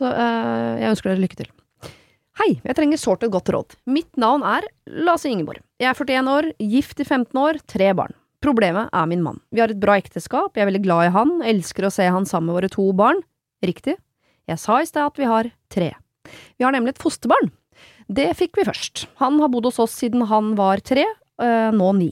Så 0.00 0.08
eh, 0.08 0.72
jeg 0.80 0.94
ønsker 0.94 1.12
dere 1.12 1.24
lykke 1.26 1.40
til. 1.42 1.52
Hei, 2.40 2.54
jeg 2.64 2.76
trenger 2.78 2.96
sårt 2.96 3.24
et 3.26 3.32
godt 3.32 3.50
råd. 3.52 3.74
Mitt 3.92 4.16
navn 4.16 4.40
er 4.48 4.64
Lasse 5.04 5.28
Ingeborg. 5.28 5.60
Jeg 5.82 5.90
er 5.90 5.98
41 5.98 6.30
år, 6.32 6.46
gift 6.64 7.02
i 7.02 7.04
15 7.04 7.36
år, 7.36 7.58
tre 7.68 7.90
barn. 7.98 8.14
Problemet 8.42 8.88
er 8.88 9.10
min 9.10 9.20
mann. 9.20 9.42
Vi 9.52 9.60
har 9.60 9.68
et 9.68 9.82
bra 9.82 9.98
ekteskap, 10.00 10.56
jeg 10.56 10.64
er 10.64 10.70
veldig 10.70 10.80
glad 10.86 11.10
i 11.10 11.12
han, 11.12 11.34
elsker 11.44 11.84
å 11.84 11.92
se 11.92 12.06
han 12.08 12.24
sammen 12.28 12.48
med 12.48 12.56
våre 12.56 12.70
to 12.72 12.86
barn. 12.96 13.20
Riktig. 13.62 13.98
Jeg 14.48 14.62
sa 14.64 14.80
i 14.80 14.88
sted 14.88 15.04
at 15.04 15.20
vi 15.20 15.28
har 15.28 15.50
tre. 15.70 15.90
Vi 16.56 16.64
har 16.64 16.72
nemlig 16.72 16.96
et 16.96 17.04
fosterbarn. 17.04 17.52
Det 18.08 18.30
fikk 18.40 18.56
vi 18.58 18.66
først. 18.70 19.04
Han 19.20 19.36
har 19.44 19.52
bodd 19.52 19.68
hos 19.68 19.82
oss 19.84 20.00
siden 20.00 20.24
han 20.32 20.54
var 20.56 20.80
tre, 20.80 21.04
øh, 21.04 21.68
nå 21.76 21.92
ni. 22.00 22.10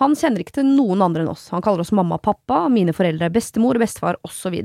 Han 0.00 0.16
kjenner 0.16 0.42
ikke 0.42 0.62
til 0.62 0.68
noen 0.72 1.04
andre 1.04 1.26
enn 1.26 1.32
oss. 1.36 1.50
Han 1.52 1.62
kaller 1.62 1.84
oss 1.84 1.92
mamma 1.92 2.16
og 2.16 2.24
pappa, 2.24 2.64
mine 2.72 2.96
foreldre 2.96 3.28
er 3.28 3.36
bestemor 3.36 3.76
bestefar, 3.78 4.16
osv. 4.24 4.56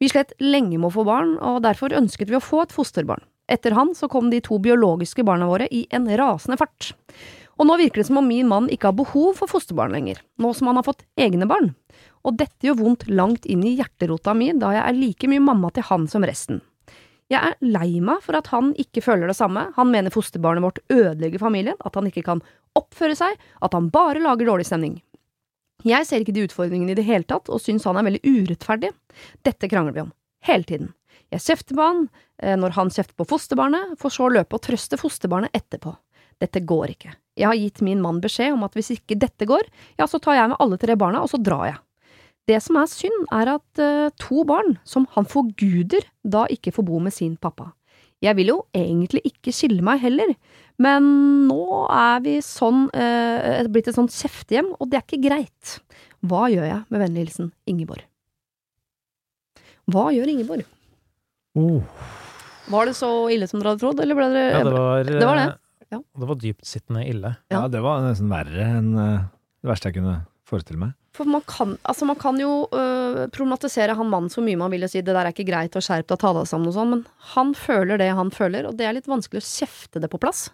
Vi 0.00 0.08
slet 0.08 0.32
lenge 0.40 0.80
med 0.80 0.88
å 0.88 0.96
få 0.96 1.04
barn, 1.04 1.36
og 1.36 1.62
derfor 1.68 1.94
ønsket 2.00 2.32
vi 2.32 2.40
å 2.40 2.44
få 2.44 2.64
et 2.64 2.74
fosterbarn. 2.74 3.22
Etter 3.46 3.76
han 3.76 3.94
så 3.94 4.08
kom 4.10 4.30
de 4.30 4.40
to 4.42 4.58
biologiske 4.58 5.24
barna 5.26 5.46
våre 5.46 5.68
i 5.70 5.86
en 5.94 6.08
rasende 6.18 6.58
fart. 6.58 6.92
Og 7.56 7.68
nå 7.68 7.76
virker 7.80 8.02
det 8.02 8.08
som 8.08 8.18
om 8.20 8.28
min 8.28 8.48
mann 8.50 8.68
ikke 8.72 8.90
har 8.90 8.96
behov 8.98 9.38
for 9.38 9.50
fosterbarn 9.50 9.94
lenger, 9.94 10.18
nå 10.42 10.52
som 10.54 10.68
han 10.68 10.80
har 10.80 10.86
fått 10.86 11.06
egne 11.16 11.48
barn. 11.48 11.72
Og 12.26 12.36
dette 12.36 12.66
gjør 12.66 12.80
vondt 12.82 13.06
langt 13.08 13.46
inn 13.46 13.62
i 13.64 13.76
hjerterota 13.78 14.34
mi, 14.36 14.50
da 14.52 14.74
jeg 14.74 14.82
er 14.82 14.98
like 14.98 15.30
mye 15.30 15.44
mamma 15.44 15.70
til 15.72 15.86
han 15.88 16.08
som 16.10 16.26
resten. 16.26 16.60
Jeg 17.32 17.42
er 17.42 17.56
lei 17.64 17.98
meg 18.04 18.20
for 18.22 18.38
at 18.38 18.52
han 18.52 18.70
ikke 18.78 19.02
føler 19.02 19.30
det 19.30 19.38
samme, 19.38 19.70
han 19.74 19.90
mener 19.90 20.14
fosterbarnet 20.14 20.62
vårt 20.62 20.82
ødelegger 20.92 21.42
familien, 21.42 21.78
at 21.82 21.96
han 21.98 22.06
ikke 22.10 22.26
kan 22.26 22.42
oppføre 22.78 23.16
seg, 23.18 23.40
at 23.62 23.74
han 23.74 23.88
bare 23.94 24.22
lager 24.22 24.46
dårlig 24.46 24.68
stemning. 24.68 25.00
Jeg 25.86 26.06
ser 26.06 26.22
ikke 26.22 26.34
de 26.36 26.44
utfordringene 26.46 26.94
i 26.94 26.98
det 26.98 27.06
hele 27.06 27.26
tatt, 27.26 27.50
og 27.50 27.62
syns 27.62 27.86
han 27.88 27.98
er 27.98 28.06
veldig 28.06 28.22
urettferdig. 28.26 28.92
Dette 29.46 29.70
krangler 29.70 29.96
vi 29.96 30.04
om, 30.04 30.12
hele 30.46 30.68
tiden. 30.68 30.92
Jeg 31.34 31.42
kjefter 31.42 31.76
på 31.76 31.86
han 31.86 32.02
eh, 32.42 32.56
når 32.58 32.76
han 32.76 32.92
kjefter 32.92 33.16
på 33.18 33.28
fosterbarnet, 33.32 33.96
for 34.00 34.14
så 34.14 34.28
å 34.28 34.34
løpe 34.34 34.58
og 34.58 34.64
trøste 34.66 34.98
fosterbarnet 35.00 35.54
etterpå. 35.56 35.94
Dette 36.42 36.62
går 36.68 36.92
ikke. 36.92 37.14
Jeg 37.36 37.48
har 37.48 37.58
gitt 37.58 37.82
min 37.84 38.02
mann 38.04 38.20
beskjed 38.24 38.54
om 38.54 38.64
at 38.66 38.76
hvis 38.76 38.92
ikke 38.96 39.18
dette 39.20 39.48
går, 39.48 39.64
ja, 40.00 40.06
så 40.08 40.20
tar 40.22 40.38
jeg 40.38 40.52
med 40.52 40.60
alle 40.62 40.78
tre 40.80 40.96
barna, 40.98 41.22
og 41.24 41.32
så 41.32 41.40
drar 41.40 41.66
jeg. 41.70 41.80
Det 42.46 42.60
som 42.62 42.78
er 42.78 42.90
synd, 42.90 43.24
er 43.34 43.50
at 43.56 43.80
uh, 43.82 44.12
to 44.22 44.44
barn, 44.46 44.76
som 44.86 45.08
han 45.16 45.26
forguder, 45.26 46.04
da 46.22 46.44
ikke 46.52 46.72
får 46.76 46.86
bo 46.86 47.00
med 47.02 47.14
sin 47.16 47.34
pappa. 47.40 47.72
Jeg 48.24 48.38
vil 48.38 48.52
jo 48.52 48.58
egentlig 48.76 49.24
ikke 49.28 49.52
skille 49.52 49.84
meg 49.84 50.00
heller, 50.04 50.30
men 50.80 51.08
nå 51.48 51.82
er 51.92 52.22
vi 52.24 52.36
sånn, 52.44 52.86
uh, 52.94 53.66
blitt 53.72 53.90
et 53.90 53.98
sånt 53.98 54.14
kjeftehjem, 54.14 54.70
og 54.78 54.92
det 54.92 55.00
er 55.00 55.04
ikke 55.08 55.24
greit. 55.26 55.76
Hva 56.24 56.46
gjør 56.52 56.68
jeg? 56.68 56.80
Med 56.92 57.02
vennlig 57.02 57.26
hilsen 57.26 57.50
Ingeborg. 57.68 58.06
Hva 59.90 60.08
gjør 60.14 60.30
Ingeborg? 60.30 60.64
Oh. 61.56 61.80
Var 62.68 62.88
det 62.90 62.96
så 62.98 63.08
ille 63.32 63.46
som 63.48 63.60
dere 63.62 63.72
hadde 63.74 63.82
trodd, 63.84 64.00
eller 64.02 64.18
ble 64.18 64.26
dere 64.34 64.50
Ja, 64.52 64.62
det 64.66 64.74
var, 64.74 65.04
det 65.06 65.26
var 65.30 65.38
det. 65.40 65.46
eh, 65.54 65.62
Ja. 65.94 66.00
Det 66.18 66.26
var 66.28 66.38
dyptsittende 66.42 67.02
ille. 67.08 67.30
Ja. 67.50 67.60
Ja. 67.62 67.68
det 67.70 67.80
var 67.84 68.00
nesten 68.02 68.28
verre 68.32 68.64
enn 68.80 68.88
eh, 68.98 69.20
det 69.62 69.70
verste 69.70 69.88
jeg 69.92 70.00
kunne 70.00 70.16
forestille 70.46 70.80
meg. 70.82 70.94
For 71.16 71.24
man 71.30 71.40
kan, 71.48 71.76
altså 71.88 72.04
man 72.10 72.18
kan 72.20 72.36
jo 72.42 72.66
øh, 72.76 73.22
problematisere 73.32 73.94
han 73.96 74.10
mannen 74.12 74.28
så 74.28 74.42
mye 74.44 74.58
man 74.60 74.70
vil 74.74 74.84
og 74.84 74.90
si 74.92 75.00
det 75.00 75.14
der 75.14 75.22
er 75.24 75.32
ikke 75.32 75.46
greit 75.48 75.78
og 75.78 75.82
skjerp 75.86 76.06
deg 76.10 76.18
og 76.18 76.20
ta 76.20 76.32
deg 76.36 76.48
sammen 76.50 76.68
og 76.68 76.74
sånn, 76.76 76.90
men 76.92 77.04
han 77.32 77.54
føler 77.56 78.02
det 78.02 78.10
han 78.18 78.28
føler, 78.34 78.66
og 78.68 78.76
det 78.76 78.84
er 78.90 78.98
litt 78.98 79.08
vanskelig 79.08 79.40
å 79.40 79.46
kjefte 79.48 80.02
det 80.02 80.10
på 80.12 80.20
plass. 80.20 80.50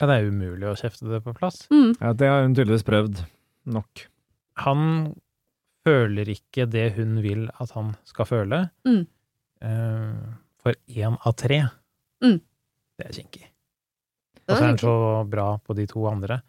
Ja, 0.00 0.08
det 0.10 0.16
er 0.16 0.26
umulig 0.32 0.66
å 0.66 0.74
kjefte 0.80 1.06
det 1.12 1.20
på 1.22 1.36
plass. 1.38 1.60
Mm. 1.70 1.92
Ja, 2.00 2.10
Det 2.18 2.26
har 2.32 2.42
hun 2.42 2.56
tydeligvis 2.58 2.82
prøvd 2.88 3.20
nok. 3.70 4.06
Han 4.64 5.14
føler 5.86 6.28
ikke 6.34 6.66
det 6.70 6.88
hun 6.96 7.18
vil 7.22 7.46
at 7.60 7.70
han 7.76 7.94
skal 8.08 8.26
føle. 8.28 8.62
Mm. 8.88 9.04
Eh, 9.64 10.32
for 10.60 10.76
én 10.88 11.16
av 11.20 11.36
tre. 11.40 11.60
Mm. 12.24 12.40
Det 12.98 13.08
er 13.08 13.16
kinkig. 13.16 13.46
Og 14.44 14.56
så 14.58 14.60
er 14.60 14.68
den 14.74 14.82
så 14.82 14.96
bra 15.28 15.54
på 15.64 15.76
de 15.76 15.86
to 15.88 16.04
andre. 16.08 16.42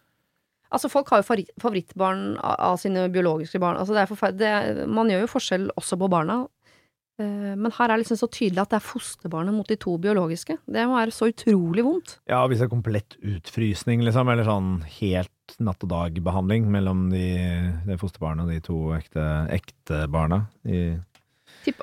Altså 0.73 0.89
Folk 0.91 1.11
har 1.13 1.21
jo 1.21 1.27
favorittbarn 1.61 2.35
av, 2.41 2.75
sine 2.81 3.07
biologiske 3.13 3.61
barn. 3.63 3.77
Altså 3.79 3.95
det 3.95 4.37
det 4.39 4.87
man 4.91 5.11
gjør 5.11 5.23
jo 5.23 5.31
forskjell 5.31 5.69
også 5.77 5.99
på 6.01 6.09
barna. 6.11 6.43
Eh, 7.21 7.53
men 7.55 7.71
her 7.71 7.87
er 7.87 7.95
det 7.95 8.03
liksom 8.03 8.19
så 8.19 8.27
tydelig 8.27 8.65
at 8.65 8.73
det 8.73 8.79
er 8.81 8.89
fosterbarnet 8.89 9.55
mot 9.55 9.69
de 9.69 9.77
to 9.79 9.95
biologiske. 10.01 10.57
Det 10.67 10.85
må 10.89 10.97
være 10.97 11.15
så 11.15 11.29
utrolig 11.31 11.85
vondt. 11.85 12.17
Ja, 12.27 12.41
hvis 12.47 12.59
det 12.59 12.67
er 12.67 12.73
komplett 12.73 13.15
utfrysning, 13.23 14.03
liksom, 14.03 14.31
eller 14.31 14.47
sånn 14.47 14.73
helt 14.97 15.57
natt 15.63 15.85
og 15.85 15.91
dag-behandling 15.93 16.67
mellom 16.73 17.07
de, 17.13 17.27
det 17.85 17.99
fosterbarnet 18.01 18.47
og 18.47 18.51
de 18.51 18.61
to 18.65 18.79
ekte, 18.97 19.25
ekte 19.55 20.03
barna. 20.11 20.47
I, 20.67 20.97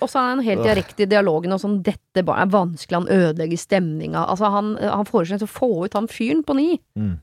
Og 0.00 0.10
så 0.10 0.20
er 0.20 0.30
han 0.30 0.44
helt 0.46 0.64
direkte 0.66 1.04
i 1.04 1.10
dialogen 1.10 1.54
og 1.54 1.60
sånn 1.62 1.80
'dette 1.82 2.22
er 2.22 2.48
vanskelig, 2.52 3.00
han 3.00 3.10
ødelegger 3.10 3.58
stemninga'. 3.58 4.24
Altså 4.28 4.50
Han, 4.52 4.76
han 4.78 5.08
foreslår 5.08 5.42
å 5.42 5.50
få 5.50 5.70
ut 5.84 5.94
han 5.98 6.08
fyren 6.08 6.42
på 6.46 6.56
ni, 6.56 6.80
mm. 6.98 7.14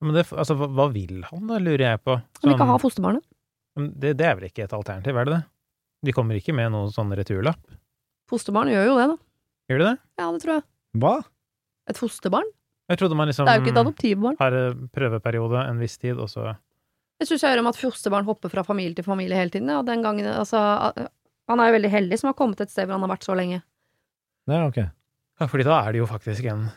Men 0.00 0.16
det, 0.16 0.26
altså, 0.32 0.56
hva, 0.56 0.68
hva 0.72 0.86
vil 0.94 1.18
han, 1.28 1.42
da, 1.50 1.58
lurer 1.60 1.84
jeg 1.84 2.00
på? 2.00 2.16
Han 2.16 2.48
vil 2.48 2.54
ikke 2.54 2.68
ha 2.70 2.76
fosterbarnet. 2.80 3.24
Det, 3.76 4.14
det 4.16 4.26
er 4.26 4.38
vel 4.38 4.46
ikke 4.48 4.64
et 4.64 4.72
alternativ, 4.72 5.16
er 5.16 5.28
det 5.28 5.34
det? 5.34 5.42
De 6.08 6.14
kommer 6.16 6.38
ikke 6.38 6.54
med 6.56 6.72
noen 6.72 6.88
sånn 6.94 7.12
returlapp? 7.16 7.60
Fosterbarn 8.30 8.70
gjør 8.72 8.88
jo 8.88 8.94
det, 8.96 9.06
da. 9.12 9.18
Gjør 9.70 9.82
de 9.82 9.86
det? 9.90 9.98
Ja, 10.22 10.30
det 10.32 10.40
tror 10.44 10.54
jeg. 10.54 10.64
Hva? 11.02 11.12
Et 11.90 12.00
fosterbarn? 12.00 12.48
Jeg 12.90 12.98
trodde 12.98 13.18
man 13.18 13.28
liksom 13.30 13.46
Det 13.46 13.52
er 13.52 13.60
jo 13.60 13.66
ikke 13.66 13.74
et 13.74 13.84
adoptivbarn. 13.84 14.38
har 14.40 14.56
prøveperiode 14.96 15.62
en 15.68 15.78
viss 15.82 15.98
tid, 16.00 16.18
og 16.18 16.32
så 16.32 16.48
Jeg 17.20 17.28
syns 17.28 17.44
jeg 17.44 17.52
hører 17.52 17.62
om 17.62 17.70
at 17.70 17.78
fosterbarn 17.78 18.26
hopper 18.26 18.50
fra 18.50 18.64
familie 18.64 18.96
til 18.96 19.04
familie 19.04 19.36
hele 19.36 19.52
tiden. 19.52 19.68
Ja, 19.68 19.82
og 19.82 19.86
den 19.86 20.02
gangen, 20.02 20.26
altså, 20.26 20.58
han 21.50 21.60
er 21.62 21.70
jo 21.70 21.76
veldig 21.78 21.90
heldig 21.92 22.18
som 22.20 22.30
har 22.30 22.36
kommet 22.38 22.60
et 22.64 22.70
sted 22.72 22.86
hvor 22.88 22.96
han 22.98 23.04
har 23.06 23.12
vært 23.12 23.26
så 23.26 23.36
lenge. 23.38 23.60
Ja, 24.50 24.62
ok. 24.66 24.78
Ja, 25.40 25.46
fordi 25.48 25.64
da 25.68 25.80
er 25.84 25.92
det 25.94 26.00
jo 26.02 26.08
faktisk 26.10 26.46
en 26.50 26.68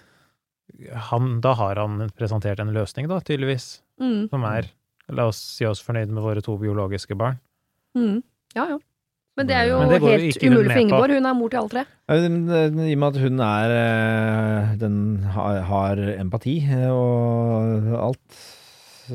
han, 1.09 1.39
Da 1.43 1.51
har 1.59 1.76
han 1.82 2.07
presentert 2.17 2.59
en 2.63 2.71
løsning, 2.76 3.07
da, 3.11 3.19
tydeligvis, 3.21 3.82
Mm, 4.01 4.28
som 4.32 4.43
er 4.49 4.71
La 5.13 5.26
oss 5.30 5.38
si 5.38 5.65
oss 5.67 5.82
fornøyd 5.84 6.09
med 6.09 6.24
våre 6.24 6.41
to 6.41 6.55
biologiske 6.57 7.15
barn. 7.19 7.38
mm. 7.95 8.24
Ja, 8.55 8.65
ja. 8.69 8.78
Men 9.36 9.47
det 9.49 9.55
er 9.57 9.65
jo 9.67 9.80
det 9.89 9.97
helt 10.01 10.43
umulig 10.45 10.69
for. 10.71 10.80
Ingeborg. 10.80 11.13
Hun 11.17 11.26
er 11.26 11.34
mor 11.34 11.49
til 11.49 11.59
alle 11.59 11.69
tre. 11.74 11.84
I 12.13 12.93
og 12.93 12.99
med 13.01 13.07
at 13.07 13.21
hun 13.24 13.39
er 13.41 13.71
eh, 13.78 14.76
Den 14.78 14.97
har, 15.34 15.59
har 15.69 16.01
empati 16.21 16.53
eh, 16.69 16.89
og 16.93 17.88
alt 17.97 18.43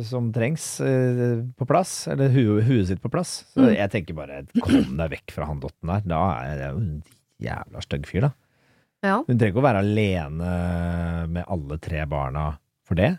som 0.09 0.33
trengs 0.35 0.65
eh, 0.85 1.43
på 1.59 1.67
plass, 1.69 2.07
eller 2.13 2.29
hu, 2.35 2.61
huet 2.67 2.89
sitt 2.91 3.01
på 3.03 3.11
plass. 3.13 3.45
Så 3.55 3.63
Mm. 3.67 3.75
jeg 3.77 3.91
tenker 3.95 4.15
bare 4.19 4.43
kom 4.63 4.97
deg 4.99 5.11
vekk 5.17 5.33
fra 5.35 5.47
han 5.49 5.61
dotten 5.61 5.89
der. 5.93 6.03
Da 6.07 6.21
er 6.45 6.57
det 6.61 6.69
jo 6.73 6.83
en 6.83 7.03
jævla 7.43 7.83
stygg 7.85 8.07
fyr, 8.11 8.21
da. 8.29 8.33
Ja. 9.07 9.17
Hun 9.23 9.39
trenger 9.39 9.53
ikke 9.55 9.63
å 9.63 9.69
være 9.69 9.83
alene 9.85 10.53
med 11.31 11.45
alle 11.49 11.79
tre 11.79 12.05
barna 12.11 12.59
for 12.85 12.95
det. 12.99 13.13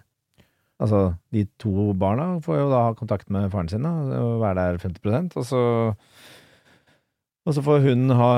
Altså, 0.79 1.17
de 1.31 1.45
to 1.59 1.93
barna 1.93 2.39
får 2.43 2.57
jo 2.61 2.69
da 2.71 2.83
ha 2.87 2.93
kontakt 2.95 3.29
med 3.29 3.49
faren 3.51 3.69
sin 3.71 3.83
da, 3.83 3.91
og 4.19 4.39
være 4.43 4.55
der 4.55 4.77
50% 4.79 5.35
og 5.39 5.43
så 5.47 5.63
og 7.47 7.55
så 7.55 7.63
får 7.65 7.81
hun 7.87 8.09
ha 8.13 8.29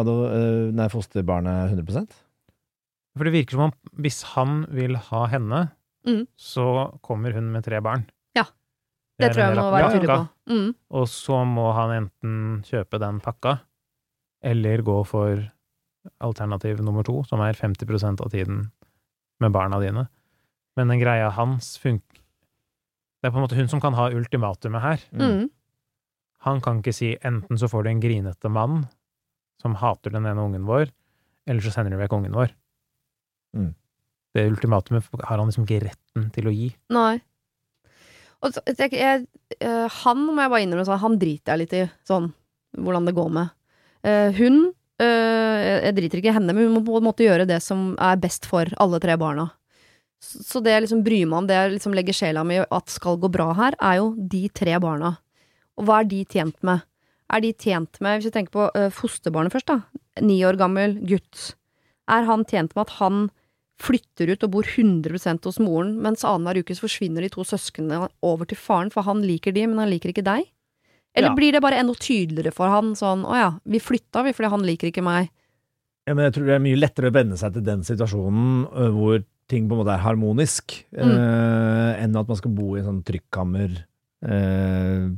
ado- 0.00 0.26
eh, 0.32 0.72
nei, 0.74 0.88
fosterbarnet 0.90 1.70
100% 1.76 2.08
For 3.16 3.24
det 3.24 3.32
virker 3.32 3.50
som 3.56 3.66
om 3.68 3.72
hvis 4.02 4.22
han 4.34 4.64
vil 4.74 4.96
ha 4.96 5.26
henne, 5.30 5.70
Mm. 6.06 6.26
så 6.38 6.98
kommer 7.02 7.34
hun 7.34 7.50
med 7.52 7.64
tre 7.66 7.80
barn. 7.82 8.04
Ja. 8.36 8.44
Det 9.18 9.32
tror 9.32 9.42
jeg 9.42 9.56
må 9.58 9.70
være 9.72 10.00
på. 10.06 10.18
Mm. 10.52 10.68
Og 10.90 11.08
så 11.10 11.40
må 11.48 11.70
han 11.74 11.94
enten 11.96 12.62
kjøpe 12.66 13.00
den 13.02 13.20
pakka, 13.24 13.58
eller 14.44 14.84
gå 14.86 15.00
for 15.08 15.42
alternativ 16.22 16.82
nummer 16.84 17.02
to, 17.06 17.22
som 17.26 17.42
er 17.42 17.58
50% 17.58 18.22
av 18.22 18.30
tiden 18.30 18.68
med 19.42 19.52
barna 19.52 19.80
dine. 19.82 20.06
Men 20.76 20.92
den 20.92 21.00
greia 21.00 21.30
hans 21.32 21.76
funker 21.80 22.22
Det 23.22 23.30
er 23.30 23.32
på 23.32 23.40
en 23.40 23.46
måte 23.46 23.56
hun 23.56 23.68
som 23.68 23.80
kan 23.80 23.96
ha 23.96 24.10
ultimatumet 24.12 24.82
her. 24.84 25.00
Mm. 25.10 25.48
Han 26.46 26.60
kan 26.62 26.78
ikke 26.78 26.92
si 26.94 27.14
enten 27.24 27.58
så 27.58 27.66
får 27.66 27.82
du 27.82 27.88
en 27.90 28.02
grinete 28.02 28.50
mann 28.52 28.84
som 29.62 29.74
hater 29.80 30.12
den 30.14 30.28
ene 30.28 30.44
ungen 30.44 30.66
vår, 30.68 30.92
eller 31.48 31.64
så 31.64 31.72
sender 31.72 31.96
du 31.96 31.98
vekk 31.98 32.12
ungen 32.12 32.36
vår. 32.36 32.52
Mm. 33.56 33.72
Det 34.36 34.44
ultimatumet 34.50 35.06
har 35.24 35.40
han 35.40 35.48
liksom 35.48 35.64
ikke 35.64 35.86
retten 35.86 36.28
til 36.34 36.50
å 36.50 36.54
gi. 36.54 36.68
Nei. 36.92 37.16
Og 38.44 38.56
jeg, 38.68 38.92
jeg, 38.92 39.26
eh, 39.58 40.00
han 40.02 40.24
må 40.28 40.36
jeg 40.42 40.52
bare 40.52 40.64
innrømme, 40.66 40.98
han 41.02 41.20
driter 41.20 41.54
jeg 41.54 41.62
litt 41.62 41.76
i, 41.76 41.84
sånn, 42.08 42.30
hvordan 42.76 43.08
det 43.08 43.14
går 43.16 43.30
med. 43.32 43.54
Eh, 44.06 44.36
hun 44.36 44.58
eh, 45.02 45.62
jeg, 45.86 45.94
driter 45.96 46.20
ikke 46.20 46.32
i 46.34 46.36
henne, 46.36 46.52
men 46.52 46.68
hun 46.68 46.76
må 46.76 46.82
på 46.86 46.98
en 47.00 47.08
måte 47.08 47.24
gjøre 47.24 47.48
det 47.48 47.62
som 47.64 47.94
er 47.96 48.20
best 48.20 48.48
for 48.48 48.70
alle 48.82 49.00
tre 49.02 49.16
barna. 49.20 49.48
Så, 50.22 50.60
det 50.64 50.72
jeg 50.72 50.86
liksom 50.86 51.04
bryr 51.06 51.28
meg 51.28 51.38
om, 51.38 51.48
det 51.48 51.56
jeg 51.56 51.72
liksom 51.76 51.96
legger 51.96 52.16
sjela 52.16 52.44
mi 52.46 52.58
at 52.60 52.92
skal 52.92 53.18
gå 53.20 53.30
bra 53.32 53.50
her, 53.56 53.76
er 53.80 54.00
jo 54.00 54.12
de 54.16 54.46
tre 54.52 54.76
barna. 54.82 55.16
Og 55.76 55.88
hva 55.88 56.00
er 56.02 56.10
de 56.12 56.22
tjent 56.28 56.56
med? 56.66 56.84
Er 57.32 57.42
de 57.42 57.52
tjent 57.52 58.00
med, 58.04 58.18
hvis 58.18 58.30
vi 58.30 58.36
tenker 58.36 58.54
på 58.54 58.86
fosterbarnet 58.94 59.52
først, 59.52 59.68
da, 59.68 59.80
ni 60.24 60.38
år 60.46 60.56
gammel 60.60 60.94
gutt, 61.08 61.50
er 62.08 62.24
han 62.28 62.46
tjent 62.48 62.72
med 62.76 62.86
at 62.86 62.94
han 63.00 63.26
flytter 63.82 64.30
ut 64.32 64.44
og 64.46 64.50
bor 64.54 64.62
100% 64.64 65.44
hos 65.44 65.58
moren, 65.60 65.96
mens 66.00 66.24
annenhver 66.24 66.62
uke 66.64 66.74
så 66.76 66.86
forsvinner 66.86 67.20
de 67.26 67.28
to 67.34 67.44
søsknene 67.44 68.08
over 68.24 68.48
til 68.48 68.56
faren, 68.56 68.90
for 68.92 69.04
han 69.04 69.20
liker 69.26 69.52
de, 69.52 69.66
men 69.68 69.78
han 69.82 69.90
liker 69.92 70.12
ikke 70.14 70.24
deg? 70.24 70.46
Eller 71.16 71.28
Ja. 71.30 71.34
blir 71.36 71.52
det 71.52 71.62
bare 71.64 71.78
enda 71.80 71.94
tydeligere 71.94 72.52
for 72.52 72.68
han, 72.68 72.94
sånn 72.94 73.24
å 73.24 73.34
ja, 73.36 73.50
vi 73.64 73.78
flytta 73.80 74.22
vi 74.24 74.32
fordi 74.36 74.50
han 74.52 74.64
liker 74.68 74.88
ikke 74.92 75.04
meg? 75.04 75.30
Ja, 76.06 76.14
men 76.14 76.24
jeg 76.28 76.34
tror 76.36 76.46
det 76.46 76.54
er 76.54 76.64
mye 76.64 76.76
lettere 76.80 77.08
å 77.10 77.14
venne 77.16 77.36
seg 77.36 77.52
til 77.56 77.62
den 77.66 77.80
situasjonen 77.82 78.66
hvor 78.94 79.24
ting 79.48 79.68
på 79.68 79.74
en 79.76 79.80
måte 79.84 79.94
er 79.94 80.02
harmonisk, 80.04 80.84
Mm. 80.92 81.10
ø, 81.10 81.96
enn 82.02 82.16
at 82.16 82.28
man 82.28 82.36
skal 82.36 82.50
bo 82.52 82.74
i 82.76 82.80
en 82.80 82.86
sånn 82.86 83.04
trykkammer 83.04 83.84
ø, 84.24 85.10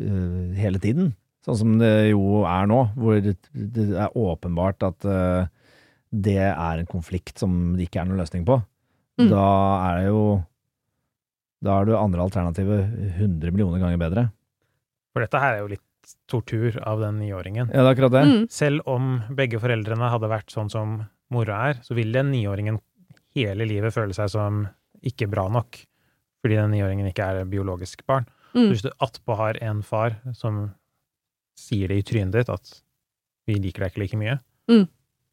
ø, 0.00 0.54
hele 0.54 0.78
tiden. 0.82 1.12
Sånn 1.44 1.56
som 1.58 1.78
det 1.78 2.10
jo 2.10 2.44
er 2.48 2.66
nå, 2.70 2.78
hvor 2.96 3.20
det, 3.20 3.36
det 3.52 3.90
er 3.96 4.14
åpenbart 4.16 4.82
at 4.86 5.04
det 6.14 6.36
er 6.38 6.78
en 6.82 6.86
konflikt 6.86 7.38
som 7.42 7.74
det 7.76 7.88
ikke 7.88 8.02
er 8.02 8.08
noen 8.08 8.20
løsning 8.22 8.44
på. 8.46 8.60
Mm. 9.20 9.28
Da 9.30 9.46
er 9.90 9.98
det 10.00 10.06
jo 10.10 10.22
Da 11.64 11.78
er 11.80 11.86
det 11.88 11.94
andre 11.96 12.20
alternativet 12.26 12.80
100 13.16 13.50
millioner 13.54 13.80
ganger 13.80 13.96
bedre. 14.02 14.24
For 15.14 15.22
dette 15.24 15.40
her 15.40 15.54
er 15.54 15.60
jo 15.62 15.70
litt 15.70 16.10
tortur 16.28 16.76
av 16.84 17.00
den 17.00 17.16
niåringen. 17.22 17.70
Ja, 17.72 17.80
det 17.80 17.86
er 17.86 17.94
akkurat 17.94 18.12
det. 18.12 18.24
Mm. 18.28 18.42
Selv 18.52 18.82
om 18.90 19.22
begge 19.32 19.56
foreldrene 19.62 20.10
hadde 20.12 20.28
vært 20.28 20.52
sånn 20.52 20.68
som 20.68 20.98
mora 21.32 21.70
er, 21.70 21.78
så 21.80 21.96
vil 21.96 22.12
den 22.12 22.28
niåringen 22.34 22.76
hele 23.34 23.64
livet 23.64 23.94
føle 23.96 24.12
seg 24.12 24.28
som 24.34 24.66
ikke 25.00 25.30
bra 25.32 25.46
nok, 25.48 25.78
fordi 26.44 26.58
den 26.60 26.74
niåringen 26.76 27.08
ikke 27.08 27.30
er 27.32 27.48
biologisk 27.48 28.04
barn. 28.06 28.26
Så 28.52 28.58
Mm. 28.60 28.68
hvis 28.70 28.82
du 28.84 28.90
attpå 29.00 29.34
har 29.36 29.56
en 29.64 29.80
far 29.82 30.18
som 30.34 30.74
sier 31.56 31.88
det 31.88 31.96
i 31.96 32.02
trynet 32.02 32.32
ditt, 32.36 32.48
at 32.52 32.82
vi 33.48 33.54
liker 33.54 33.80
deg 33.86 33.92
ikke 33.94 34.02
like 34.04 34.16
mye, 34.20 34.38
Mm. 34.68 34.86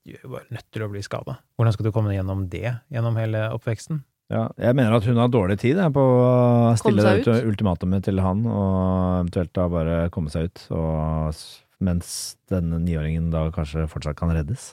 Du 0.06 0.16
er 0.16 0.24
jo 0.24 0.32
bare 0.34 0.50
nødt 0.50 0.68
til 0.74 0.86
å 0.86 0.90
bli 0.92 1.02
skada. 1.06 1.38
Hvordan 1.60 1.76
skal 1.76 1.88
du 1.88 1.92
komme 1.96 2.16
gjennom 2.16 2.48
det 2.50 2.68
gjennom 2.94 3.20
hele 3.22 3.48
oppveksten? 3.54 4.02
Ja, 4.32 4.46
jeg 4.56 4.78
mener 4.80 4.96
at 4.96 5.06
hun 5.06 5.20
har 5.20 5.32
dårlig 5.32 5.58
tid 5.60 5.80
på 5.92 6.02
å 6.02 6.72
stille 6.80 7.04
det 7.04 7.26
ut. 7.26 7.32
ultimatumet 7.52 8.06
til 8.08 8.22
han, 8.24 8.46
og 8.48 9.26
eventuelt 9.26 9.52
da 9.58 9.66
bare 9.72 9.98
komme 10.14 10.32
seg 10.32 10.48
ut. 10.48 10.64
Og, 10.72 11.42
mens 11.84 12.38
denne 12.52 12.80
niåringen 12.80 13.32
da 13.34 13.50
kanskje 13.52 13.90
fortsatt 13.92 14.20
kan 14.20 14.32
reddes. 14.32 14.72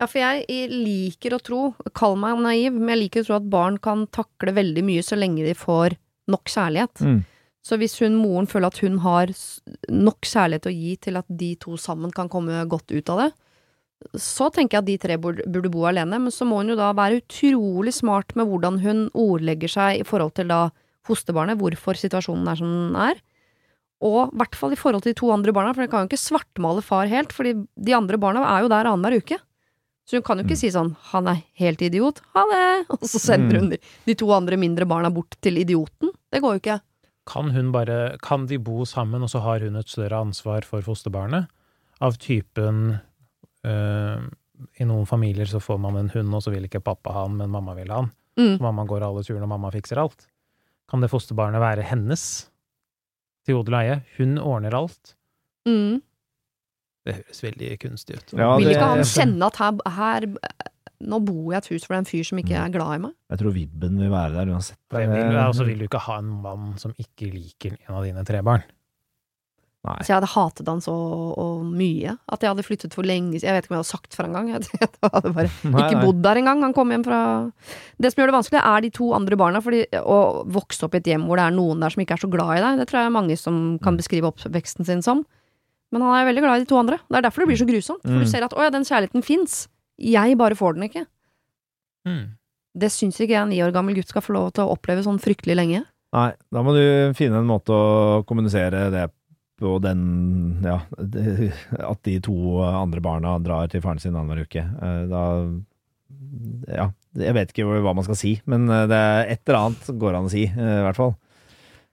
Ja, 0.00 0.08
for 0.08 0.20
jeg 0.20 0.66
liker 0.72 1.36
å 1.36 1.40
tro, 1.40 1.60
kall 1.96 2.18
meg 2.20 2.40
naiv, 2.42 2.74
men 2.74 2.92
jeg 2.92 3.04
liker 3.04 3.22
å 3.22 3.28
tro 3.28 3.38
at 3.38 3.48
barn 3.52 3.78
kan 3.80 4.04
takle 4.12 4.52
veldig 4.56 4.84
mye 4.84 5.04
så 5.06 5.16
lenge 5.16 5.46
de 5.46 5.54
får 5.56 5.96
nok 6.32 6.50
kjærlighet. 6.52 7.04
Mm. 7.06 7.22
Så 7.66 7.78
hvis 7.80 7.96
hun 8.02 8.18
moren 8.18 8.48
føler 8.50 8.70
at 8.70 8.82
hun 8.82 9.00
har 9.02 9.30
nok 9.90 10.26
kjærlighet 10.26 10.68
å 10.68 10.74
gi 10.74 10.92
til 11.06 11.18
at 11.18 11.30
de 11.30 11.54
to 11.62 11.78
sammen 11.80 12.12
kan 12.14 12.28
komme 12.32 12.58
godt 12.70 12.92
ut 12.92 13.14
av 13.14 13.22
det, 13.22 13.30
så 14.16 14.50
tenker 14.52 14.76
jeg 14.76 14.82
at 14.82 14.88
de 14.90 14.96
tre 15.00 15.16
burde, 15.20 15.70
bo 15.72 15.86
alene, 15.88 16.18
men 16.20 16.32
så 16.34 16.46
må 16.48 16.60
hun 16.60 16.68
jo 16.74 16.76
da 16.78 16.90
være 16.96 17.22
utrolig 17.22 17.94
smart 17.96 18.34
med 18.36 18.48
hvordan 18.50 18.80
hun 18.82 19.06
ordlegger 19.16 19.72
seg 19.72 20.02
i 20.02 20.06
forhold 20.06 20.34
til 20.36 20.50
da 20.52 20.66
fosterbarnet, 21.06 21.58
hvorfor 21.60 21.96
situasjonen 21.98 22.50
er 22.50 22.60
som 22.60 22.68
den 22.68 22.98
er. 23.00 23.20
Og 24.04 24.28
i 24.28 24.36
hvert 24.36 24.56
fall 24.58 24.74
i 24.74 24.78
forhold 24.78 25.02
til 25.06 25.14
de 25.14 25.20
to 25.20 25.30
andre 25.32 25.54
barna, 25.56 25.72
for 25.72 25.86
hun 25.86 25.90
kan 25.92 26.04
jo 26.04 26.10
ikke 26.10 26.20
svartmale 26.20 26.82
far 26.84 27.08
helt, 27.08 27.32
fordi 27.32 27.54
de 27.56 27.94
andre 27.96 28.18
barna 28.20 28.44
er 28.52 28.66
jo 28.66 28.72
der 28.72 28.90
annenhver 28.90 29.16
uke. 29.22 29.38
Så 30.06 30.18
hun 30.18 30.22
kan 30.26 30.38
jo 30.38 30.44
ikke 30.44 30.54
Mm. 30.54 30.60
si 30.60 30.68
sånn 30.70 30.96
'han 31.10 31.26
er 31.28 31.42
helt 31.58 31.80
idiot', 31.80 32.20
ha 32.34 32.44
det, 32.46 32.86
og 32.90 33.00
så 33.00 33.18
sender 33.18 33.58
hun 33.58 33.70
de, 33.70 33.78
de 34.06 34.14
to 34.14 34.28
andre 34.30 34.56
mindre 34.56 34.86
barna 34.86 35.10
bort 35.10 35.34
til 35.40 35.56
idioten. 35.56 36.10
Det 36.30 36.42
går 36.42 36.52
jo 36.54 36.60
ikke. 36.60 36.80
Kan 37.26 37.50
hun 37.50 37.72
bare 37.72 38.18
Kan 38.22 38.46
de 38.46 38.58
bo 38.58 38.84
sammen, 38.84 39.22
og 39.22 39.28
så 39.30 39.40
har 39.42 39.60
hun 39.60 39.74
et 39.76 39.88
større 39.88 40.20
ansvar 40.22 40.62
for 40.64 40.80
fosterbarnet? 40.80 41.48
Av 42.00 42.12
typen 42.18 43.00
I 43.66 44.86
noen 44.88 45.08
familier 45.08 45.48
så 45.50 45.60
får 45.60 45.78
man 45.82 45.98
en 46.00 46.10
hund, 46.14 46.32
og 46.34 46.44
så 46.44 46.52
vil 46.54 46.68
ikke 46.68 46.84
pappa 46.84 47.12
ha 47.12 47.26
den, 47.28 47.36
men 47.40 47.52
mamma 47.52 47.74
vil 47.76 47.92
ha 47.92 48.02
den. 48.04 48.12
Mm. 48.36 48.56
Så 48.56 48.64
mamma 48.64 48.84
går 48.88 49.04
alle 49.06 49.24
turene, 49.26 49.44
og 49.44 49.52
mamma 49.52 49.72
fikser 49.74 50.00
alt. 50.00 50.28
Kan 50.90 51.02
det 51.02 51.10
fosterbarnet 51.12 51.62
være 51.62 51.86
hennes? 51.88 52.24
Til 53.46 53.60
odel 53.60 53.76
og 53.76 53.82
eie? 53.82 53.98
Hun 54.18 54.38
ordner 54.42 54.76
alt? 54.78 55.14
Mm. 55.66 56.00
Det 57.06 57.20
høres 57.20 57.42
veldig 57.44 57.68
kunstig 57.82 58.18
ut. 58.18 58.34
Ja, 58.34 58.54
Vil 58.58 58.72
ikke 58.72 58.88
han 58.90 59.04
kjenne 59.06 59.50
at 59.50 59.60
her, 59.62 59.76
her 59.96 60.26
Nå 61.06 61.18
bor 61.20 61.52
jeg 61.52 61.58
i 61.58 61.58
et 61.58 61.66
hus 61.74 61.84
hvor 61.84 61.92
det 61.92 61.98
er 61.98 62.02
en 62.02 62.08
fyr 62.08 62.24
som 62.24 62.38
ikke 62.40 62.54
er 62.56 62.70
glad 62.72 62.96
i 62.96 63.00
meg? 63.04 63.12
Jeg 63.28 63.40
tror 63.42 63.52
vibben 63.52 63.98
vil 64.00 64.08
være 64.10 64.32
der 64.32 64.52
uansett. 64.54 64.78
For 64.88 65.04
og 65.42 65.58
så 65.58 65.66
vil 65.68 65.82
du 65.82 65.84
ikke 65.84 66.00
ha 66.06 66.16
en 66.22 66.30
mann 66.40 66.70
som 66.80 66.94
ikke 66.96 67.28
liker 67.34 67.74
en 67.76 67.98
av 67.98 68.06
dine 68.06 68.24
tre 68.26 68.40
barn. 68.46 68.64
Nei. 69.86 69.96
Så 70.02 70.10
jeg 70.10 70.16
hadde 70.18 70.28
hatet 70.32 70.66
han 70.68 70.80
så 70.82 70.92
og 71.38 71.60
mye. 71.70 72.16
At 72.32 72.42
jeg 72.42 72.50
hadde 72.50 72.64
flyttet 72.66 72.94
for 72.96 73.06
lenge. 73.06 73.38
Jeg 73.38 73.54
vet 73.54 73.64
ikke 73.68 73.70
om 73.70 73.76
jeg 73.76 73.84
hadde 73.84 73.92
sagt 73.92 74.16
fra 74.18 74.26
engang. 74.26 74.48
Jeg 74.56 75.12
hadde 75.12 75.32
bare 75.36 75.50
ikke 75.86 76.00
bodd 76.02 76.22
der 76.24 76.40
engang. 76.40 76.62
Han 76.66 76.74
kom 76.74 76.90
hjem 76.90 77.04
fra 77.06 77.20
Det 78.02 78.10
som 78.10 78.20
gjør 78.22 78.32
det 78.32 78.36
vanskelig, 78.38 78.62
er 78.66 78.80
de 78.82 78.90
to 78.90 79.12
andre 79.14 79.38
barna. 79.38 79.60
Fordi 79.62 79.84
å 80.02 80.18
vokse 80.50 80.82
opp 80.88 80.96
i 80.98 80.98
et 80.98 81.10
hjem 81.12 81.28
hvor 81.28 81.38
det 81.38 81.46
er 81.46 81.54
noen 81.54 81.80
der 81.84 81.94
som 81.94 82.02
ikke 82.02 82.16
er 82.18 82.24
så 82.24 82.30
glad 82.32 82.56
i 82.58 82.64
deg, 82.64 82.80
det 82.82 82.88
tror 82.90 83.00
jeg 83.04 83.10
er 83.12 83.16
mange 83.20 83.38
som 83.38 83.78
kan 83.78 83.94
Mm. 83.94 84.00
beskrive 84.02 84.26
oppveksten 84.32 84.84
sin 84.84 85.02
som. 85.06 85.24
Men 85.94 86.02
han 86.02 86.16
er 86.18 86.26
veldig 86.32 86.42
glad 86.42 86.56
i 86.58 86.64
de 86.64 86.68
to 86.72 86.76
andre. 86.82 86.98
Det 87.06 87.16
er 87.20 87.22
derfor 87.28 87.44
det 87.46 87.48
blir 87.52 87.62
så 87.62 87.68
grusomt. 87.70 88.02
For 88.02 88.10
Mm. 88.16 88.24
du 88.24 88.26
ser 88.26 88.42
at 88.44 88.52
å 88.58 88.62
ja, 88.66 88.70
den 88.74 88.82
kjærligheten 88.84 89.22
fins. 89.22 89.68
Jeg 90.02 90.36
bare 90.36 90.58
får 90.58 90.74
den 90.74 90.88
ikke. 90.90 91.06
Mm. 92.06 92.24
Det 92.76 92.90
syns 92.92 93.16
ikke 93.22 93.32
jeg 93.32 93.42
en 93.42 93.48
ni 93.54 93.62
år 93.64 93.72
gammel 93.72 93.94
gutt 93.96 94.08
skal 94.10 94.22
få 94.22 94.34
lov 94.36 94.50
til 94.52 94.66
å 94.66 94.74
oppleve 94.76 95.02
sånn 95.06 95.20
fryktelig 95.22 95.56
lenge. 95.56 95.84
Nei, 96.12 96.32
da 96.52 96.62
må 96.62 96.72
du 96.76 97.12
finne 97.18 97.38
en 97.40 97.48
måte 97.48 97.72
å 97.74 98.24
kommunisere 98.28 98.90
det 98.92 99.06
på 99.60 99.76
den 99.82 100.60
Ja, 100.64 100.80
det, 101.00 101.52
at 101.78 102.02
de 102.04 102.18
to 102.24 102.34
andre 102.66 103.00
barna 103.04 103.36
drar 103.42 103.70
til 103.72 103.80
faren 103.84 104.00
sin 104.02 104.14
annenhver 104.16 104.44
uke. 104.46 104.62
Eh, 104.62 105.06
Da 105.10 105.22
Ja, 106.70 106.90
jeg 107.18 107.34
vet 107.34 107.52
ikke 107.52 107.66
hva 107.82 107.94
man 107.96 108.04
skal 108.06 108.18
si, 108.18 108.34
men 108.46 108.68
eh, 108.70 108.86
det 108.90 108.96
er 108.96 109.30
et 109.34 109.42
eller 109.48 109.58
annet 109.70 109.88
går 110.00 110.14
an 110.18 110.28
å 110.28 110.32
si, 110.32 110.44
eh, 110.48 110.76
i 110.80 110.84
hvert 110.86 110.98
fall. 110.98 111.14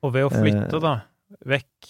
Og 0.04 0.14
ved 0.14 0.28
å 0.28 0.34
flytte 0.34 0.80
da, 0.84 0.94
vekk, 1.48 1.90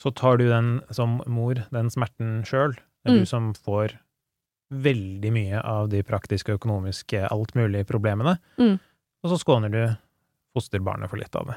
så 0.00 0.12
tar 0.14 0.38
du 0.40 0.46
den 0.48 0.80
som 0.92 1.20
mor, 1.30 1.60
den 1.72 1.90
smerten 1.92 2.42
sjøl. 2.48 2.74
Det 3.04 3.12
er 3.12 3.14
Mm. 3.14 3.20
du 3.20 3.26
som 3.28 3.52
får 3.54 3.92
veldig 4.72 5.30
mye 5.32 5.60
av 5.62 5.88
de 5.92 6.02
praktiske, 6.02 6.56
økonomiske, 6.58 7.28
alt 7.30 7.54
mulig 7.54 7.84
problemene. 7.86 8.38
Mm. 8.58 8.78
Og 9.22 9.30
så 9.30 9.38
skåner 9.38 9.70
du 9.70 9.96
fosterbarnet 10.56 11.10
for 11.10 11.16
litt 11.20 11.34
av 11.36 11.46
det. 11.52 11.56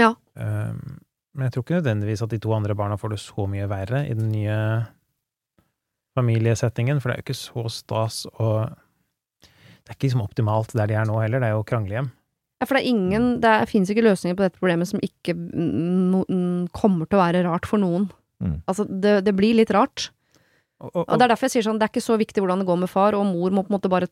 Ja. 0.00 0.14
Um, 0.34 1.00
men 1.34 1.46
jeg 1.46 1.54
tror 1.54 1.64
ikke 1.64 1.78
nødvendigvis 1.80 2.22
at 2.24 2.32
de 2.32 2.40
to 2.42 2.52
andre 2.54 2.76
barna 2.78 2.98
får 3.00 3.14
det 3.14 3.20
så 3.22 3.46
mye 3.50 3.66
verre 3.70 4.04
i 4.06 4.14
den 4.16 4.30
nye 4.30 4.58
familiesettingen, 6.14 7.00
for 7.02 7.10
det 7.10 7.14
er 7.14 7.22
jo 7.22 7.26
ikke 7.26 7.42
så 7.42 7.64
stas 7.72 8.24
og 8.34 8.70
Det 9.84 9.92
er 9.92 9.96
ikke 9.98 10.06
liksom 10.06 10.24
optimalt 10.24 10.72
der 10.72 10.88
de 10.88 10.94
er 10.96 11.08
nå 11.08 11.18
heller, 11.20 11.42
det 11.42 11.50
er 11.50 11.58
jo 11.58 11.66
kranglehjem. 11.68 12.06
Ja, 12.62 12.66
for 12.66 12.78
det 12.78 12.84
er 12.84 12.92
ingen 12.94 13.40
Det 13.42 13.54
fins 13.68 13.90
ikke 13.92 14.06
løsninger 14.06 14.36
på 14.38 14.46
dette 14.46 14.60
problemet 14.60 14.88
som 14.88 15.02
ikke 15.04 15.34
mm, 15.34 16.22
mm, 16.24 16.60
kommer 16.72 17.04
til 17.10 17.18
å 17.18 17.24
være 17.24 17.42
rart 17.44 17.66
for 17.68 17.82
noen. 17.82 18.06
Mm. 18.40 18.62
Altså, 18.64 18.86
det, 18.88 19.18
det 19.26 19.34
blir 19.36 19.58
litt 19.58 19.74
rart. 19.74 20.08
Og, 20.80 20.88
og, 20.94 21.02
Og 21.04 21.18
det 21.18 21.26
er 21.26 21.34
derfor 21.34 21.48
jeg 21.50 21.58
sier 21.58 21.66
sånn, 21.66 21.82
det 21.82 21.88
er 21.88 21.92
ikke 21.92 22.06
så 22.06 22.16
viktig 22.20 22.40
hvordan 22.40 22.62
det 22.62 22.68
går 22.70 22.80
med 22.80 22.92
far, 22.92 23.18
og 23.18 23.26
mor 23.28 23.52
må 23.52 23.66
på 23.66 23.72
en 23.72 23.76
måte 23.76 23.92
bare 23.92 24.08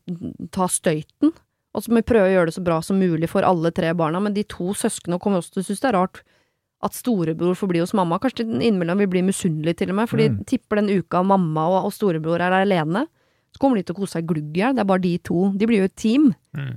ta 0.52 0.68
støyten. 0.68 1.32
Og 1.72 1.84
så 1.84 1.92
må 1.92 2.02
vi 2.02 2.08
prøve 2.10 2.28
å 2.28 2.34
gjøre 2.34 2.50
det 2.50 2.56
så 2.58 2.64
bra 2.64 2.82
som 2.84 3.00
mulig 3.00 3.30
for 3.32 3.46
alle 3.48 3.72
tre 3.72 3.94
barna, 3.96 4.20
men 4.20 4.36
de 4.36 4.44
to 4.44 4.74
søsknene 4.76 5.20
kommer 5.22 5.40
også 5.40 5.56
til 5.56 5.64
å 5.64 5.68
synes 5.70 5.80
det 5.80 5.88
er 5.88 5.96
rart 5.96 6.22
at 6.82 6.94
storebror 6.98 7.54
får 7.54 7.68
bli 7.70 7.80
hos 7.82 7.92
mamma. 7.94 8.18
Kanskje 8.18 8.44
innimellom 8.48 8.98
vil 9.04 9.10
bli 9.12 9.22
misunnelige 9.22 9.76
til 9.82 9.90
og 9.92 9.96
med, 10.00 10.08
for 10.10 10.18
de 10.18 10.28
Mm. 10.30 10.44
tipper 10.44 10.76
den 10.80 10.90
uka 10.98 11.22
mamma 11.22 11.66
og, 11.68 11.84
og 11.86 11.92
storebror 11.92 12.40
er 12.42 12.52
alene, 12.62 13.06
så 13.52 13.58
kommer 13.60 13.76
de 13.76 13.82
til 13.84 13.94
å 13.94 14.00
kose 14.00 14.16
seg 14.18 14.26
glugg 14.26 14.50
i 14.56 14.60
hjel. 14.60 14.74
Det 14.74 14.80
er 14.80 14.88
bare 14.90 15.02
de 15.04 15.18
to. 15.18 15.52
De 15.56 15.66
blir 15.66 15.78
jo 15.84 15.84
et 15.90 15.96
team. 15.96 16.34
mm. 16.56 16.76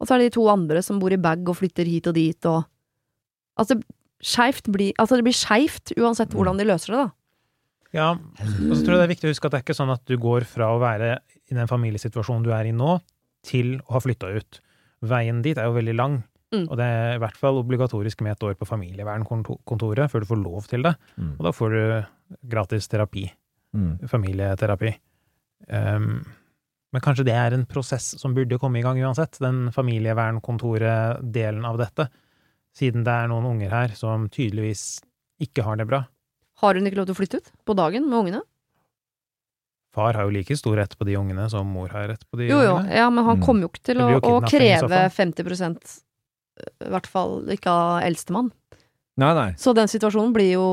Og 0.00 0.08
så 0.08 0.14
er 0.14 0.18
det 0.18 0.32
de 0.32 0.34
to 0.40 0.48
andre 0.50 0.82
som 0.82 0.98
bor 0.98 1.12
i 1.12 1.16
bag 1.16 1.46
og 1.48 1.56
flytter 1.56 1.86
hit 1.86 2.06
og 2.10 2.14
dit 2.14 2.46
og 2.46 2.64
Altså, 3.58 3.76
blir 4.72 4.92
Altså, 4.98 5.16
det 5.16 5.24
blir 5.24 5.36
skeivt 5.36 5.92
uansett 5.98 6.30
hvordan 6.32 6.56
de 6.58 6.64
løser 6.64 6.94
det, 6.94 7.00
da. 7.04 7.10
Ja, 7.92 8.10
og 8.12 8.72
så 8.74 8.82
tror 8.86 8.94
jeg 8.96 9.00
det 9.02 9.04
er 9.04 9.14
viktig 9.14 9.28
å 9.28 9.32
huske 9.34 9.44
at 9.46 9.52
det 9.52 9.58
er 9.60 9.64
ikke 9.66 9.76
sånn 9.76 9.92
at 9.92 10.04
du 10.08 10.16
går 10.16 10.44
fra 10.48 10.70
å 10.72 10.80
være 10.80 11.18
i 11.50 11.54
den 11.54 11.68
familiesituasjonen 11.68 12.42
du 12.42 12.50
er 12.50 12.64
i 12.64 12.72
nå, 12.72 13.00
til 13.44 13.74
å 13.84 13.92
ha 13.92 14.00
flytta 14.00 14.30
ut. 14.32 14.60
Veien 15.04 15.42
dit 15.44 15.58
er 15.58 15.68
jo 15.68 15.74
veldig 15.76 15.94
lang, 15.98 16.22
Mm. 16.52 16.66
og 16.68 16.76
det 16.76 16.84
er 16.84 17.14
i 17.14 17.18
hvert 17.22 17.36
fall 17.40 17.56
obligatorisk 17.62 18.20
med 18.20 18.32
et 18.36 18.42
år 18.44 18.54
på 18.60 18.66
familievernkontoret 18.68 20.10
før 20.12 20.20
du 20.20 20.26
får 20.28 20.42
lov 20.42 20.66
til 20.68 20.82
det. 20.84 20.94
Mm. 21.16 21.30
Og 21.38 21.46
da 21.46 21.52
får 21.56 21.70
du 21.70 22.04
gratis 22.48 22.88
terapi, 22.88 23.30
Mm. 23.74 23.98
familieterapi. 24.06 24.90
Um, 25.72 26.24
men 26.92 27.00
kanskje 27.00 27.24
det 27.24 27.32
er 27.32 27.54
en 27.56 27.64
prosess 27.64 28.10
som 28.20 28.34
burde 28.34 28.58
komme 28.60 28.78
i 28.80 28.82
gang 28.84 28.98
uansett, 29.00 29.38
den 29.40 29.70
familievernkontoret-delen 29.72 31.64
av 31.64 31.78
dette, 31.80 32.08
siden 32.76 33.04
det 33.04 33.12
er 33.12 33.28
noen 33.32 33.46
unger 33.54 33.70
her 33.72 33.88
som 33.96 34.28
tydeligvis 34.32 35.00
ikke 35.40 35.64
har 35.66 35.76
det 35.80 35.86
bra. 35.88 36.02
Har 36.62 36.74
hun 36.78 36.86
ikke 36.86 36.96
lov 37.00 37.06
til 37.08 37.14
å 37.16 37.20
flytte 37.20 37.40
ut 37.40 37.50
på 37.68 37.74
dagen 37.78 38.08
med 38.08 38.18
ungene? 38.18 38.42
Far 39.92 40.14
har 40.16 40.24
jo 40.24 40.32
like 40.32 40.56
stor 40.56 40.76
rett 40.80 40.94
på 40.96 41.04
de 41.04 41.16
ungene 41.20 41.48
som 41.52 41.66
mor 41.68 41.88
har 41.92 42.08
rett 42.08 42.22
på 42.30 42.38
de 42.40 42.46
Jo, 42.48 42.60
jo, 42.64 42.76
ungene. 42.78 42.94
ja, 42.96 43.10
men 43.10 43.24
han 43.24 43.36
Mm. 43.40 43.44
kommer 43.44 43.60
jo 43.62 43.68
ikke 43.68 43.82
til 43.84 43.98
å, 44.00 44.20
å 44.20 44.40
kreve 44.48 44.88
fall. 44.88 45.10
50 45.10 46.02
i 46.60 46.88
hvert 46.92 47.06
fall 47.06 47.42
ikke 47.54 47.70
av 47.70 48.02
eldstemann. 48.02 48.50
Nei, 49.20 49.34
nei. 49.36 49.50
Så 49.60 49.74
den 49.76 49.88
situasjonen 49.92 50.32
blir 50.32 50.52
jo 50.54 50.66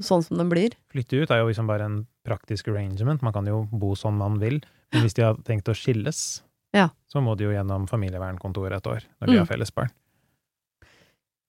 sånn 0.00 0.22
som 0.24 0.38
den 0.38 0.48
blir. 0.48 0.72
Flytte 0.92 1.22
ut 1.22 1.30
er 1.30 1.42
jo 1.42 1.48
liksom 1.50 1.66
bare 1.68 1.84
en 1.84 2.06
praktisk 2.26 2.68
arrangement, 2.72 3.20
man 3.22 3.32
kan 3.36 3.46
jo 3.46 3.66
bo 3.70 3.94
som 3.94 4.16
man 4.16 4.38
vil, 4.40 4.60
men 4.92 5.02
hvis 5.04 5.14
de 5.14 5.22
har 5.22 5.36
tenkt 5.44 5.68
å 5.68 5.74
skilles, 5.76 6.42
Ja. 6.72 6.88
så 7.12 7.20
må 7.22 7.36
de 7.36 7.44
jo 7.44 7.50
gjennom 7.52 7.86
familievernkontoret 7.88 8.76
et 8.78 8.86
år, 8.86 9.04
når 9.20 9.26
de 9.26 9.32
Mm. 9.32 9.38
har 9.38 9.46
felles 9.46 9.70
barn. 9.74 9.90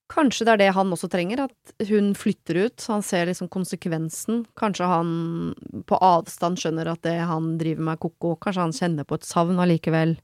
Kanskje 0.09 0.45
det 0.45 0.53
er 0.53 0.57
det 0.57 0.73
han 0.73 0.91
også 0.95 1.09
trenger, 1.11 1.41
at 1.49 1.87
hun 1.89 2.13
flytter 2.15 2.55
ut. 2.65 2.77
så 2.79 2.93
Han 2.93 3.01
ser 3.03 3.25
liksom 3.25 3.49
konsekvensen. 3.49 4.45
Kanskje 4.55 4.87
han 4.87 5.53
på 5.85 5.99
avstand 5.99 6.57
skjønner 6.57 6.87
at 6.87 7.01
det 7.01 7.19
han 7.27 7.57
driver 7.57 7.81
med 7.83 7.93
er 7.97 7.97
ko-ko. 7.97 8.37
Kanskje 8.39 8.61
han 8.63 8.71
kjenner 8.71 9.03
på 9.03 9.15
et 9.15 9.23
savn 9.27 9.57
allikevel. 9.59 10.17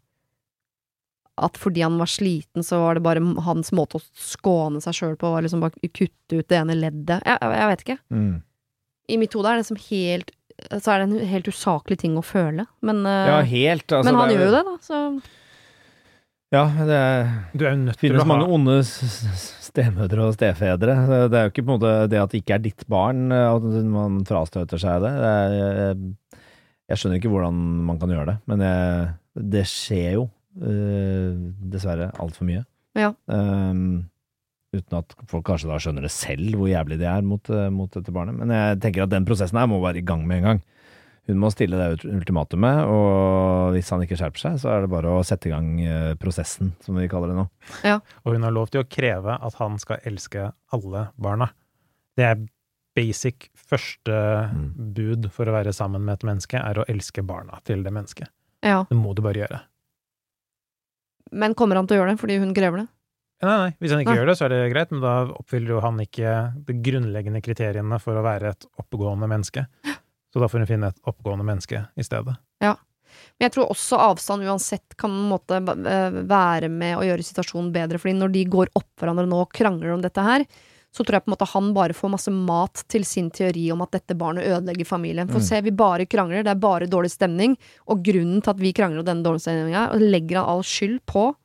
At 1.42 1.58
fordi 1.58 1.82
han 1.82 1.98
var 1.98 2.10
sliten, 2.12 2.62
så 2.66 2.78
var 2.84 2.98
det 2.98 3.06
bare 3.06 3.24
hans 3.48 3.72
måte 3.74 3.98
å 3.98 4.04
skåne 4.14 4.82
seg 4.84 4.94
sjøl 4.94 5.16
på, 5.18 5.32
var 5.34 5.42
liksom 5.46 5.64
bare 5.64 5.90
kutte 5.90 6.38
ut 6.38 6.48
det 6.50 6.60
ene 6.60 6.76
leddet. 6.78 7.24
Jeg, 7.26 7.40
jeg, 7.42 7.70
vet 7.72 7.86
ikke. 7.86 8.00
Mm. 8.14 8.34
I 9.10 9.18
mitt 9.22 9.34
hode 9.34 9.50
er 9.50 9.60
det 9.60 9.68
som 9.68 9.80
helt 9.90 10.30
Så 10.80 10.94
er 10.94 11.02
det 11.02 11.08
en 11.10 11.32
helt 11.32 11.48
usaklig 11.50 11.98
ting 12.04 12.14
å 12.20 12.24
føle. 12.24 12.68
Men, 12.86 13.02
eh, 13.10 13.32
Ja, 13.32 13.40
helt. 13.42 13.88
Altså, 13.90 14.06
men 14.06 14.20
han 14.20 14.30
det 14.30 14.36
er 14.36 14.40
gjør 14.40 14.46
jo 14.46 14.54
det, 14.54 14.64
da. 14.68 14.76
Så 14.86 15.00
Ja, 16.54 16.64
det 16.86 17.00
er 17.00 17.32
Du 17.58 17.66
er 17.66 17.76
nødt 17.82 17.98
finnes 17.98 18.22
til 18.22 18.22
å 18.22 18.30
mange 18.30 18.46
ha 18.46 18.54
onde 18.54 18.78
stemødre 19.74 20.28
og 20.28 20.36
stefedre. 20.38 20.96
Det 21.34 21.40
er 21.40 21.48
jo 21.48 21.52
ikke 21.56 21.66
på 21.66 21.74
en 21.74 21.80
måte 21.80 21.94
det 22.14 22.22
at 22.22 22.30
det 22.30 22.44
ikke 22.44 22.60
er 22.60 22.64
ditt 22.70 22.86
barn, 22.86 23.32
at 23.34 23.66
man 23.90 24.22
frastøter 24.30 24.78
seg 24.78 25.02
det. 25.02 25.14
det 25.18 25.34
er, 25.34 25.58
jeg, 25.58 26.14
jeg 26.94 27.02
skjønner 27.02 27.18
ikke 27.18 27.34
hvordan 27.34 27.60
man 27.90 28.00
kan 28.02 28.14
gjøre 28.14 28.28
det, 28.30 28.38
men 28.52 28.64
jeg, 28.68 29.12
det 29.56 29.66
skjer 29.72 30.10
jo 30.20 30.24
eh, 30.28 30.43
dessverre 30.56 32.12
altfor 32.22 32.46
mye. 32.48 32.64
Ja. 32.98 33.14
Um, 33.26 34.10
uten 34.74 34.98
at 35.00 35.14
folk 35.30 35.46
kanskje 35.46 35.70
da 35.70 35.80
skjønner 35.82 36.06
det 36.06 36.12
selv, 36.14 36.56
hvor 36.58 36.70
jævlig 36.70 37.00
det 37.02 37.08
er 37.10 37.22
mot, 37.26 37.50
eh, 37.54 37.70
mot 37.74 37.92
dette 37.94 38.14
barnet. 38.14 38.38
Men 38.40 38.50
jeg 38.54 38.80
tenker 38.82 39.04
at 39.06 39.12
den 39.14 39.26
prosessen 39.26 39.58
her 39.60 39.68
må 39.70 39.80
være 39.84 40.02
i 40.02 40.06
gang 40.06 40.24
med 40.28 40.42
en 40.42 40.48
gang. 40.52 40.62
Hun 41.30 41.38
må 41.40 41.48
stille 41.54 41.78
det 41.80 42.04
ultimatumet, 42.10 42.82
og 42.92 43.72
hvis 43.72 43.90
han 43.94 44.02
ikke 44.04 44.18
skjerper 44.20 44.42
seg, 44.42 44.58
så 44.60 44.74
er 44.74 44.82
det 44.84 44.90
bare 44.92 45.08
å 45.14 45.22
sette 45.24 45.48
i 45.48 45.54
gang 45.54 45.70
eh, 45.80 46.16
prosessen, 46.20 46.74
som 46.84 46.98
vi 47.00 47.06
kaller 47.08 47.32
det 47.32 47.38
nå. 47.38 47.46
Og 48.26 48.34
hun 48.36 48.44
har 48.44 48.52
lov 48.52 48.74
til 48.74 48.82
å 48.84 48.88
kreve 48.92 49.38
at 49.40 49.56
han 49.62 49.78
skal 49.80 50.02
elske 50.10 50.50
alle 50.76 51.06
barna. 51.16 51.48
Det 52.18 52.26
er 52.28 52.42
basic 52.94 53.48
første 53.58 54.18
Mm. 54.54 54.66
bud 54.94 55.30
for 55.32 55.46
å 55.50 55.54
være 55.56 55.72
sammen 55.74 56.04
med 56.06 56.20
et 56.20 56.26
menneske, 56.28 56.60
er 56.60 56.76
å 56.82 56.86
elske 56.92 57.24
barna 57.26 57.62
til 57.64 57.82
det 57.84 57.94
mennesket. 57.94 58.28
ja. 58.62 58.84
Det 58.90 58.98
må 58.98 59.16
du 59.16 59.22
bare 59.22 59.40
gjøre. 59.48 59.62
Men 61.32 61.56
kommer 61.58 61.80
han 61.80 61.88
til 61.88 61.98
å 61.98 62.02
gjøre 62.02 62.14
det 62.14 62.22
fordi 62.22 62.40
hun 62.42 62.54
krever 62.56 62.84
det? 62.84 62.88
Nei, 63.44 63.56
nei, 63.60 63.72
hvis 63.82 63.92
han 63.92 64.02
ikke 64.04 64.14
Nei. 64.14 64.20
gjør 64.22 64.30
det, 64.30 64.36
så 64.40 64.46
er 64.46 64.54
det 64.54 64.60
greit, 64.72 64.92
men 64.94 65.04
da 65.04 65.14
oppfyller 65.34 65.74
jo 65.76 65.82
han 65.84 66.00
ikke 66.00 66.34
de 66.64 66.76
grunnleggende 66.86 67.42
kriteriene 67.44 68.00
for 68.00 68.16
å 68.16 68.24
være 68.24 68.54
et 68.54 68.68
oppegående 68.80 69.28
menneske. 69.28 69.66
Så 70.34 70.42
da 70.42 70.48
får 70.50 70.64
hun 70.64 70.70
finne 70.70 70.90
et 70.94 71.02
oppegående 71.10 71.46
menneske 71.46 71.84
i 72.00 72.06
stedet. 72.08 72.38
Ja. 72.64 72.78
Men 73.38 73.46
jeg 73.46 73.54
tror 73.54 73.74
også 73.74 74.00
avstand 74.02 74.48
uansett 74.48 74.96
kan 74.98 75.14
måte 75.30 75.60
eh, 75.60 76.16
være 76.30 76.70
med 76.72 76.96
å 76.98 77.04
gjøre 77.06 77.26
situasjonen 77.26 77.74
bedre, 77.76 78.00
fordi 78.02 78.16
når 78.18 78.32
de 78.34 78.46
går 78.56 78.72
opp 78.80 78.90
hverandre 79.02 79.28
nå 79.30 79.44
og 79.44 79.52
krangler 79.54 79.94
om 79.94 80.02
dette 80.02 80.24
her, 80.26 80.48
så 80.94 81.02
tror 81.04 81.18
jeg 81.18 81.26
på 81.26 81.32
en 81.32 81.34
måte 81.34 81.48
han 81.50 81.72
bare 81.74 81.96
får 81.98 82.12
masse 82.14 82.32
mat 82.32 82.84
til 82.88 83.04
sin 83.10 83.32
teori 83.34 83.64
om 83.74 83.82
at 83.82 83.96
dette 83.96 84.14
barnet 84.16 84.46
ødelegger 84.46 84.86
familien. 84.86 85.28
For 85.28 85.40
Mm. 85.42 85.48
se, 85.48 85.62
vi 85.66 85.72
bare 85.72 86.06
krangler, 86.06 86.44
det 86.46 86.52
er 86.54 86.62
bare 86.62 86.86
dårlig 86.88 87.10
stemning, 87.10 87.58
og 87.90 88.04
grunnen 88.06 88.44
til 88.44 88.52
at 88.54 88.60
vi 88.62 88.72
krangler 88.74 89.00
og 89.02 89.06
denne 89.10 89.24
dårlige 89.26 89.48
stemninga, 89.48 89.88
legger 89.98 90.38
han 90.44 90.50
all 90.54 90.62
skyld 90.62 91.00
på 91.10 91.36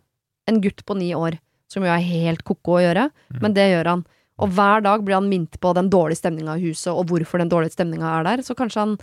en 0.49 0.61
gutt 0.61 0.85
på 0.85 0.97
ni 0.97 1.13
år, 1.17 1.39
som 1.69 1.83
jo 1.83 1.89
er 1.89 2.05
helt 2.05 2.45
ko-ko 2.45 2.77
å 2.77 2.83
gjøre, 2.85 3.11
Mm. 3.33 3.41
men 3.43 3.53
det 3.55 3.71
gjør 3.73 3.87
han. 3.87 4.05
Og 4.39 4.51
hver 4.51 4.83
dag 4.83 5.03
blir 5.05 5.15
han 5.15 5.29
minnet 5.31 5.59
på 5.61 5.73
den 5.75 5.89
dårlige 5.91 6.21
stemninga 6.21 6.55
i 6.57 6.69
huset, 6.69 6.93
og 6.95 7.07
hvorfor 7.09 7.39
den 7.39 7.49
dårlige 7.49 7.73
stemninga 7.75 8.21
er 8.21 8.25
der. 8.25 8.43
Så 8.45 8.55
kanskje 8.55 8.81
han, 8.85 8.99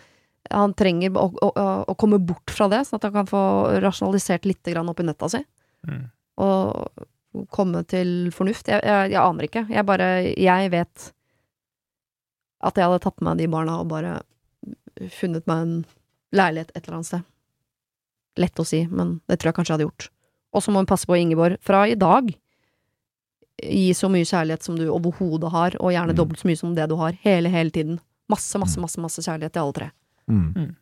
han 0.51 0.73
trenger 0.73 1.09
å, 1.17 1.33
å, 1.41 1.51
å- 1.89 1.95
komme 1.97 2.19
bort 2.23 2.49
fra 2.53 2.69
det, 2.69 2.85
sånn 2.85 2.95
at 3.01 3.03
han 3.09 3.13
kan 3.13 3.25
få 3.25 3.81
rasjonalisert 3.81 4.45
litt 4.45 4.65
opp 4.77 4.89
oppi 4.93 5.03
nøtta 5.03 5.29
si. 5.29 5.43
Mm. 5.87 6.09
Og 6.37 6.87
komme 7.53 7.83
til 7.87 8.31
fornuft. 8.35 8.67
Jeg, 8.71 8.81
jeg, 8.83 9.11
jeg 9.11 9.21
aner 9.21 9.47
ikke. 9.47 9.65
Jeg 9.69 9.85
bare 9.87 10.09
Jeg 10.39 10.71
vet 10.73 11.11
at 12.65 12.79
jeg 12.79 12.87
hadde 12.87 13.01
tatt 13.03 13.21
med 13.21 13.37
de 13.37 13.47
barna 13.51 13.75
og 13.81 13.89
bare 13.91 14.15
funnet 15.11 15.45
meg 15.49 15.61
en 15.65 15.73
leilighet 16.35 16.71
et 16.73 16.85
eller 16.87 16.97
annet 17.01 17.09
sted. 17.11 17.25
Lett 18.41 18.59
å 18.59 18.65
si, 18.67 18.79
men 18.91 19.19
det 19.29 19.37
tror 19.39 19.51
jeg 19.51 19.57
kanskje 19.59 19.71
jeg 19.73 19.77
hadde 19.79 19.87
gjort. 19.89 20.07
Og 20.55 20.63
så 20.63 20.71
må 20.71 20.81
hun 20.81 20.89
passe 20.89 21.07
på 21.07 21.17
Ingeborg 21.19 21.59
fra 21.63 21.83
i 21.87 21.97
dag. 21.99 22.31
Gi 23.61 23.85
så 23.95 24.09
mye 24.11 24.27
kjærlighet 24.27 24.63
som 24.65 24.75
du 24.79 24.85
overhodet 24.91 25.51
har, 25.53 25.75
og 25.79 25.93
gjerne 25.93 26.15
Mm. 26.15 26.17
dobbelt 26.19 26.39
så 26.41 26.47
mye 26.49 26.59
som 26.59 26.73
det 26.75 26.87
du 26.89 26.95
har, 26.99 27.13
hele, 27.23 27.49
hele 27.49 27.71
tiden. 27.71 27.99
Masse, 28.31 28.57
masse, 28.59 28.79
masse, 28.81 28.97
masse 28.99 29.21
kjærlighet 29.23 29.53
til 29.53 29.61
alle 29.61 29.73
tre. 29.77 29.91
Mm. 30.27 30.75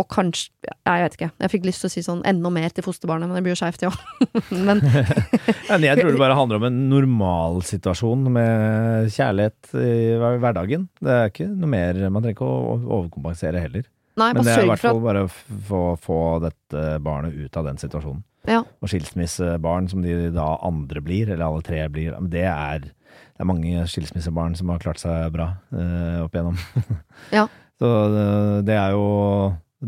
Og 0.00 0.08
kanskje 0.10 0.50
Jeg 0.66 1.04
vet 1.04 1.16
ikke. 1.16 1.30
Jeg 1.44 1.50
fikk 1.52 1.66
lyst 1.68 1.84
til 1.84 1.88
å 1.90 1.92
si 1.92 2.02
sånn 2.02 2.22
enda 2.26 2.50
mer 2.50 2.72
til 2.74 2.82
fosterbarnet, 2.86 3.30
men 3.30 3.38
det 3.38 3.44
blir 3.46 3.54
jo 3.54 3.60
skeivt, 3.60 3.84
ja. 3.86 3.92
men 4.66 4.82
men 5.70 5.86
jeg 5.86 6.00
tror 6.00 6.10
det 6.10 6.20
bare 6.20 6.38
handler 6.38 6.58
om 6.58 6.66
en 6.68 6.80
normalsituasjon 6.90 8.26
med 8.34 9.10
kjærlighet 9.14 9.74
i 9.78 9.94
hverdagen. 10.42 10.88
Det 10.98 11.14
er 11.14 11.30
ikke 11.30 11.48
noe 11.52 11.70
mer 11.76 12.00
Man 12.08 12.24
trenger 12.24 12.36
ikke 12.38 12.50
å 12.50 12.76
overkompensere 12.98 13.62
heller. 13.62 13.86
nei, 14.18 14.30
Men 14.34 14.46
det 14.46 14.56
er 14.56 14.66
i 14.66 14.70
hvert 14.72 14.82
fall 14.82 15.02
bare 15.04 15.24
å 15.28 15.32
få, 15.70 15.82
få 16.02 16.20
dette 16.42 16.84
barnet 17.04 17.38
ut 17.38 17.60
av 17.60 17.70
den 17.70 17.78
situasjonen. 17.80 18.24
Ja. 18.50 18.60
Og 18.82 18.90
skilsmissebarn, 18.92 19.88
som 19.88 20.02
de 20.04 20.28
da 20.34 20.50
andre 20.66 21.00
blir, 21.04 21.30
eller 21.30 21.46
alle 21.46 21.64
tre 21.64 21.80
blir, 21.88 22.16
det 22.28 22.44
er, 22.50 22.90
det 22.90 23.40
er 23.40 23.48
mange 23.48 23.86
skilsmissebarn 23.88 24.56
som 24.58 24.74
har 24.74 24.82
klart 24.82 25.00
seg 25.00 25.30
bra 25.34 25.54
eh, 25.72 26.24
opp 26.26 26.34
igjennom. 26.34 26.58
Ja. 27.38 27.46
Så 27.80 27.88
det, 28.12 28.26
det 28.68 28.74
er 28.78 28.92
jo 28.94 29.06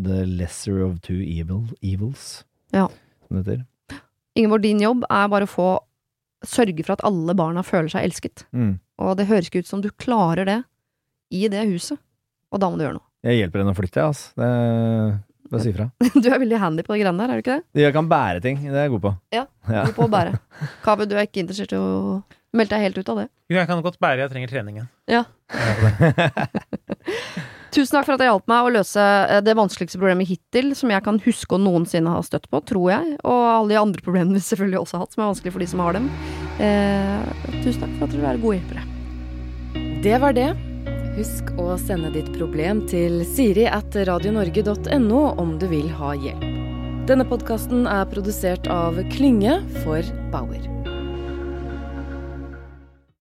the 0.05 0.24
lesser 0.27 0.82
of 0.85 1.01
two 1.02 1.20
evil, 1.23 1.64
evils, 1.82 2.44
Ja. 2.73 2.89
som 3.28 3.43
det 3.43 3.47
heter. 3.47 3.64
Ingeborg, 4.36 4.62
din 4.62 4.81
jobb 4.82 5.05
er 5.09 5.28
bare 5.32 5.47
å 5.47 5.51
få 5.51 5.68
sørge 6.44 6.85
for 6.85 6.93
at 6.98 7.05
alle 7.09 7.32
barna 7.35 7.62
føler 7.64 7.89
seg 7.89 8.05
elsket. 8.05 8.44
Mm. 8.52 8.74
Og 9.01 9.16
det 9.16 9.27
høres 9.31 9.48
ikke 9.48 9.62
ut 9.64 9.70
som 9.70 9.81
du 9.81 9.89
klarer 9.90 10.44
det 10.44 10.59
i 11.32 11.47
det 11.48 11.64
huset. 11.70 11.98
Og 12.52 12.60
da 12.60 12.68
må 12.70 12.77
du 12.78 12.85
gjøre 12.85 12.98
noe. 12.98 13.06
Jeg 13.27 13.40
hjelper 13.40 13.62
henne 13.64 13.73
å 13.73 13.78
flytte, 13.78 13.98
jeg, 13.98 14.06
altså. 14.12 14.27
Det, 14.36 14.51
bare 15.51 15.62
si 15.64 15.70
ifra. 15.73 15.86
Du 16.23 16.28
er 16.31 16.39
veldig 16.43 16.59
handy 16.62 16.85
på 16.86 16.94
de 16.94 17.01
greiene 17.02 17.23
der, 17.24 17.32
er 17.32 17.40
du 17.40 17.44
ikke 17.47 17.56
det? 17.59 17.82
Jeg 17.86 17.93
kan 17.97 18.06
bære 18.10 18.43
ting, 18.44 18.60
det 18.66 18.77
er 18.77 18.85
jeg 18.86 18.93
god 18.97 19.05
på. 19.09 19.12
Ja, 19.35 19.44
Ja. 19.73 19.82
God 19.89 19.97
på 19.97 20.05
å 20.06 20.12
bære. 20.12 20.36
Kaveh, 20.85 21.09
du 21.10 21.16
er 21.16 21.24
ikke 21.27 21.43
interessert 21.43 21.73
i 21.74 21.81
å 21.81 22.20
melde 22.56 22.77
deg 22.77 22.85
helt 22.86 23.01
ut 23.02 23.10
av 23.12 23.16
det. 23.24 23.28
Jo, 23.51 23.56
jeg 23.59 23.68
kan 23.73 23.82
godt 23.85 23.98
bære, 24.02 24.23
jeg 24.27 24.32
trenger 24.36 24.52
treningen. 24.52 24.86
Ja. 25.10 25.23
Tusen 27.74 27.97
takk 27.97 28.06
for 28.06 28.16
at 28.16 28.22
jeg 28.22 28.30
hjalp 28.30 28.47
meg 28.51 28.66
å 28.66 28.72
løse 28.78 29.02
eh, 29.02 29.40
det 29.44 29.56
vanskeligste 29.59 30.01
problemet 30.01 30.30
hittil, 30.30 30.70
som 30.78 30.93
jeg 30.93 31.05
kan 31.05 31.18
huske 31.24 31.56
å 31.56 31.60
noensinne 31.60 32.12
ha 32.14 32.22
støtt 32.24 32.48
på, 32.52 32.60
tror 32.68 32.93
jeg. 32.93 33.16
Og 33.26 33.43
alle 33.51 33.74
de 33.74 33.80
andre 33.80 34.05
problemene 34.06 34.38
vi 34.38 34.44
selvfølgelig 34.47 34.80
også 34.82 34.97
har 34.97 35.05
hatt, 35.05 35.16
som 35.16 35.24
er 35.24 35.30
vanskelig 35.32 35.56
for 35.56 35.64
de 35.64 35.70
som 35.72 35.82
har 35.84 35.98
dem. 35.98 36.09
Eh, 36.62 37.34
tusen 37.64 37.82
takk 37.82 37.98
for 37.98 38.06
at 38.06 38.16
dere 38.16 38.32
er 38.32 38.43
gode 38.44 38.60
hjelpere. 38.60 38.86
Det 40.06 40.16
var 40.22 40.36
det. 40.36 40.51
Husk 41.16 41.51
å 41.56 41.70
sende 41.80 42.12
ditt 42.12 42.28
problem 42.36 42.84
til 42.90 43.22
siri 43.28 43.64
at 43.72 43.97
radionorge.no 44.09 45.22
om 45.40 45.56
du 45.60 45.66
vil 45.72 45.88
ha 46.01 46.12
hjelp. 46.12 46.44
Denne 47.06 47.26
podkasten 47.28 47.86
er 47.88 48.09
produsert 48.10 48.66
av 48.72 48.98
Klynge 49.12 49.60
for 49.84 50.02
Bauer. 50.32 50.85